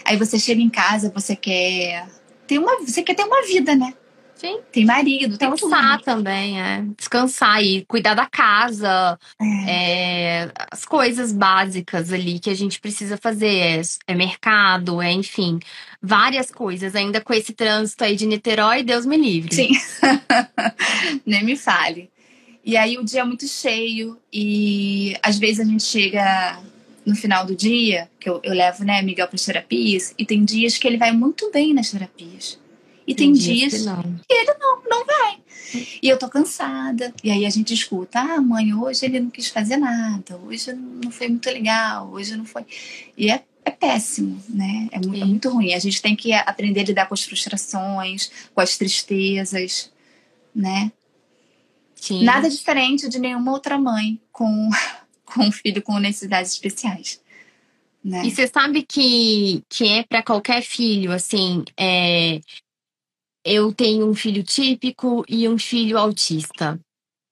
Aí 0.06 0.18
você 0.18 0.40
chega 0.40 0.62
em 0.62 0.70
casa, 0.70 1.12
você 1.14 1.36
quer 1.36 2.08
ter 2.48 2.58
uma, 2.58 2.80
você 2.80 3.04
quer 3.04 3.14
ter 3.14 3.24
uma 3.24 3.46
vida, 3.46 3.76
né? 3.76 3.94
Sim. 4.40 4.62
Tem 4.72 4.86
marido, 4.86 5.38
tem 5.38 5.52
Descansar 5.52 6.02
também, 6.02 6.62
é. 6.62 6.82
Descansar 6.98 7.62
e 7.62 7.84
cuidar 7.84 8.14
da 8.14 8.26
casa. 8.26 9.20
É. 9.68 10.46
É, 10.46 10.52
as 10.72 10.86
coisas 10.86 11.34
básicas 11.34 12.14
ali 12.14 12.40
que 12.40 12.50
a 12.50 12.56
gente 12.56 12.80
precisa 12.80 13.18
fazer. 13.18 13.50
É, 13.50 13.82
é, 14.08 14.16
mercado, 14.16 15.02
é 15.02 15.12
enfim. 15.12 15.60
Várias 16.02 16.50
coisas. 16.50 16.96
Ainda 16.96 17.20
com 17.20 17.34
esse 17.34 17.52
trânsito 17.52 18.06
aí 18.06 18.16
de 18.16 18.26
Niterói, 18.26 18.82
Deus 18.82 19.06
me 19.06 19.18
livre. 19.18 19.54
Sim. 19.54 19.72
Nem 21.26 21.44
me 21.44 21.58
fale. 21.58 22.10
E 22.64 22.78
aí 22.78 22.98
o 22.98 23.04
dia 23.04 23.22
é 23.22 23.26
muito 23.26 23.46
cheio 23.46 24.18
e 24.32 25.18
às 25.22 25.38
vezes 25.38 25.60
a 25.60 25.66
gente 25.66 25.84
chega 25.84 26.60
no 27.06 27.16
final 27.16 27.46
do 27.46 27.56
dia, 27.56 28.10
que 28.18 28.30
eu, 28.30 28.40
eu 28.42 28.54
levo, 28.54 28.86
né, 28.86 29.02
Miguel 29.02 29.28
para 29.28 29.36
as 29.36 29.44
terapias, 29.44 30.14
e 30.18 30.26
tem 30.26 30.46
dias 30.46 30.78
que 30.78 30.88
ele 30.88 30.98
vai 30.98 31.12
muito 31.12 31.50
bem 31.52 31.74
nas 31.74 31.92
terapias. 31.92 32.58
E 33.10 33.16
tem, 33.16 33.34
tem 33.34 33.42
dias, 33.42 33.72
dias 33.72 33.84
que, 33.84 34.28
que, 34.28 34.34
ele 34.36 34.54
não, 34.60 34.84
não 34.88 35.04
vai. 35.04 35.40
E 36.00 36.08
eu 36.08 36.20
tô 36.20 36.30
cansada. 36.30 37.12
E 37.24 37.32
aí 37.32 37.44
a 37.44 37.50
gente 37.50 37.74
escuta: 37.74 38.20
ah, 38.20 38.40
mãe, 38.40 38.72
hoje 38.72 39.04
ele 39.04 39.20
não 39.20 39.32
quis 39.32 39.48
fazer 39.48 39.78
nada, 39.78 40.38
hoje 40.38 40.72
não 40.74 41.10
foi 41.10 41.28
muito 41.28 41.50
legal, 41.50 42.12
hoje 42.12 42.38
não 42.38 42.46
foi. 42.46 42.64
E 43.18 43.32
é, 43.32 43.44
é 43.66 43.72
péssimo, 43.72 44.40
né? 44.48 44.90
É 44.92 45.00
muito, 45.00 45.24
é 45.24 45.26
muito 45.26 45.50
ruim. 45.50 45.74
A 45.74 45.80
gente 45.80 46.00
tem 46.00 46.16
que 46.16 46.32
aprender 46.34 46.82
a 46.82 46.84
lidar 46.84 47.08
com 47.08 47.16
as 47.16 47.24
frustrações, 47.24 48.30
com 48.54 48.62
as 48.62 48.78
tristezas, 48.78 49.92
né? 50.54 50.92
Sim. 51.96 52.24
Nada 52.24 52.48
diferente 52.48 53.10
de 53.10 53.18
nenhuma 53.18 53.52
outra 53.52 53.80
mãe 53.80 54.22
com, 54.32 54.70
com 55.26 55.46
um 55.46 55.52
filho 55.52 55.82
com 55.82 55.98
necessidades 55.98 56.52
especiais. 56.52 57.20
Né? 58.06 58.24
E 58.24 58.32
você 58.32 58.46
sabe 58.48 58.84
que, 58.84 59.64
que 59.68 59.88
é 59.88 60.04
para 60.04 60.22
qualquer 60.22 60.62
filho, 60.62 61.12
assim, 61.12 61.64
é, 61.76 62.40
eu 63.50 63.74
tenho 63.74 64.08
um 64.08 64.14
filho 64.14 64.44
típico 64.44 65.26
e 65.28 65.48
um 65.48 65.58
filho 65.58 65.98
autista. 65.98 66.80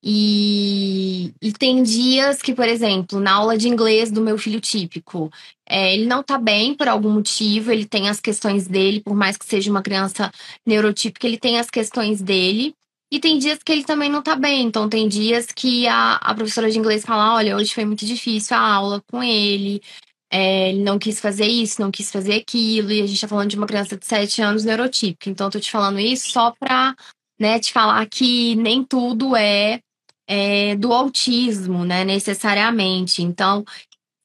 E, 0.04 1.34
e, 1.42 1.52
tem 1.52 1.84
dias 1.84 2.42
que, 2.42 2.54
por 2.54 2.68
exemplo, 2.68 3.20
na 3.20 3.34
aula 3.34 3.58
de 3.58 3.68
inglês 3.68 4.12
do 4.12 4.22
meu 4.22 4.38
filho 4.38 4.62
típico, 4.62 5.30
é, 5.68 5.94
ele 5.94 6.06
não 6.06 6.24
tá 6.24 6.38
bem 6.38 6.74
por 6.76 6.88
algum 6.88 7.10
motivo, 7.10 7.72
ele 7.72 7.86
tem 7.86 8.08
as 8.08 8.20
questões 8.20 8.68
dele, 8.68 9.02
por 9.02 9.16
mais 9.16 9.38
que 9.38 9.46
seja 9.46 9.70
uma 9.70 9.82
criança 9.82 10.32
neurotípica, 10.66 11.28
ele 11.28 11.38
tem 11.38 11.60
as 11.60 11.70
questões 11.70 12.22
dele. 12.22 12.74
E 13.12 13.20
tem 13.20 13.38
dias 13.38 13.60
que 13.64 13.72
ele 13.72 13.84
também 13.84 14.10
não 14.10 14.22
tá 14.22 14.36
bem. 14.36 14.66
Então, 14.66 14.90
tem 14.90 15.08
dias 15.08 15.48
que 15.48 15.88
a, 15.88 16.16
a 16.16 16.36
professora 16.36 16.70
de 16.70 16.78
inglês 16.78 17.06
fala: 17.06 17.36
olha, 17.36 17.56
hoje 17.56 17.74
foi 17.74 17.86
muito 17.86 18.06
difícil 18.06 18.56
a 18.56 18.60
aula 18.60 19.02
com 19.10 19.24
ele. 19.24 19.82
É, 20.32 20.70
ele 20.70 20.84
não 20.84 21.00
quis 21.00 21.20
fazer 21.20 21.46
isso, 21.46 21.82
não 21.82 21.92
quis 21.92 22.12
fazer 22.12 22.36
aquilo, 22.36 22.92
e 22.92 23.02
a 23.02 23.08
gente 23.08 23.22
tá 23.22 23.28
falando 23.28 23.50
de 23.50 23.58
uma 23.58 23.68
criança 23.68 23.98
de 23.98 24.06
7 24.06 24.42
anos 24.42 24.64
neurotípica. 24.64 25.30
Então, 25.30 25.48
eu 25.48 25.52
tô 25.52 25.60
te 25.60 25.72
falando 25.72 26.00
isso 26.00 26.32
só 26.32 26.52
pra 26.52 26.96
né, 27.40 27.60
te 27.60 27.72
falar 27.72 28.06
que 28.08 28.56
nem 28.56 28.84
tudo 28.84 29.36
é, 29.36 29.80
é 30.28 30.76
do 30.76 30.92
autismo, 30.94 31.86
né, 31.86 32.04
necessariamente. 32.04 33.22
Então, 33.22 33.64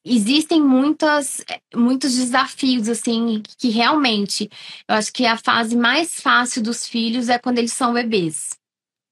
existem 0.04 0.60
muitas, 0.60 1.44
muitos 1.74 2.14
desafios, 2.16 2.88
assim, 2.88 3.42
que 3.58 3.68
realmente 3.68 4.48
eu 4.88 4.96
acho 4.96 5.12
que 5.12 5.24
a 5.26 5.36
fase 5.36 5.76
mais 5.76 6.20
fácil 6.20 6.62
dos 6.62 6.86
filhos 6.86 7.28
é 7.28 7.38
quando 7.38 7.58
eles 7.58 7.72
são 7.72 7.92
bebês. 7.92 8.61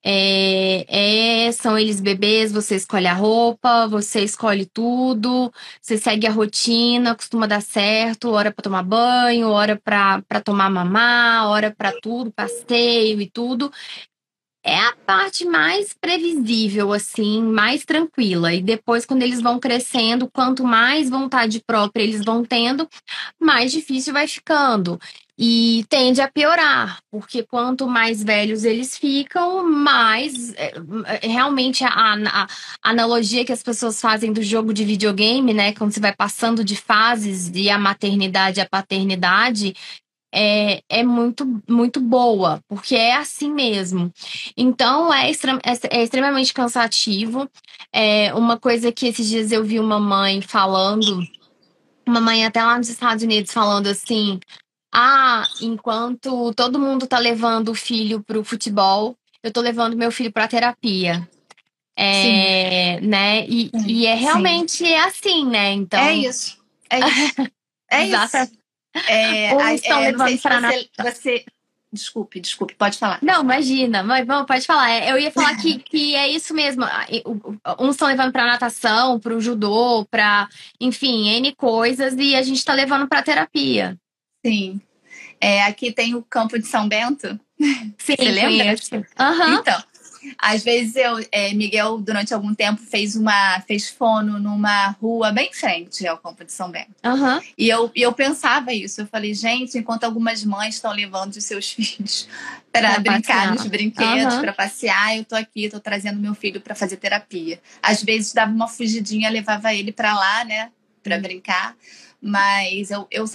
É, 0.03 1.47
é, 1.49 1.53
são 1.53 1.79
eles 1.79 2.01
bebês, 2.01 2.53
você 2.53 2.77
escolhe 2.77 3.07
a 3.07 3.13
roupa, 3.13 3.87
você 3.87 4.23
escolhe 4.25 4.65
tudo, 4.65 5.53
você 5.81 5.99
segue 5.99 6.27
a 6.27 6.31
rotina, 6.33 7.15
costuma 7.15 7.47
dar 7.47 7.61
certo, 7.61 8.31
hora 8.31 8.51
para 8.51 8.63
tomar 8.63 8.83
banho, 8.83 9.51
hora 9.51 9.77
para 9.83 10.41
tomar 10.43 10.71
mamar, 10.71 11.49
hora 11.49 11.75
para 11.77 11.93
tudo, 12.01 12.33
passeio 12.33 13.21
e 13.21 13.31
tudo 13.31 13.71
é 14.63 14.77
a 14.79 14.95
parte 15.07 15.45
mais 15.47 15.95
previsível, 15.95 16.93
assim, 16.93 17.43
mais 17.43 17.85
tranquila. 17.85 18.53
E 18.53 18.63
depois, 18.63 19.07
quando 19.07 19.23
eles 19.23 19.41
vão 19.41 19.59
crescendo, 19.59 20.31
quanto 20.31 20.65
mais 20.65 21.09
vontade 21.09 21.63
própria 21.67 22.03
eles 22.03 22.25
vão 22.25 22.45
tendo, 22.45 22.89
mais 23.41 23.73
difícil 23.73 24.13
vai 24.13 24.27
ficando. 24.29 24.99
E 25.43 25.87
tende 25.89 26.21
a 26.21 26.31
piorar, 26.31 27.01
porque 27.11 27.43
quanto 27.43 27.89
mais 27.89 28.23
velhos 28.23 28.63
eles 28.63 28.99
ficam, 28.99 29.67
mais 29.67 30.53
é, 30.55 30.75
é, 31.07 31.27
realmente 31.27 31.83
a, 31.83 31.89
a, 31.89 32.47
analogia 32.83 33.43
que 33.43 33.53
as 33.53 33.63
pessoas 33.63 33.99
fazem 33.99 34.35
do 34.35 34.43
jogo 34.43 34.75
de 34.75 34.85
videogame, 34.85 35.55
né? 35.55 35.73
Quando 35.73 35.93
você 35.93 36.01
vai 36.01 36.15
passando 36.15 36.63
de 36.63 36.77
fases 36.77 37.51
e 37.55 37.71
a 37.71 37.79
maternidade 37.79 38.61
a 38.61 38.69
paternidade, 38.69 39.75
é, 40.31 40.83
é 40.91 41.03
muito, 41.03 41.63
muito 41.67 42.01
boa, 42.01 42.63
porque 42.69 42.95
é 42.95 43.17
assim 43.17 43.51
mesmo. 43.51 44.13
Então, 44.55 45.13
é, 45.13 45.31
extrem, 45.31 45.59
é, 45.65 46.01
é 46.01 46.03
extremamente 46.03 46.53
cansativo. 46.53 47.49
É 47.91 48.35
uma 48.35 48.59
coisa 48.59 48.93
que 48.93 49.07
esses 49.07 49.27
dias 49.27 49.53
eu 49.53 49.65
vi 49.65 49.81
uma 49.81 49.99
mãe 49.99 50.43
falando, 50.43 51.21
uma 52.07 52.21
mãe 52.21 52.45
até 52.45 52.63
lá 52.63 52.77
nos 52.77 52.89
Estados 52.89 53.25
Unidos 53.25 53.53
falando 53.53 53.87
assim: 53.87 54.39
ah, 54.93 55.45
enquanto 55.61 56.53
todo 56.55 56.79
mundo 56.79 57.07
tá 57.07 57.19
levando 57.19 57.71
o 57.71 57.75
filho 57.75 58.23
pro 58.23 58.45
futebol, 58.45 59.17
eu 59.43 59.53
tô 59.53 59.61
levando 59.61 59.97
meu 59.97 60.11
filho 60.11 60.33
pra 60.33 60.49
terapia. 60.49 61.29
É, 61.97 62.99
Sim. 63.01 63.07
né? 63.07 63.47
E, 63.47 63.71
e 63.87 64.07
é 64.07 64.15
realmente 64.15 64.85
é 64.85 65.05
assim, 65.05 65.47
né? 65.47 65.73
Então. 65.73 66.01
É 66.01 66.15
isso. 66.15 66.59
É 66.89 66.99
isso. 67.01 67.35
É 67.93 68.07
isso. 68.07 68.37
É, 69.09 69.53
Ou 69.53 69.61
estão 69.71 69.99
é, 69.99 70.13
levando 70.13 70.41
para 70.41 70.61
você, 70.61 70.89
você, 70.97 71.45
Desculpe, 71.93 72.39
desculpe, 72.39 72.75
pode 72.77 72.99
falar. 72.99 73.19
Não, 73.21 73.43
imagina, 73.43 74.05
mas 74.05 74.25
vamos, 74.25 74.47
pode 74.47 74.65
falar. 74.65 74.91
É, 74.91 75.11
eu 75.11 75.19
ia 75.19 75.33
falar 75.33 75.57
que, 75.57 75.81
que 75.81 76.15
é 76.15 76.29
isso 76.29 76.55
mesmo. 76.55 76.85
Uns 77.81 77.97
estão 77.97 78.07
levando 78.07 78.31
para 78.31 78.47
natação, 78.47 79.19
para 79.19 79.35
o 79.35 79.41
judô, 79.41 80.07
para, 80.09 80.49
enfim, 80.81 81.29
N 81.31 81.53
coisas, 81.57 82.15
e 82.17 82.37
a 82.37 82.43
gente 82.43 82.59
está 82.59 82.73
levando 82.73 83.09
para 83.09 83.23
terapia. 83.23 83.99
Sim. 84.45 84.81
É, 85.41 85.63
aqui 85.63 85.93
tem 85.93 86.15
o 86.15 86.23
campo 86.23 86.59
de 86.59 86.67
São 86.67 86.89
Bento. 86.89 87.39
Sim, 87.99 88.17
Você 88.17 88.31
lembra? 88.31 88.75
Uhum. 89.19 89.55
Então, 89.55 89.83
às 90.39 90.63
vezes 90.63 90.97
eu, 90.97 91.25
é, 91.33 91.53
Miguel, 91.55 91.99
durante 91.99 92.35
algum 92.35 92.55
tempo, 92.55 92.81
fez 92.83 93.17
uma 93.17 93.61
fez 93.61 93.89
fono 93.89 94.39
numa 94.39 94.89
rua 95.01 95.33
bem 95.33 95.53
frente 95.53 96.07
ao 96.07 96.19
campo 96.19 96.45
de 96.45 96.53
São 96.53 96.71
Bento. 96.71 96.95
Uhum. 97.05 97.41
E 97.57 97.69
eu, 97.69 97.91
eu 97.95 98.13
pensava 98.13 98.73
isso. 98.73 99.01
Eu 99.01 99.07
falei, 99.07 99.33
gente, 99.35 99.79
enquanto 99.79 100.05
algumas 100.05 100.45
mães 100.45 100.75
estão 100.75 100.93
levando 100.93 101.35
os 101.35 101.45
seus 101.45 101.71
filhos 101.73 102.29
para 102.71 102.99
brincar 102.99 103.21
passear. 103.21 103.55
nos 103.55 103.67
brinquedos, 103.67 104.35
uhum. 104.35 104.41
para 104.41 104.53
passear, 104.53 105.17
eu 105.17 105.25
tô 105.25 105.35
aqui, 105.35 105.69
tô 105.69 105.81
trazendo 105.81 106.21
meu 106.21 106.35
filho 106.35 106.61
para 106.61 106.75
fazer 106.75 106.97
terapia. 106.99 107.61
Às 107.83 108.03
vezes 108.03 108.33
dava 108.33 108.53
uma 108.53 108.69
fugidinha, 108.69 109.31
levava 109.31 109.75
ele 109.75 109.91
para 109.91 110.15
lá, 110.15 110.45
né, 110.45 110.71
para 111.03 111.17
uhum. 111.17 111.23
brincar. 111.23 111.75
Mas 112.23 112.91
eu, 112.91 113.07
eu, 113.11 113.27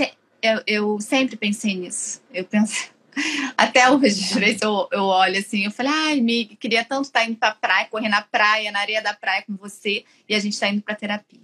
eu, 0.45 0.61
eu 0.65 0.99
sempre 1.01 1.35
pensei 1.35 1.75
nisso. 1.75 2.21
Eu 2.33 2.45
pensei 2.45 2.89
até 3.57 3.89
hoje, 3.89 4.23
às 4.23 4.33
vezes 4.33 4.61
eu, 4.61 4.87
eu 4.91 5.03
olho 5.03 5.39
assim, 5.39 5.65
eu 5.65 5.71
falei, 5.71 5.91
ai, 5.91 6.21
Mig, 6.21 6.55
queria 6.57 6.83
tanto 6.83 7.05
estar 7.05 7.21
tá 7.21 7.25
indo 7.25 7.37
pra 7.37 7.51
praia, 7.51 7.87
correr 7.87 8.09
na 8.09 8.21
praia, 8.21 8.71
na 8.71 8.79
areia 8.79 9.01
da 9.01 9.13
praia 9.13 9.43
com 9.45 9.55
você, 9.55 10.03
e 10.27 10.35
a 10.35 10.39
gente 10.39 10.53
está 10.53 10.67
indo 10.67 10.81
pra 10.81 10.95
terapia. 10.95 11.39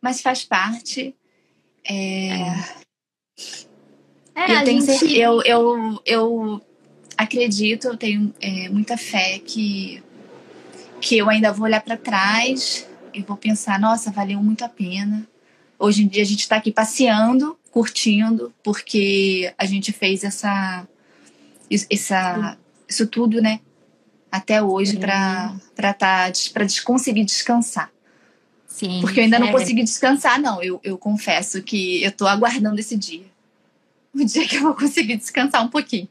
Mas 0.00 0.20
faz 0.20 0.44
parte. 0.44 1.14
É... 1.88 2.82
É, 4.34 4.56
eu, 4.56 4.64
tenho, 4.64 4.80
gente... 4.80 5.18
eu, 5.18 5.42
eu, 5.42 6.02
eu 6.06 6.62
acredito, 7.18 7.88
eu 7.88 7.96
tenho 7.96 8.34
é, 8.40 8.68
muita 8.70 8.96
fé 8.96 9.38
que, 9.38 10.02
que 11.00 11.18
eu 11.18 11.28
ainda 11.28 11.52
vou 11.52 11.66
olhar 11.66 11.82
para 11.82 11.98
trás 11.98 12.88
e 13.12 13.20
vou 13.20 13.36
pensar, 13.36 13.78
nossa, 13.78 14.10
valeu 14.10 14.42
muito 14.42 14.64
a 14.64 14.68
pena. 14.68 15.28
Hoje 15.78 16.02
em 16.04 16.08
dia 16.08 16.22
a 16.22 16.26
gente 16.26 16.40
está 16.40 16.56
aqui 16.56 16.72
passeando, 16.72 17.58
curtindo, 17.72 18.54
porque 18.62 19.52
a 19.58 19.64
gente 19.64 19.92
fez 19.92 20.22
essa 20.22 20.86
essa, 21.90 22.58
isso 22.86 23.06
tudo, 23.06 23.40
né? 23.40 23.60
Até 24.30 24.62
hoje, 24.62 24.98
para 24.98 25.56
para 25.74 25.94
tá, 25.94 26.32
conseguir 26.84 27.24
descansar. 27.24 27.90
Sim. 28.66 29.00
Porque 29.00 29.20
eu 29.20 29.24
ainda 29.24 29.38
não 29.38 29.48
é. 29.48 29.52
consegui 29.52 29.82
descansar, 29.82 30.40
não. 30.40 30.62
Eu, 30.62 30.80
eu 30.84 30.96
confesso 30.96 31.62
que 31.62 32.02
eu 32.02 32.12
tô 32.12 32.26
aguardando 32.26 32.78
esse 32.78 32.96
dia. 32.96 33.24
O 34.14 34.24
dia 34.24 34.46
que 34.46 34.56
eu 34.56 34.62
vou 34.62 34.74
conseguir 34.74 35.16
descansar 35.16 35.64
um 35.64 35.68
pouquinho. 35.68 36.08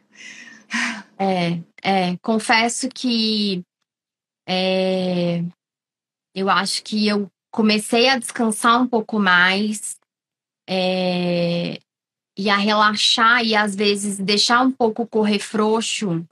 É, 1.18 1.60
é. 1.84 2.18
Confesso 2.22 2.90
que 2.90 3.64
é, 4.48 5.44
eu 6.34 6.50
acho 6.50 6.84
que 6.84 7.08
eu 7.08 7.30
comecei 7.52 8.10
a 8.10 8.18
descansar 8.18 8.82
um 8.82 8.88
pouco 8.88 9.20
mais. 9.20 9.98
É, 10.72 11.78
e 12.38 12.50
a 12.50 12.56
relaxar 12.56 13.44
e 13.44 13.56
às 13.56 13.76
vezes 13.76 14.18
deixar 14.18 14.62
um 14.62 14.72
pouco 14.72 15.06
correr 15.06 15.40
frouxo, 15.40 16.26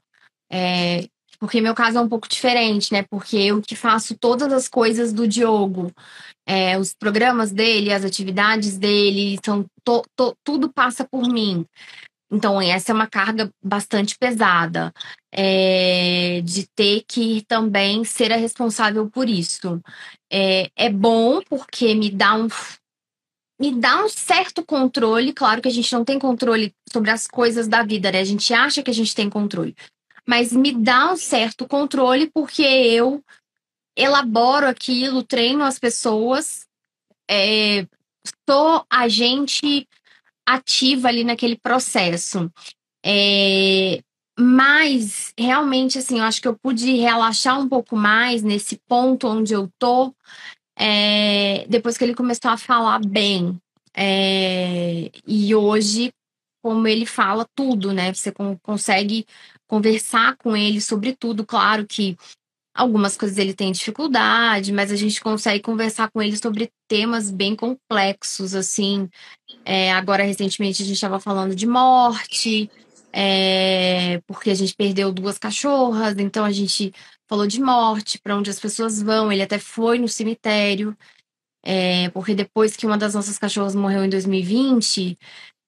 é, 0.50 1.06
porque 1.38 1.60
meu 1.60 1.74
caso 1.74 1.98
é 1.98 2.00
um 2.00 2.08
pouco 2.08 2.28
diferente, 2.28 2.92
né? 2.92 3.02
Porque 3.02 3.36
eu 3.36 3.62
que 3.62 3.74
faço 3.74 4.14
todas 4.14 4.52
as 4.52 4.68
coisas 4.68 5.12
do 5.12 5.26
Diogo, 5.26 5.90
é, 6.46 6.78
os 6.78 6.94
programas 6.94 7.50
dele, 7.50 7.92
as 7.92 8.04
atividades 8.04 8.76
dele, 8.76 9.38
são 9.44 9.64
to, 9.82 10.02
to, 10.16 10.34
tudo 10.44 10.70
passa 10.70 11.04
por 11.04 11.26
mim. 11.28 11.64
Então, 12.30 12.60
essa 12.60 12.92
é 12.92 12.94
uma 12.94 13.08
carga 13.08 13.50
bastante 13.62 14.16
pesada, 14.16 14.92
é, 15.32 16.40
de 16.42 16.66
ter 16.76 17.02
que 17.08 17.42
também 17.48 18.04
ser 18.04 18.32
a 18.32 18.36
responsável 18.36 19.10
por 19.10 19.28
isso. 19.28 19.80
É, 20.30 20.70
é 20.76 20.90
bom 20.90 21.40
porque 21.48 21.94
me 21.94 22.10
dá 22.10 22.34
um 22.34 22.48
me 23.60 23.72
dá 23.72 24.02
um 24.02 24.08
certo 24.08 24.64
controle. 24.64 25.34
Claro 25.34 25.60
que 25.60 25.68
a 25.68 25.72
gente 25.72 25.92
não 25.92 26.02
tem 26.02 26.18
controle 26.18 26.74
sobre 26.90 27.10
as 27.10 27.26
coisas 27.26 27.68
da 27.68 27.82
vida, 27.82 28.10
né? 28.10 28.20
A 28.20 28.24
gente 28.24 28.54
acha 28.54 28.82
que 28.82 28.90
a 28.90 28.94
gente 28.94 29.14
tem 29.14 29.28
controle. 29.28 29.76
Mas 30.26 30.52
me 30.52 30.72
dá 30.72 31.12
um 31.12 31.16
certo 31.16 31.68
controle 31.68 32.30
porque 32.32 32.62
eu 32.62 33.22
elaboro 33.94 34.66
aquilo, 34.66 35.22
treino 35.22 35.62
as 35.62 35.78
pessoas, 35.78 36.66
é, 37.30 37.86
sou 38.48 38.84
agente 38.88 39.86
ativa 40.46 41.08
ali 41.08 41.22
naquele 41.22 41.58
processo. 41.58 42.50
É, 43.04 44.02
mas 44.38 45.34
realmente, 45.38 45.98
assim, 45.98 46.18
eu 46.18 46.24
acho 46.24 46.40
que 46.40 46.48
eu 46.48 46.56
pude 46.56 46.96
relaxar 46.96 47.60
um 47.60 47.68
pouco 47.68 47.94
mais 47.94 48.42
nesse 48.42 48.80
ponto 48.88 49.28
onde 49.28 49.52
eu 49.52 49.70
tô, 49.78 50.14
é, 50.82 51.66
depois 51.68 51.98
que 51.98 52.04
ele 52.04 52.14
começou 52.14 52.50
a 52.50 52.56
falar 52.56 53.00
bem. 53.06 53.60
É, 53.94 55.10
e 55.26 55.54
hoje, 55.54 56.10
como 56.62 56.88
ele 56.88 57.04
fala 57.04 57.46
tudo, 57.54 57.92
né? 57.92 58.14
Você 58.14 58.32
consegue 58.62 59.26
conversar 59.68 60.38
com 60.38 60.56
ele 60.56 60.80
sobre 60.80 61.14
tudo. 61.14 61.44
Claro 61.44 61.86
que 61.86 62.16
algumas 62.74 63.14
coisas 63.14 63.36
ele 63.36 63.52
tem 63.52 63.72
dificuldade, 63.72 64.72
mas 64.72 64.90
a 64.90 64.96
gente 64.96 65.20
consegue 65.20 65.60
conversar 65.62 66.10
com 66.10 66.22
ele 66.22 66.38
sobre 66.38 66.70
temas 66.88 67.30
bem 67.30 67.54
complexos, 67.54 68.54
assim. 68.54 69.06
É, 69.66 69.92
agora, 69.92 70.22
recentemente, 70.22 70.82
a 70.82 70.86
gente 70.86 70.94
estava 70.94 71.20
falando 71.20 71.54
de 71.54 71.66
morte, 71.66 72.70
é, 73.12 74.20
porque 74.26 74.50
a 74.50 74.54
gente 74.54 74.74
perdeu 74.74 75.12
duas 75.12 75.38
cachorras, 75.38 76.16
então 76.18 76.44
a 76.44 76.52
gente 76.52 76.92
falou 77.28 77.46
de 77.46 77.60
morte, 77.60 78.18
para 78.20 78.36
onde 78.36 78.50
as 78.50 78.60
pessoas 78.60 79.00
vão. 79.02 79.32
Ele 79.32 79.42
até 79.42 79.58
foi 79.58 79.98
no 79.98 80.08
cemitério, 80.08 80.96
é, 81.62 82.08
porque 82.10 82.34
depois 82.34 82.76
que 82.76 82.86
uma 82.86 82.98
das 82.98 83.14
nossas 83.14 83.38
cachorras 83.38 83.74
morreu 83.74 84.04
em 84.04 84.08
2020, 84.08 85.18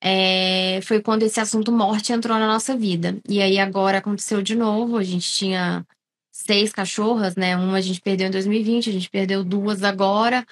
é, 0.03 0.81
foi 0.83 1.01
quando 1.01 1.23
esse 1.23 1.39
assunto 1.41 1.71
morte 1.71 2.13
entrou 2.13 2.39
na 2.39 2.47
nossa 2.47 2.77
vida. 2.77 3.21
E 3.29 3.41
aí 3.41 3.59
agora 3.59 3.99
aconteceu 3.99 4.43
de 4.43 4.57
novo. 4.57 4.97
A 4.97 5.05
gente 5.05 5.31
tinha 5.31 5.87
seis 6.33 6.73
cachorras, 6.73 7.37
né? 7.37 7.57
Uma 7.57 7.79
a 7.79 7.81
gente 7.81 8.01
perdeu 8.01 8.27
em 8.27 8.31
2020, 8.31 8.91
a 8.91 8.93
gente 8.93 9.11
perdeu 9.11 9.45
duas 9.45 9.85
agora. 9.85 10.45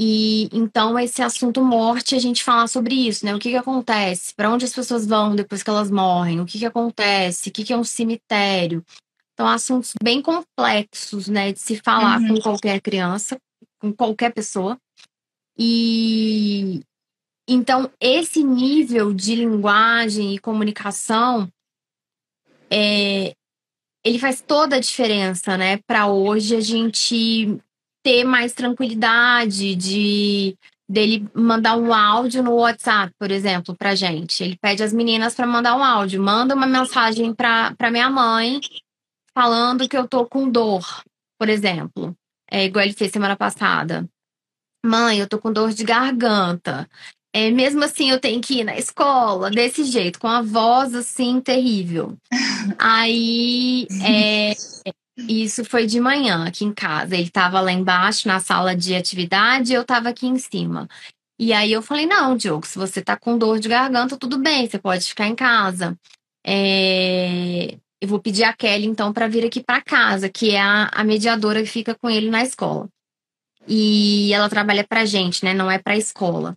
E 0.00 0.48
então 0.52 0.96
esse 0.96 1.20
assunto 1.22 1.60
morte, 1.60 2.14
a 2.14 2.20
gente 2.20 2.44
falar 2.44 2.68
sobre 2.68 2.94
isso, 2.94 3.26
né? 3.26 3.34
O 3.34 3.38
que 3.40 3.50
que 3.50 3.56
acontece? 3.56 4.32
Para 4.32 4.48
onde 4.48 4.64
as 4.64 4.72
pessoas 4.72 5.04
vão 5.04 5.34
depois 5.34 5.60
que 5.60 5.68
elas 5.68 5.90
morrem? 5.90 6.40
O 6.40 6.46
que 6.46 6.56
que 6.56 6.66
acontece? 6.66 7.48
O 7.48 7.52
que 7.52 7.64
que 7.64 7.72
é 7.72 7.76
um 7.76 7.82
cemitério? 7.82 8.84
Então 9.34 9.48
assuntos 9.48 9.94
bem 10.00 10.22
complexos, 10.22 11.26
né, 11.26 11.52
de 11.52 11.58
se 11.58 11.76
falar 11.76 12.20
uhum. 12.20 12.28
com 12.28 12.40
qualquer 12.42 12.80
criança, 12.80 13.36
com 13.80 13.92
qualquer 13.92 14.32
pessoa. 14.32 14.78
E 15.58 16.80
então 17.48 17.90
esse 18.00 18.44
nível 18.44 19.12
de 19.12 19.34
linguagem 19.34 20.32
e 20.32 20.38
comunicação 20.38 21.50
é, 22.70 23.34
ele 24.04 24.18
faz 24.20 24.40
toda 24.40 24.76
a 24.76 24.80
diferença, 24.80 25.58
né? 25.58 25.78
Para 25.88 26.06
hoje 26.06 26.54
a 26.54 26.60
gente 26.60 27.60
ter 28.08 28.24
mais 28.24 28.54
tranquilidade 28.54 29.74
de 29.74 30.56
dele 30.88 31.28
mandar 31.34 31.76
um 31.76 31.92
áudio 31.92 32.42
no 32.42 32.54
WhatsApp, 32.54 33.12
por 33.18 33.30
exemplo, 33.30 33.76
pra 33.76 33.94
gente. 33.94 34.42
Ele 34.42 34.56
pede 34.56 34.82
as 34.82 34.94
meninas 34.94 35.34
para 35.34 35.46
mandar 35.46 35.76
um 35.76 35.84
áudio, 35.84 36.22
manda 36.22 36.54
uma 36.54 36.66
mensagem 36.66 37.34
para 37.34 37.90
minha 37.90 38.08
mãe 38.08 38.60
falando 39.34 39.86
que 39.86 39.96
eu 39.96 40.08
tô 40.08 40.24
com 40.24 40.48
dor, 40.48 41.02
por 41.38 41.50
exemplo. 41.50 42.16
É 42.50 42.64
igual 42.64 42.86
ele 42.86 42.94
fez 42.94 43.12
semana 43.12 43.36
passada. 43.36 44.08
Mãe, 44.82 45.18
eu 45.18 45.28
tô 45.28 45.38
com 45.38 45.52
dor 45.52 45.74
de 45.74 45.84
garganta. 45.84 46.88
É, 47.34 47.50
mesmo 47.50 47.84
assim, 47.84 48.08
eu 48.08 48.18
tenho 48.18 48.40
que 48.40 48.60
ir 48.60 48.64
na 48.64 48.78
escola 48.78 49.50
desse 49.50 49.84
jeito, 49.84 50.18
com 50.18 50.28
a 50.28 50.40
voz 50.40 50.94
assim 50.94 51.42
terrível. 51.42 52.16
Aí, 52.78 53.86
é, 54.02 54.52
isso 55.26 55.64
foi 55.64 55.86
de 55.86 55.98
manhã 55.98 56.46
aqui 56.46 56.64
em 56.64 56.72
casa. 56.72 57.14
Ele 57.14 57.24
estava 57.24 57.60
lá 57.60 57.72
embaixo 57.72 58.28
na 58.28 58.38
sala 58.38 58.76
de 58.76 58.94
atividade 58.94 59.72
e 59.72 59.74
eu 59.74 59.82
estava 59.82 60.08
aqui 60.10 60.26
em 60.26 60.38
cima. 60.38 60.88
E 61.38 61.52
aí 61.52 61.72
eu 61.72 61.82
falei: 61.82 62.06
não, 62.06 62.36
Diogo, 62.36 62.66
se 62.66 62.78
você 62.78 63.02
tá 63.02 63.16
com 63.16 63.38
dor 63.38 63.58
de 63.58 63.68
garganta, 63.68 64.16
tudo 64.16 64.38
bem, 64.38 64.68
você 64.68 64.78
pode 64.78 65.04
ficar 65.06 65.26
em 65.26 65.34
casa. 65.34 65.98
É... 66.46 67.78
Eu 68.00 68.08
vou 68.08 68.20
pedir 68.20 68.44
a 68.44 68.52
Kelly, 68.52 68.86
então, 68.86 69.12
para 69.12 69.26
vir 69.26 69.44
aqui 69.44 69.60
para 69.60 69.82
casa, 69.82 70.28
que 70.28 70.50
é 70.50 70.60
a, 70.60 70.88
a 70.92 71.02
mediadora 71.02 71.60
que 71.62 71.68
fica 71.68 71.96
com 71.96 72.08
ele 72.08 72.30
na 72.30 72.44
escola. 72.44 72.88
E 73.66 74.32
ela 74.32 74.48
trabalha 74.48 74.86
pra 74.86 75.04
gente, 75.04 75.44
né? 75.44 75.52
Não 75.52 75.70
é 75.70 75.78
pra 75.78 75.96
escola. 75.96 76.56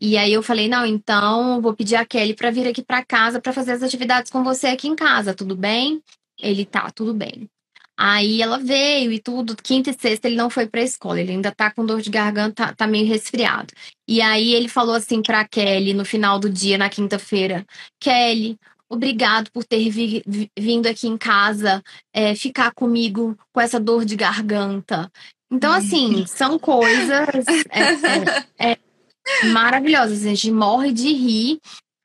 E 0.00 0.16
aí 0.16 0.32
eu 0.32 0.42
falei: 0.42 0.68
não, 0.68 0.84
então 0.84 1.60
vou 1.62 1.74
pedir 1.74 1.96
a 1.96 2.04
Kelly 2.04 2.34
para 2.34 2.50
vir 2.50 2.68
aqui 2.68 2.82
para 2.82 3.04
casa 3.04 3.40
para 3.40 3.52
fazer 3.52 3.72
as 3.72 3.82
atividades 3.82 4.30
com 4.30 4.44
você 4.44 4.68
aqui 4.68 4.88
em 4.88 4.96
casa, 4.96 5.34
tudo 5.34 5.56
bem? 5.56 6.02
Ele 6.38 6.66
tá, 6.66 6.90
tudo 6.90 7.14
bem. 7.14 7.48
Aí 7.96 8.40
ela 8.40 8.58
veio 8.58 9.12
e 9.12 9.18
tudo, 9.20 9.56
quinta 9.56 9.90
e 9.90 9.94
sexta 9.94 10.26
ele 10.26 10.36
não 10.36 10.48
foi 10.48 10.66
pra 10.66 10.82
escola, 10.82 11.20
ele 11.20 11.32
ainda 11.32 11.52
tá 11.52 11.70
com 11.70 11.84
dor 11.84 12.00
de 12.00 12.10
garganta, 12.10 12.66
tá, 12.66 12.74
tá 12.74 12.86
meio 12.86 13.06
resfriado. 13.06 13.72
E 14.08 14.20
aí 14.20 14.54
ele 14.54 14.68
falou 14.68 14.94
assim 14.94 15.22
pra 15.22 15.46
Kelly 15.46 15.94
no 15.94 16.04
final 16.04 16.38
do 16.38 16.48
dia, 16.48 16.78
na 16.78 16.88
quinta-feira: 16.88 17.66
Kelly, 18.00 18.58
obrigado 18.88 19.50
por 19.50 19.64
ter 19.64 19.90
vi, 19.90 20.22
vindo 20.58 20.86
aqui 20.86 21.06
em 21.06 21.16
casa 21.16 21.82
é, 22.12 22.34
ficar 22.34 22.72
comigo 22.72 23.36
com 23.52 23.60
essa 23.60 23.78
dor 23.78 24.04
de 24.04 24.16
garganta. 24.16 25.10
Então, 25.50 25.72
assim, 25.72 26.24
são 26.28 26.58
coisas 26.58 27.46
é, 27.70 28.70
é, 28.70 28.72
é 28.72 28.78
maravilhosas. 29.46 30.24
A 30.24 30.28
gente 30.28 30.50
morre 30.50 30.92
de 30.92 31.12
rir 31.12 31.60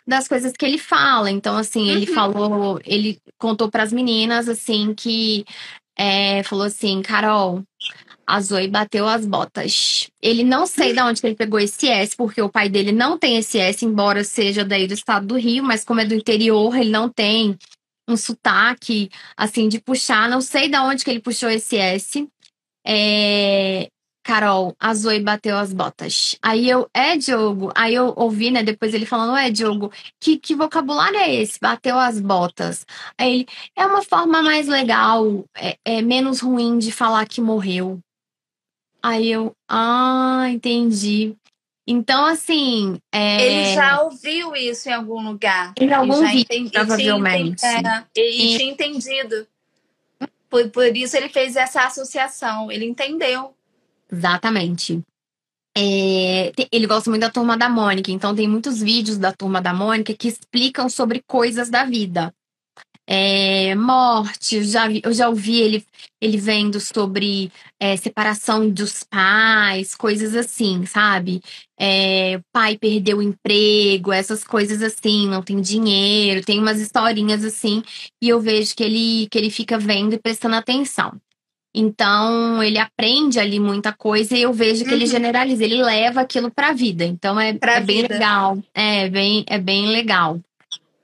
das 0.07 0.27
coisas 0.27 0.53
que 0.53 0.65
ele 0.65 0.77
fala. 0.77 1.29
Então, 1.29 1.57
assim, 1.57 1.89
ele 1.89 2.07
uhum. 2.07 2.15
falou, 2.15 2.81
ele 2.85 3.19
contou 3.37 3.69
para 3.69 3.83
as 3.83 3.91
meninas, 3.91 4.47
assim, 4.47 4.93
que 4.93 5.43
é, 5.97 6.41
falou 6.43 6.65
assim, 6.65 7.01
Carol, 7.01 7.63
a 8.25 8.39
Zoe 8.39 8.67
bateu 8.67 9.07
as 9.07 9.25
botas. 9.25 10.09
Ele 10.21 10.43
não 10.43 10.65
sei 10.65 10.93
de 10.93 11.01
onde 11.01 11.19
ele 11.23 11.35
pegou 11.35 11.59
esse 11.59 11.87
S, 11.87 12.15
porque 12.15 12.41
o 12.41 12.49
pai 12.49 12.69
dele 12.69 12.91
não 12.91 13.17
tem 13.17 13.37
esse 13.37 13.57
S, 13.57 13.85
embora 13.85 14.23
seja 14.23 14.63
daí 14.63 14.87
do 14.87 14.93
estado 14.93 15.27
do 15.27 15.37
Rio, 15.37 15.63
mas 15.63 15.83
como 15.83 15.99
é 15.99 16.05
do 16.05 16.15
interior, 16.15 16.75
ele 16.75 16.89
não 16.89 17.09
tem 17.09 17.57
um 18.07 18.15
sotaque, 18.15 19.09
assim, 19.35 19.67
de 19.67 19.81
puxar. 19.81 20.29
Não 20.29 20.39
sei 20.39 20.69
de 20.69 20.77
onde 20.77 21.03
que 21.03 21.09
ele 21.09 21.19
puxou 21.19 21.49
esse 21.49 21.75
S. 21.75 22.27
É, 22.85 23.89
Carol, 24.27 24.75
a 24.77 24.93
Zoe 24.93 25.21
bateu 25.21 25.57
as 25.57 25.71
botas. 25.71 26.37
Aí 26.41 26.69
eu, 26.69 26.89
é, 26.93 27.15
Diogo. 27.15 27.71
Aí 27.73 27.95
eu 27.95 28.13
ouvi, 28.13 28.51
né, 28.51 28.61
depois 28.61 28.93
ele 28.93 29.05
falando, 29.05 29.37
é, 29.37 29.49
Diogo, 29.49 29.89
que, 30.19 30.37
que 30.37 30.53
vocabulário 30.53 31.17
é 31.17 31.33
esse? 31.33 31.57
Bateu 31.57 31.97
as 31.97 32.19
botas. 32.19 32.85
Aí 33.17 33.33
ele, 33.33 33.47
é 33.73 33.85
uma 33.85 34.03
forma 34.03 34.43
mais 34.43 34.67
legal, 34.67 35.45
é, 35.55 35.77
é 35.85 36.01
menos 36.01 36.41
ruim 36.41 36.77
de 36.77 36.91
falar 36.91 37.25
que 37.25 37.39
morreu. 37.39 38.01
Aí 39.01 39.31
eu, 39.31 39.53
ah, 39.69 40.47
entendi. 40.49 41.33
Então, 41.87 42.25
assim. 42.25 42.99
É... 43.13 43.45
Ele 43.45 43.75
já 43.75 44.01
ouviu 44.01 44.53
isso 44.57 44.89
em 44.89 44.93
algum 44.93 45.25
lugar. 45.25 45.73
Em 45.79 45.93
algum 45.93 46.19
vídeo, 46.27 46.41
entendi, 46.41 46.71
provavelmente. 46.71 47.65
E, 47.65 47.69
tinha, 47.69 48.07
é, 48.17 48.19
e, 48.19 48.55
e 48.55 48.57
tinha 48.57 48.71
entendido. 48.71 49.47
Por, 50.49 50.69
por 50.69 50.97
isso 50.97 51.15
ele 51.15 51.29
fez 51.29 51.55
essa 51.55 51.83
associação. 51.83 52.69
Ele 52.69 52.83
entendeu. 52.83 53.53
Exatamente. 54.11 55.01
É, 55.77 56.51
ele 56.71 56.87
gosta 56.87 57.09
muito 57.09 57.21
da 57.21 57.29
turma 57.29 57.55
da 57.55 57.69
Mônica, 57.69 58.11
então 58.11 58.35
tem 58.35 58.47
muitos 58.47 58.81
vídeos 58.81 59.17
da 59.17 59.31
turma 59.31 59.61
da 59.61 59.73
Mônica 59.73 60.13
que 60.15 60.27
explicam 60.27 60.89
sobre 60.89 61.21
coisas 61.27 61.69
da 61.69 61.85
vida. 61.85 62.33
É, 63.09 63.73
morte, 63.75 64.57
eu 64.57 64.63
já, 64.63 64.87
vi, 64.87 65.01
eu 65.03 65.13
já 65.13 65.29
ouvi 65.29 65.61
ele, 65.61 65.85
ele 66.19 66.37
vendo 66.37 66.79
sobre 66.79 67.49
é, 67.79 67.95
separação 67.95 68.69
dos 68.69 69.03
pais, 69.03 69.95
coisas 69.95 70.35
assim, 70.35 70.85
sabe? 70.85 71.41
É, 71.79 72.41
pai 72.51 72.77
perdeu 72.77 73.19
o 73.19 73.21
emprego, 73.21 74.11
essas 74.11 74.43
coisas 74.43 74.81
assim, 74.81 75.27
não 75.27 75.41
tem 75.41 75.61
dinheiro, 75.61 76.43
tem 76.43 76.59
umas 76.59 76.81
historinhas 76.81 77.45
assim, 77.45 77.81
e 78.21 78.27
eu 78.27 78.41
vejo 78.41 78.75
que 78.75 78.83
ele, 78.83 79.27
que 79.29 79.37
ele 79.37 79.49
fica 79.49 79.77
vendo 79.77 80.13
e 80.13 80.19
prestando 80.19 80.55
atenção. 80.55 81.13
Então, 81.79 82.63
ele 82.63 82.79
aprende 82.79 83.39
ali 83.39 83.59
muita 83.59 83.93
coisa 83.93 84.35
e 84.35 84.41
eu 84.41 84.51
vejo 84.51 84.83
que 84.83 84.89
uhum. 84.89 84.95
ele 84.95 85.05
generaliza, 85.05 85.63
ele 85.63 85.83
leva 85.83 86.21
aquilo 86.21 86.49
para 86.49 86.69
a 86.69 86.73
vida. 86.73 87.05
Então, 87.05 87.39
é, 87.39 87.55
é 87.61 87.79
bem 87.79 88.01
legal. 88.01 88.57
É 88.73 89.07
bem, 89.07 89.45
é 89.47 89.59
bem 89.59 89.87
legal. 89.89 90.39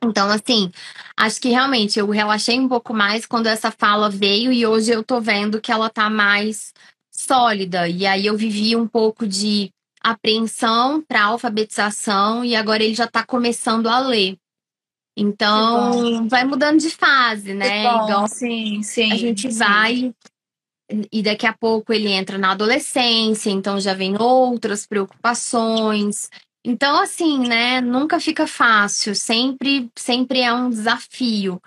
Então, 0.03 0.31
assim, 0.31 0.71
acho 1.15 1.39
que 1.39 1.49
realmente 1.49 1.99
eu 1.99 2.09
relaxei 2.09 2.59
um 2.59 2.67
pouco 2.67 2.91
mais 2.91 3.27
quando 3.27 3.45
essa 3.45 3.69
fala 3.69 4.09
veio 4.09 4.51
e 4.51 4.65
hoje 4.65 4.91
eu 4.91 5.03
tô 5.03 5.21
vendo 5.21 5.61
que 5.61 5.71
ela 5.71 5.91
tá 5.91 6.09
mais 6.09 6.73
sólida. 7.11 7.87
E 7.87 8.07
aí 8.07 8.25
eu 8.25 8.35
vivi 8.35 8.75
um 8.75 8.87
pouco 8.87 9.27
de 9.27 9.69
apreensão 10.01 11.03
para 11.07 11.25
alfabetização 11.25 12.43
e 12.43 12.55
agora 12.55 12.83
ele 12.83 12.95
já 12.95 13.05
tá 13.05 13.23
começando 13.23 13.85
a 13.85 13.99
ler. 13.99 14.37
Então, 15.15 16.27
vai 16.27 16.43
mudando 16.43 16.79
de 16.79 16.89
fase, 16.89 17.53
né? 17.53 17.83
Bom, 17.83 18.05
Igual 18.05 18.27
sim, 18.27 18.81
sim. 18.81 19.11
A 19.11 19.15
gente 19.15 19.51
sim. 19.51 19.59
vai 19.59 20.13
e 21.11 21.23
daqui 21.23 21.45
a 21.45 21.53
pouco 21.53 21.93
ele 21.93 22.09
entra 22.09 22.37
na 22.37 22.51
adolescência, 22.51 23.49
então 23.49 23.79
já 23.79 23.93
vem 23.93 24.15
outras 24.19 24.85
preocupações. 24.85 26.29
Então, 26.65 27.01
assim, 27.01 27.39
né, 27.39 27.81
nunca 27.81 28.19
fica 28.19 28.47
fácil, 28.47 29.15
sempre, 29.15 29.89
sempre 29.97 30.39
é 30.39 30.53
um 30.53 30.69
desafio. 30.69 31.61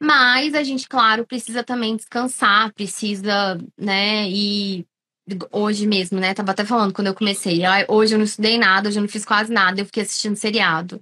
Mas 0.00 0.54
a 0.54 0.62
gente, 0.62 0.88
claro, 0.88 1.26
precisa 1.26 1.64
também 1.64 1.96
descansar, 1.96 2.72
precisa, 2.74 3.58
né, 3.78 4.28
e 4.28 4.86
hoje 5.50 5.86
mesmo, 5.86 6.20
né, 6.20 6.34
tava 6.34 6.52
até 6.52 6.64
falando 6.64 6.92
quando 6.92 7.08
eu 7.08 7.14
comecei, 7.14 7.62
hoje 7.88 8.14
eu 8.14 8.18
não 8.18 8.24
estudei 8.24 8.58
nada, 8.58 8.88
hoje 8.88 8.98
eu 8.98 9.02
não 9.02 9.08
fiz 9.08 9.24
quase 9.24 9.52
nada, 9.52 9.80
eu 9.80 9.86
fiquei 9.86 10.02
assistindo 10.02 10.36
seriado. 10.36 11.00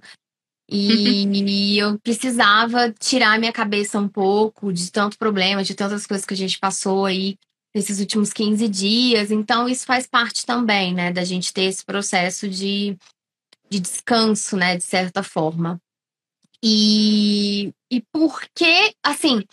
E 0.67 1.77
eu 1.77 1.99
precisava 1.99 2.91
tirar 2.91 3.37
minha 3.37 3.53
cabeça 3.53 3.99
um 3.99 4.07
pouco 4.07 4.73
de 4.73 4.91
tanto 4.91 5.17
problema, 5.17 5.63
de 5.63 5.75
tantas 5.75 6.07
coisas 6.07 6.25
que 6.25 6.33
a 6.33 6.37
gente 6.37 6.57
passou 6.57 7.05
aí 7.05 7.37
nesses 7.75 7.99
últimos 7.99 8.31
15 8.31 8.69
dias. 8.69 9.31
Então, 9.31 9.67
isso 9.67 9.85
faz 9.85 10.07
parte 10.07 10.45
também, 10.45 10.93
né, 10.93 11.11
da 11.11 11.25
gente 11.25 11.53
ter 11.53 11.63
esse 11.63 11.83
processo 11.83 12.47
de, 12.47 12.97
de 13.69 13.81
descanso, 13.81 14.55
né, 14.55 14.77
de 14.77 14.83
certa 14.83 15.21
forma. 15.21 15.77
E, 16.63 17.73
e 17.91 18.01
porque, 18.13 18.95
assim, 19.03 19.43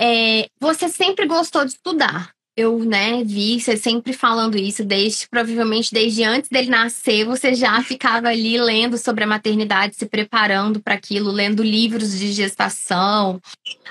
é, 0.00 0.48
você 0.60 0.88
sempre 0.88 1.26
gostou 1.26 1.64
de 1.64 1.72
estudar, 1.72 2.32
eu, 2.56 2.78
né, 2.84 3.24
vi 3.24 3.60
você 3.60 3.76
sempre 3.76 4.12
falando 4.12 4.56
isso, 4.56 4.84
desde 4.84 5.28
provavelmente 5.28 5.92
desde 5.92 6.22
antes 6.22 6.48
dele 6.48 6.70
nascer, 6.70 7.24
você 7.24 7.52
já 7.52 7.82
ficava 7.82 8.28
ali 8.28 8.56
lendo 8.58 8.96
sobre 8.96 9.24
a 9.24 9.26
maternidade, 9.26 9.96
se 9.96 10.06
preparando 10.06 10.80
para 10.80 10.94
aquilo, 10.94 11.32
lendo 11.32 11.64
livros 11.64 12.16
de 12.16 12.32
gestação, 12.32 13.40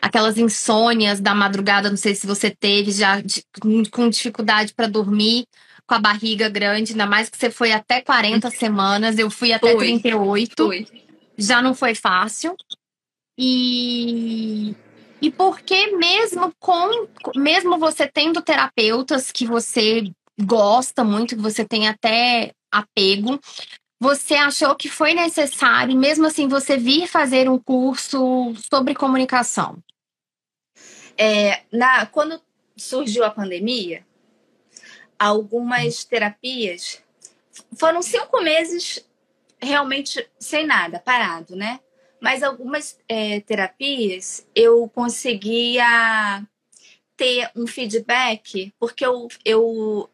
aquelas 0.01 0.37
insônias 0.37 1.19
da 1.19 1.35
madrugada, 1.35 1.89
não 1.89 1.97
sei 1.97 2.15
se 2.15 2.25
você 2.25 2.49
teve 2.49 2.91
já 2.91 3.19
de, 3.19 3.43
com 3.91 4.09
dificuldade 4.09 4.73
para 4.73 4.87
dormir, 4.87 5.45
com 5.85 5.95
a 5.95 5.99
barriga 5.99 6.47
grande, 6.47 6.93
ainda 6.93 7.05
mais 7.05 7.29
que 7.29 7.37
você 7.37 7.51
foi 7.51 7.73
até 7.73 7.99
40 7.99 8.49
semanas, 8.49 9.19
eu 9.19 9.29
fui 9.29 9.51
até 9.51 9.73
foi, 9.73 9.87
38. 9.87 10.55
Foi. 10.55 10.85
Já 11.37 11.61
não 11.61 11.75
foi 11.75 11.93
fácil. 11.95 12.55
E 13.37 14.73
e 15.23 15.31
porque 15.31 15.95
mesmo 15.95 16.53
com 16.59 17.07
mesmo 17.33 17.77
você 17.77 18.05
tendo 18.05 18.41
terapeutas 18.41 19.31
que 19.31 19.45
você 19.45 20.11
gosta 20.37 21.01
muito, 21.01 21.37
que 21.37 21.41
você 21.41 21.63
tem 21.63 21.87
até 21.87 22.53
apego, 22.69 23.39
você 24.01 24.35
achou 24.35 24.75
que 24.75 24.89
foi 24.89 25.13
necessário, 25.13 25.97
mesmo 25.97 26.27
assim, 26.27 26.49
você 26.49 26.75
vir 26.75 27.07
fazer 27.07 27.49
um 27.49 27.57
curso 27.57 28.53
sobre 28.69 28.93
comunicação? 28.93 29.81
É, 31.17 31.61
na, 31.71 32.05
quando 32.05 32.41
surgiu 32.75 33.23
a 33.23 33.31
pandemia, 33.31 34.05
algumas 35.17 36.03
terapias 36.03 37.01
foram 37.79 38.01
cinco 38.01 38.41
meses 38.41 39.07
realmente 39.61 40.29
sem 40.37 40.67
nada, 40.67 40.99
parado, 40.99 41.55
né? 41.55 41.79
Mas 42.23 42.41
algumas 42.41 42.97
é, 43.09 43.41
terapias 43.41 44.47
eu 44.55 44.89
conseguia 44.95 46.41
ter 47.17 47.51
um 47.53 47.67
feedback, 47.67 48.73
porque 48.79 49.05
eu, 49.05 49.27
eu 49.43 50.09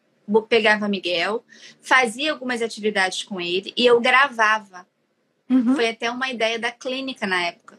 pegava 0.48 0.88
Miguel, 0.88 1.44
fazia 1.80 2.32
algumas 2.32 2.62
atividades 2.62 3.22
com 3.22 3.40
ele 3.40 3.72
e 3.76 3.86
eu 3.86 4.00
gravava. 4.00 4.84
Uhum. 5.48 5.76
Foi 5.76 5.90
até 5.90 6.10
uma 6.10 6.28
ideia 6.28 6.58
da 6.58 6.72
clínica 6.72 7.28
na 7.28 7.46
época, 7.46 7.78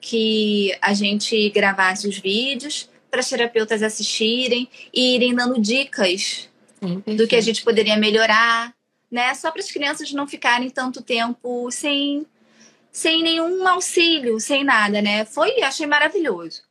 que 0.00 0.72
a 0.80 0.94
gente 0.94 1.50
gravasse 1.50 2.06
os 2.06 2.18
vídeos 2.18 2.88
para 3.10 3.18
os 3.18 3.28
terapeutas 3.28 3.82
assistirem 3.82 4.68
e 4.94 5.16
irem 5.16 5.34
dando 5.34 5.60
dicas 5.60 6.48
Sim, 6.80 7.16
do 7.16 7.26
que 7.26 7.34
a 7.34 7.40
gente 7.40 7.64
poderia 7.64 7.96
melhorar, 7.96 8.72
né? 9.10 9.34
Só 9.34 9.50
para 9.50 9.60
as 9.60 9.72
crianças 9.72 10.12
não 10.12 10.28
ficarem 10.28 10.70
tanto 10.70 11.02
tempo 11.02 11.68
sem 11.72 12.24
sem 12.96 13.22
nenhum 13.22 13.68
auxílio, 13.68 14.40
sem 14.40 14.64
nada, 14.64 15.02
né? 15.02 15.26
Foi, 15.26 15.60
achei 15.60 15.86
maravilhoso. 15.86 16.62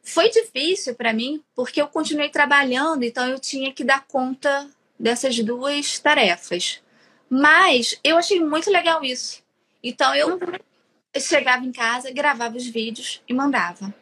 Foi 0.00 0.30
difícil 0.30 0.94
para 0.94 1.12
mim 1.12 1.42
porque 1.56 1.82
eu 1.82 1.88
continuei 1.88 2.28
trabalhando, 2.28 3.02
então 3.02 3.26
eu 3.26 3.36
tinha 3.36 3.72
que 3.72 3.82
dar 3.82 4.06
conta 4.06 4.70
dessas 4.96 5.36
duas 5.40 5.98
tarefas. 5.98 6.80
Mas 7.28 7.98
eu 8.04 8.16
achei 8.16 8.38
muito 8.38 8.70
legal 8.70 9.04
isso. 9.04 9.42
Então 9.82 10.14
eu 10.14 10.38
chegava 11.18 11.64
em 11.64 11.72
casa, 11.72 12.12
gravava 12.12 12.56
os 12.56 12.68
vídeos 12.68 13.20
e 13.26 13.34
mandava. 13.34 13.92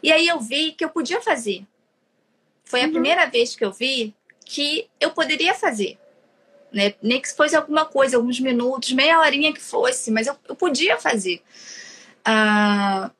E 0.00 0.12
aí 0.12 0.28
eu 0.28 0.38
vi 0.38 0.70
que 0.70 0.84
eu 0.84 0.90
podia 0.90 1.20
fazer. 1.20 1.66
Foi 2.64 2.82
a 2.82 2.84
uhum. 2.84 2.92
primeira 2.92 3.26
vez 3.26 3.56
que 3.56 3.64
eu 3.64 3.72
vi 3.72 4.14
que 4.44 4.88
eu 5.00 5.10
poderia 5.10 5.54
fazer. 5.54 5.98
Né? 6.72 6.94
Nem 7.02 7.20
que 7.20 7.30
fosse 7.34 7.54
alguma 7.54 7.84
coisa, 7.84 8.16
alguns 8.16 8.40
minutos, 8.40 8.92
meia 8.92 9.20
horinha 9.20 9.52
que 9.52 9.60
fosse, 9.60 10.10
mas 10.10 10.26
eu, 10.26 10.34
eu 10.48 10.54
podia 10.54 10.98
fazer. 10.98 11.42
Ah, 12.24 13.10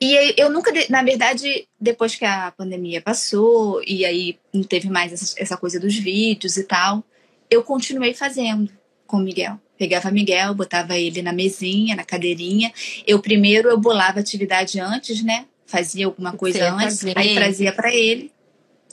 e 0.00 0.40
eu 0.40 0.48
nunca, 0.48 0.72
na 0.88 1.02
verdade, 1.02 1.66
depois 1.80 2.14
que 2.14 2.24
a 2.24 2.52
pandemia 2.52 3.02
passou 3.02 3.82
e 3.84 4.04
aí 4.04 4.38
não 4.52 4.62
teve 4.62 4.88
mais 4.88 5.12
essa, 5.12 5.34
essa 5.36 5.56
coisa 5.56 5.80
dos 5.80 5.96
vídeos 5.96 6.56
e 6.56 6.62
tal, 6.62 7.04
eu 7.50 7.64
continuei 7.64 8.14
fazendo 8.14 8.70
com 9.06 9.16
o 9.16 9.20
Miguel. 9.20 9.58
Pegava 9.76 10.10
Miguel, 10.10 10.54
botava 10.54 10.96
ele 10.96 11.20
na 11.20 11.32
mesinha, 11.32 11.96
na 11.96 12.04
cadeirinha. 12.04 12.72
Eu 13.06 13.20
primeiro 13.20 13.68
eu 13.68 13.78
bolava 13.78 14.20
atividade 14.20 14.78
antes, 14.78 15.22
né? 15.22 15.46
Fazia 15.66 16.06
alguma 16.06 16.32
coisa 16.32 16.58
Você 16.58 16.64
antes, 16.64 17.04
aí 17.16 17.34
trazia 17.34 17.72
para 17.72 17.92
ele, 17.92 18.32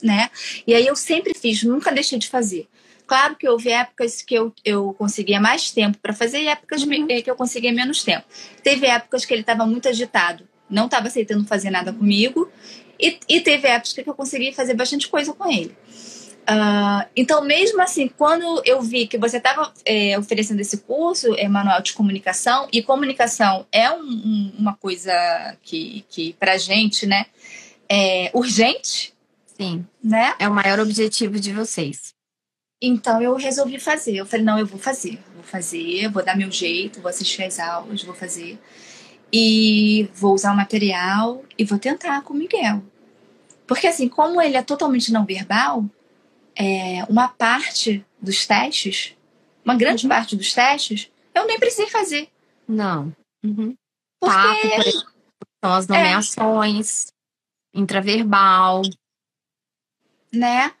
né? 0.02 0.28
E 0.66 0.74
aí 0.74 0.86
eu 0.86 0.96
sempre 0.96 1.34
fiz, 1.34 1.62
nunca 1.62 1.92
deixei 1.92 2.18
de 2.18 2.28
fazer. 2.28 2.68
Claro 3.06 3.36
que 3.36 3.48
houve 3.48 3.70
épocas 3.70 4.22
que 4.22 4.34
eu, 4.34 4.52
eu 4.64 4.92
conseguia 4.94 5.40
mais 5.40 5.70
tempo 5.70 5.98
para 5.98 6.12
fazer 6.12 6.40
e 6.42 6.48
épocas 6.48 6.82
uhum. 6.82 7.06
que 7.06 7.30
eu 7.30 7.36
conseguia 7.36 7.72
menos 7.72 8.02
tempo. 8.02 8.24
Teve 8.62 8.86
épocas 8.86 9.24
que 9.24 9.32
ele 9.32 9.42
estava 9.42 9.64
muito 9.66 9.88
agitado 9.88 10.46
não 10.68 10.86
estava 10.86 11.06
aceitando 11.06 11.46
fazer 11.46 11.70
nada 11.70 11.92
comigo. 11.92 12.50
E, 12.98 13.18
e 13.28 13.40
teve 13.40 13.68
épocas 13.68 13.92
que 13.92 14.08
eu 14.08 14.14
consegui 14.14 14.52
fazer 14.52 14.74
bastante 14.74 15.08
coisa 15.08 15.32
com 15.32 15.50
ele. 15.50 15.76
Uh, 16.48 17.04
então, 17.16 17.44
mesmo 17.44 17.82
assim, 17.82 18.08
quando 18.08 18.62
eu 18.64 18.80
vi 18.80 19.06
que 19.06 19.18
você 19.18 19.36
estava 19.36 19.72
é, 19.84 20.16
oferecendo 20.18 20.60
esse 20.60 20.78
curso, 20.78 21.34
é, 21.34 21.48
manual 21.48 21.82
de 21.82 21.92
comunicação, 21.92 22.68
e 22.72 22.82
comunicação 22.82 23.66
é 23.72 23.90
um, 23.90 24.00
um, 24.00 24.52
uma 24.58 24.74
coisa 24.74 25.12
que, 25.62 26.04
que 26.08 26.32
para 26.34 26.56
gente, 26.56 27.04
né, 27.04 27.26
é 27.88 28.30
urgente. 28.32 29.12
Sim. 29.58 29.84
Né? 30.02 30.34
É 30.38 30.48
o 30.48 30.54
maior 30.54 30.78
objetivo 30.78 31.38
de 31.40 31.52
vocês. 31.52 32.15
Então, 32.80 33.22
eu 33.22 33.34
resolvi 33.36 33.78
fazer. 33.78 34.16
Eu 34.16 34.26
falei, 34.26 34.44
não, 34.44 34.58
eu 34.58 34.66
vou 34.66 34.78
fazer. 34.78 35.18
Vou 35.34 35.42
fazer, 35.42 36.10
vou 36.10 36.24
dar 36.24 36.36
meu 36.36 36.50
jeito, 36.50 37.00
vou 37.00 37.08
assistir 37.08 37.42
as 37.42 37.58
aulas, 37.58 38.02
vou 38.02 38.14
fazer. 38.14 38.58
E 39.32 40.08
vou 40.14 40.34
usar 40.34 40.52
o 40.52 40.56
material 40.56 41.44
e 41.58 41.64
vou 41.64 41.78
tentar 41.78 42.22
com 42.22 42.34
o 42.34 42.36
Miguel. 42.36 42.82
Porque, 43.66 43.86
assim, 43.86 44.08
como 44.08 44.40
ele 44.40 44.56
é 44.56 44.62
totalmente 44.62 45.12
não 45.12 45.24
verbal, 45.24 45.84
é, 46.54 47.04
uma 47.08 47.28
parte 47.28 48.04
dos 48.20 48.46
testes, 48.46 49.14
uma 49.64 49.74
grande 49.74 50.04
uhum. 50.04 50.10
parte 50.10 50.36
dos 50.36 50.52
testes, 50.52 51.10
eu 51.34 51.46
nem 51.46 51.58
precisei 51.58 51.88
fazer. 51.88 52.28
Não. 52.68 53.14
Uhum. 53.44 53.76
Porque... 54.20 54.34
Papo, 54.34 55.16
são 55.64 55.72
as 55.72 55.86
nomeações, 55.88 57.06
é. 57.74 57.80
intraverbal. 57.80 58.82
Né? 60.32 60.72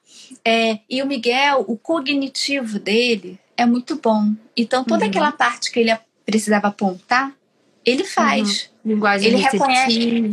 É, 0.44 0.78
e 0.88 1.02
o 1.02 1.06
Miguel, 1.06 1.64
o 1.66 1.76
cognitivo 1.76 2.78
dele 2.78 3.38
é 3.56 3.64
muito 3.64 3.96
bom. 3.96 4.32
Então, 4.56 4.84
toda 4.84 5.04
uhum. 5.04 5.10
aquela 5.10 5.32
parte 5.32 5.70
que 5.70 5.80
ele 5.80 5.96
precisava 6.24 6.68
apontar, 6.68 7.32
ele 7.84 8.04
faz. 8.04 8.70
Uhum. 8.84 8.92
Linguagem 8.92 9.32
ele 9.32 9.42
reconhece 9.42 10.32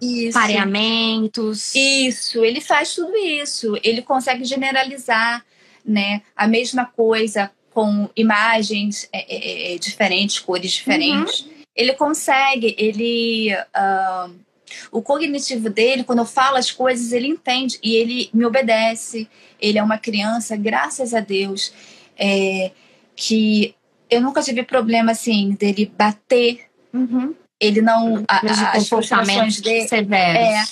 isso. 0.00 0.32
pareamentos. 0.32 1.74
Isso, 1.74 2.44
ele 2.44 2.60
faz 2.60 2.94
tudo 2.94 3.16
isso. 3.16 3.76
Ele 3.82 4.02
consegue 4.02 4.44
generalizar, 4.44 5.44
né? 5.84 6.22
A 6.36 6.46
mesma 6.46 6.84
coisa 6.84 7.50
com 7.72 8.08
imagens 8.14 9.08
é, 9.12 9.18
é, 9.18 9.72
é, 9.72 9.74
é 9.74 9.78
diferentes, 9.78 10.38
cores 10.38 10.70
diferentes. 10.70 11.40
Uhum. 11.40 11.50
Ele 11.74 11.92
consegue, 11.94 12.74
ele. 12.78 13.54
Uh, 13.54 14.49
o 14.90 15.02
cognitivo 15.02 15.70
dele, 15.70 16.04
quando 16.04 16.20
eu 16.20 16.26
falo 16.26 16.56
as 16.56 16.70
coisas, 16.70 17.12
ele 17.12 17.28
entende 17.28 17.78
e 17.82 17.96
ele 17.96 18.30
me 18.32 18.44
obedece. 18.44 19.28
Ele 19.60 19.78
é 19.78 19.82
uma 19.82 19.98
criança, 19.98 20.56
graças 20.56 21.14
a 21.14 21.20
Deus, 21.20 21.72
é, 22.18 22.70
que 23.14 23.74
eu 24.08 24.20
nunca 24.20 24.42
tive 24.42 24.62
problema 24.62 25.12
assim 25.12 25.52
dele 25.52 25.92
bater 25.96 26.70
Uhum. 26.92 27.34
Ele 27.58 27.80
não. 27.80 28.24
A, 28.28 28.36
a, 28.36 28.72
as 28.72 28.88
frustrações 28.88 29.60
dele. 29.60 29.86
É, 30.14 30.62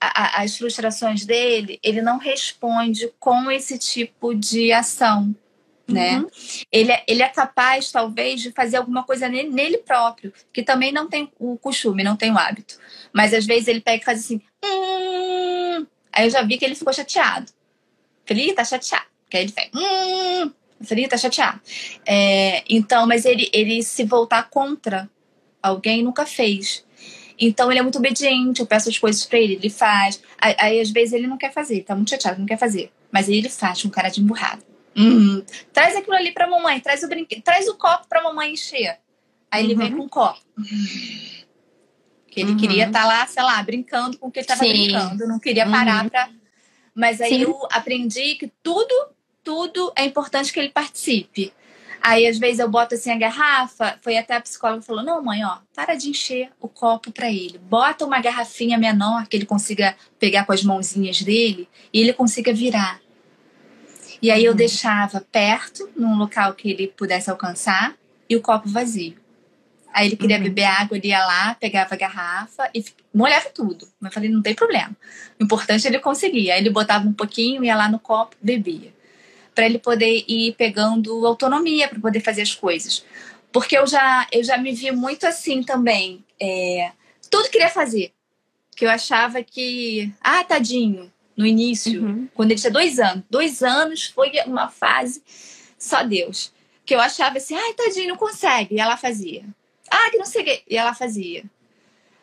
a, 0.00 0.42
as 0.42 0.56
frustrações 0.56 1.24
dele, 1.24 1.78
ele 1.82 2.02
não 2.02 2.18
responde 2.18 3.10
com 3.18 3.50
esse 3.50 3.78
tipo 3.78 4.34
de 4.34 4.72
ação. 4.72 5.34
Né? 5.88 6.18
Uhum. 6.18 6.26
Ele, 6.72 6.90
é, 6.90 7.04
ele 7.06 7.22
é 7.22 7.28
capaz, 7.28 7.92
talvez, 7.92 8.40
de 8.40 8.50
fazer 8.50 8.76
alguma 8.76 9.04
coisa 9.04 9.28
nele, 9.28 9.50
nele, 9.50 9.78
próprio, 9.78 10.32
que 10.52 10.62
também 10.62 10.90
não 10.90 11.08
tem 11.08 11.30
o 11.38 11.56
costume, 11.56 12.02
não 12.02 12.16
tem 12.16 12.32
o 12.32 12.38
hábito. 12.38 12.76
Mas 13.12 13.32
às 13.32 13.46
vezes 13.46 13.68
ele 13.68 13.80
pega 13.80 14.02
e 14.02 14.04
faz 14.04 14.18
assim. 14.20 14.40
Hum! 14.64 15.86
Aí 16.12 16.26
eu 16.26 16.30
já 16.30 16.42
vi 16.42 16.58
que 16.58 16.64
ele 16.64 16.74
ficou 16.74 16.92
chateado. 16.92 17.52
Falei, 18.26 18.52
tá 18.52 18.64
chateado. 18.64 19.06
Que 19.30 19.36
aí 19.36 19.44
ele 19.44 19.52
faz. 19.52 19.70
Hum! 19.74 20.52
Eu 20.80 20.86
falei, 20.86 21.08
tá 21.08 21.16
chateado. 21.16 21.60
É, 22.04 22.64
então, 22.68 23.06
mas 23.06 23.24
ele, 23.24 23.48
ele 23.52 23.82
se 23.82 24.04
voltar 24.04 24.50
contra 24.50 25.08
alguém 25.62 26.02
nunca 26.02 26.26
fez. 26.26 26.84
Então 27.38 27.70
ele 27.70 27.78
é 27.78 27.82
muito 27.82 27.98
obediente, 27.98 28.60
eu 28.60 28.66
peço 28.66 28.88
as 28.88 28.98
coisas 28.98 29.24
para 29.24 29.38
ele, 29.38 29.54
ele 29.54 29.70
faz. 29.70 30.20
Aí, 30.38 30.54
aí, 30.58 30.80
às 30.80 30.90
vezes 30.90 31.12
ele 31.12 31.26
não 31.26 31.36
quer 31.36 31.52
fazer, 31.52 31.82
tá 31.82 31.94
muito 31.94 32.10
chateado, 32.10 32.38
não 32.38 32.46
quer 32.46 32.58
fazer. 32.58 32.90
Mas 33.10 33.28
ele 33.28 33.48
faz 33.48 33.82
com 33.82 33.90
cara 33.90 34.08
de 34.08 34.20
emburrado. 34.20 34.62
Uhum. 34.96 35.44
Traz 35.72 35.94
aquilo 35.94 36.16
ali 36.16 36.32
pra 36.32 36.48
mamãe, 36.48 36.80
traz 36.80 37.02
o 37.02 37.08
brinquedo, 37.08 37.42
traz 37.42 37.68
o 37.68 37.76
copo 37.76 38.08
pra 38.08 38.22
mamãe 38.22 38.52
encher. 38.52 38.98
Aí 39.50 39.64
uhum. 39.64 39.70
ele 39.70 39.78
vem 39.78 39.92
uhum. 39.92 39.98
com 39.98 40.04
o 40.06 40.08
copo. 40.08 40.40
Que 42.28 42.40
ele 42.40 42.52
uhum. 42.52 42.56
queria 42.56 42.86
estar 42.86 43.02
tá 43.02 43.06
lá, 43.06 43.26
sei 43.26 43.42
lá, 43.42 43.62
brincando 43.62 44.18
com 44.18 44.28
o 44.28 44.30
que 44.30 44.40
ele 44.40 44.46
tava 44.46 44.64
Sim. 44.64 44.70
brincando, 44.70 45.28
não 45.28 45.38
queria 45.38 45.68
parar 45.68 46.04
uhum. 46.04 46.08
pra. 46.08 46.30
Mas 46.94 47.20
aí 47.20 47.30
Sim. 47.30 47.42
eu 47.42 47.68
aprendi 47.70 48.36
que 48.36 48.50
tudo, 48.62 48.94
tudo 49.44 49.92
é 49.94 50.04
importante 50.04 50.52
que 50.52 50.58
ele 50.58 50.70
participe. 50.70 51.52
Aí, 52.02 52.26
às 52.26 52.38
vezes, 52.38 52.60
eu 52.60 52.68
boto 52.68 52.94
assim 52.94 53.10
a 53.10 53.16
garrafa. 53.16 53.98
Foi 54.00 54.16
até 54.16 54.36
a 54.36 54.40
psicóloga 54.40 54.82
falou: 54.82 55.02
Não, 55.02 55.22
mãe, 55.22 55.44
ó, 55.44 55.58
para 55.74 55.94
de 55.94 56.08
encher 56.08 56.50
o 56.60 56.68
copo 56.68 57.10
para 57.10 57.30
ele. 57.30 57.58
Bota 57.58 58.04
uma 58.04 58.20
garrafinha 58.20 58.78
menor 58.78 59.26
que 59.26 59.36
ele 59.36 59.44
consiga 59.44 59.96
pegar 60.18 60.44
com 60.44 60.52
as 60.52 60.62
mãozinhas 60.62 61.22
dele 61.22 61.68
e 61.92 62.00
ele 62.00 62.12
consiga 62.12 62.52
virar. 62.52 63.00
E 64.20 64.30
aí, 64.30 64.44
eu 64.44 64.52
uhum. 64.52 64.56
deixava 64.56 65.20
perto, 65.20 65.88
num 65.96 66.16
local 66.16 66.54
que 66.54 66.70
ele 66.70 66.88
pudesse 66.88 67.30
alcançar, 67.30 67.94
e 68.28 68.36
o 68.36 68.42
copo 68.42 68.68
vazio. 68.68 69.16
Aí 69.92 70.08
ele 70.08 70.16
queria 70.16 70.36
uhum. 70.36 70.42
beber 70.42 70.64
água, 70.64 70.96
ele 70.96 71.08
ia 71.08 71.24
lá, 71.24 71.54
pegava 71.54 71.94
a 71.94 71.98
garrafa 71.98 72.68
e 72.74 72.84
molhava 73.14 73.48
tudo. 73.50 73.88
Mas 73.98 74.10
eu 74.10 74.14
falei, 74.14 74.28
não 74.28 74.42
tem 74.42 74.54
problema. 74.54 74.94
O 75.40 75.44
importante 75.44 75.86
é 75.86 75.90
ele 75.90 75.98
conseguir. 75.98 76.50
Aí 76.50 76.60
ele 76.60 76.70
botava 76.70 77.06
um 77.06 77.12
pouquinho, 77.12 77.64
ia 77.64 77.74
lá 77.74 77.88
no 77.88 77.98
copo, 77.98 78.36
bebia 78.40 78.96
para 79.56 79.64
ele 79.64 79.78
poder 79.78 80.22
ir 80.28 80.52
pegando 80.52 81.26
autonomia 81.26 81.88
para 81.88 81.98
poder 81.98 82.20
fazer 82.20 82.42
as 82.42 82.54
coisas. 82.54 83.02
Porque 83.50 83.76
eu 83.76 83.86
já, 83.86 84.26
eu 84.30 84.44
já 84.44 84.58
me 84.58 84.70
vi 84.72 84.92
muito 84.92 85.26
assim 85.26 85.62
também. 85.62 86.22
É, 86.38 86.92
tudo 87.30 87.48
queria 87.48 87.70
fazer. 87.70 88.12
Que 88.76 88.84
eu 88.84 88.90
achava 88.90 89.42
que, 89.42 90.12
ah, 90.20 90.44
tadinho, 90.44 91.10
no 91.36 91.46
início, 91.46 92.02
uhum. 92.02 92.28
quando 92.34 92.50
ele 92.50 92.60
tinha 92.60 92.72
dois 92.72 92.98
anos. 92.98 93.24
Dois 93.28 93.62
anos 93.62 94.06
foi 94.06 94.32
uma 94.46 94.68
fase, 94.68 95.22
só 95.78 96.02
Deus. 96.02 96.52
Que 96.84 96.94
eu 96.94 97.00
achava 97.00 97.36
assim, 97.36 97.54
ai, 97.54 97.74
tadinho, 97.74 98.08
não 98.08 98.16
consegue. 98.16 98.76
E 98.76 98.80
ela 98.80 98.96
fazia. 98.96 99.44
Ah, 99.90 100.10
que 100.10 100.18
não 100.18 100.24
sei 100.24 100.42
o 100.42 100.44
quê. 100.44 100.62
E 100.68 100.76
ela 100.76 100.94
fazia. 100.94 101.44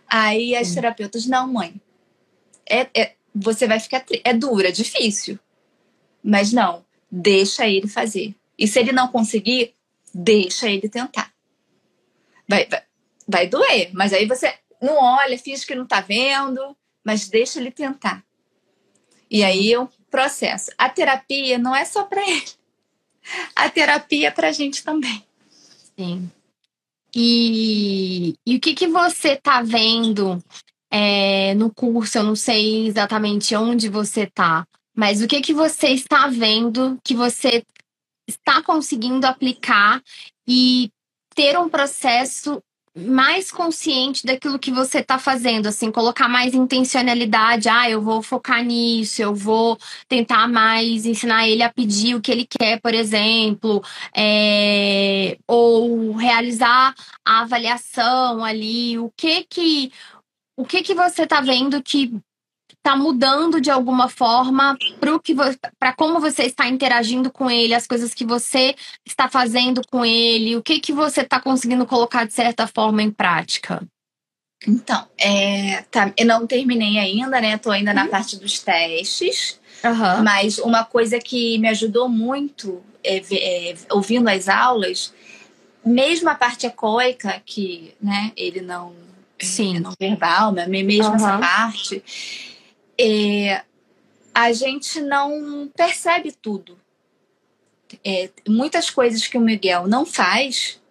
Aí 0.08 0.56
as 0.56 0.70
uhum. 0.70 0.76
terapeutas, 0.76 1.26
não, 1.26 1.48
mãe. 1.48 1.80
É, 2.66 2.88
é, 2.94 3.14
você 3.36 3.68
vai 3.68 3.80
ficar. 3.80 4.04
É 4.24 4.34
dura, 4.34 4.70
é 4.70 4.72
difícil. 4.72 5.38
Mas 6.24 6.54
não, 6.54 6.86
deixa 7.12 7.68
ele 7.68 7.88
fazer. 7.88 8.34
E 8.58 8.68
se 8.68 8.80
ele 8.80 8.92
não 8.92 9.10
conseguir, 9.10 9.74
deixa 10.14 10.70
ele 10.70 10.88
tentar. 10.88 11.34
Vai, 12.48 12.66
vai, 12.68 12.84
vai 13.28 13.48
doer, 13.48 13.90
mas 13.94 14.14
aí 14.14 14.26
você 14.26 14.54
não 14.82 14.98
olha, 14.98 15.38
finge 15.38 15.66
que 15.66 15.76
não 15.76 15.86
tá 15.86 16.02
vendo, 16.02 16.76
mas 17.04 17.28
deixa 17.28 17.60
ele 17.60 17.72
tentar. 17.72 18.24
E 19.34 19.44
aí 19.44 19.74
é 19.74 19.80
um 19.80 19.88
processo. 20.12 20.70
A 20.78 20.88
terapia 20.88 21.58
não 21.58 21.76
é 21.76 21.84
só 21.86 22.04
para 22.04 22.22
ele. 22.22 22.46
A 23.56 23.68
terapia 23.68 24.28
é 24.28 24.32
pra 24.32 24.52
gente 24.52 24.84
também. 24.84 25.26
Sim. 25.98 26.30
E, 27.16 28.36
e 28.46 28.56
o 28.56 28.60
que, 28.60 28.76
que 28.76 28.88
você 28.88 29.36
tá 29.36 29.64
vendo 29.64 30.38
é, 30.92 31.56
no 31.56 31.74
curso? 31.74 32.20
Eu 32.20 32.24
não 32.24 32.36
sei 32.36 32.86
exatamente 32.88 33.56
onde 33.56 33.90
você 33.90 34.28
tá, 34.28 34.68
mas 34.96 35.20
o 35.22 35.28
que, 35.28 35.42
que 35.42 35.54
você 35.54 35.88
está 35.88 36.28
vendo 36.28 37.00
que 37.04 37.16
você 37.16 37.64
está 38.28 38.62
conseguindo 38.62 39.26
aplicar 39.26 40.00
e 40.48 40.92
ter 41.34 41.58
um 41.58 41.70
processo 41.70 42.62
mais 42.96 43.52
consciente 43.52 44.26
daquilo 44.26 44.60
que 44.60 44.72
você 44.72 45.00
está 45.00 45.18
fazendo, 45.18 45.68
assim, 45.68 45.92
colocar 45.92 46.28
mais 46.28 46.54
intencionalidade. 46.54 47.68
Ah, 47.68 47.90
eu 47.90 48.02
vou 48.02 48.22
focar 48.22 48.64
nisso, 48.64 49.22
eu 49.22 49.34
vou 49.34 49.78
tentar 50.08 50.48
mais 50.48 51.06
ensinar 51.06 51.48
ele 51.48 51.64
a 51.64 51.72
pedir 51.74 52.16
o 52.16 52.22
que 52.22 52.32
ele 52.32 52.46
quer, 52.46 52.80
por 52.80 52.94
exemplo, 52.94 53.84
é, 54.16 55.38
ou 55.48 56.14
realizar 56.14 56.94
a 57.26 57.42
avaliação 57.42 58.44
ali. 58.44 59.00
O 59.00 59.12
que 59.16 59.44
que 59.46 59.92
o 60.56 60.66
que 60.66 60.84
que 60.84 60.94
você 60.94 61.24
está 61.24 61.42
vendo 61.42 61.82
que 61.82 62.14
está 62.84 62.98
mudando 62.98 63.62
de 63.62 63.72
alguma 63.72 64.10
forma 64.10 64.78
para 65.80 65.94
como 65.94 66.20
você 66.20 66.44
está 66.44 66.68
interagindo 66.68 67.32
com 67.32 67.50
ele, 67.50 67.74
as 67.74 67.88
coisas 67.88 68.14
que 68.14 68.26
você 68.26 68.76
está 69.06 69.30
fazendo 69.30 69.82
com 69.90 70.04
ele, 70.04 70.58
o 70.58 70.62
que 70.62 70.82
que 70.82 70.92
você 70.92 71.22
está 71.22 71.40
conseguindo 71.40 71.86
colocar 71.86 72.26
de 72.26 72.34
certa 72.34 72.68
forma 72.68 73.02
em 73.02 73.10
prática? 73.10 73.82
Então, 74.68 75.08
é, 75.18 75.84
tá, 75.90 76.12
eu 76.18 76.26
não 76.26 76.46
terminei 76.46 77.00
ainda, 77.00 77.40
né? 77.40 77.58
Tô 77.58 77.72
ainda 77.72 77.94
na 77.94 78.04
uhum. 78.04 78.10
parte 78.10 78.38
dos 78.38 78.60
testes. 78.60 79.60
Uhum. 79.84 80.24
Mas 80.24 80.58
uma 80.58 80.84
coisa 80.84 81.20
que 81.20 81.58
me 81.58 81.70
ajudou 81.70 82.08
muito 82.08 82.82
é, 83.04 83.22
é, 83.32 83.76
ouvindo 83.92 84.30
as 84.30 84.48
aulas, 84.48 85.14
mesmo 85.86 86.30
a 86.30 86.36
parte 86.36 86.66
ecoica, 86.66 87.42
que 87.46 87.94
né, 88.02 88.32
ele 88.38 88.62
não, 88.62 88.94
Sim. 89.40 89.78
É, 89.78 89.80
não 89.80 89.94
verbal, 90.00 90.52
mesmo 90.52 91.10
uhum. 91.10 91.16
essa 91.16 91.38
parte, 91.38 92.04
é, 93.00 93.64
a 94.34 94.52
gente 94.52 95.00
não 95.02 95.70
percebe 95.76 96.32
tudo. 96.32 96.80
É, 98.04 98.30
muitas 98.48 98.90
coisas 98.90 99.28
que 99.28 99.38
o 99.38 99.42
Miguel 99.42 99.88
não 99.88 100.06
faz 100.06 100.82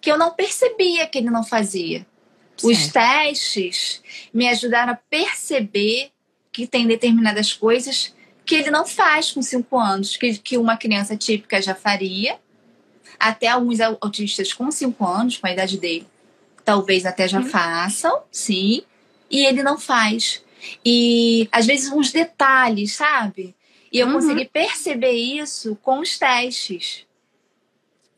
que 0.00 0.10
eu 0.10 0.16
não 0.16 0.30
percebia 0.30 1.06
que 1.06 1.18
ele 1.18 1.30
não 1.30 1.44
fazia. 1.44 2.06
Certo. 2.56 2.66
Os 2.66 2.88
testes 2.88 4.02
me 4.32 4.48
ajudaram 4.48 4.92
a 4.92 4.96
perceber 4.96 6.10
que 6.52 6.66
tem 6.66 6.86
determinadas 6.86 7.52
coisas 7.52 8.14
que 8.44 8.54
ele 8.54 8.70
não 8.70 8.86
faz 8.86 9.30
com 9.30 9.42
cinco 9.42 9.78
anos, 9.78 10.16
que, 10.16 10.38
que 10.38 10.56
uma 10.56 10.76
criança 10.76 11.16
típica 11.16 11.60
já 11.60 11.74
faria, 11.74 12.38
até 13.20 13.48
alguns 13.48 13.78
autistas 13.80 14.52
com 14.52 14.70
cinco 14.70 15.06
anos, 15.06 15.36
com 15.36 15.46
a 15.46 15.52
idade 15.52 15.76
dele, 15.76 16.06
talvez 16.64 17.04
até 17.04 17.28
já 17.28 17.40
uhum. 17.40 17.46
façam, 17.46 18.22
sim, 18.32 18.82
e 19.30 19.44
ele 19.44 19.62
não 19.62 19.78
faz. 19.78 20.42
E 20.84 21.48
às 21.52 21.66
vezes 21.66 21.90
uns 21.90 22.12
detalhes, 22.12 22.94
sabe? 22.94 23.54
E 23.92 23.98
eu 23.98 24.06
uhum. 24.06 24.14
consegui 24.14 24.44
perceber 24.44 25.12
isso 25.12 25.76
com 25.82 26.00
os 26.00 26.18
testes. 26.18 27.06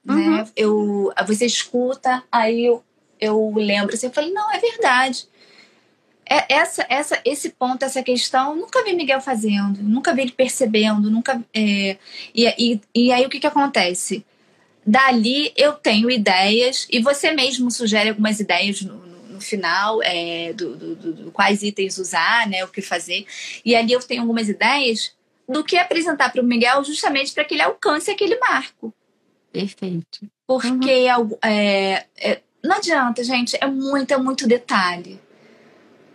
Né? 0.05 0.15
Uhum. 0.15 0.37
Né? 0.37 0.49
Eu, 0.57 1.13
você 1.27 1.47
escuta, 1.47 2.23
aí 2.31 2.65
eu, 2.65 2.83
eu 3.21 3.53
lembro 3.55 3.95
assim, 3.95 4.07
eu 4.07 4.13
falei, 4.13 4.33
não, 4.33 4.53
é 4.53 4.59
verdade. 4.59 5.29
É, 6.29 6.55
essa, 6.55 6.87
essa, 6.89 7.21
esse 7.25 7.51
ponto, 7.51 7.85
essa 7.85 8.03
questão, 8.03 8.55
nunca 8.55 8.85
vi 8.85 8.93
Miguel 8.93 9.21
fazendo, 9.21 9.83
nunca 9.83 10.15
vi 10.15 10.23
ele 10.23 10.33
percebendo, 10.33 11.11
nunca. 11.11 11.43
É, 11.53 11.97
e, 12.33 12.47
e, 12.57 12.81
e 12.95 13.13
aí 13.13 13.27
o 13.27 13.29
que, 13.29 13.41
que 13.41 13.47
acontece? 13.47 14.25
Dali 14.87 15.53
eu 15.57 15.73
tenho 15.73 16.11
ideias, 16.11 16.87
e 16.91 17.01
você 17.01 17.33
mesmo 17.33 17.71
sugere 17.71 18.11
algumas 18.11 18.39
ideias 18.39 18.81
no, 18.81 19.10
final 19.41 20.03
é, 20.03 20.53
do, 20.53 20.77
do, 20.77 20.95
do, 20.95 21.31
quais 21.33 21.63
itens 21.63 21.99
usar, 21.99 22.47
né, 22.49 22.65
o 22.65 22.69
que 22.69 22.83
fazer. 22.83 23.27
E 23.65 23.75
ali 23.75 23.93
eu 23.93 24.01
tenho 24.01 24.23
algumas 24.23 24.49
ideias 24.49 25.13
do 25.49 25.65
que 25.65 25.77
apresentar 25.77 26.31
para 26.31 26.41
o 26.41 26.45
Miguel 26.45 26.85
justamente 26.85 27.33
para 27.33 27.45
que 27.45 27.55
ele 27.55 27.63
alcance 27.63 28.11
aquele 28.11 28.39
marco. 28.39 28.95
Perfeito. 29.53 30.21
Porque 30.47 31.07
uhum. 31.13 31.39
é, 31.43 32.07
é, 32.19 32.41
não 32.63 32.77
adianta, 32.77 33.25
gente, 33.25 33.57
é 33.61 33.67
muito, 33.67 34.13
é 34.13 34.19
muito 34.19 34.47
detalhe. 34.47 35.21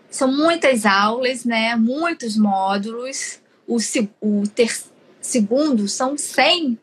São 0.09 0.31
muitas 0.31 0.85
aulas, 0.85 1.43
né? 1.43 1.75
Muitos 1.75 2.37
módulos. 2.37 3.41
O, 3.67 3.77
o 4.21 4.47
ter, 4.47 4.73
segundo 5.19 5.87
são 5.87 6.17
100, 6.17 6.79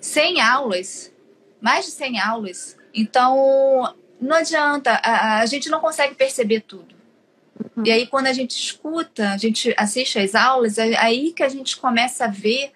100 0.00 0.40
aulas, 0.40 1.12
mais 1.60 1.84
de 1.84 1.90
100 1.90 2.20
aulas. 2.20 2.76
Então, 2.94 3.94
não 4.20 4.36
adianta, 4.36 4.92
a, 5.02 5.40
a 5.40 5.46
gente 5.46 5.68
não 5.68 5.80
consegue 5.80 6.14
perceber 6.14 6.60
tudo. 6.60 6.94
Uhum. 7.76 7.84
E 7.84 7.90
aí, 7.90 8.06
quando 8.06 8.26
a 8.26 8.32
gente 8.32 8.50
escuta, 8.50 9.30
a 9.30 9.36
gente 9.36 9.74
assiste 9.76 10.18
às 10.18 10.34
aulas, 10.34 10.78
é 10.78 10.96
aí 10.96 11.32
que 11.32 11.42
a 11.42 11.48
gente 11.48 11.76
começa 11.76 12.24
a 12.24 12.28
ver, 12.28 12.72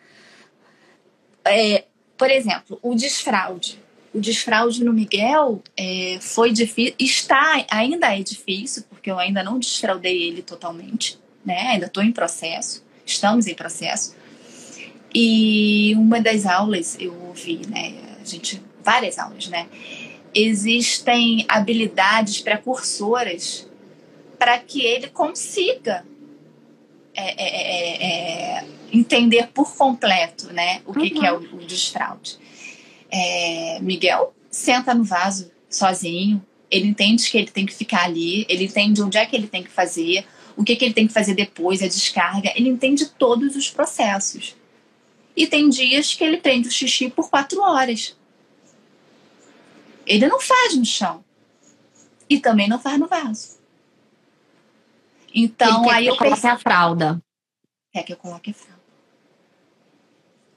é, 1.44 1.84
por 2.16 2.30
exemplo, 2.30 2.78
o 2.82 2.94
desfraude. 2.94 3.80
O 4.14 4.20
desfraude 4.20 4.84
no 4.84 4.92
Miguel 4.92 5.62
é, 5.76 6.18
foi 6.20 6.52
difícil, 6.52 6.94
está, 6.98 7.64
ainda 7.70 8.14
é 8.14 8.22
difícil, 8.22 8.84
porque 8.90 9.10
eu 9.10 9.18
ainda 9.18 9.42
não 9.42 9.58
desfraudei 9.58 10.22
ele 10.24 10.42
totalmente, 10.42 11.18
né? 11.44 11.68
Ainda 11.68 11.86
estou 11.86 12.02
em 12.02 12.12
processo, 12.12 12.84
estamos 13.06 13.46
em 13.46 13.54
processo. 13.54 14.14
E 15.14 15.94
uma 15.96 16.20
das 16.20 16.44
aulas 16.44 16.96
eu 17.00 17.14
ouvi, 17.22 17.62
né? 17.68 17.94
A 18.20 18.24
gente, 18.24 18.62
várias 18.84 19.18
aulas, 19.18 19.48
né? 19.48 19.66
Existem 20.34 21.44
habilidades 21.48 22.40
precursoras 22.40 23.68
para 24.38 24.58
que 24.58 24.84
ele 24.84 25.08
consiga 25.08 26.04
é, 27.14 27.42
é, 27.42 27.48
é, 27.48 28.58
é, 28.58 28.64
entender 28.92 29.48
por 29.48 29.76
completo 29.76 30.52
né, 30.52 30.80
o 30.86 30.92
que, 30.92 31.12
uhum. 31.12 31.20
que 31.20 31.26
é 31.26 31.32
o, 31.32 31.38
uhum. 31.38 31.58
o 31.58 31.66
desfraude. 31.66 32.38
É, 33.10 33.78
Miguel 33.80 34.34
senta 34.50 34.94
no 34.94 35.04
vaso 35.04 35.50
sozinho, 35.68 36.42
ele 36.70 36.88
entende 36.88 37.30
que 37.30 37.36
ele 37.36 37.50
tem 37.50 37.66
que 37.66 37.74
ficar 37.74 38.04
ali, 38.04 38.46
ele 38.48 38.64
entende 38.64 39.02
onde 39.02 39.18
é 39.18 39.26
que 39.26 39.36
ele 39.36 39.46
tem 39.46 39.62
que 39.62 39.70
fazer, 39.70 40.26
o 40.56 40.64
que, 40.64 40.74
que 40.74 40.84
ele 40.86 40.94
tem 40.94 41.06
que 41.06 41.12
fazer 41.12 41.34
depois, 41.34 41.82
a 41.82 41.86
descarga, 41.86 42.52
ele 42.56 42.68
entende 42.68 43.06
todos 43.06 43.56
os 43.56 43.70
processos. 43.70 44.56
E 45.36 45.46
tem 45.46 45.68
dias 45.68 46.14
que 46.14 46.24
ele 46.24 46.38
prende 46.38 46.68
o 46.68 46.70
xixi 46.70 47.10
por 47.10 47.30
quatro 47.30 47.60
horas. 47.62 48.16
Ele 50.06 50.26
não 50.26 50.40
faz 50.40 50.76
no 50.76 50.84
chão. 50.84 51.24
E 52.28 52.38
também 52.38 52.68
não 52.68 52.78
faz 52.78 52.98
no 52.98 53.06
vaso. 53.06 53.58
Então, 55.34 55.88
aí 55.90 56.06
eu 56.06 56.16
coloque 56.16 56.46
a 56.46 56.58
fralda. 56.58 57.22
Quer 57.92 58.02
que 58.02 58.12
eu 58.12 58.16
coloque 58.16 58.50
a 58.50 58.54
fralda. 58.54 58.82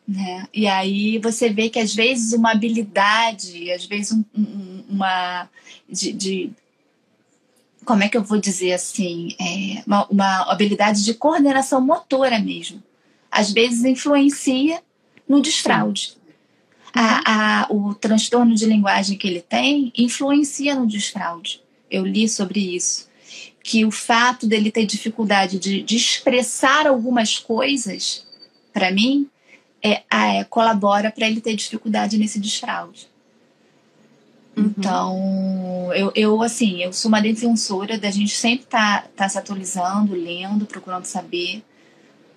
Né? 0.08 0.48
E 0.54 0.68
aí 0.68 1.18
você 1.18 1.50
vê 1.50 1.70
que 1.70 1.80
às 1.80 1.94
vezes 1.94 2.34
uma 2.34 2.52
habilidade, 2.52 3.72
às 3.72 3.86
vezes 3.86 4.12
um, 4.12 4.24
um, 4.38 4.86
uma 4.88 5.50
de, 5.90 6.14
de, 6.14 6.54
como 7.84 8.04
é 8.04 8.10
que 8.10 8.16
eu 8.16 8.24
vou 8.24 8.40
dizer 8.40 8.74
assim, 8.74 9.36
é, 9.42 9.84
uma, 9.88 10.06
uma 10.06 10.52
habilidade 10.52 11.04
de 11.04 11.16
coordenação 11.16 11.82
motora 11.82 12.38
mesmo, 12.38 12.84
às 13.32 13.52
vezes 13.52 13.84
influencia 13.84 14.84
no 15.28 15.42
desfraude 15.42 16.16
a, 16.98 17.64
a, 17.64 17.68
o 17.70 17.94
transtorno 17.94 18.56
de 18.56 18.66
linguagem 18.66 19.18
que 19.18 19.28
ele 19.28 19.42
tem 19.42 19.92
influencia 19.98 20.74
no 20.76 20.88
desfraude. 20.88 21.62
Eu 21.92 22.06
li 22.06 22.30
sobre 22.30 22.74
isso. 22.74 23.10
Que 23.62 23.84
o 23.84 23.92
fato 23.92 24.48
dele 24.48 24.72
ter 24.72 24.86
dificuldade 24.86 25.60
de, 25.60 25.84
de 25.84 25.98
expressar 25.98 26.88
algumas 26.88 27.38
coisas, 27.38 28.26
para 28.72 28.92
mim, 28.92 29.28
é, 29.84 30.04
é, 30.10 30.44
colabora 30.46 31.12
para 31.12 31.28
ele 31.28 31.42
ter 31.42 31.56
dificuldade 31.56 32.18
nesse 32.18 32.40
desfraude. 32.40 33.08
Uhum. 34.56 34.74
Então, 34.78 35.94
eu, 35.94 36.14
eu, 36.16 36.42
assim, 36.42 36.82
eu 36.82 36.94
sou 36.94 37.10
uma 37.10 37.22
defensora 37.22 37.98
da 37.98 38.10
gente 38.10 38.34
sempre 38.38 38.64
estar 38.64 39.02
tá, 39.02 39.10
tá 39.16 39.30
se 39.30 39.38
atualizando, 39.38 40.16
lendo, 40.16 40.66
procurando 40.66 41.04
saber, 41.04 41.62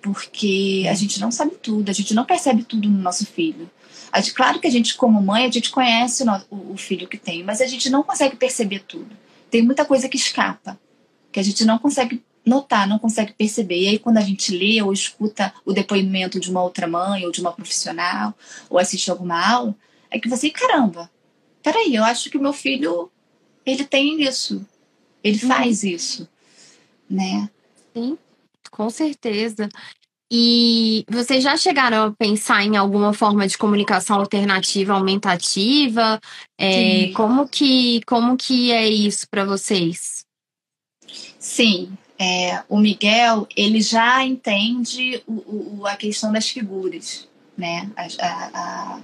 porque 0.01 0.85
a 0.89 0.93
gente 0.93 1.17
não 1.21 1.31
sabe 1.31 1.51
tudo, 1.61 1.89
a 1.89 1.93
gente 1.93 2.13
não 2.13 2.25
percebe 2.25 2.63
tudo 2.63 2.89
no 2.89 2.99
nosso 2.99 3.25
filho. 3.25 3.69
A 4.11 4.19
gente, 4.19 4.33
claro 4.33 4.59
que 4.59 4.67
a 4.67 4.71
gente, 4.71 4.95
como 4.95 5.21
mãe, 5.21 5.45
a 5.45 5.51
gente 5.51 5.69
conhece 5.69 6.23
o, 6.49 6.73
o 6.73 6.77
filho 6.77 7.07
que 7.07 7.17
tem, 7.17 7.43
mas 7.43 7.61
a 7.61 7.67
gente 7.67 7.89
não 7.89 8.03
consegue 8.03 8.35
perceber 8.35 8.83
tudo. 8.87 9.15
Tem 9.49 9.61
muita 9.61 9.85
coisa 9.85 10.09
que 10.09 10.17
escapa, 10.17 10.79
que 11.31 11.39
a 11.39 11.43
gente 11.43 11.65
não 11.65 11.77
consegue 11.77 12.23
notar, 12.45 12.87
não 12.87 12.99
consegue 12.99 13.33
perceber. 13.33 13.79
E 13.79 13.87
aí, 13.87 13.99
quando 13.99 14.17
a 14.17 14.21
gente 14.21 14.55
lê 14.55 14.81
ou 14.81 14.91
escuta 14.91 15.53
o 15.65 15.73
depoimento 15.73 16.39
de 16.39 16.49
uma 16.49 16.63
outra 16.63 16.87
mãe 16.87 17.25
ou 17.25 17.31
de 17.31 17.41
uma 17.41 17.51
profissional, 17.51 18.33
ou 18.69 18.79
assiste 18.79 19.11
alguma 19.11 19.47
aula, 19.47 19.75
é 20.09 20.19
que 20.19 20.27
você, 20.27 20.49
caramba, 20.49 21.09
peraí, 21.61 21.95
eu 21.95 22.03
acho 22.03 22.29
que 22.29 22.37
o 22.37 22.41
meu 22.41 22.53
filho, 22.53 23.11
ele 23.65 23.83
tem 23.83 24.21
isso, 24.23 24.65
ele 25.23 25.39
uhum. 25.43 25.47
faz 25.47 25.83
isso, 25.83 26.27
né? 27.09 27.49
Sim, 27.93 28.17
com 28.71 28.89
certeza. 28.89 29.69
E 30.31 31.03
vocês 31.09 31.43
já 31.43 31.57
chegaram 31.57 32.05
a 32.05 32.11
pensar 32.11 32.63
em 32.63 32.77
alguma 32.77 33.13
forma 33.13 33.47
de 33.47 33.57
comunicação 33.57 34.17
alternativa 34.17 34.93
aumentativa? 34.93 36.19
É, 36.55 37.07
como 37.13 37.47
que 37.47 38.01
como 38.05 38.37
que 38.37 38.71
é 38.71 38.87
isso 38.87 39.27
para 39.27 39.43
vocês? 39.43 40.23
Sim, 41.39 41.91
é, 42.19 42.61
o 42.69 42.77
Miguel 42.77 43.47
ele 43.55 43.81
já 43.81 44.23
entende 44.23 45.23
o, 45.25 45.79
o, 45.79 45.87
a 45.87 45.95
questão 45.95 46.31
das 46.31 46.47
figuras, 46.47 47.27
né? 47.57 47.89
A, 47.95 48.03
a, 48.19 48.49
a, 48.53 48.99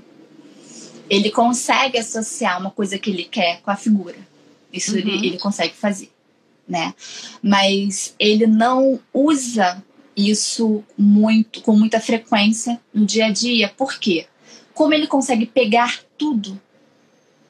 ele 1.10 1.32
consegue 1.32 1.98
associar 1.98 2.60
uma 2.60 2.70
coisa 2.70 3.00
que 3.00 3.10
ele 3.10 3.24
quer 3.24 3.62
com 3.62 3.72
a 3.72 3.76
figura. 3.76 4.18
Isso 4.72 4.92
uhum. 4.92 5.00
ele, 5.00 5.28
ele 5.28 5.38
consegue 5.40 5.74
fazer, 5.74 6.12
né? 6.68 6.94
Mas 7.42 8.14
ele 8.20 8.46
não 8.46 9.00
usa 9.12 9.84
isso 10.16 10.84
muito 10.98 11.62
com 11.62 11.76
muita 11.76 12.00
frequência 12.00 12.80
no 12.94 13.06
dia 13.06 13.26
a 13.26 13.32
dia. 13.32 13.70
Por 13.70 14.00
quê? 14.00 14.28
Como 14.74 14.94
ele 14.94 15.08
consegue 15.08 15.46
pegar 15.46 16.00
tudo, 16.18 16.60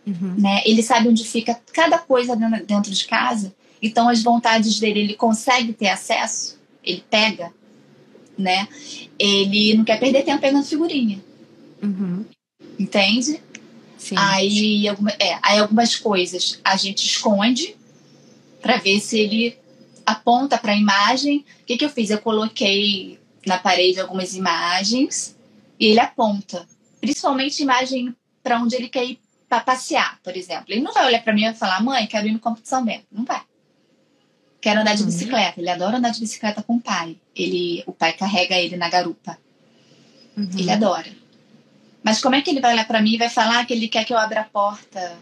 uhum. 0.06 0.36
né? 0.38 0.62
Ele 0.66 0.82
sabe 0.82 1.10
onde 1.10 1.24
fica 1.24 1.60
cada 1.74 1.98
coisa 1.98 2.36
dentro 2.66 2.92
de 2.92 3.06
casa. 3.06 3.54
Então 3.82 4.10
as 4.10 4.24
vontades 4.24 4.80
dele 4.80 5.02
ele 5.02 5.14
consegue 5.14 5.74
ter 5.74 5.90
acesso. 5.90 6.60
Ele 6.84 7.04
pega, 7.10 7.52
né? 8.38 8.68
Ele 9.18 9.76
não 9.76 9.84
quer 9.84 10.00
perder 10.00 10.24
tempo 10.24 10.42
pegando 10.42 10.66
figurinha. 10.66 11.24
Uhum. 11.82 12.26
Entende? 12.80 13.40
Sim. 13.98 14.16
Aí, 14.18 14.88
é, 15.20 15.40
aí 15.42 15.60
algumas 15.60 15.96
coisas 15.96 16.60
a 16.64 16.76
gente 16.76 17.06
esconde 17.06 17.76
para 18.62 18.78
ver 18.78 19.00
se 19.00 19.20
ele 19.20 19.58
aponta 20.06 20.58
para 20.58 20.74
a 20.74 20.76
imagem. 20.76 21.46
O 21.62 21.66
que, 21.66 21.78
que 21.78 21.86
eu 21.86 21.90
fiz? 21.90 22.10
Eu 22.10 22.20
coloquei 22.20 23.20
na 23.46 23.58
parede 23.58 24.00
algumas 24.00 24.36
imagens 24.36 25.36
e 25.80 25.88
ele 25.88 26.00
aponta. 26.00 26.68
Principalmente 27.00 27.62
imagem 27.62 28.16
para 28.44 28.60
onde 28.60 28.76
ele 28.76 28.90
quer 28.90 29.06
ir 29.06 29.20
para 29.48 29.60
passear, 29.62 30.20
por 30.24 30.36
exemplo. 30.36 30.66
Ele 30.68 30.82
não 30.82 30.94
vai 30.94 31.06
olhar 31.06 31.24
para 31.24 31.34
mim 31.34 31.46
e 31.46 31.54
falar, 31.54 31.82
mãe, 31.82 32.08
quero 32.08 32.28
ir 32.28 32.32
no 32.32 32.40
Campo 32.40 32.62
de 32.62 32.68
São 32.68 32.84
Bento. 32.84 33.06
Não 33.12 33.26
vai. 33.26 33.42
Quero 34.60 34.82
andar 34.82 34.96
de 34.96 35.02
uhum. 35.02 35.08
bicicleta. 35.08 35.60
Ele 35.60 35.70
adora 35.70 35.98
andar 35.98 36.10
de 36.10 36.20
bicicleta 36.20 36.64
com 36.64 36.76
o 36.76 36.82
pai. 36.82 37.18
Ele, 37.36 37.84
o 37.86 37.92
pai 37.92 38.14
carrega 38.14 38.56
ele 38.58 38.76
na 38.78 38.90
garupa. 38.90 39.38
Uhum. 40.36 40.50
Ele 40.58 40.72
adora. 40.72 41.12
Mas 42.04 42.22
como 42.22 42.36
é 42.36 42.42
que 42.42 42.50
ele 42.50 42.62
vai 42.62 42.74
olhar 42.74 42.88
para 42.88 43.02
mim 43.02 43.14
e 43.14 43.18
vai 43.18 43.30
falar 43.30 43.66
que 43.66 43.74
ele 43.74 43.88
quer 43.88 44.06
que 44.06 44.14
eu 44.14 44.18
abra 44.18 44.42
a 44.42 44.44
porta? 44.44 45.18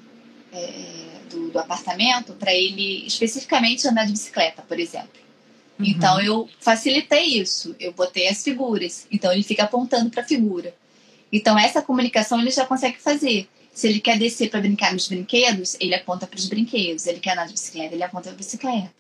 É, 0.52 1.13
do, 1.34 1.50
do 1.50 1.60
apartamento 1.60 2.34
para 2.34 2.54
ele 2.54 3.06
especificamente 3.06 3.88
andar 3.88 4.06
de 4.06 4.12
bicicleta, 4.12 4.62
por 4.62 4.80
exemplo. 4.80 5.24
Uhum. 5.80 5.86
Então 5.86 6.22
eu 6.22 6.50
facilitei 6.60 7.40
isso, 7.40 7.76
eu 7.80 7.92
botei 7.92 8.28
as 8.28 8.44
figuras. 8.44 9.08
Então 9.12 9.32
ele 9.32 9.44
fica 9.44 9.64
apontando 9.64 10.10
para 10.10 10.22
a 10.22 10.26
figura. 10.26 10.74
Então 11.32 11.58
essa 11.58 11.82
comunicação 11.82 12.40
ele 12.40 12.52
já 12.52 12.66
consegue 12.66 13.00
fazer. 13.00 13.48
Se 13.74 13.88
ele 13.88 14.00
quer 14.00 14.20
descer 14.20 14.50
para 14.50 14.62
brincar 14.62 14.94
nos 14.94 15.08
brinquedos, 15.08 15.76
ele 15.80 15.96
aponta 15.96 16.28
para 16.28 16.38
os 16.38 16.48
brinquedos. 16.48 17.08
Ele 17.08 17.20
quer 17.20 17.32
andar 17.32 17.48
de 17.48 17.54
bicicleta, 17.54 17.96
ele 17.96 18.04
aponta 18.04 18.26
para 18.26 18.34
a 18.34 18.38
bicicleta. 18.38 18.92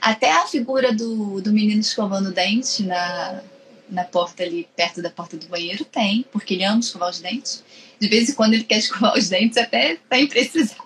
Até 0.00 0.32
a 0.32 0.46
figura 0.46 0.94
do, 0.94 1.40
do 1.42 1.52
menino 1.52 1.80
escovando 1.80 2.28
o 2.28 2.32
dente 2.32 2.82
na, 2.84 3.42
na 3.90 4.04
porta 4.04 4.42
ali, 4.42 4.66
perto 4.74 5.02
da 5.02 5.10
porta 5.10 5.36
do 5.36 5.46
banheiro, 5.46 5.84
tem, 5.84 6.24
porque 6.32 6.54
ele 6.54 6.64
ama 6.64 6.80
escovar 6.80 7.10
os 7.10 7.20
dentes. 7.20 7.62
De 8.00 8.08
vez 8.08 8.30
em 8.30 8.34
quando 8.34 8.54
ele 8.54 8.64
quer 8.64 8.78
escovar 8.78 9.16
os 9.16 9.28
dentes 9.28 9.58
até 9.58 9.98
sem 10.10 10.26
precisar. 10.26 10.84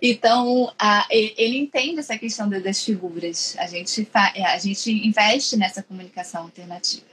Então, 0.00 0.72
a, 0.78 1.06
ele 1.10 1.56
entende 1.56 1.98
essa 1.98 2.18
questão 2.18 2.48
das 2.48 2.84
figuras. 2.84 3.56
A 3.58 3.66
gente, 3.66 4.04
fa, 4.04 4.32
é, 4.34 4.44
a 4.44 4.58
gente 4.58 4.90
investe 4.90 5.56
nessa 5.56 5.82
comunicação 5.82 6.42
alternativa. 6.42 7.06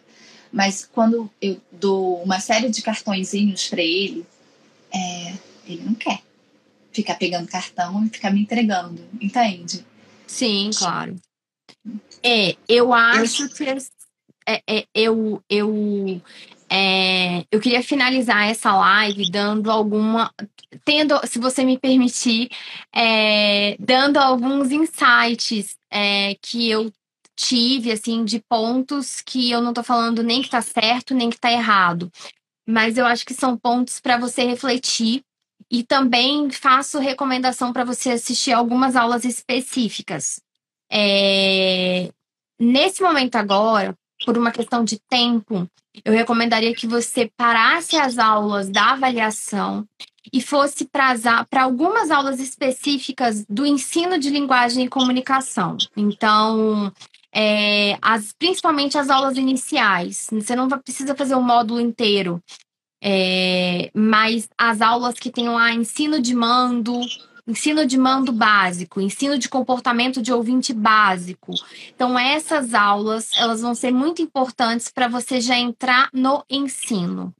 Mas 0.51 0.85
quando 0.91 1.31
eu 1.41 1.61
dou 1.71 2.21
uma 2.21 2.39
série 2.39 2.69
de 2.69 2.81
cartõezinhos 2.81 3.69
para 3.69 3.81
ele, 3.81 4.25
é, 4.93 5.33
ele 5.65 5.83
não 5.83 5.93
quer 5.93 6.21
ficar 6.91 7.15
pegando 7.15 7.47
cartão 7.47 8.05
e 8.05 8.09
ficar 8.09 8.31
me 8.31 8.41
entregando, 8.41 9.01
entende? 9.21 9.85
Sim, 10.27 10.71
claro. 10.75 11.15
É, 12.21 12.57
eu 12.67 12.93
acho 12.93 13.47
que 13.49 13.63
é, 14.45 14.61
é, 14.67 14.85
eu, 14.93 15.41
eu 15.49 16.21
é, 16.73 17.43
eu 17.51 17.59
queria 17.59 17.83
finalizar 17.83 18.47
essa 18.49 18.73
live 18.73 19.29
dando 19.29 19.69
alguma. 19.69 20.33
Tendo, 20.85 21.19
se 21.27 21.37
você 21.37 21.65
me 21.65 21.77
permitir, 21.77 22.49
é, 22.95 23.75
dando 23.77 24.15
alguns 24.15 24.71
insights 24.71 25.75
é, 25.91 26.33
que 26.41 26.69
eu 26.69 26.89
tive, 27.35 27.91
assim, 27.91 28.23
de 28.23 28.39
pontos 28.39 29.19
que 29.19 29.51
eu 29.51 29.61
não 29.61 29.73
tô 29.73 29.83
falando 29.83 30.23
nem 30.23 30.41
que 30.41 30.49
tá 30.49 30.61
certo, 30.61 31.13
nem 31.13 31.29
que 31.29 31.37
tá 31.37 31.51
errado. 31.51 32.09
Mas 32.65 32.97
eu 32.97 33.05
acho 33.05 33.25
que 33.25 33.33
são 33.33 33.57
pontos 33.57 33.99
para 33.99 34.17
você 34.17 34.43
refletir. 34.45 35.23
E 35.69 35.83
também 35.83 36.49
faço 36.51 36.99
recomendação 36.99 37.71
para 37.71 37.83
você 37.83 38.11
assistir 38.11 38.51
algumas 38.51 38.95
aulas 38.95 39.25
específicas. 39.25 40.41
É, 40.89 42.09
nesse 42.59 43.01
momento 43.01 43.35
agora, 43.35 43.93
por 44.25 44.37
uma 44.37 44.51
questão 44.51 44.83
de 44.83 44.99
tempo, 45.09 45.69
eu 46.05 46.13
recomendaria 46.13 46.73
que 46.73 46.87
você 46.87 47.29
parasse 47.35 47.97
as 47.97 48.17
aulas 48.17 48.69
da 48.69 48.91
avaliação 48.91 49.87
e 50.31 50.41
fosse 50.41 50.85
para 50.85 51.63
algumas 51.63 52.11
aulas 52.11 52.39
específicas 52.39 53.45
do 53.49 53.65
ensino 53.65 54.17
de 54.17 54.29
linguagem 54.29 54.85
e 54.85 54.89
comunicação. 54.89 55.77
Então, 55.95 56.91
é, 57.33 57.97
as, 58.01 58.33
principalmente 58.37 58.97
as 58.97 59.09
aulas 59.09 59.37
iniciais. 59.37 60.27
Você 60.31 60.55
não 60.55 60.67
precisa 60.67 61.15
fazer 61.15 61.35
o 61.35 61.41
módulo 61.41 61.79
inteiro, 61.79 62.41
é, 63.03 63.89
mas 63.93 64.47
as 64.57 64.81
aulas 64.81 65.15
que 65.15 65.31
tem 65.31 65.49
lá 65.49 65.73
ensino 65.73 66.21
de 66.21 66.35
mando, 66.35 66.99
ensino 67.47 67.85
de 67.85 67.97
mando 67.97 68.31
básico, 68.31 69.01
ensino 69.01 69.37
de 69.37 69.49
comportamento 69.49 70.21
de 70.21 70.31
ouvinte 70.31 70.73
básico. 70.73 71.53
Então 71.93 72.17
essas 72.17 72.73
aulas, 72.73 73.31
elas 73.35 73.61
vão 73.61 73.75
ser 73.75 73.91
muito 73.91 74.21
importantes 74.21 74.89
para 74.91 75.07
você 75.07 75.41
já 75.41 75.57
entrar 75.57 76.09
no 76.13 76.43
ensino 76.49 77.33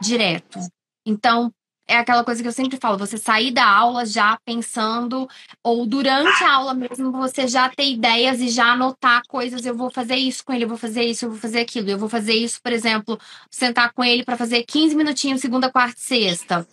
direto. 0.00 0.58
Então, 1.06 1.52
é 1.88 1.96
aquela 1.96 2.22
coisa 2.22 2.42
que 2.42 2.48
eu 2.48 2.52
sempre 2.52 2.76
falo, 2.76 2.98
você 2.98 3.16
sair 3.16 3.50
da 3.50 3.66
aula 3.66 4.04
já 4.04 4.38
pensando, 4.44 5.26
ou 5.64 5.86
durante 5.86 6.44
a 6.44 6.52
aula 6.52 6.74
mesmo, 6.74 7.10
você 7.10 7.48
já 7.48 7.66
ter 7.70 7.90
ideias 7.90 8.40
e 8.40 8.50
já 8.50 8.72
anotar 8.72 9.22
coisas. 9.26 9.64
Eu 9.64 9.74
vou 9.74 9.90
fazer 9.90 10.16
isso 10.16 10.44
com 10.44 10.52
ele, 10.52 10.64
eu 10.64 10.68
vou 10.68 10.76
fazer 10.76 11.02
isso, 11.04 11.24
eu 11.24 11.30
vou 11.30 11.38
fazer 11.38 11.60
aquilo. 11.60 11.88
Eu 11.88 11.98
vou 11.98 12.10
fazer 12.10 12.34
isso, 12.34 12.60
por 12.62 12.72
exemplo, 12.72 13.18
sentar 13.50 13.90
com 13.94 14.04
ele 14.04 14.22
para 14.22 14.36
fazer 14.36 14.64
15 14.64 14.94
minutinhos, 14.94 15.40
segunda, 15.40 15.72
quarta 15.72 15.98
e 15.98 16.02
sexta. 16.02 16.68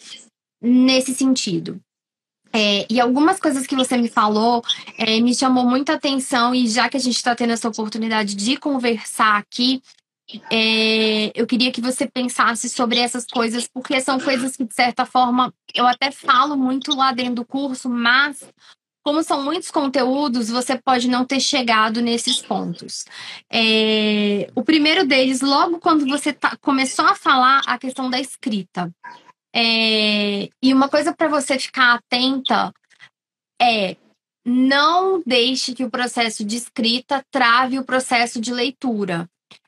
Nesse 0.62 1.14
sentido. 1.14 1.80
É, 2.56 2.86
e 2.90 3.02
algumas 3.02 3.40
coisas 3.40 3.68
que 3.68 3.76
você 3.76 3.98
me 3.98 4.08
falou 4.08 4.64
é, 4.98 5.20
me 5.20 5.36
chamou 5.36 5.66
muita 5.66 5.94
atenção, 5.94 6.56
e 6.56 6.68
já 6.68 6.88
que 6.88 6.96
a 6.96 7.00
gente 7.00 7.18
está 7.18 7.36
tendo 7.36 7.52
essa 7.52 7.68
oportunidade 7.68 8.36
de 8.36 8.56
conversar 8.58 9.38
aqui, 9.38 9.82
é, 10.50 11.32
eu 11.36 11.46
queria 11.46 11.72
que 11.72 11.82
você 11.82 12.08
pensasse 12.08 12.70
sobre 12.70 12.98
essas 13.00 13.26
coisas, 13.26 13.68
porque 13.68 14.00
são 14.00 14.20
coisas 14.20 14.56
que, 14.56 14.64
de 14.64 14.74
certa 14.74 15.06
forma, 15.06 15.54
eu 15.74 15.86
até 15.86 16.12
falo 16.12 16.56
muito 16.56 16.96
lá 16.96 17.12
dentro 17.12 17.36
do 17.36 17.46
curso, 17.46 17.90
mas 17.90 18.42
como 19.04 19.22
são 19.22 19.44
muitos 19.44 19.70
conteúdos, 19.70 20.50
você 20.50 20.76
pode 20.76 21.08
não 21.08 21.26
ter 21.26 21.40
chegado 21.40 22.02
nesses 22.02 22.42
pontos. 22.42 23.06
É, 23.54 24.50
o 24.56 24.64
primeiro 24.64 25.06
deles, 25.06 25.42
logo 25.42 25.78
quando 25.78 26.08
você 26.08 26.34
tá, 26.34 26.58
começou 26.60 27.06
a 27.06 27.14
falar 27.14 27.62
a 27.68 27.78
questão 27.78 28.10
da 28.10 28.20
escrita. 28.20 28.92
É, 29.56 30.50
e 30.62 30.74
uma 30.74 30.90
coisa 30.90 31.16
para 31.16 31.30
você 31.30 31.58
ficar 31.58 31.96
atenta 31.96 32.74
é 33.62 33.96
não 34.46 35.24
deixe 35.26 35.74
que 35.74 35.84
o 35.84 35.90
processo 35.90 36.44
de 36.44 36.58
escrita 36.58 37.24
trave 37.32 37.80
o 37.80 37.86
processo 37.86 38.40
de 38.40 38.54
leitura. 38.54 39.28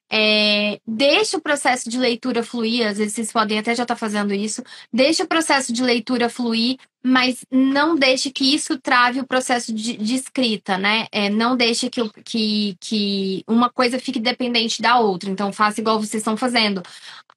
É, 0.10 0.80
deixa 0.88 1.38
o 1.38 1.42
processo 1.42 1.90
de 1.90 1.98
leitura 1.98 2.42
fluir, 2.42 2.88
às 2.88 2.98
vezes 2.98 3.14
vocês 3.14 3.32
podem 3.32 3.60
até 3.60 3.76
já 3.76 3.84
estar 3.84 3.96
tá 3.96 4.00
fazendo 4.00 4.34
isso, 4.34 4.64
deixa 4.92 5.24
o 5.24 5.28
processo 5.28 5.74
de 5.74 5.84
leitura 5.84 6.30
fluir, 6.30 6.78
mas 7.04 7.46
não 7.52 7.96
deixe 7.96 8.32
que 8.32 8.54
isso 8.54 8.78
trave 8.80 9.20
o 9.20 9.28
processo 9.28 9.74
de, 9.74 9.98
de 9.98 10.16
escrita, 10.16 10.78
né? 10.78 11.08
É, 11.12 11.30
não 11.30 11.56
deixe 11.56 11.90
que, 11.90 12.10
que, 12.24 12.78
que 12.80 13.44
uma 13.48 13.70
coisa 13.70 14.00
fique 14.00 14.20
dependente 14.20 14.82
da 14.82 15.00
outra. 15.00 15.30
Então, 15.30 15.54
faça 15.54 15.80
igual 15.80 16.00
vocês 16.00 16.22
estão 16.22 16.36
fazendo. 16.36 16.84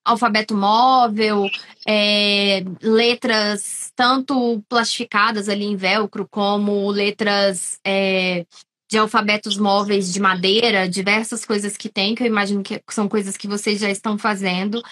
Alfabeto 0.05 0.57
móvel, 0.57 1.49
é, 1.87 2.65
letras 2.83 3.93
tanto 3.95 4.63
plastificadas 4.69 5.49
ali 5.49 5.65
em 5.65 5.77
velcro, 5.77 6.27
como 6.29 6.91
letras 6.91 7.79
é, 7.85 8.47
de 8.91 8.99
alfabetos 8.99 9.57
móveis 9.57 10.13
de 10.13 10.21
madeira, 10.21 10.89
diversas 10.89 11.45
coisas 11.45 11.77
que 11.77 11.89
tem, 11.89 12.15
que 12.15 12.23
eu 12.25 12.27
imagino 12.27 12.63
que 12.63 12.83
são 12.91 13.09
coisas 13.09 13.37
que 13.37 13.47
vocês 13.47 13.81
já 13.81 13.89
estão 13.89 14.19
fazendo. 14.19 14.83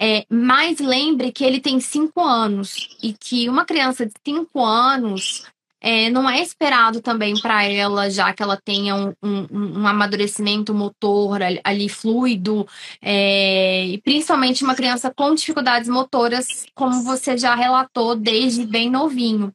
É, 0.00 0.24
mas 0.30 0.78
lembre 0.78 1.32
que 1.32 1.44
ele 1.44 1.60
tem 1.60 1.80
cinco 1.80 2.20
anos 2.20 2.96
e 3.02 3.12
que 3.12 3.48
uma 3.48 3.64
criança 3.64 4.06
de 4.06 4.12
cinco 4.24 4.64
anos 4.64 5.44
é, 5.80 6.10
não 6.10 6.28
é 6.28 6.40
esperado 6.42 7.00
também 7.00 7.34
para 7.40 7.64
ela, 7.64 8.10
já 8.10 8.32
que 8.32 8.42
ela 8.42 8.56
tenha 8.56 8.94
um, 8.96 9.14
um, 9.22 9.80
um 9.80 9.86
amadurecimento 9.86 10.74
motor 10.74 11.40
ali, 11.40 11.60
ali 11.62 11.88
fluido, 11.88 12.66
é, 13.00 13.86
e 13.86 13.98
principalmente 13.98 14.64
uma 14.64 14.74
criança 14.74 15.12
com 15.14 15.34
dificuldades 15.34 15.88
motoras, 15.88 16.66
como 16.74 17.02
você 17.04 17.36
já 17.38 17.54
relatou 17.54 18.16
desde 18.16 18.66
bem 18.66 18.90
novinho. 18.90 19.52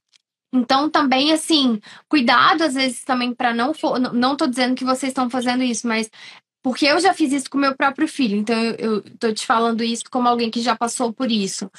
Então, 0.54 0.90
também, 0.90 1.32
assim, 1.34 1.80
cuidado 2.08 2.62
às 2.64 2.76
vezes 2.76 3.04
também 3.04 3.34
para 3.34 3.54
não. 3.54 3.74
Não 4.14 4.38
tô 4.38 4.46
dizendo 4.46 4.76
que 4.76 4.86
vocês 4.86 5.10
estão 5.10 5.30
fazendo 5.30 5.64
isso, 5.64 5.88
mas 5.88 6.10
porque 6.64 6.86
eu 6.86 7.00
já 7.00 7.14
fiz 7.14 7.34
isso 7.34 7.50
com 7.50 7.58
meu 7.58 7.76
próprio 7.76 8.08
filho, 8.08 8.38
então 8.38 8.58
eu, 8.58 8.76
eu 8.78 9.18
tô 9.18 9.34
te 9.34 9.46
falando 9.46 9.84
isso 9.84 10.06
como 10.10 10.30
alguém 10.30 10.50
que 10.50 10.62
já 10.62 10.76
passou 10.76 11.12
por 11.12 11.30
isso. 11.30 11.70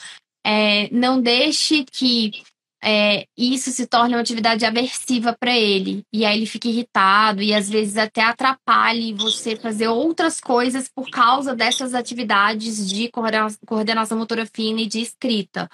É, 0.47 0.91
não 0.91 1.23
deixe 1.23 1.85
que 1.85 2.43
é, 2.87 3.27
isso 3.35 3.71
se 3.71 3.87
torne 3.87 4.15
uma 4.15 4.21
atividade 4.21 4.67
aversiva 4.67 5.35
para 5.39 5.57
ele. 5.57 6.05
E 6.13 6.27
aí 6.27 6.37
ele 6.37 6.45
fica 6.45 6.69
irritado 6.69 7.41
e 7.43 7.55
às 7.55 7.71
vezes 7.71 7.97
até 7.97 8.23
atrapalhe 8.23 9.15
você 9.15 9.57
fazer 9.57 9.89
outras 9.89 10.39
coisas 10.39 10.87
por 10.87 11.09
causa 11.09 11.55
dessas 11.55 11.95
atividades 11.95 12.87
de 12.87 13.11
coordenação 13.67 14.19
motora 14.19 14.45
fina 14.45 14.83
e 14.83 14.87
de 14.87 15.01
escrita. 15.01 15.67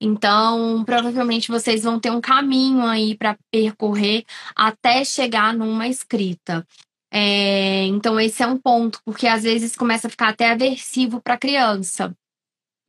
Então, 0.00 0.84
provavelmente 0.84 1.50
vocês 1.50 1.82
vão 1.82 1.98
ter 1.98 2.10
um 2.10 2.20
caminho 2.20 2.86
aí 2.86 3.16
para 3.16 3.36
percorrer 3.50 4.24
até 4.54 5.04
chegar 5.04 5.52
numa 5.52 5.88
escrita. 5.88 6.64
É, 7.12 7.86
então, 7.86 8.18
esse 8.20 8.42
é 8.42 8.46
um 8.46 8.56
ponto, 8.56 9.00
porque 9.04 9.26
às 9.26 9.42
vezes 9.42 9.76
começa 9.76 10.06
a 10.06 10.10
ficar 10.10 10.28
até 10.28 10.50
aversivo 10.50 11.20
para 11.20 11.34
a 11.34 11.38
criança. 11.38 12.16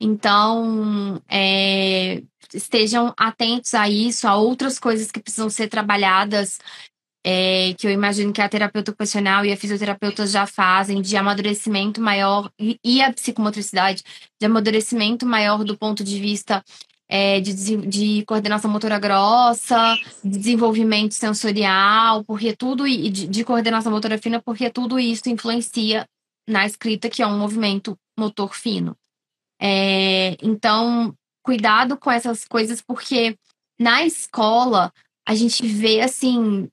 Então, 0.00 1.20
é, 1.28 2.22
estejam 2.54 3.12
atentos 3.16 3.74
a 3.74 3.88
isso, 3.88 4.26
a 4.28 4.36
outras 4.36 4.78
coisas 4.78 5.10
que 5.10 5.20
precisam 5.20 5.50
ser 5.50 5.68
trabalhadas, 5.68 6.58
é, 7.26 7.74
que 7.78 7.86
eu 7.86 7.90
imagino 7.90 8.32
que 8.32 8.42
a 8.42 8.48
terapeuta 8.48 8.90
ocupacional 8.90 9.46
e 9.46 9.52
a 9.52 9.56
fisioterapeuta 9.56 10.26
já 10.26 10.46
fazem, 10.46 11.00
de 11.00 11.16
amadurecimento 11.16 12.00
maior, 12.00 12.50
e, 12.58 13.00
a 13.02 13.12
psicomotricidade, 13.12 14.02
de 14.38 14.46
amadurecimento 14.46 15.24
maior 15.24 15.64
do 15.64 15.76
ponto 15.76 16.04
de 16.04 16.20
vista 16.20 16.62
é, 17.08 17.40
de, 17.40 17.76
de, 17.76 18.24
coordenação 18.26 18.70
motora 18.70 18.98
grossa, 18.98 19.96
de 20.22 20.38
desenvolvimento 20.38 21.12
sensorial, 21.12 22.24
porque 22.24 22.54
tudo 22.54 22.86
e 22.86 23.08
de, 23.10 23.26
de, 23.26 23.44
coordenação 23.44 23.90
motora 23.90 24.18
fina, 24.18 24.40
porque 24.40 24.68
tudo 24.68 24.98
isso 24.98 25.28
influencia 25.28 26.06
na 26.46 26.66
escrita, 26.66 27.08
que 27.08 27.22
é 27.22 27.26
um 27.26 27.38
movimento 27.38 27.96
motor 28.18 28.54
fino. 28.54 28.96
É, 29.60 30.36
então, 30.42 31.14
cuidado 31.44 31.96
com 31.96 32.10
essas 32.10 32.44
coisas, 32.44 32.80
porque 32.80 33.36
na 33.78 34.04
escola 34.04 34.92
a 35.26 35.34
gente 35.34 35.66
vê 35.66 36.00
assim, 36.00 36.68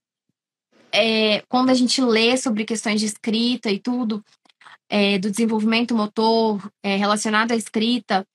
é, 0.92 1.42
quando 1.50 1.70
a 1.70 1.74
gente 1.74 2.02
lê 2.02 2.38
sobre 2.38 2.66
questões 2.66 3.00
de 3.00 3.06
escrita 3.06 3.70
e 3.70 3.80
tudo, 3.80 4.24
é, 4.90 5.20
do 5.20 5.30
desenvolvimento 5.30 5.96
motor 5.96 6.72
é, 6.84 6.96
relacionado 6.96 7.52
à 7.52 7.56
escrita, 7.56 8.26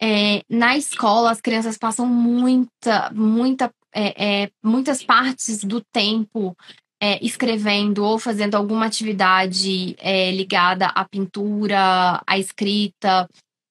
é, 0.00 0.42
na 0.48 0.76
escola 0.76 1.30
as 1.30 1.40
crianças 1.40 1.78
passam 1.78 2.06
muita, 2.06 3.10
muita, 3.12 3.72
é, 3.94 4.42
é, 4.42 4.50
muitas 4.62 5.02
partes 5.02 5.62
do 5.62 5.80
tempo 5.80 6.56
é, 7.00 7.24
escrevendo 7.24 8.04
ou 8.04 8.18
fazendo 8.18 8.56
alguma 8.56 8.86
atividade 8.86 9.96
ligada 10.32 10.86
à 10.86 11.04
pintura, 11.04 12.20
à 12.26 12.38
escrita, 12.38 13.28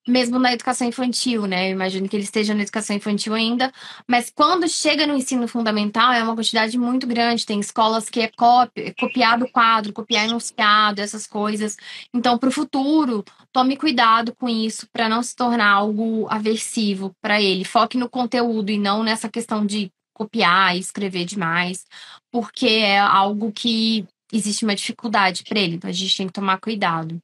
mesmo 0.08 0.40
na 0.40 0.54
educação 0.54 0.88
infantil, 0.88 1.46
né? 1.46 1.68
Eu 1.68 1.72
imagino 1.74 2.08
que 2.10 2.16
ele 2.16 2.24
esteja 2.24 2.54
na 2.54 2.64
educação 2.64 2.96
infantil 2.96 3.34
ainda, 3.34 3.72
mas 4.08 4.32
quando 4.34 4.68
chega 4.68 5.06
no 5.06 5.16
ensino 5.16 5.48
fundamental 5.48 6.12
é 6.12 6.24
uma 6.24 6.36
quantidade 6.36 6.78
muito 6.78 7.06
grande. 7.06 7.46
Tem 7.46 7.60
escolas 7.60 8.10
que 8.10 8.22
é 8.22 8.28
copia, 8.28 8.94
copiar 9.00 9.38
do 9.38 9.48
quadro, 9.48 9.94
copiar 9.94 10.26
enunciado, 10.26 11.02
essas 11.02 11.28
coisas. 11.28 11.78
Então, 12.14 12.38
para 12.38 12.50
o 12.50 12.52
futuro, 12.52 13.24
tome 13.52 13.78
cuidado 13.78 14.34
com 14.36 14.50
isso 14.50 14.88
para 14.92 15.08
não 15.08 15.22
se 15.22 15.36
tornar 15.36 15.70
algo 15.70 16.28
aversivo 16.30 17.14
para 17.22 17.42
ele. 17.42 17.64
Foque 17.64 17.98
no 17.98 18.10
conteúdo 18.10 18.72
e 18.72 18.80
não 18.80 19.04
nessa 19.04 19.30
questão 19.30 19.66
de 19.66 19.92
copiar 20.14 20.76
e 20.76 20.80
escrever 20.80 21.26
demais, 21.26 21.86
porque 22.32 22.68
é 22.68 23.00
algo 23.00 23.52
que 23.52 24.06
existe 24.32 24.64
uma 24.64 24.76
dificuldade 24.76 25.44
para 25.44 25.60
ele. 25.60 25.76
Então, 25.76 25.90
a 25.90 25.94
gente 25.94 26.18
tem 26.18 26.28
que 26.28 26.34
tomar 26.34 26.60
cuidado. 26.60 27.20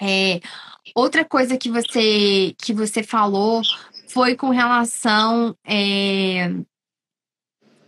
É, 0.00 0.40
outra 0.94 1.24
coisa 1.24 1.56
que 1.56 1.70
você 1.70 2.54
que 2.58 2.72
você 2.72 3.02
falou 3.02 3.62
foi 4.08 4.36
com 4.36 4.50
relação 4.50 5.56
é, 5.66 6.50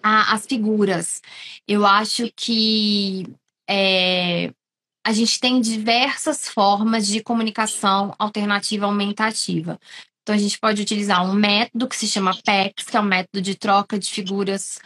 às 0.02 0.46
figuras. 0.46 1.22
Eu 1.66 1.86
acho 1.86 2.30
que 2.34 3.26
é, 3.68 4.52
a 5.04 5.12
gente 5.12 5.40
tem 5.40 5.60
diversas 5.60 6.48
formas 6.48 7.06
de 7.06 7.22
comunicação 7.22 8.14
alternativa 8.18 8.86
aumentativa. 8.86 9.78
Então, 10.22 10.34
a 10.34 10.38
gente 10.38 10.58
pode 10.58 10.82
utilizar 10.82 11.24
um 11.24 11.32
método 11.32 11.88
que 11.88 11.96
se 11.96 12.06
chama 12.06 12.36
PEX, 12.44 12.84
que 12.84 12.96
é 12.96 13.00
um 13.00 13.04
método 13.04 13.40
de 13.40 13.54
troca 13.54 13.98
de 13.98 14.10
figuras 14.10 14.78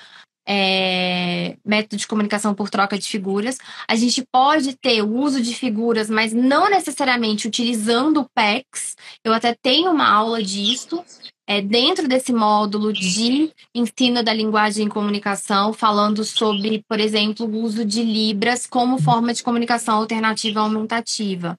é, 0.47 1.57
método 1.65 1.97
de 1.97 2.07
comunicação 2.07 2.55
por 2.55 2.69
troca 2.69 2.99
de 2.99 3.09
figuras. 3.09 3.59
A 3.89 3.95
gente 3.95 4.25
pode 4.31 4.77
ter 4.77 5.03
o 5.03 5.17
uso 5.17 5.41
de 5.41 5.55
figuras, 5.55 6.11
mas 6.11 6.33
não 6.33 6.69
necessariamente 6.69 7.47
utilizando 7.47 8.21
o 8.21 8.29
PEX. 8.35 8.97
Eu 9.25 9.33
até 9.33 9.55
tenho 9.55 9.91
uma 9.91 10.09
aula 10.09 10.43
disso. 10.43 11.05
É, 11.45 11.61
dentro 11.61 12.07
desse 12.07 12.33
módulo 12.33 12.93
de 12.93 13.53
ensino 13.75 14.23
da 14.23 14.33
linguagem 14.33 14.87
e 14.87 14.89
comunicação, 14.89 15.73
falando 15.73 16.25
sobre, 16.25 16.85
por 16.89 17.01
exemplo, 17.01 17.47
o 17.47 17.63
uso 17.63 17.85
de 17.85 18.03
Libras 18.03 18.65
como 18.65 19.03
forma 19.03 19.35
de 19.35 19.43
comunicação 19.43 19.97
alternativa 19.97 20.61
aumentativa. 20.61 21.59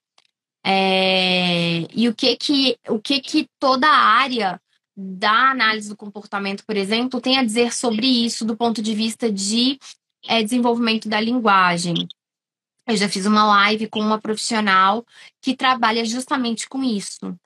É, 0.65 1.85
e 1.93 2.07
o 2.07 2.15
que 2.15 2.35
que, 2.37 2.77
o 2.87 2.97
que 2.97 3.19
que 3.19 3.45
toda 3.59 3.85
a 3.85 3.97
área 3.97 4.59
da 4.95 5.51
análise 5.51 5.89
do 5.89 5.97
comportamento, 5.97 6.63
por 6.65 6.77
exemplo, 6.77 7.21
tem 7.21 7.37
a 7.37 7.43
dizer 7.43 7.73
sobre 7.73 8.05
isso 8.05 8.45
do 8.45 8.55
ponto 8.55 8.81
de 8.81 8.93
vista 8.93 9.31
de 9.31 9.79
é, 10.27 10.43
desenvolvimento 10.43 11.09
da 11.09 11.19
linguagem. 11.19 12.07
Eu 12.87 12.97
já 12.97 13.07
fiz 13.09 13.25
uma 13.25 13.45
live 13.45 13.87
com 13.87 13.99
uma 13.99 14.19
profissional 14.19 15.05
que 15.41 15.55
trabalha 15.55 16.03
justamente 16.05 16.67
com 16.67 16.83
isso. 16.83 17.37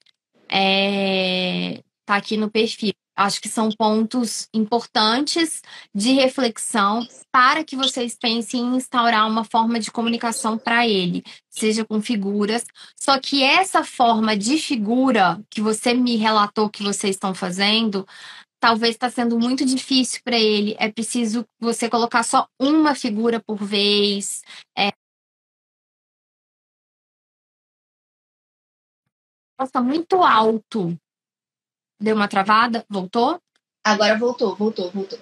É, 0.49 1.83
tá 2.05 2.15
aqui 2.15 2.37
no 2.37 2.49
perfil. 2.49 2.93
Acho 3.17 3.41
que 3.41 3.49
são 3.49 3.69
pontos 3.71 4.47
importantes 4.53 5.63
de 5.93 6.11
reflexão 6.13 7.03
para 7.31 7.63
que 7.63 7.75
vocês 7.75 8.15
pensem 8.15 8.61
em 8.61 8.75
instaurar 8.75 9.27
uma 9.27 9.43
forma 9.43 9.79
de 9.79 9.89
comunicação 9.89 10.55
para 10.55 10.87
ele, 10.87 11.23
seja 11.49 11.83
com 11.83 11.99
figuras. 11.99 12.63
Só 12.95 13.19
que 13.19 13.41
essa 13.41 13.83
forma 13.83 14.37
de 14.37 14.59
figura 14.59 15.43
que 15.49 15.61
você 15.61 15.95
me 15.95 16.15
relatou 16.15 16.69
que 16.69 16.83
vocês 16.83 17.15
estão 17.15 17.33
fazendo, 17.33 18.07
talvez 18.59 18.93
está 18.93 19.09
sendo 19.09 19.39
muito 19.39 19.65
difícil 19.65 20.21
para 20.23 20.37
ele. 20.37 20.75
É 20.77 20.91
preciso 20.91 21.43
você 21.59 21.89
colocar 21.89 22.21
só 22.21 22.47
uma 22.59 22.93
figura 22.93 23.41
por 23.41 23.57
vez. 23.57 24.43
É... 24.77 24.91
Nossa, 29.59 29.81
muito 29.81 30.21
alto. 30.21 30.95
Deu 31.99 32.15
uma 32.15 32.27
travada? 32.27 32.85
Voltou? 32.89 33.39
Agora 33.83 34.17
voltou, 34.17 34.55
voltou, 34.55 34.91
voltou. 34.91 35.19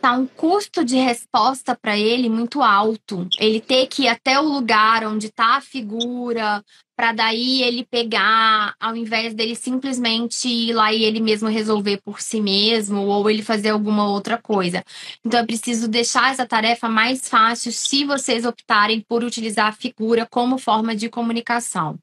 Tá 0.00 0.12
um 0.12 0.26
custo 0.26 0.82
de 0.82 0.96
resposta 0.96 1.76
para 1.76 1.96
ele 1.96 2.28
muito 2.28 2.62
alto. 2.62 3.28
Ele 3.38 3.60
ter 3.60 3.86
que 3.86 4.04
ir 4.04 4.08
até 4.08 4.40
o 4.40 4.48
lugar 4.48 5.04
onde 5.04 5.30
tá 5.30 5.56
a 5.56 5.60
figura 5.60 6.64
para 7.00 7.12
daí 7.12 7.62
ele 7.62 7.82
pegar, 7.82 8.74
ao 8.78 8.94
invés 8.94 9.32
dele 9.32 9.56
simplesmente 9.56 10.46
ir 10.46 10.74
lá 10.74 10.92
e 10.92 11.02
ele 11.02 11.18
mesmo 11.18 11.48
resolver 11.48 11.98
por 12.04 12.20
si 12.20 12.42
mesmo, 12.42 13.06
ou 13.06 13.30
ele 13.30 13.42
fazer 13.42 13.70
alguma 13.70 14.06
outra 14.06 14.36
coisa. 14.36 14.84
Então 15.24 15.40
é 15.40 15.46
preciso 15.46 15.88
deixar 15.88 16.30
essa 16.30 16.46
tarefa 16.46 16.90
mais 16.90 17.26
fácil 17.26 17.72
se 17.72 18.04
vocês 18.04 18.44
optarem 18.44 19.00
por 19.00 19.24
utilizar 19.24 19.68
a 19.68 19.72
figura 19.72 20.26
como 20.30 20.58
forma 20.58 20.94
de 20.94 21.08
comunicação. 21.08 21.98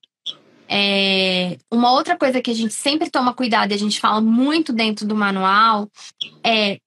É, 0.70 1.58
uma 1.72 1.94
outra 1.94 2.18
coisa 2.18 2.42
que 2.42 2.52
a 2.52 2.54
gente 2.54 2.74
sempre 2.74 3.10
toma 3.10 3.34
cuidado 3.34 3.72
e 3.72 3.76
a 3.76 3.80
gente 3.80 4.00
fala 4.00 4.20
muito 4.20 4.74
dentro 4.74 5.08
do 5.08 5.16
manual 5.16 5.90
é, 6.44 6.78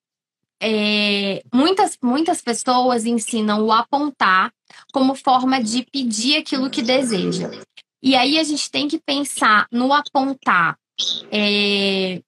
é 0.62 1.42
muitas, 1.52 1.96
muitas 2.02 2.42
pessoas 2.42 3.06
ensinam 3.06 3.64
o 3.64 3.72
apontar 3.72 4.52
como 4.92 5.14
forma 5.14 5.62
de 5.62 5.86
pedir 5.90 6.36
aquilo 6.36 6.70
que 6.70 6.82
deseja. 6.82 7.50
E 8.02 8.14
aí 8.14 8.38
a 8.38 8.44
gente 8.44 8.70
tem 8.70 8.88
que 8.88 8.98
pensar 8.98 9.66
no 9.70 9.92
apontar. 9.92 10.78
É... 11.30 12.22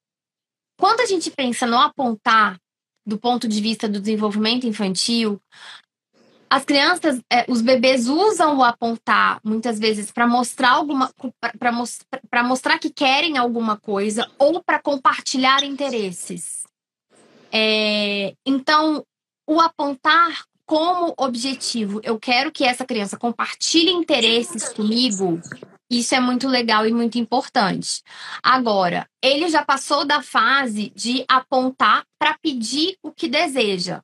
Quando 0.77 1.01
a 1.01 1.05
gente 1.05 1.31
pensa 1.31 1.65
no 1.65 1.77
apontar 1.77 2.59
do 3.05 3.17
ponto 3.17 3.47
de 3.47 3.61
vista 3.61 3.87
do 3.87 3.99
desenvolvimento 3.99 4.65
infantil, 4.65 5.41
as 6.49 6.63
crianças, 6.63 7.19
é, 7.31 7.45
os 7.47 7.61
bebês 7.61 8.07
usam 8.07 8.57
o 8.57 8.63
apontar 8.63 9.39
muitas 9.43 9.79
vezes 9.79 10.11
para 10.11 10.27
mostrar 10.27 10.71
alguma, 10.71 11.11
para 12.29 12.43
mostrar 12.43 12.77
que 12.77 12.89
querem 12.89 13.37
alguma 13.37 13.77
coisa 13.77 14.29
ou 14.37 14.61
para 14.63 14.79
compartilhar 14.79 15.63
interesses. 15.63 16.63
É, 17.51 18.33
então, 18.45 19.03
o 19.47 19.59
apontar 19.59 20.45
como 20.65 21.13
objetivo, 21.17 21.99
eu 22.03 22.17
quero 22.19 22.51
que 22.51 22.63
essa 22.63 22.85
criança 22.85 23.17
compartilhe 23.17 23.91
interesses 23.91 24.69
comigo, 24.69 25.39
isso 25.89 26.15
é 26.15 26.19
muito 26.19 26.47
legal 26.47 26.87
e 26.87 26.93
muito 26.93 27.19
importante. 27.19 28.01
Agora, 28.41 29.07
ele 29.21 29.49
já 29.49 29.63
passou 29.63 30.05
da 30.05 30.21
fase 30.21 30.91
de 30.95 31.23
apontar 31.27 32.03
para 32.17 32.37
pedir 32.41 32.97
o 33.03 33.11
que 33.11 33.27
deseja. 33.27 34.01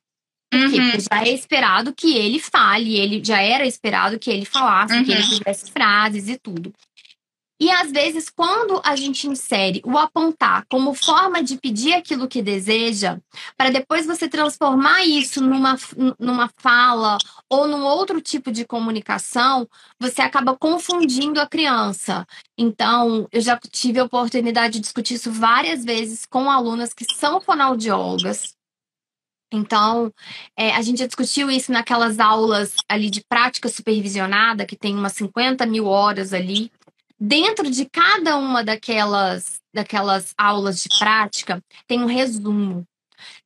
Porque 0.50 0.80
uhum. 0.80 1.00
já 1.00 1.22
é 1.24 1.32
esperado 1.32 1.94
que 1.94 2.16
ele 2.16 2.40
fale, 2.40 2.96
ele 2.96 3.22
já 3.24 3.40
era 3.40 3.64
esperado 3.64 4.18
que 4.18 4.30
ele 4.30 4.44
falasse, 4.44 4.94
uhum. 4.94 5.04
que 5.04 5.12
ele 5.12 5.22
uhum. 5.22 5.38
fizesse 5.38 5.70
frases 5.70 6.28
e 6.28 6.36
tudo. 6.36 6.72
E 7.60 7.70
às 7.70 7.92
vezes, 7.92 8.30
quando 8.30 8.80
a 8.82 8.96
gente 8.96 9.28
insere 9.28 9.82
o 9.84 9.98
apontar 9.98 10.64
como 10.66 10.94
forma 10.94 11.42
de 11.42 11.58
pedir 11.58 11.92
aquilo 11.92 12.26
que 12.26 12.40
deseja, 12.40 13.18
para 13.54 13.68
depois 13.68 14.06
você 14.06 14.26
transformar 14.26 15.04
isso 15.04 15.42
numa, 15.42 15.76
numa 16.18 16.50
fala 16.56 17.18
ou 17.50 17.68
num 17.68 17.84
outro 17.84 18.18
tipo 18.18 18.50
de 18.50 18.64
comunicação, 18.64 19.68
você 20.00 20.22
acaba 20.22 20.56
confundindo 20.56 21.38
a 21.38 21.46
criança. 21.46 22.26
Então, 22.56 23.28
eu 23.30 23.42
já 23.42 23.58
tive 23.70 24.00
a 24.00 24.04
oportunidade 24.04 24.74
de 24.74 24.80
discutir 24.80 25.14
isso 25.14 25.30
várias 25.30 25.84
vezes 25.84 26.24
com 26.24 26.50
alunas 26.50 26.94
que 26.94 27.04
são 27.14 27.42
fonoaudiólogas. 27.42 28.56
Então, 29.52 30.12
é, 30.56 30.72
a 30.72 30.82
gente 30.82 30.98
já 30.98 31.06
discutiu 31.06 31.50
isso 31.50 31.72
naquelas 31.72 32.18
aulas 32.20 32.74
ali 32.88 33.10
de 33.10 33.22
prática 33.28 33.68
supervisionada, 33.68 34.64
que 34.64 34.76
tem 34.76 34.94
umas 34.94 35.12
50 35.14 35.66
mil 35.66 35.86
horas 35.86 36.32
ali 36.32 36.70
dentro 37.20 37.70
de 37.70 37.84
cada 37.84 38.38
uma 38.38 38.64
daquelas, 38.64 39.60
daquelas 39.74 40.32
aulas 40.38 40.82
de 40.82 40.88
prática, 40.98 41.62
tem 41.86 42.00
um 42.00 42.06
resumo. 42.06 42.86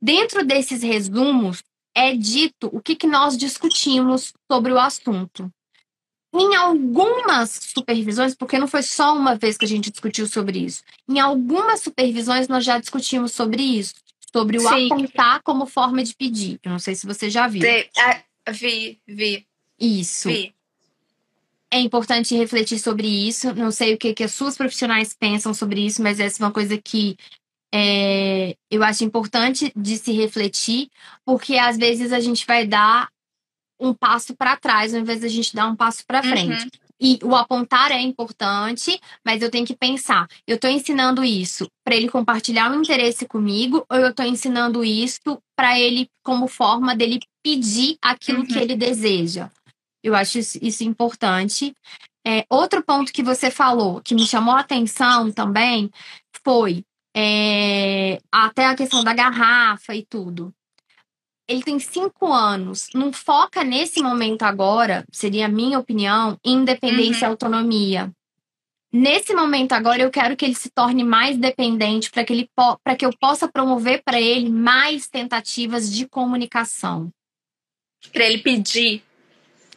Dentro 0.01 0.45
desses 0.45 0.83
resumos, 0.83 1.65
é 1.95 2.15
dito 2.15 2.69
o 2.73 2.81
que, 2.81 2.95
que 2.95 3.07
nós 3.07 3.37
discutimos 3.37 4.33
sobre 4.51 4.73
o 4.73 4.79
assunto. 4.79 5.51
Em 6.33 6.55
algumas 6.57 7.51
supervisões, 7.75 8.35
porque 8.35 8.59
não 8.59 8.67
foi 8.67 8.83
só 8.83 9.17
uma 9.17 9.37
vez 9.37 9.57
que 9.57 9.65
a 9.65 9.69
gente 9.69 9.91
discutiu 9.91 10.27
sobre 10.27 10.59
isso, 10.59 10.83
em 11.09 11.21
algumas 11.21 11.81
supervisões 11.81 12.49
nós 12.49 12.65
já 12.65 12.79
discutimos 12.79 13.33
sobre 13.33 13.63
isso, 13.63 13.95
sobre 14.35 14.59
o 14.59 14.61
Sim. 14.61 14.87
apontar 14.87 15.43
como 15.43 15.67
forma 15.67 16.03
de 16.03 16.15
pedir. 16.15 16.59
Eu 16.63 16.73
não 16.73 16.79
sei 16.79 16.95
se 16.95 17.07
você 17.07 17.31
já 17.31 17.47
viu. 17.47 17.63
Ah, 17.99 18.21
vi, 18.51 18.99
vi. 19.07 19.47
Isso. 19.79 20.29
Vi 20.29 20.55
é 21.75 21.81
importante 21.81 22.37
refletir 22.37 22.79
sobre 22.79 23.09
isso. 23.09 23.53
Não 23.53 23.73
sei 23.73 23.95
o 23.95 23.99
que, 23.99 24.15
que 24.15 24.23
as 24.23 24.33
suas 24.33 24.57
profissionais 24.57 25.13
pensam 25.13 25.53
sobre 25.53 25.85
isso, 25.85 26.01
mas 26.01 26.21
essa 26.21 26.41
é 26.41 26.47
uma 26.47 26.53
coisa 26.53 26.79
que 26.79 27.17
é, 27.73 28.57
eu 28.71 28.85
acho 28.85 29.03
importante 29.03 29.73
de 29.75 29.99
se 29.99 30.13
refletir, 30.13 30.89
porque 31.25 31.57
às 31.57 31.77
vezes 31.77 32.13
a 32.13 32.21
gente 32.21 32.47
vai 32.47 32.65
dar 32.65 33.09
um 33.81 33.93
passo 33.93 34.37
para 34.37 34.57
trás, 34.57 34.95
ao 34.95 35.01
invés 35.01 35.19
de 35.19 35.27
a 35.27 35.29
gente 35.29 35.53
dar 35.53 35.67
um 35.67 35.75
passo 35.75 36.07
para 36.07 36.23
frente. 36.23 36.63
Uhum. 36.63 36.84
E 37.01 37.19
o 37.23 37.35
apontar 37.35 37.91
é 37.91 38.01
importante, 38.01 39.01
mas 39.25 39.43
eu 39.43 39.51
tenho 39.51 39.67
que 39.67 39.77
pensar: 39.77 40.29
eu 40.47 40.57
estou 40.57 40.71
ensinando 40.71 41.25
isso 41.25 41.67
para 41.85 41.97
ele 41.97 42.09
compartilhar 42.09 42.71
um 42.71 42.81
interesse 42.81 43.27
comigo, 43.27 43.85
ou 43.91 43.99
eu 43.99 44.11
estou 44.11 44.25
ensinando 44.25 44.85
isso 44.85 45.39
para 45.57 45.79
ele 45.79 46.09
como 46.23 46.47
forma 46.47 46.95
dele 46.95 47.21
pedir 47.43 47.97
aquilo 48.01 48.41
uhum. 48.41 48.47
que 48.47 48.59
ele 48.59 48.77
deseja? 48.77 49.51
Eu 50.03 50.15
acho 50.15 50.39
isso 50.39 50.85
importante. 50.85 51.75
É, 52.27 52.47
outro 52.49 52.83
ponto 52.83 53.13
que 53.13 53.23
você 53.23 53.51
falou, 53.51 54.01
que 54.01 54.15
me 54.15 54.27
chamou 54.27 54.55
a 54.55 54.61
atenção 54.61 55.31
também, 55.31 55.91
foi 56.43 56.85
é, 57.15 58.21
até 58.33 58.67
a 58.67 58.75
questão 58.75 59.05
da 59.05 59.15
garrafa 59.15 59.95
e 59.95 60.05
tudo. 60.05 60.53
Ele 61.47 61.63
tem 61.63 61.79
cinco 61.79 62.33
anos, 62.33 62.89
não 62.95 63.13
foca 63.13 63.63
nesse 63.63 64.03
momento 64.03 64.43
agora, 64.43 65.05
seria 65.13 65.47
a 65.47 65.49
minha 65.49 65.79
opinião, 65.79 66.39
em 66.45 66.55
independência 66.55 67.27
uhum. 67.27 67.31
e 67.31 67.33
autonomia. 67.33 68.13
Nesse 68.91 69.35
momento 69.35 69.73
agora, 69.73 70.01
eu 70.01 70.11
quero 70.11 70.37
que 70.37 70.45
ele 70.45 70.55
se 70.55 70.71
torne 70.71 71.03
mais 71.03 71.37
dependente 71.37 72.11
para 72.11 72.25
que, 72.25 72.33
ele 72.33 72.49
para 72.83 72.97
que 72.97 73.05
eu 73.05 73.11
possa 73.19 73.49
promover 73.49 74.03
para 74.05 74.21
ele 74.21 74.49
mais 74.49 75.09
tentativas 75.09 75.93
de 75.93 76.07
comunicação. 76.09 77.11
Para 78.13 78.25
ele 78.25 78.39
pedir 78.39 79.03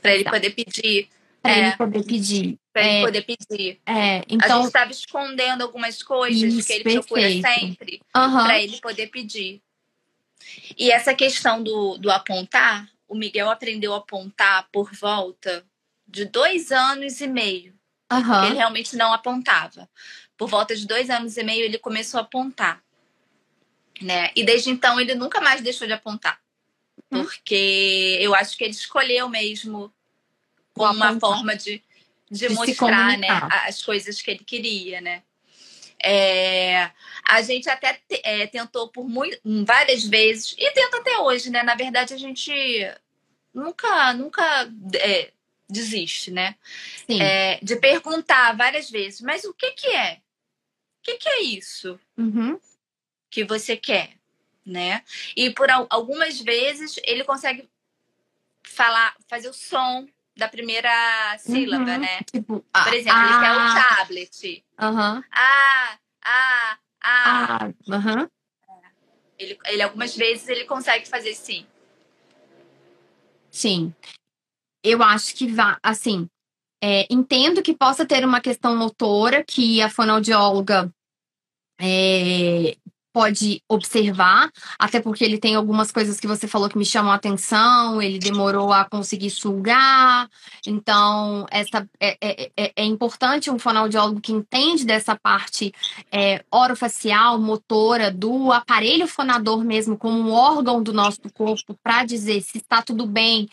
para 0.07 0.15
ele 0.15 0.23
tá. 0.23 0.31
poder 0.31 0.49
pedir. 0.51 1.07
Para 1.41 1.51
é, 1.51 1.59
ele 1.59 1.77
poder 1.77 2.03
pedir. 2.03 2.57
Para 2.73 2.81
é, 2.83 2.95
ele 2.95 3.05
poder 3.05 3.21
pedir. 3.23 3.79
É, 3.85 4.23
então... 4.29 4.51
A 4.51 4.57
gente 4.57 4.67
estava 4.67 4.91
escondendo 4.91 5.61
algumas 5.61 6.01
coisas 6.01 6.53
Isso, 6.53 6.67
que 6.67 6.73
ele 6.73 6.83
perfeito. 6.83 7.07
procura 7.07 7.29
sempre 7.29 8.01
uhum. 8.15 8.43
para 8.43 8.61
ele 8.61 8.77
poder 8.79 9.07
pedir. 9.07 9.61
E 10.77 10.91
essa 10.91 11.13
questão 11.13 11.61
do, 11.61 11.97
do 11.97 12.11
apontar, 12.11 12.89
o 13.07 13.15
Miguel 13.15 13.49
aprendeu 13.49 13.93
a 13.93 13.97
apontar 13.97 14.67
por 14.71 14.93
volta 14.93 15.65
de 16.07 16.25
dois 16.25 16.71
anos 16.71 17.19
e 17.21 17.27
meio. 17.27 17.73
Uhum. 18.11 18.45
Ele 18.45 18.55
realmente 18.55 18.95
não 18.95 19.13
apontava. 19.13 19.89
Por 20.37 20.47
volta 20.47 20.75
de 20.75 20.85
dois 20.85 21.09
anos 21.09 21.35
e 21.37 21.43
meio, 21.43 21.65
ele 21.65 21.77
começou 21.77 22.19
a 22.19 22.23
apontar. 22.23 22.81
Né? 24.01 24.31
E 24.35 24.43
desde 24.43 24.69
então, 24.69 24.99
ele 24.99 25.15
nunca 25.15 25.41
mais 25.41 25.61
deixou 25.61 25.87
de 25.87 25.93
apontar. 25.93 26.39
Hum. 27.11 27.23
Porque 27.23 28.17
eu 28.21 28.35
acho 28.35 28.55
que 28.57 28.63
ele 28.63 28.71
escolheu 28.71 29.27
mesmo 29.27 29.93
como 30.73 30.93
uma 30.93 31.19
forma 31.19 31.55
de, 31.55 31.81
de, 32.29 32.47
de 32.47 32.49
mostrar 32.49 33.17
né, 33.17 33.27
as 33.65 33.81
coisas 33.81 34.21
que 34.21 34.29
ele 34.29 34.43
queria, 34.43 35.01
né? 35.01 35.23
É, 36.01 36.91
a 37.23 37.41
gente 37.41 37.69
até 37.69 37.99
é, 38.23 38.45
tentou 38.47 38.87
por 38.89 39.07
muito, 39.09 39.39
várias 39.65 40.03
vezes 40.03 40.55
e 40.57 40.71
tenta 40.71 40.97
até 40.97 41.17
hoje, 41.19 41.49
né? 41.49 41.63
Na 41.63 41.75
verdade, 41.75 42.13
a 42.13 42.17
gente 42.17 42.53
nunca, 43.53 44.13
nunca 44.13 44.71
é, 44.95 45.31
desiste, 45.69 46.31
né? 46.31 46.55
É, 47.09 47.59
de 47.63 47.75
perguntar 47.75 48.55
várias 48.55 48.89
vezes, 48.89 49.21
mas 49.21 49.43
o 49.43 49.53
que 49.53 49.71
que 49.71 49.87
é? 49.87 50.21
O 50.99 51.03
que 51.03 51.17
que 51.17 51.29
é 51.29 51.41
isso 51.41 51.99
uhum. 52.17 52.59
que 53.29 53.43
você 53.43 53.75
quer, 53.75 54.11
né? 54.65 55.03
E 55.35 55.49
por 55.49 55.69
algumas 55.89 56.39
vezes 56.39 56.99
ele 57.03 57.23
consegue 57.23 57.67
falar, 58.63 59.15
fazer 59.27 59.49
o 59.49 59.53
som 59.53 60.07
da 60.37 60.47
primeira 60.47 60.89
sílaba, 61.39 61.91
uhum. 61.91 61.99
né? 61.99 62.19
Tipo, 62.31 62.65
Por 62.71 62.93
exemplo, 62.93 63.19
ah, 63.19 63.25
ele 63.25 63.39
quer 63.39 63.51
um 63.51 63.95
tablet. 63.97 64.63
Uhum. 64.79 65.23
Ah, 65.31 65.97
ah, 66.23 66.77
ah. 67.03 67.59
ah 67.59 67.73
uhum. 67.87 68.29
ele, 69.37 69.57
ele 69.65 69.81
algumas 69.81 70.15
vezes 70.15 70.47
ele 70.47 70.65
consegue 70.65 71.07
fazer 71.07 71.33
sim. 71.33 71.65
Sim. 73.51 73.93
Eu 74.83 75.01
acho 75.01 75.35
que 75.35 75.47
vai, 75.47 75.75
assim, 75.81 76.29
é, 76.81 77.07
entendo 77.09 77.63
que 77.63 77.75
possa 77.75 78.05
ter 78.05 78.23
uma 78.23 78.39
questão 78.39 78.77
motora 78.77 79.43
que 79.43 79.81
a 79.81 79.89
fonoaudióloga 79.89 80.93
é, 81.79 82.77
pode 83.17 83.63
observar, 83.67 84.51
até 84.77 85.01
porque 85.01 85.23
ele 85.23 85.39
tem 85.39 85.55
algumas 85.55 85.91
coisas 85.91 86.19
que 86.19 86.27
você 86.27 86.47
falou 86.47 86.69
que 86.69 86.77
me 86.77 86.85
chamam 86.85 87.11
a 87.11 87.15
atenção, 87.15 87.99
ele 87.99 88.19
demorou 88.19 88.71
a 88.71 88.85
conseguir 88.85 89.31
sugar, 89.31 90.29
então 90.67 91.47
essa 91.49 91.89
é, 91.99 92.15
é, 92.21 92.51
é, 92.55 92.73
é 92.75 92.85
importante 92.85 93.49
um 93.49 93.57
fonoaudiólogo 93.57 94.21
que 94.21 94.31
entende 94.31 94.85
dessa 94.85 95.15
parte 95.15 95.73
é, 96.11 96.45
orofacial, 96.51 97.39
motora, 97.39 98.11
do 98.11 98.51
aparelho 98.51 99.07
fonador 99.07 99.63
mesmo, 99.63 99.97
como 99.97 100.19
um 100.19 100.31
órgão 100.31 100.83
do 100.83 100.93
nosso 100.93 101.21
corpo, 101.33 101.75
para 101.81 102.05
dizer 102.05 102.39
se 102.41 102.59
está 102.59 102.83
tudo 102.83 103.07
bem, 103.07 103.49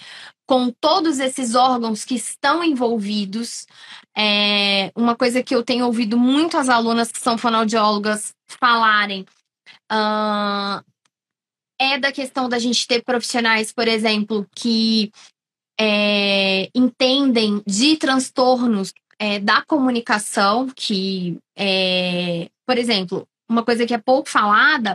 com 0.46 0.70
todos 0.70 1.20
esses 1.20 1.54
órgãos 1.54 2.04
que 2.04 2.16
estão 2.16 2.62
envolvidos. 2.62 3.66
É, 4.14 4.92
uma 4.94 5.16
coisa 5.16 5.42
que 5.42 5.54
eu 5.54 5.62
tenho 5.62 5.86
ouvido 5.86 6.18
muito 6.18 6.58
as 6.58 6.68
alunas 6.68 7.10
que 7.10 7.18
são 7.18 7.38
fonoaudiólogas 7.38 8.34
falarem 8.46 9.24
uh, 9.92 10.84
é 11.78 11.98
da 11.98 12.12
questão 12.12 12.48
da 12.48 12.58
gente 12.58 12.86
ter 12.86 13.02
profissionais, 13.02 13.72
por 13.72 13.88
exemplo, 13.88 14.46
que 14.54 15.10
é, 15.78 16.70
entendem 16.74 17.62
de 17.66 17.96
transtornos 17.96 18.92
é, 19.18 19.38
da 19.38 19.62
comunicação, 19.62 20.68
que, 20.74 21.38
é, 21.56 22.48
por 22.66 22.78
exemplo, 22.78 23.26
uma 23.48 23.64
coisa 23.64 23.86
que 23.86 23.94
é 23.94 23.98
pouco 23.98 24.28
falada 24.28 24.92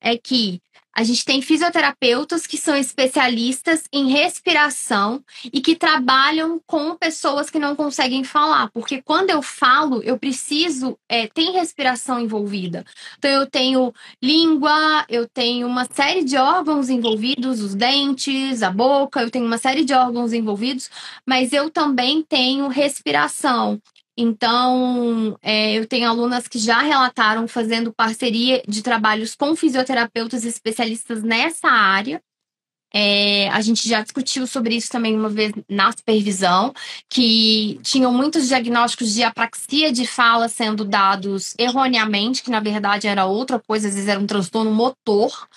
é 0.00 0.16
que 0.16 0.60
a 1.00 1.02
gente 1.02 1.24
tem 1.24 1.40
fisioterapeutas 1.40 2.46
que 2.46 2.58
são 2.58 2.76
especialistas 2.76 3.84
em 3.90 4.10
respiração 4.10 5.24
e 5.50 5.62
que 5.62 5.74
trabalham 5.74 6.60
com 6.66 6.94
pessoas 6.94 7.48
que 7.48 7.58
não 7.58 7.74
conseguem 7.74 8.22
falar, 8.22 8.70
porque 8.70 9.00
quando 9.00 9.30
eu 9.30 9.40
falo, 9.40 10.02
eu 10.02 10.18
preciso, 10.18 10.98
é, 11.08 11.26
tem 11.26 11.52
respiração 11.52 12.20
envolvida. 12.20 12.84
Então, 13.16 13.30
eu 13.30 13.46
tenho 13.46 13.94
língua, 14.22 15.06
eu 15.08 15.26
tenho 15.26 15.66
uma 15.66 15.86
série 15.86 16.22
de 16.22 16.36
órgãos 16.36 16.90
envolvidos, 16.90 17.62
os 17.62 17.74
dentes, 17.74 18.62
a 18.62 18.70
boca, 18.70 19.22
eu 19.22 19.30
tenho 19.30 19.46
uma 19.46 19.56
série 19.56 19.86
de 19.86 19.94
órgãos 19.94 20.34
envolvidos, 20.34 20.90
mas 21.26 21.54
eu 21.54 21.70
também 21.70 22.22
tenho 22.22 22.68
respiração. 22.68 23.80
Então, 24.22 25.38
é, 25.40 25.72
eu 25.72 25.86
tenho 25.86 26.06
alunas 26.06 26.46
que 26.46 26.58
já 26.58 26.82
relataram 26.82 27.48
fazendo 27.48 27.90
parceria 27.90 28.62
de 28.68 28.82
trabalhos 28.82 29.34
com 29.34 29.56
fisioterapeutas 29.56 30.44
especialistas 30.44 31.22
nessa 31.22 31.68
área. 31.68 32.22
É, 32.92 33.48
a 33.48 33.62
gente 33.62 33.88
já 33.88 34.02
discutiu 34.02 34.46
sobre 34.46 34.74
isso 34.74 34.90
também 34.90 35.16
uma 35.16 35.30
vez 35.30 35.52
na 35.70 35.90
supervisão, 35.90 36.74
que 37.08 37.80
tinham 37.82 38.12
muitos 38.12 38.48
diagnósticos 38.48 39.14
de 39.14 39.22
apraxia 39.22 39.90
de 39.90 40.06
fala 40.06 40.48
sendo 40.48 40.84
dados 40.84 41.54
erroneamente, 41.58 42.42
que 42.42 42.50
na 42.50 42.60
verdade 42.60 43.06
era 43.06 43.24
outra 43.24 43.58
coisa, 43.58 43.88
às 43.88 43.94
vezes 43.94 44.08
era 44.08 44.20
um 44.20 44.26
transtorno 44.26 44.70
motor, 44.70 45.48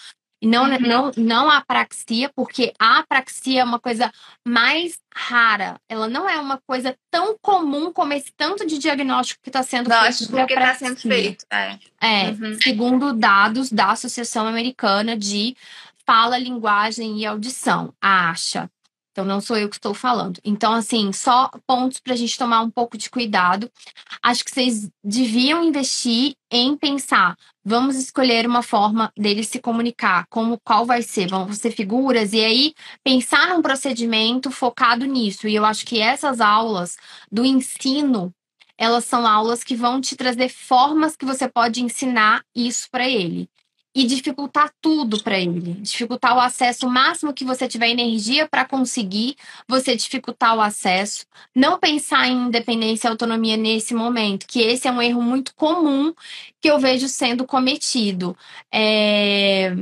não, 0.44 0.70
uhum. 0.70 0.80
não, 0.80 1.12
não 1.18 1.50
a 1.50 1.58
apraxia, 1.58 2.30
porque 2.36 2.74
a 2.78 3.00
apraxia 3.00 3.62
é 3.62 3.64
uma 3.64 3.80
coisa 3.80 4.12
mais 4.46 5.00
rara. 5.16 5.80
Ela 5.88 6.08
não 6.08 6.30
é 6.30 6.38
uma 6.38 6.60
coisa 6.68 6.96
tão 7.10 7.38
comum 7.42 7.92
como 7.92 8.14
esse 8.14 8.32
tanto 8.36 8.66
de 8.66 8.78
diagnóstico 8.78 9.42
que 9.42 9.50
está 9.50 9.64
sendo 9.64 9.90
não, 9.90 10.02
feito. 10.02 10.30
Porque 10.30 10.54
está 10.54 10.76
sendo 10.76 10.98
feito. 10.98 11.46
É, 11.52 11.78
é 12.02 12.30
uhum. 12.30 12.60
segundo 12.62 13.14
dados 13.14 13.72
da 13.72 13.92
Associação 13.92 14.48
Americana 14.48 15.18
de 15.18 15.56
Fala, 16.06 16.38
Linguagem 16.38 17.20
e 17.20 17.26
Audição, 17.26 17.94
a 18.02 18.30
ASHA. 18.30 18.70
Então, 19.14 19.24
não 19.24 19.40
sou 19.40 19.56
eu 19.56 19.70
que 19.70 19.76
estou 19.76 19.94
falando. 19.94 20.40
Então, 20.44 20.74
assim, 20.74 21.14
só 21.14 21.48
pontos 21.68 22.00
para 22.00 22.14
a 22.14 22.16
gente 22.16 22.36
tomar 22.36 22.62
um 22.62 22.72
pouco 22.72 22.98
de 22.98 23.12
cuidado. 23.12 23.72
Acho 24.24 24.44
que 24.44 24.50
vocês 24.50 24.90
deviam 25.04 25.64
investir 25.64 26.36
em 26.50 26.76
pensar. 26.76 27.38
Vamos 27.64 27.96
escolher 27.96 28.48
uma 28.48 28.64
forma 28.64 29.14
deles 29.16 29.48
se 29.50 29.60
comunicar, 29.60 30.26
como 30.32 30.60
qual 30.64 30.84
vai 30.84 31.04
ser, 31.04 31.30
vão 31.30 31.54
ser 31.54 31.72
figuras, 31.72 32.34
e 32.34 32.44
aí 32.44 32.74
pensar 33.04 33.56
um 33.56 33.62
procedimento 33.62 34.50
focado 34.50 35.06
nisso. 35.06 35.48
E 35.48 35.54
eu 35.54 35.64
acho 35.64 35.86
que 35.86 36.02
essas 36.02 36.42
aulas 36.42 36.98
do 37.32 37.46
ensino, 37.46 38.34
elas 38.76 39.06
são 39.06 39.28
aulas 39.28 39.64
que 39.64 39.76
vão 39.76 40.02
te 40.02 40.16
trazer 40.16 40.50
formas 40.50 41.16
que 41.16 41.26
você 41.26 41.48
pode 41.48 41.84
ensinar 41.84 42.44
isso 42.56 42.90
para 42.90 43.08
ele 43.08 43.48
e 43.96 44.06
dificultar 44.06 44.74
tudo 44.82 45.22
para 45.22 45.40
ele. 45.40 45.74
Dificultar 45.74 46.36
o 46.36 46.40
acesso, 46.40 46.88
o 46.88 46.90
máximo 46.90 47.34
que 47.34 47.46
você 47.46 47.68
tiver 47.68 47.90
energia 47.90 48.48
para 48.48 48.66
conseguir, 48.66 49.36
você 49.68 49.96
dificultar 49.96 50.56
o 50.58 50.62
acesso. 50.62 51.26
Não 51.56 51.78
pensar 51.78 52.28
em 52.28 52.48
independência 52.48 53.08
e 53.08 53.12
autonomia 53.12 53.56
nesse 53.56 53.94
momento, 53.94 54.48
que 54.48 54.62
esse 54.62 54.88
é 54.88 54.92
um 54.92 55.02
erro 55.02 55.22
muito 55.22 55.54
comum 55.56 56.14
que 56.60 56.70
eu 56.70 56.80
vejo 56.80 57.08
sendo 57.08 57.46
cometido. 57.46 58.36
É... 58.74 59.76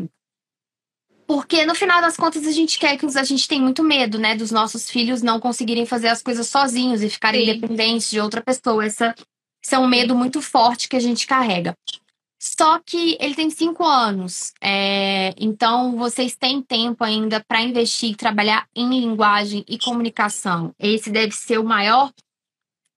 Porque 1.25 1.65
no 1.65 1.73
final 1.73 2.01
das 2.01 2.17
contas 2.17 2.45
a 2.45 2.51
gente 2.51 2.77
quer 2.77 2.97
que 2.97 3.05
a 3.05 3.23
gente 3.23 3.47
tem 3.47 3.61
muito 3.61 3.81
medo, 3.81 4.19
né, 4.19 4.35
dos 4.35 4.51
nossos 4.51 4.89
filhos 4.89 5.21
não 5.21 5.39
conseguirem 5.39 5.85
fazer 5.85 6.09
as 6.09 6.21
coisas 6.21 6.47
sozinhos 6.47 7.01
e 7.01 7.09
ficarem 7.09 7.45
Sim. 7.45 7.53
dependentes 7.53 8.11
de 8.11 8.19
outra 8.19 8.41
pessoa. 8.41 8.85
Essa, 8.85 9.15
esse 9.63 9.73
é 9.73 9.79
um 9.79 9.87
medo 9.87 10.13
muito 10.13 10.41
forte 10.41 10.89
que 10.89 10.97
a 10.97 10.99
gente 10.99 11.25
carrega. 11.25 11.73
Só 12.43 12.79
que 12.79 13.15
ele 13.19 13.35
tem 13.35 13.51
cinco 13.51 13.83
anos, 13.83 14.51
é, 14.59 15.31
então 15.37 15.95
vocês 15.95 16.35
têm 16.35 16.59
tempo 16.59 17.03
ainda 17.03 17.39
para 17.47 17.61
investir 17.61 18.09
e 18.09 18.15
trabalhar 18.15 18.67
em 18.75 18.89
linguagem 18.89 19.63
e 19.67 19.77
comunicação. 19.77 20.73
Esse 20.79 21.11
deve 21.11 21.33
ser 21.33 21.59
o 21.59 21.63
maior 21.63 22.11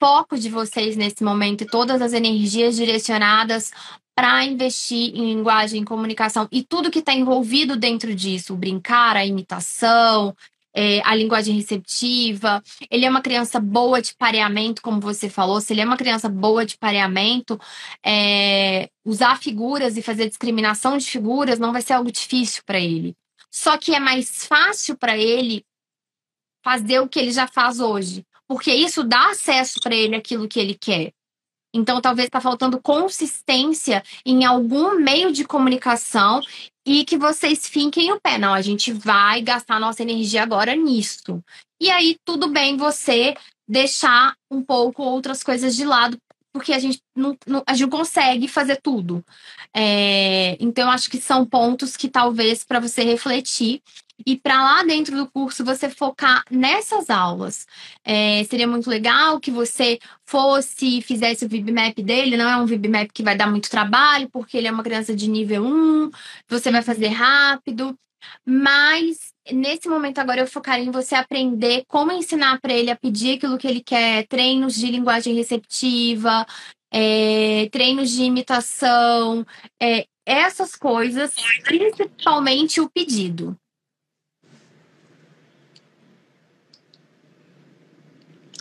foco 0.03 0.39
de 0.39 0.49
vocês 0.49 0.97
nesse 0.97 1.23
momento 1.23 1.61
e 1.61 1.67
todas 1.67 2.01
as 2.01 2.15
energias 2.15 2.75
direcionadas 2.75 3.71
para 4.17 4.45
investir 4.47 5.15
em 5.15 5.35
linguagem 5.35 5.83
e 5.83 5.85
comunicação 5.85 6.49
e 6.51 6.63
tudo 6.63 6.91
que 6.91 7.01
está 7.01 7.13
envolvido 7.13 7.77
dentro 7.77 8.15
disso, 8.15 8.55
o 8.55 8.57
brincar, 8.57 9.15
a 9.15 9.27
imitação, 9.27 10.35
é, 10.75 11.01
a 11.05 11.15
linguagem 11.15 11.55
receptiva, 11.55 12.63
ele 12.91 13.07
é 13.07 13.11
uma 13.11 13.23
criança 13.23 13.61
boa 13.61 14.03
de 14.03 14.15
pareamento, 14.17 14.83
como 14.83 15.01
você 15.01 15.29
falou, 15.29 15.61
se 15.61 15.73
ele 15.73 15.81
é 15.81 15.85
uma 15.85 15.97
criança 15.97 16.29
boa 16.29 16.67
de 16.67 16.77
pareamento, 16.77 17.59
é, 18.05 18.91
usar 19.05 19.39
figuras 19.39 19.97
e 19.97 20.03
fazer 20.03 20.29
discriminação 20.29 20.99
de 20.99 21.07
figuras 21.07 21.61
não 21.61 21.73
vai 21.73 21.81
ser 21.81 21.93
algo 21.93 22.11
difícil 22.11 22.63
para 22.67 22.81
ele. 22.81 23.15
Só 23.51 23.79
que 23.79 23.95
é 23.95 24.01
mais 24.01 24.45
fácil 24.47 24.97
para 24.97 25.17
ele 25.17 25.65
fazer 26.65 26.99
o 26.99 27.09
que 27.09 27.21
ele 27.21 27.31
já 27.31 27.47
faz 27.47 27.79
hoje, 27.79 28.27
porque 28.49 28.75
isso 28.75 29.05
dá 29.05 29.31
acesso 29.31 29.81
para 29.81 29.95
ele 29.95 30.17
aquilo 30.17 30.49
que 30.49 30.59
ele 30.59 30.75
quer. 30.75 31.13
Então, 31.73 32.01
talvez 32.01 32.27
está 32.27 32.41
faltando 32.41 32.81
consistência 32.81 34.03
em 34.25 34.45
algum 34.45 34.97
meio 34.97 35.33
de 35.33 35.45
comunicação 35.45 36.41
e 36.87 37.05
que 37.05 37.17
vocês 37.17 37.67
finquem 37.67 38.13
o 38.13 38.21
pé. 38.21 38.39
Não, 38.39 38.53
a 38.53 38.61
gente 38.61 38.93
vai 38.93 39.41
gastar 39.41 39.81
nossa 39.81 40.03
energia 40.03 40.43
agora 40.43 40.75
nisso. 40.77 41.43
E 41.81 41.91
aí, 41.91 42.17
tudo 42.25 42.49
bem 42.49 42.77
você 42.77 43.35
deixar 43.67 44.37
um 44.51 44.63
pouco 44.63 45.03
outras 45.03 45.43
coisas 45.43 45.75
de 45.75 45.85
lado, 45.85 46.19
porque 46.53 46.73
a 46.73 46.79
gente 46.79 47.01
não, 47.17 47.37
não 47.47 47.63
a 47.67 47.73
gente 47.73 47.83
não 47.83 47.99
consegue 47.99 48.47
fazer 48.47 48.81
tudo. 48.83 49.25
É, 49.75 50.57
então, 50.61 50.91
acho 50.91 51.11
que 51.11 51.19
são 51.19 51.45
pontos 51.45 51.97
que 51.97 52.09
talvez 52.09 52.63
para 52.63 52.81
você 52.81 53.03
refletir 53.03 53.83
e 54.27 54.37
para 54.37 54.63
lá 54.63 54.85
dentro 54.85 55.17
do 55.17 55.31
curso 55.31 55.65
você 55.65 55.89
focar 55.89 56.43
nessas 56.51 57.11
aulas. 57.11 57.67
É, 58.05 58.45
seria 58.45 58.67
muito 58.67 58.89
legal 58.89 59.41
que 59.41 59.51
você 59.51 59.99
fosse, 60.25 61.03
fizesse 61.03 61.45
o 61.45 61.49
VibMap 61.49 62.01
dele, 62.03 62.37
não 62.37 62.49
é 62.49 62.57
um 62.57 62.67
VibMap 62.67 63.11
que 63.13 63.23
vai 63.23 63.37
dar 63.37 63.51
muito 63.51 63.71
trabalho, 63.71 64.29
porque 64.31 64.57
ele 64.57 64.69
é 64.69 64.73
uma 64.73 64.83
criança 64.83 65.15
de 65.15 65.29
nível 65.29 65.65
1, 65.65 66.11
você 66.49 66.71
vai 66.71 66.83
fazer 66.83 67.09
rápido, 67.09 67.97
mas 68.47 69.33
nesse 69.53 69.89
momento 69.89 70.19
agora 70.19 70.41
eu 70.41 70.47
focar 70.47 70.81
em 70.81 70.91
você 70.91 71.15
aprender 71.15 71.85
como 71.87 72.13
ensinar 72.13 72.61
para 72.61 72.73
ele 72.73 72.91
a 72.91 72.97
pedir 72.97 73.37
aquilo 73.37 73.59
que 73.59 73.67
ele 73.67 73.83
quer, 73.83 74.27
treinos 74.27 74.75
de 74.75 74.91
linguagem 74.91 75.35
receptiva, 75.35 76.47
é, 76.93 77.69
treinos 77.71 78.11
de 78.11 78.23
imitação, 78.23 79.45
é, 79.83 80.07
essas 80.25 80.75
coisas, 80.75 81.35
principalmente 81.65 82.81
o 82.81 82.89
pedido. 82.89 83.57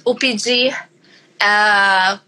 O 0.06 0.16
pedir, 0.16 0.74
uh, 1.42 2.20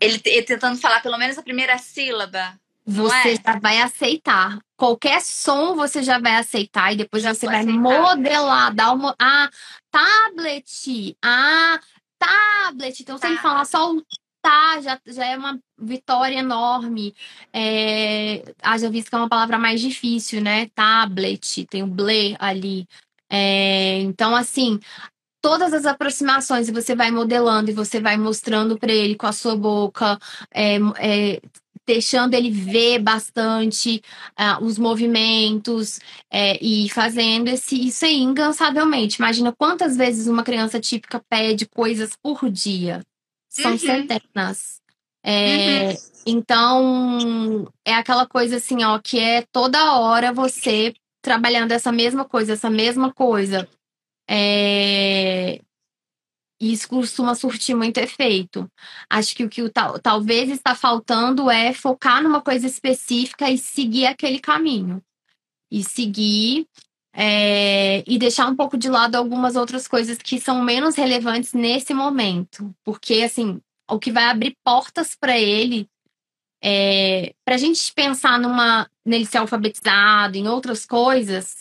ele, 0.00 0.20
ele, 0.24 0.42
tentando 0.42 0.78
falar 0.78 1.02
pelo 1.02 1.18
menos 1.18 1.38
a 1.38 1.42
primeira 1.42 1.78
sílaba. 1.78 2.58
Você 2.86 3.34
é? 3.34 3.36
já 3.36 3.58
vai 3.58 3.80
aceitar. 3.80 4.58
Qualquer 4.76 5.20
som 5.20 5.74
você 5.74 6.02
já 6.02 6.18
vai 6.18 6.36
aceitar 6.36 6.92
e 6.92 6.96
depois 6.96 7.22
já 7.22 7.34
você 7.34 7.46
vai 7.46 7.60
aceitar. 7.60 7.78
modelar, 7.78 8.74
dar 8.74 8.92
uma. 8.92 9.14
Ah, 9.20 9.48
tablet. 9.90 11.16
Ah, 11.22 11.78
tablet. 12.18 13.00
Então, 13.00 13.18
tá. 13.18 13.28
sem 13.28 13.36
falar 13.36 13.64
só 13.64 13.92
o 13.92 14.02
tá, 14.40 14.80
já, 14.80 15.00
já 15.06 15.26
é 15.26 15.36
uma 15.36 15.60
vitória 15.78 16.36
enorme. 16.36 17.14
É, 17.52 18.42
haja 18.62 18.90
visto 18.90 19.08
que 19.08 19.14
é 19.14 19.18
uma 19.18 19.28
palavra 19.28 19.58
mais 19.58 19.80
difícil, 19.80 20.40
né? 20.40 20.66
Tablet, 20.74 21.66
tem 21.66 21.82
o 21.82 21.86
ble 21.86 22.36
ali. 22.38 22.86
É, 23.28 23.98
então, 24.00 24.34
assim, 24.34 24.80
todas 25.40 25.72
as 25.72 25.86
aproximações 25.86 26.68
e 26.68 26.72
você 26.72 26.94
vai 26.94 27.10
modelando 27.10 27.70
e 27.70 27.74
você 27.74 28.00
vai 28.00 28.16
mostrando 28.16 28.78
para 28.78 28.92
ele 28.92 29.14
com 29.14 29.26
a 29.26 29.32
sua 29.32 29.56
boca, 29.56 30.18
é, 30.52 30.76
é, 30.98 31.40
deixando 31.86 32.34
ele 32.34 32.50
ver 32.50 33.00
bastante 33.00 34.02
uh, 34.38 34.64
os 34.64 34.78
movimentos 34.78 35.98
é, 36.30 36.62
e 36.64 36.88
fazendo 36.90 37.48
esse, 37.48 37.74
isso 37.74 38.04
aí 38.04 38.20
incansavelmente. 38.20 39.16
Imagina 39.16 39.52
quantas 39.52 39.96
vezes 39.96 40.26
uma 40.26 40.44
criança 40.44 40.78
típica 40.78 41.22
pede 41.28 41.66
coisas 41.66 42.12
por 42.22 42.48
dia. 42.50 43.04
São 43.48 43.72
uhum. 43.72 43.78
centenas. 43.78 44.80
É, 45.22 45.88
uhum. 45.88 45.96
Então, 46.26 47.68
é 47.84 47.94
aquela 47.94 48.26
coisa 48.26 48.56
assim, 48.56 48.84
ó, 48.84 48.98
que 48.98 49.18
é 49.18 49.42
toda 49.50 49.98
hora 49.98 50.32
você 50.32 50.94
trabalhando 51.20 51.72
essa 51.72 51.90
mesma 51.90 52.24
coisa, 52.24 52.52
essa 52.52 52.70
mesma 52.70 53.12
coisa 53.12 53.68
É, 54.30 55.60
isso 56.60 56.88
costuma 56.88 57.34
surtir 57.34 57.74
muito 57.74 57.98
efeito. 57.98 58.70
Acho 59.08 59.34
que 59.34 59.44
o 59.44 59.48
que 59.48 59.62
o, 59.62 59.70
tal, 59.70 59.98
talvez 59.98 60.50
está 60.50 60.74
faltando 60.74 61.50
é 61.50 61.72
focar 61.72 62.22
numa 62.22 62.40
coisa 62.40 62.66
específica 62.66 63.50
e 63.50 63.58
seguir 63.58 64.06
aquele 64.06 64.38
caminho. 64.38 65.02
E 65.70 65.82
seguir 65.82 66.66
é, 67.12 68.04
e 68.06 68.18
deixar 68.18 68.46
um 68.46 68.54
pouco 68.54 68.76
de 68.76 68.88
lado 68.88 69.16
algumas 69.16 69.56
outras 69.56 69.88
coisas 69.88 70.18
que 70.18 70.38
são 70.38 70.62
menos 70.62 70.96
relevantes 70.96 71.52
nesse 71.52 71.92
momento. 71.92 72.74
Porque, 72.84 73.22
assim, 73.22 73.60
o 73.90 73.98
que 73.98 74.12
vai 74.12 74.24
abrir 74.24 74.56
portas 74.64 75.16
para 75.18 75.38
ele, 75.38 75.88
é, 76.62 77.34
para 77.44 77.56
a 77.56 77.58
gente 77.58 77.92
pensar 77.94 78.38
numa, 78.38 78.88
nele 79.04 79.26
ser 79.26 79.38
alfabetizado, 79.38 80.36
em 80.36 80.46
outras 80.46 80.86
coisas, 80.86 81.56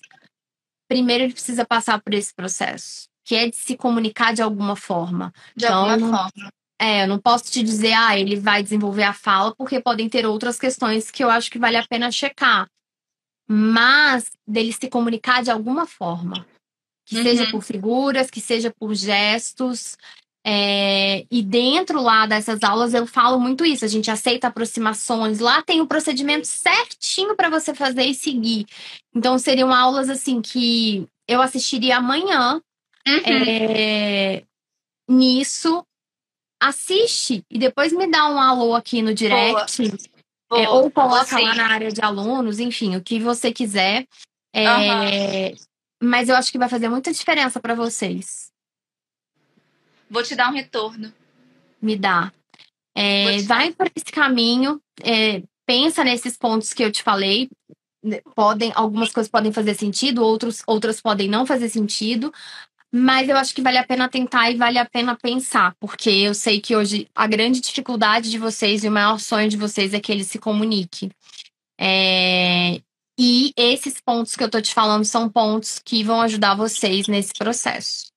primeiro 0.90 1.24
ele 1.24 1.34
precisa 1.34 1.64
passar 1.64 2.02
por 2.02 2.14
esse 2.14 2.34
processo, 2.34 3.07
que 3.24 3.36
é 3.36 3.49
de 3.49 3.56
se 3.56 3.78
comunicar 3.78 4.34
de 4.34 4.41
alguma 4.41 4.76
forma. 4.76 5.32
De 5.56 5.66
então, 5.66 5.90
alguma 5.90 6.18
forma. 6.18 6.52
É, 6.82 7.03
eu 7.03 7.07
não 7.07 7.20
posso 7.20 7.45
te 7.45 7.61
dizer, 7.61 7.94
ah, 7.94 8.18
ele 8.18 8.38
vai 8.38 8.64
desenvolver 8.64 9.03
a 9.03 9.14
fala, 9.14 9.53
porque 9.56 9.80
podem 9.80 10.10
ter 10.10 10.26
outras 10.26 10.57
questões 10.57 11.11
que 11.11 11.24
eu 11.24 11.30
acho 11.30 11.52
que 11.52 11.60
vale 11.60 11.78
a 11.78 11.88
pena 11.88 12.11
checar 12.11 12.68
mas 13.52 14.30
dele 14.48 14.72
se 14.72 14.88
comunicar 14.88 15.41
de 15.41 15.49
alguma 15.49 15.88
forma. 15.88 16.45
Que 17.03 17.18
uhum. 17.18 17.24
seja 17.24 17.49
por 17.49 17.64
figuras, 17.64 18.30
que 18.30 18.40
seja 18.40 18.72
por 18.72 18.94
gestos. 18.94 19.98
É, 20.45 21.26
e 21.30 21.44
dentro 21.44 22.02
lá 22.02 22.26
dessas 22.26 22.64
aulas 22.64 22.94
eu 22.94 23.06
falo 23.06 23.40
muito 23.40 23.66
isso. 23.66 23.86
A 23.86 23.88
gente 23.88 24.10
aceita 24.10 24.48
aproximações. 24.48 25.40
Lá 25.40 25.61
tem 25.61 25.82
o 25.82 25.88
procedimento 25.88 26.48
certinho 26.48 27.36
para 27.36 27.49
você 27.49 27.74
fazer 27.74 28.03
e 28.03 28.14
seguir. 28.14 28.66
Então 29.14 29.38
seriam 29.38 29.74
aulas 29.74 30.10
assim 30.10 30.41
que 30.41 31.07
eu 31.28 31.41
assistiria 31.41 31.98
amanhã. 31.98 32.61
Uhum. 33.07 33.44
É, 33.48 34.44
nisso, 35.10 35.84
assiste 36.61 37.44
e 37.49 37.57
depois 37.57 37.91
me 37.91 38.10
dá 38.10 38.30
um 38.30 38.40
alô 38.40 38.76
aqui 38.76 39.02
no 39.02 39.14
direct. 39.14 39.90
Boa. 40.49 40.64
É, 40.64 40.68
ou 40.70 40.90
coloca 40.90 41.40
lá 41.40 41.53
na 41.53 41.68
área 41.68 41.91
de 41.91 42.02
alunos, 42.02 42.60
enfim, 42.60 42.95
o 42.95 43.03
que 43.03 43.20
você 43.20 43.52
quiser. 43.52 44.07
É, 44.53 44.68
uhum. 44.68 45.56
Mas 46.02 46.30
eu 46.30 46.36
acho 46.36 46.52
que 46.52 46.57
vai 46.57 46.70
fazer 46.70 46.90
muita 46.90 47.11
diferença 47.11 47.60
para 47.60 47.76
vocês. 47.76 48.49
Vou 50.10 50.23
te 50.23 50.36
dar 50.36 50.49
um 50.49 50.53
retorno. 50.53 51.14
Me 51.81 51.95
dá. 51.95 52.31
É, 52.95 53.41
vai 53.44 53.72
por 53.72 53.90
esse 53.95 54.11
caminho, 54.11 54.81
é, 55.02 55.41
pensa 55.65 56.03
nesses 56.03 56.36
pontos 56.36 56.73
que 56.73 56.84
eu 56.84 56.91
te 56.91 57.02
falei. 57.03 57.49
Podem, 58.36 58.72
algumas 58.76 59.11
coisas 59.11 59.30
podem 59.30 59.52
fazer 59.52 59.73
sentido, 59.76 60.23
outros, 60.23 60.64
outras 60.65 61.02
podem 61.02 61.30
não 61.30 61.45
fazer 61.45 61.69
sentido, 61.69 62.34
mas 62.91 63.30
eu 63.30 63.38
acho 63.38 63.53
que 63.53 63.61
vale 63.61 63.77
a 63.77 63.86
pena 63.86 64.10
tentar 64.10 64.49
e 64.49 64.56
vale 64.56 64.80
a 64.80 64.86
pena 64.86 65.15
pensar, 65.15 65.76
porque 65.80 66.10
eu 66.10 66.34
sei 66.34 66.60
que 66.60 66.76
hoje 66.76 67.07
a 67.14 67.27
grande 67.27 67.61
dificuldade 67.61 68.31
de 68.31 68.38
vocês 68.38 68.84
e 68.84 68.88
o 68.88 68.91
maior 68.91 69.19
sonho 69.19 69.49
de 69.49 69.57
vocês 69.57 69.94
é 69.94 69.99
que 69.99 70.11
ele 70.11 70.23
se 70.23 70.40
comunique. 70.40 71.11
É... 71.80 72.81
E 73.18 73.53
esses 73.56 73.99
pontos 74.02 74.36
que 74.36 74.44
eu 74.44 74.49
tô 74.49 74.61
te 74.61 74.73
falando 74.73 75.06
são 75.06 75.30
pontos 75.30 75.77
que 75.77 76.03
vão 76.03 76.22
ajudar 76.22 76.56
vocês 76.56 77.07
nesse 77.07 77.34
processo. 77.34 78.09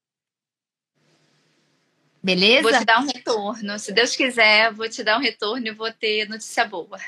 Beleza? 2.22 2.62
Vou 2.62 2.78
te 2.78 2.84
dar 2.84 3.00
um 3.00 3.06
retorno. 3.06 3.78
Se 3.78 3.92
Deus 3.92 4.14
quiser, 4.14 4.72
vou 4.72 4.88
te 4.88 5.02
dar 5.02 5.18
um 5.18 5.20
retorno 5.20 5.66
e 5.66 5.72
vou 5.72 5.90
ter 5.92 6.28
notícia 6.28 6.64
boa. 6.64 6.98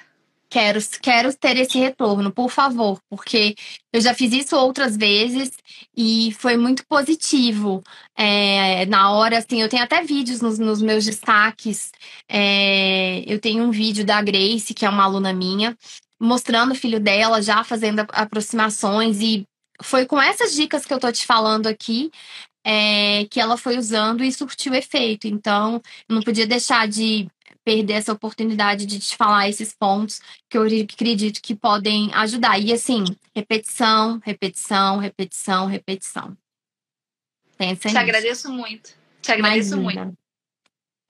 Quero, 0.51 0.79
quero 1.03 1.35
ter 1.35 1.57
esse 1.57 1.79
retorno, 1.79 2.31
por 2.31 2.49
favor, 2.49 3.01
porque 3.11 3.57
eu 3.93 4.01
já 4.01 4.15
fiz 4.15 4.33
isso 4.33 4.57
outras 4.57 4.97
vezes 4.97 5.51
e 5.97 6.33
foi 6.39 6.57
muito 6.57 6.87
positivo. 6.87 7.83
É, 8.17 8.87
na 8.87 9.11
hora, 9.11 9.39
assim, 9.39 9.61
eu 9.61 9.69
tenho 9.69 9.83
até 9.83 10.03
vídeos 10.05 10.41
nos, 10.41 10.59
nos 10.59 10.81
meus 10.81 11.05
destaques. 11.05 11.91
É, 12.29 13.25
eu 13.27 13.41
tenho 13.41 13.65
um 13.65 13.73
vídeo 13.73 14.05
da 14.05 14.23
Grace, 14.23 14.75
que 14.75 14.87
é 14.87 14.89
uma 14.89 15.03
aluna 15.03 15.33
minha, 15.33 15.77
mostrando 16.21 16.71
o 16.71 16.77
filho 16.77 17.01
dela 17.01 17.43
já 17.43 17.65
fazendo 17.65 18.07
aproximações 18.13 19.21
e 19.21 19.45
foi 19.83 20.07
com 20.07 20.23
essas 20.23 20.55
dicas 20.55 20.87
que 20.87 20.95
eu 20.95 21.01
tô 21.01 21.11
te 21.11 21.27
falando 21.27 21.67
aqui 21.67 22.13
é, 22.65 23.27
que 23.27 23.39
ela 23.39 23.57
foi 23.57 23.77
usando 23.77 24.25
e 24.25 24.33
surtiu 24.33 24.75
efeito. 24.75 25.27
Então, 25.27 25.83
eu 26.09 26.15
não 26.15 26.23
podia 26.23 26.47
deixar 26.47 26.89
de 26.89 27.29
perder 27.65 27.95
essa 27.95 28.13
oportunidade 28.13 28.87
de 28.87 28.99
te 28.99 29.17
falar 29.17 29.49
esses 29.49 29.75
pontos 29.75 30.21
que 30.49 30.57
eu 30.57 30.63
acredito 30.63 31.41
que 31.41 31.55
podem 31.55 32.13
ajudar. 32.15 32.59
E 32.59 32.73
assim, 32.73 33.05
repetição, 33.35 34.21
repetição, 34.23 34.99
repetição, 34.99 35.67
repetição. 35.67 36.37
Pensa 37.57 37.83
Te 37.83 37.87
nisso. 37.89 37.99
agradeço 37.99 38.53
muito. 38.53 38.95
Te 39.23 39.33
agradeço 39.33 39.77
Imagina. 39.77 40.05
muito. 40.05 40.19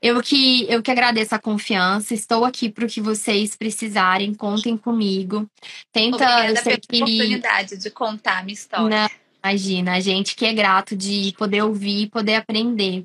Eu 0.01 0.21
que, 0.21 0.71
eu 0.71 0.83
que 0.83 0.91
agradeço 0.91 1.35
a 1.35 1.39
confiança, 1.39 2.13
estou 2.13 2.45
aqui 2.45 2.69
para 2.69 2.85
o 2.85 2.89
que 2.89 3.01
vocês 3.01 3.57
precisarem, 3.57 4.35
contem 4.35 4.77
comigo. 4.77 5.51
Tenta, 5.91 6.17
Obrigada 6.17 6.47
eu 6.51 6.57
sei 6.57 6.77
pela 6.77 7.07
que... 7.07 7.15
oportunidade 7.15 7.79
de 7.79 7.91
contar 7.91 8.41
a 8.41 8.43
minha 8.43 8.53
história. 8.53 9.03
Não, 9.03 9.09
imagina, 9.45 9.95
a 9.95 10.01
gente 10.01 10.35
que 10.35 10.47
é 10.47 10.55
grato 10.55 10.97
de 10.97 11.35
poder 11.37 11.63
ouvir 11.63 12.05
e 12.05 12.11
poder 12.11 12.37
aprender. 12.37 13.05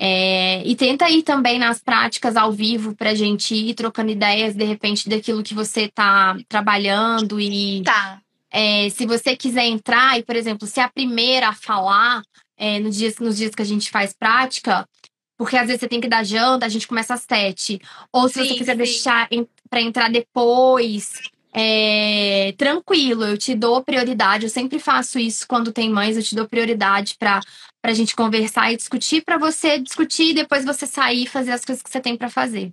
É, 0.00 0.62
e 0.64 0.76
tenta 0.76 1.10
ir 1.10 1.22
também 1.22 1.58
nas 1.58 1.80
práticas 1.80 2.36
ao 2.36 2.52
vivo 2.52 2.94
para 2.94 3.10
a 3.10 3.14
gente 3.14 3.54
ir 3.54 3.74
trocando 3.74 4.12
ideias, 4.12 4.54
de 4.54 4.64
repente, 4.64 5.08
daquilo 5.08 5.42
que 5.42 5.54
você 5.54 5.82
está 5.82 6.36
trabalhando. 6.48 7.38
E 7.40 7.82
tá. 7.82 8.20
é, 8.50 8.88
se 8.90 9.04
você 9.04 9.36
quiser 9.36 9.66
entrar, 9.66 10.18
e, 10.18 10.22
por 10.22 10.36
exemplo, 10.36 10.66
ser 10.66 10.80
a 10.80 10.88
primeira 10.88 11.48
a 11.48 11.52
falar 11.54 12.22
é, 12.56 12.78
nos, 12.78 12.96
dias, 12.96 13.18
nos 13.18 13.36
dias 13.36 13.54
que 13.54 13.62
a 13.62 13.66
gente 13.66 13.90
faz 13.90 14.12
prática, 14.12 14.88
porque 15.36 15.56
às 15.56 15.66
vezes 15.66 15.80
você 15.80 15.88
tem 15.88 16.00
que 16.00 16.08
dar 16.08 16.24
janta, 16.24 16.64
a 16.64 16.68
gente 16.68 16.88
começa 16.88 17.14
às 17.14 17.22
sete. 17.22 17.80
Ou 18.12 18.28
se 18.28 18.34
sim, 18.34 18.48
você 18.48 18.54
quiser 18.54 18.72
sim. 18.72 18.78
deixar 18.78 19.28
para 19.68 19.80
entrar 19.82 20.10
depois, 20.10 21.12
é, 21.60 22.52
tranquilo, 22.56 23.24
eu 23.24 23.36
te 23.36 23.52
dou 23.52 23.82
prioridade. 23.82 24.44
Eu 24.44 24.50
sempre 24.50 24.78
faço 24.78 25.18
isso 25.18 25.44
quando 25.48 25.72
tem 25.72 25.90
mães, 25.90 26.16
eu 26.16 26.22
te 26.22 26.36
dou 26.36 26.48
prioridade 26.48 27.16
para 27.18 27.40
a 27.82 27.92
gente 27.92 28.14
conversar 28.14 28.72
e 28.72 28.76
discutir, 28.76 29.24
para 29.24 29.36
você 29.36 29.80
discutir 29.80 30.30
e 30.30 30.34
depois 30.34 30.64
você 30.64 30.86
sair 30.86 31.24
e 31.24 31.26
fazer 31.26 31.50
as 31.50 31.64
coisas 31.64 31.82
que 31.82 31.90
você 31.90 32.00
tem 32.00 32.16
para 32.16 32.30
fazer. 32.30 32.70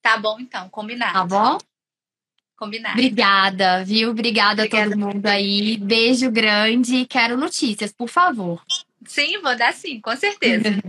Tá 0.00 0.16
bom, 0.16 0.40
então, 0.40 0.66
combinado. 0.70 1.12
Tá 1.12 1.24
bom? 1.26 1.58
Combinado. 2.56 2.94
Obrigada, 2.94 3.84
viu? 3.84 4.10
Obrigada, 4.10 4.62
Obrigada 4.62 4.86
a 4.86 4.96
todo 4.96 4.98
mundo 4.98 5.26
aí. 5.26 5.76
Beijo 5.76 6.30
grande. 6.30 7.04
Quero 7.04 7.36
notícias, 7.36 7.92
por 7.92 8.08
favor. 8.08 8.62
Sim, 9.04 9.42
vou 9.42 9.54
dar 9.54 9.74
sim, 9.74 10.00
com 10.00 10.16
certeza. 10.16 10.70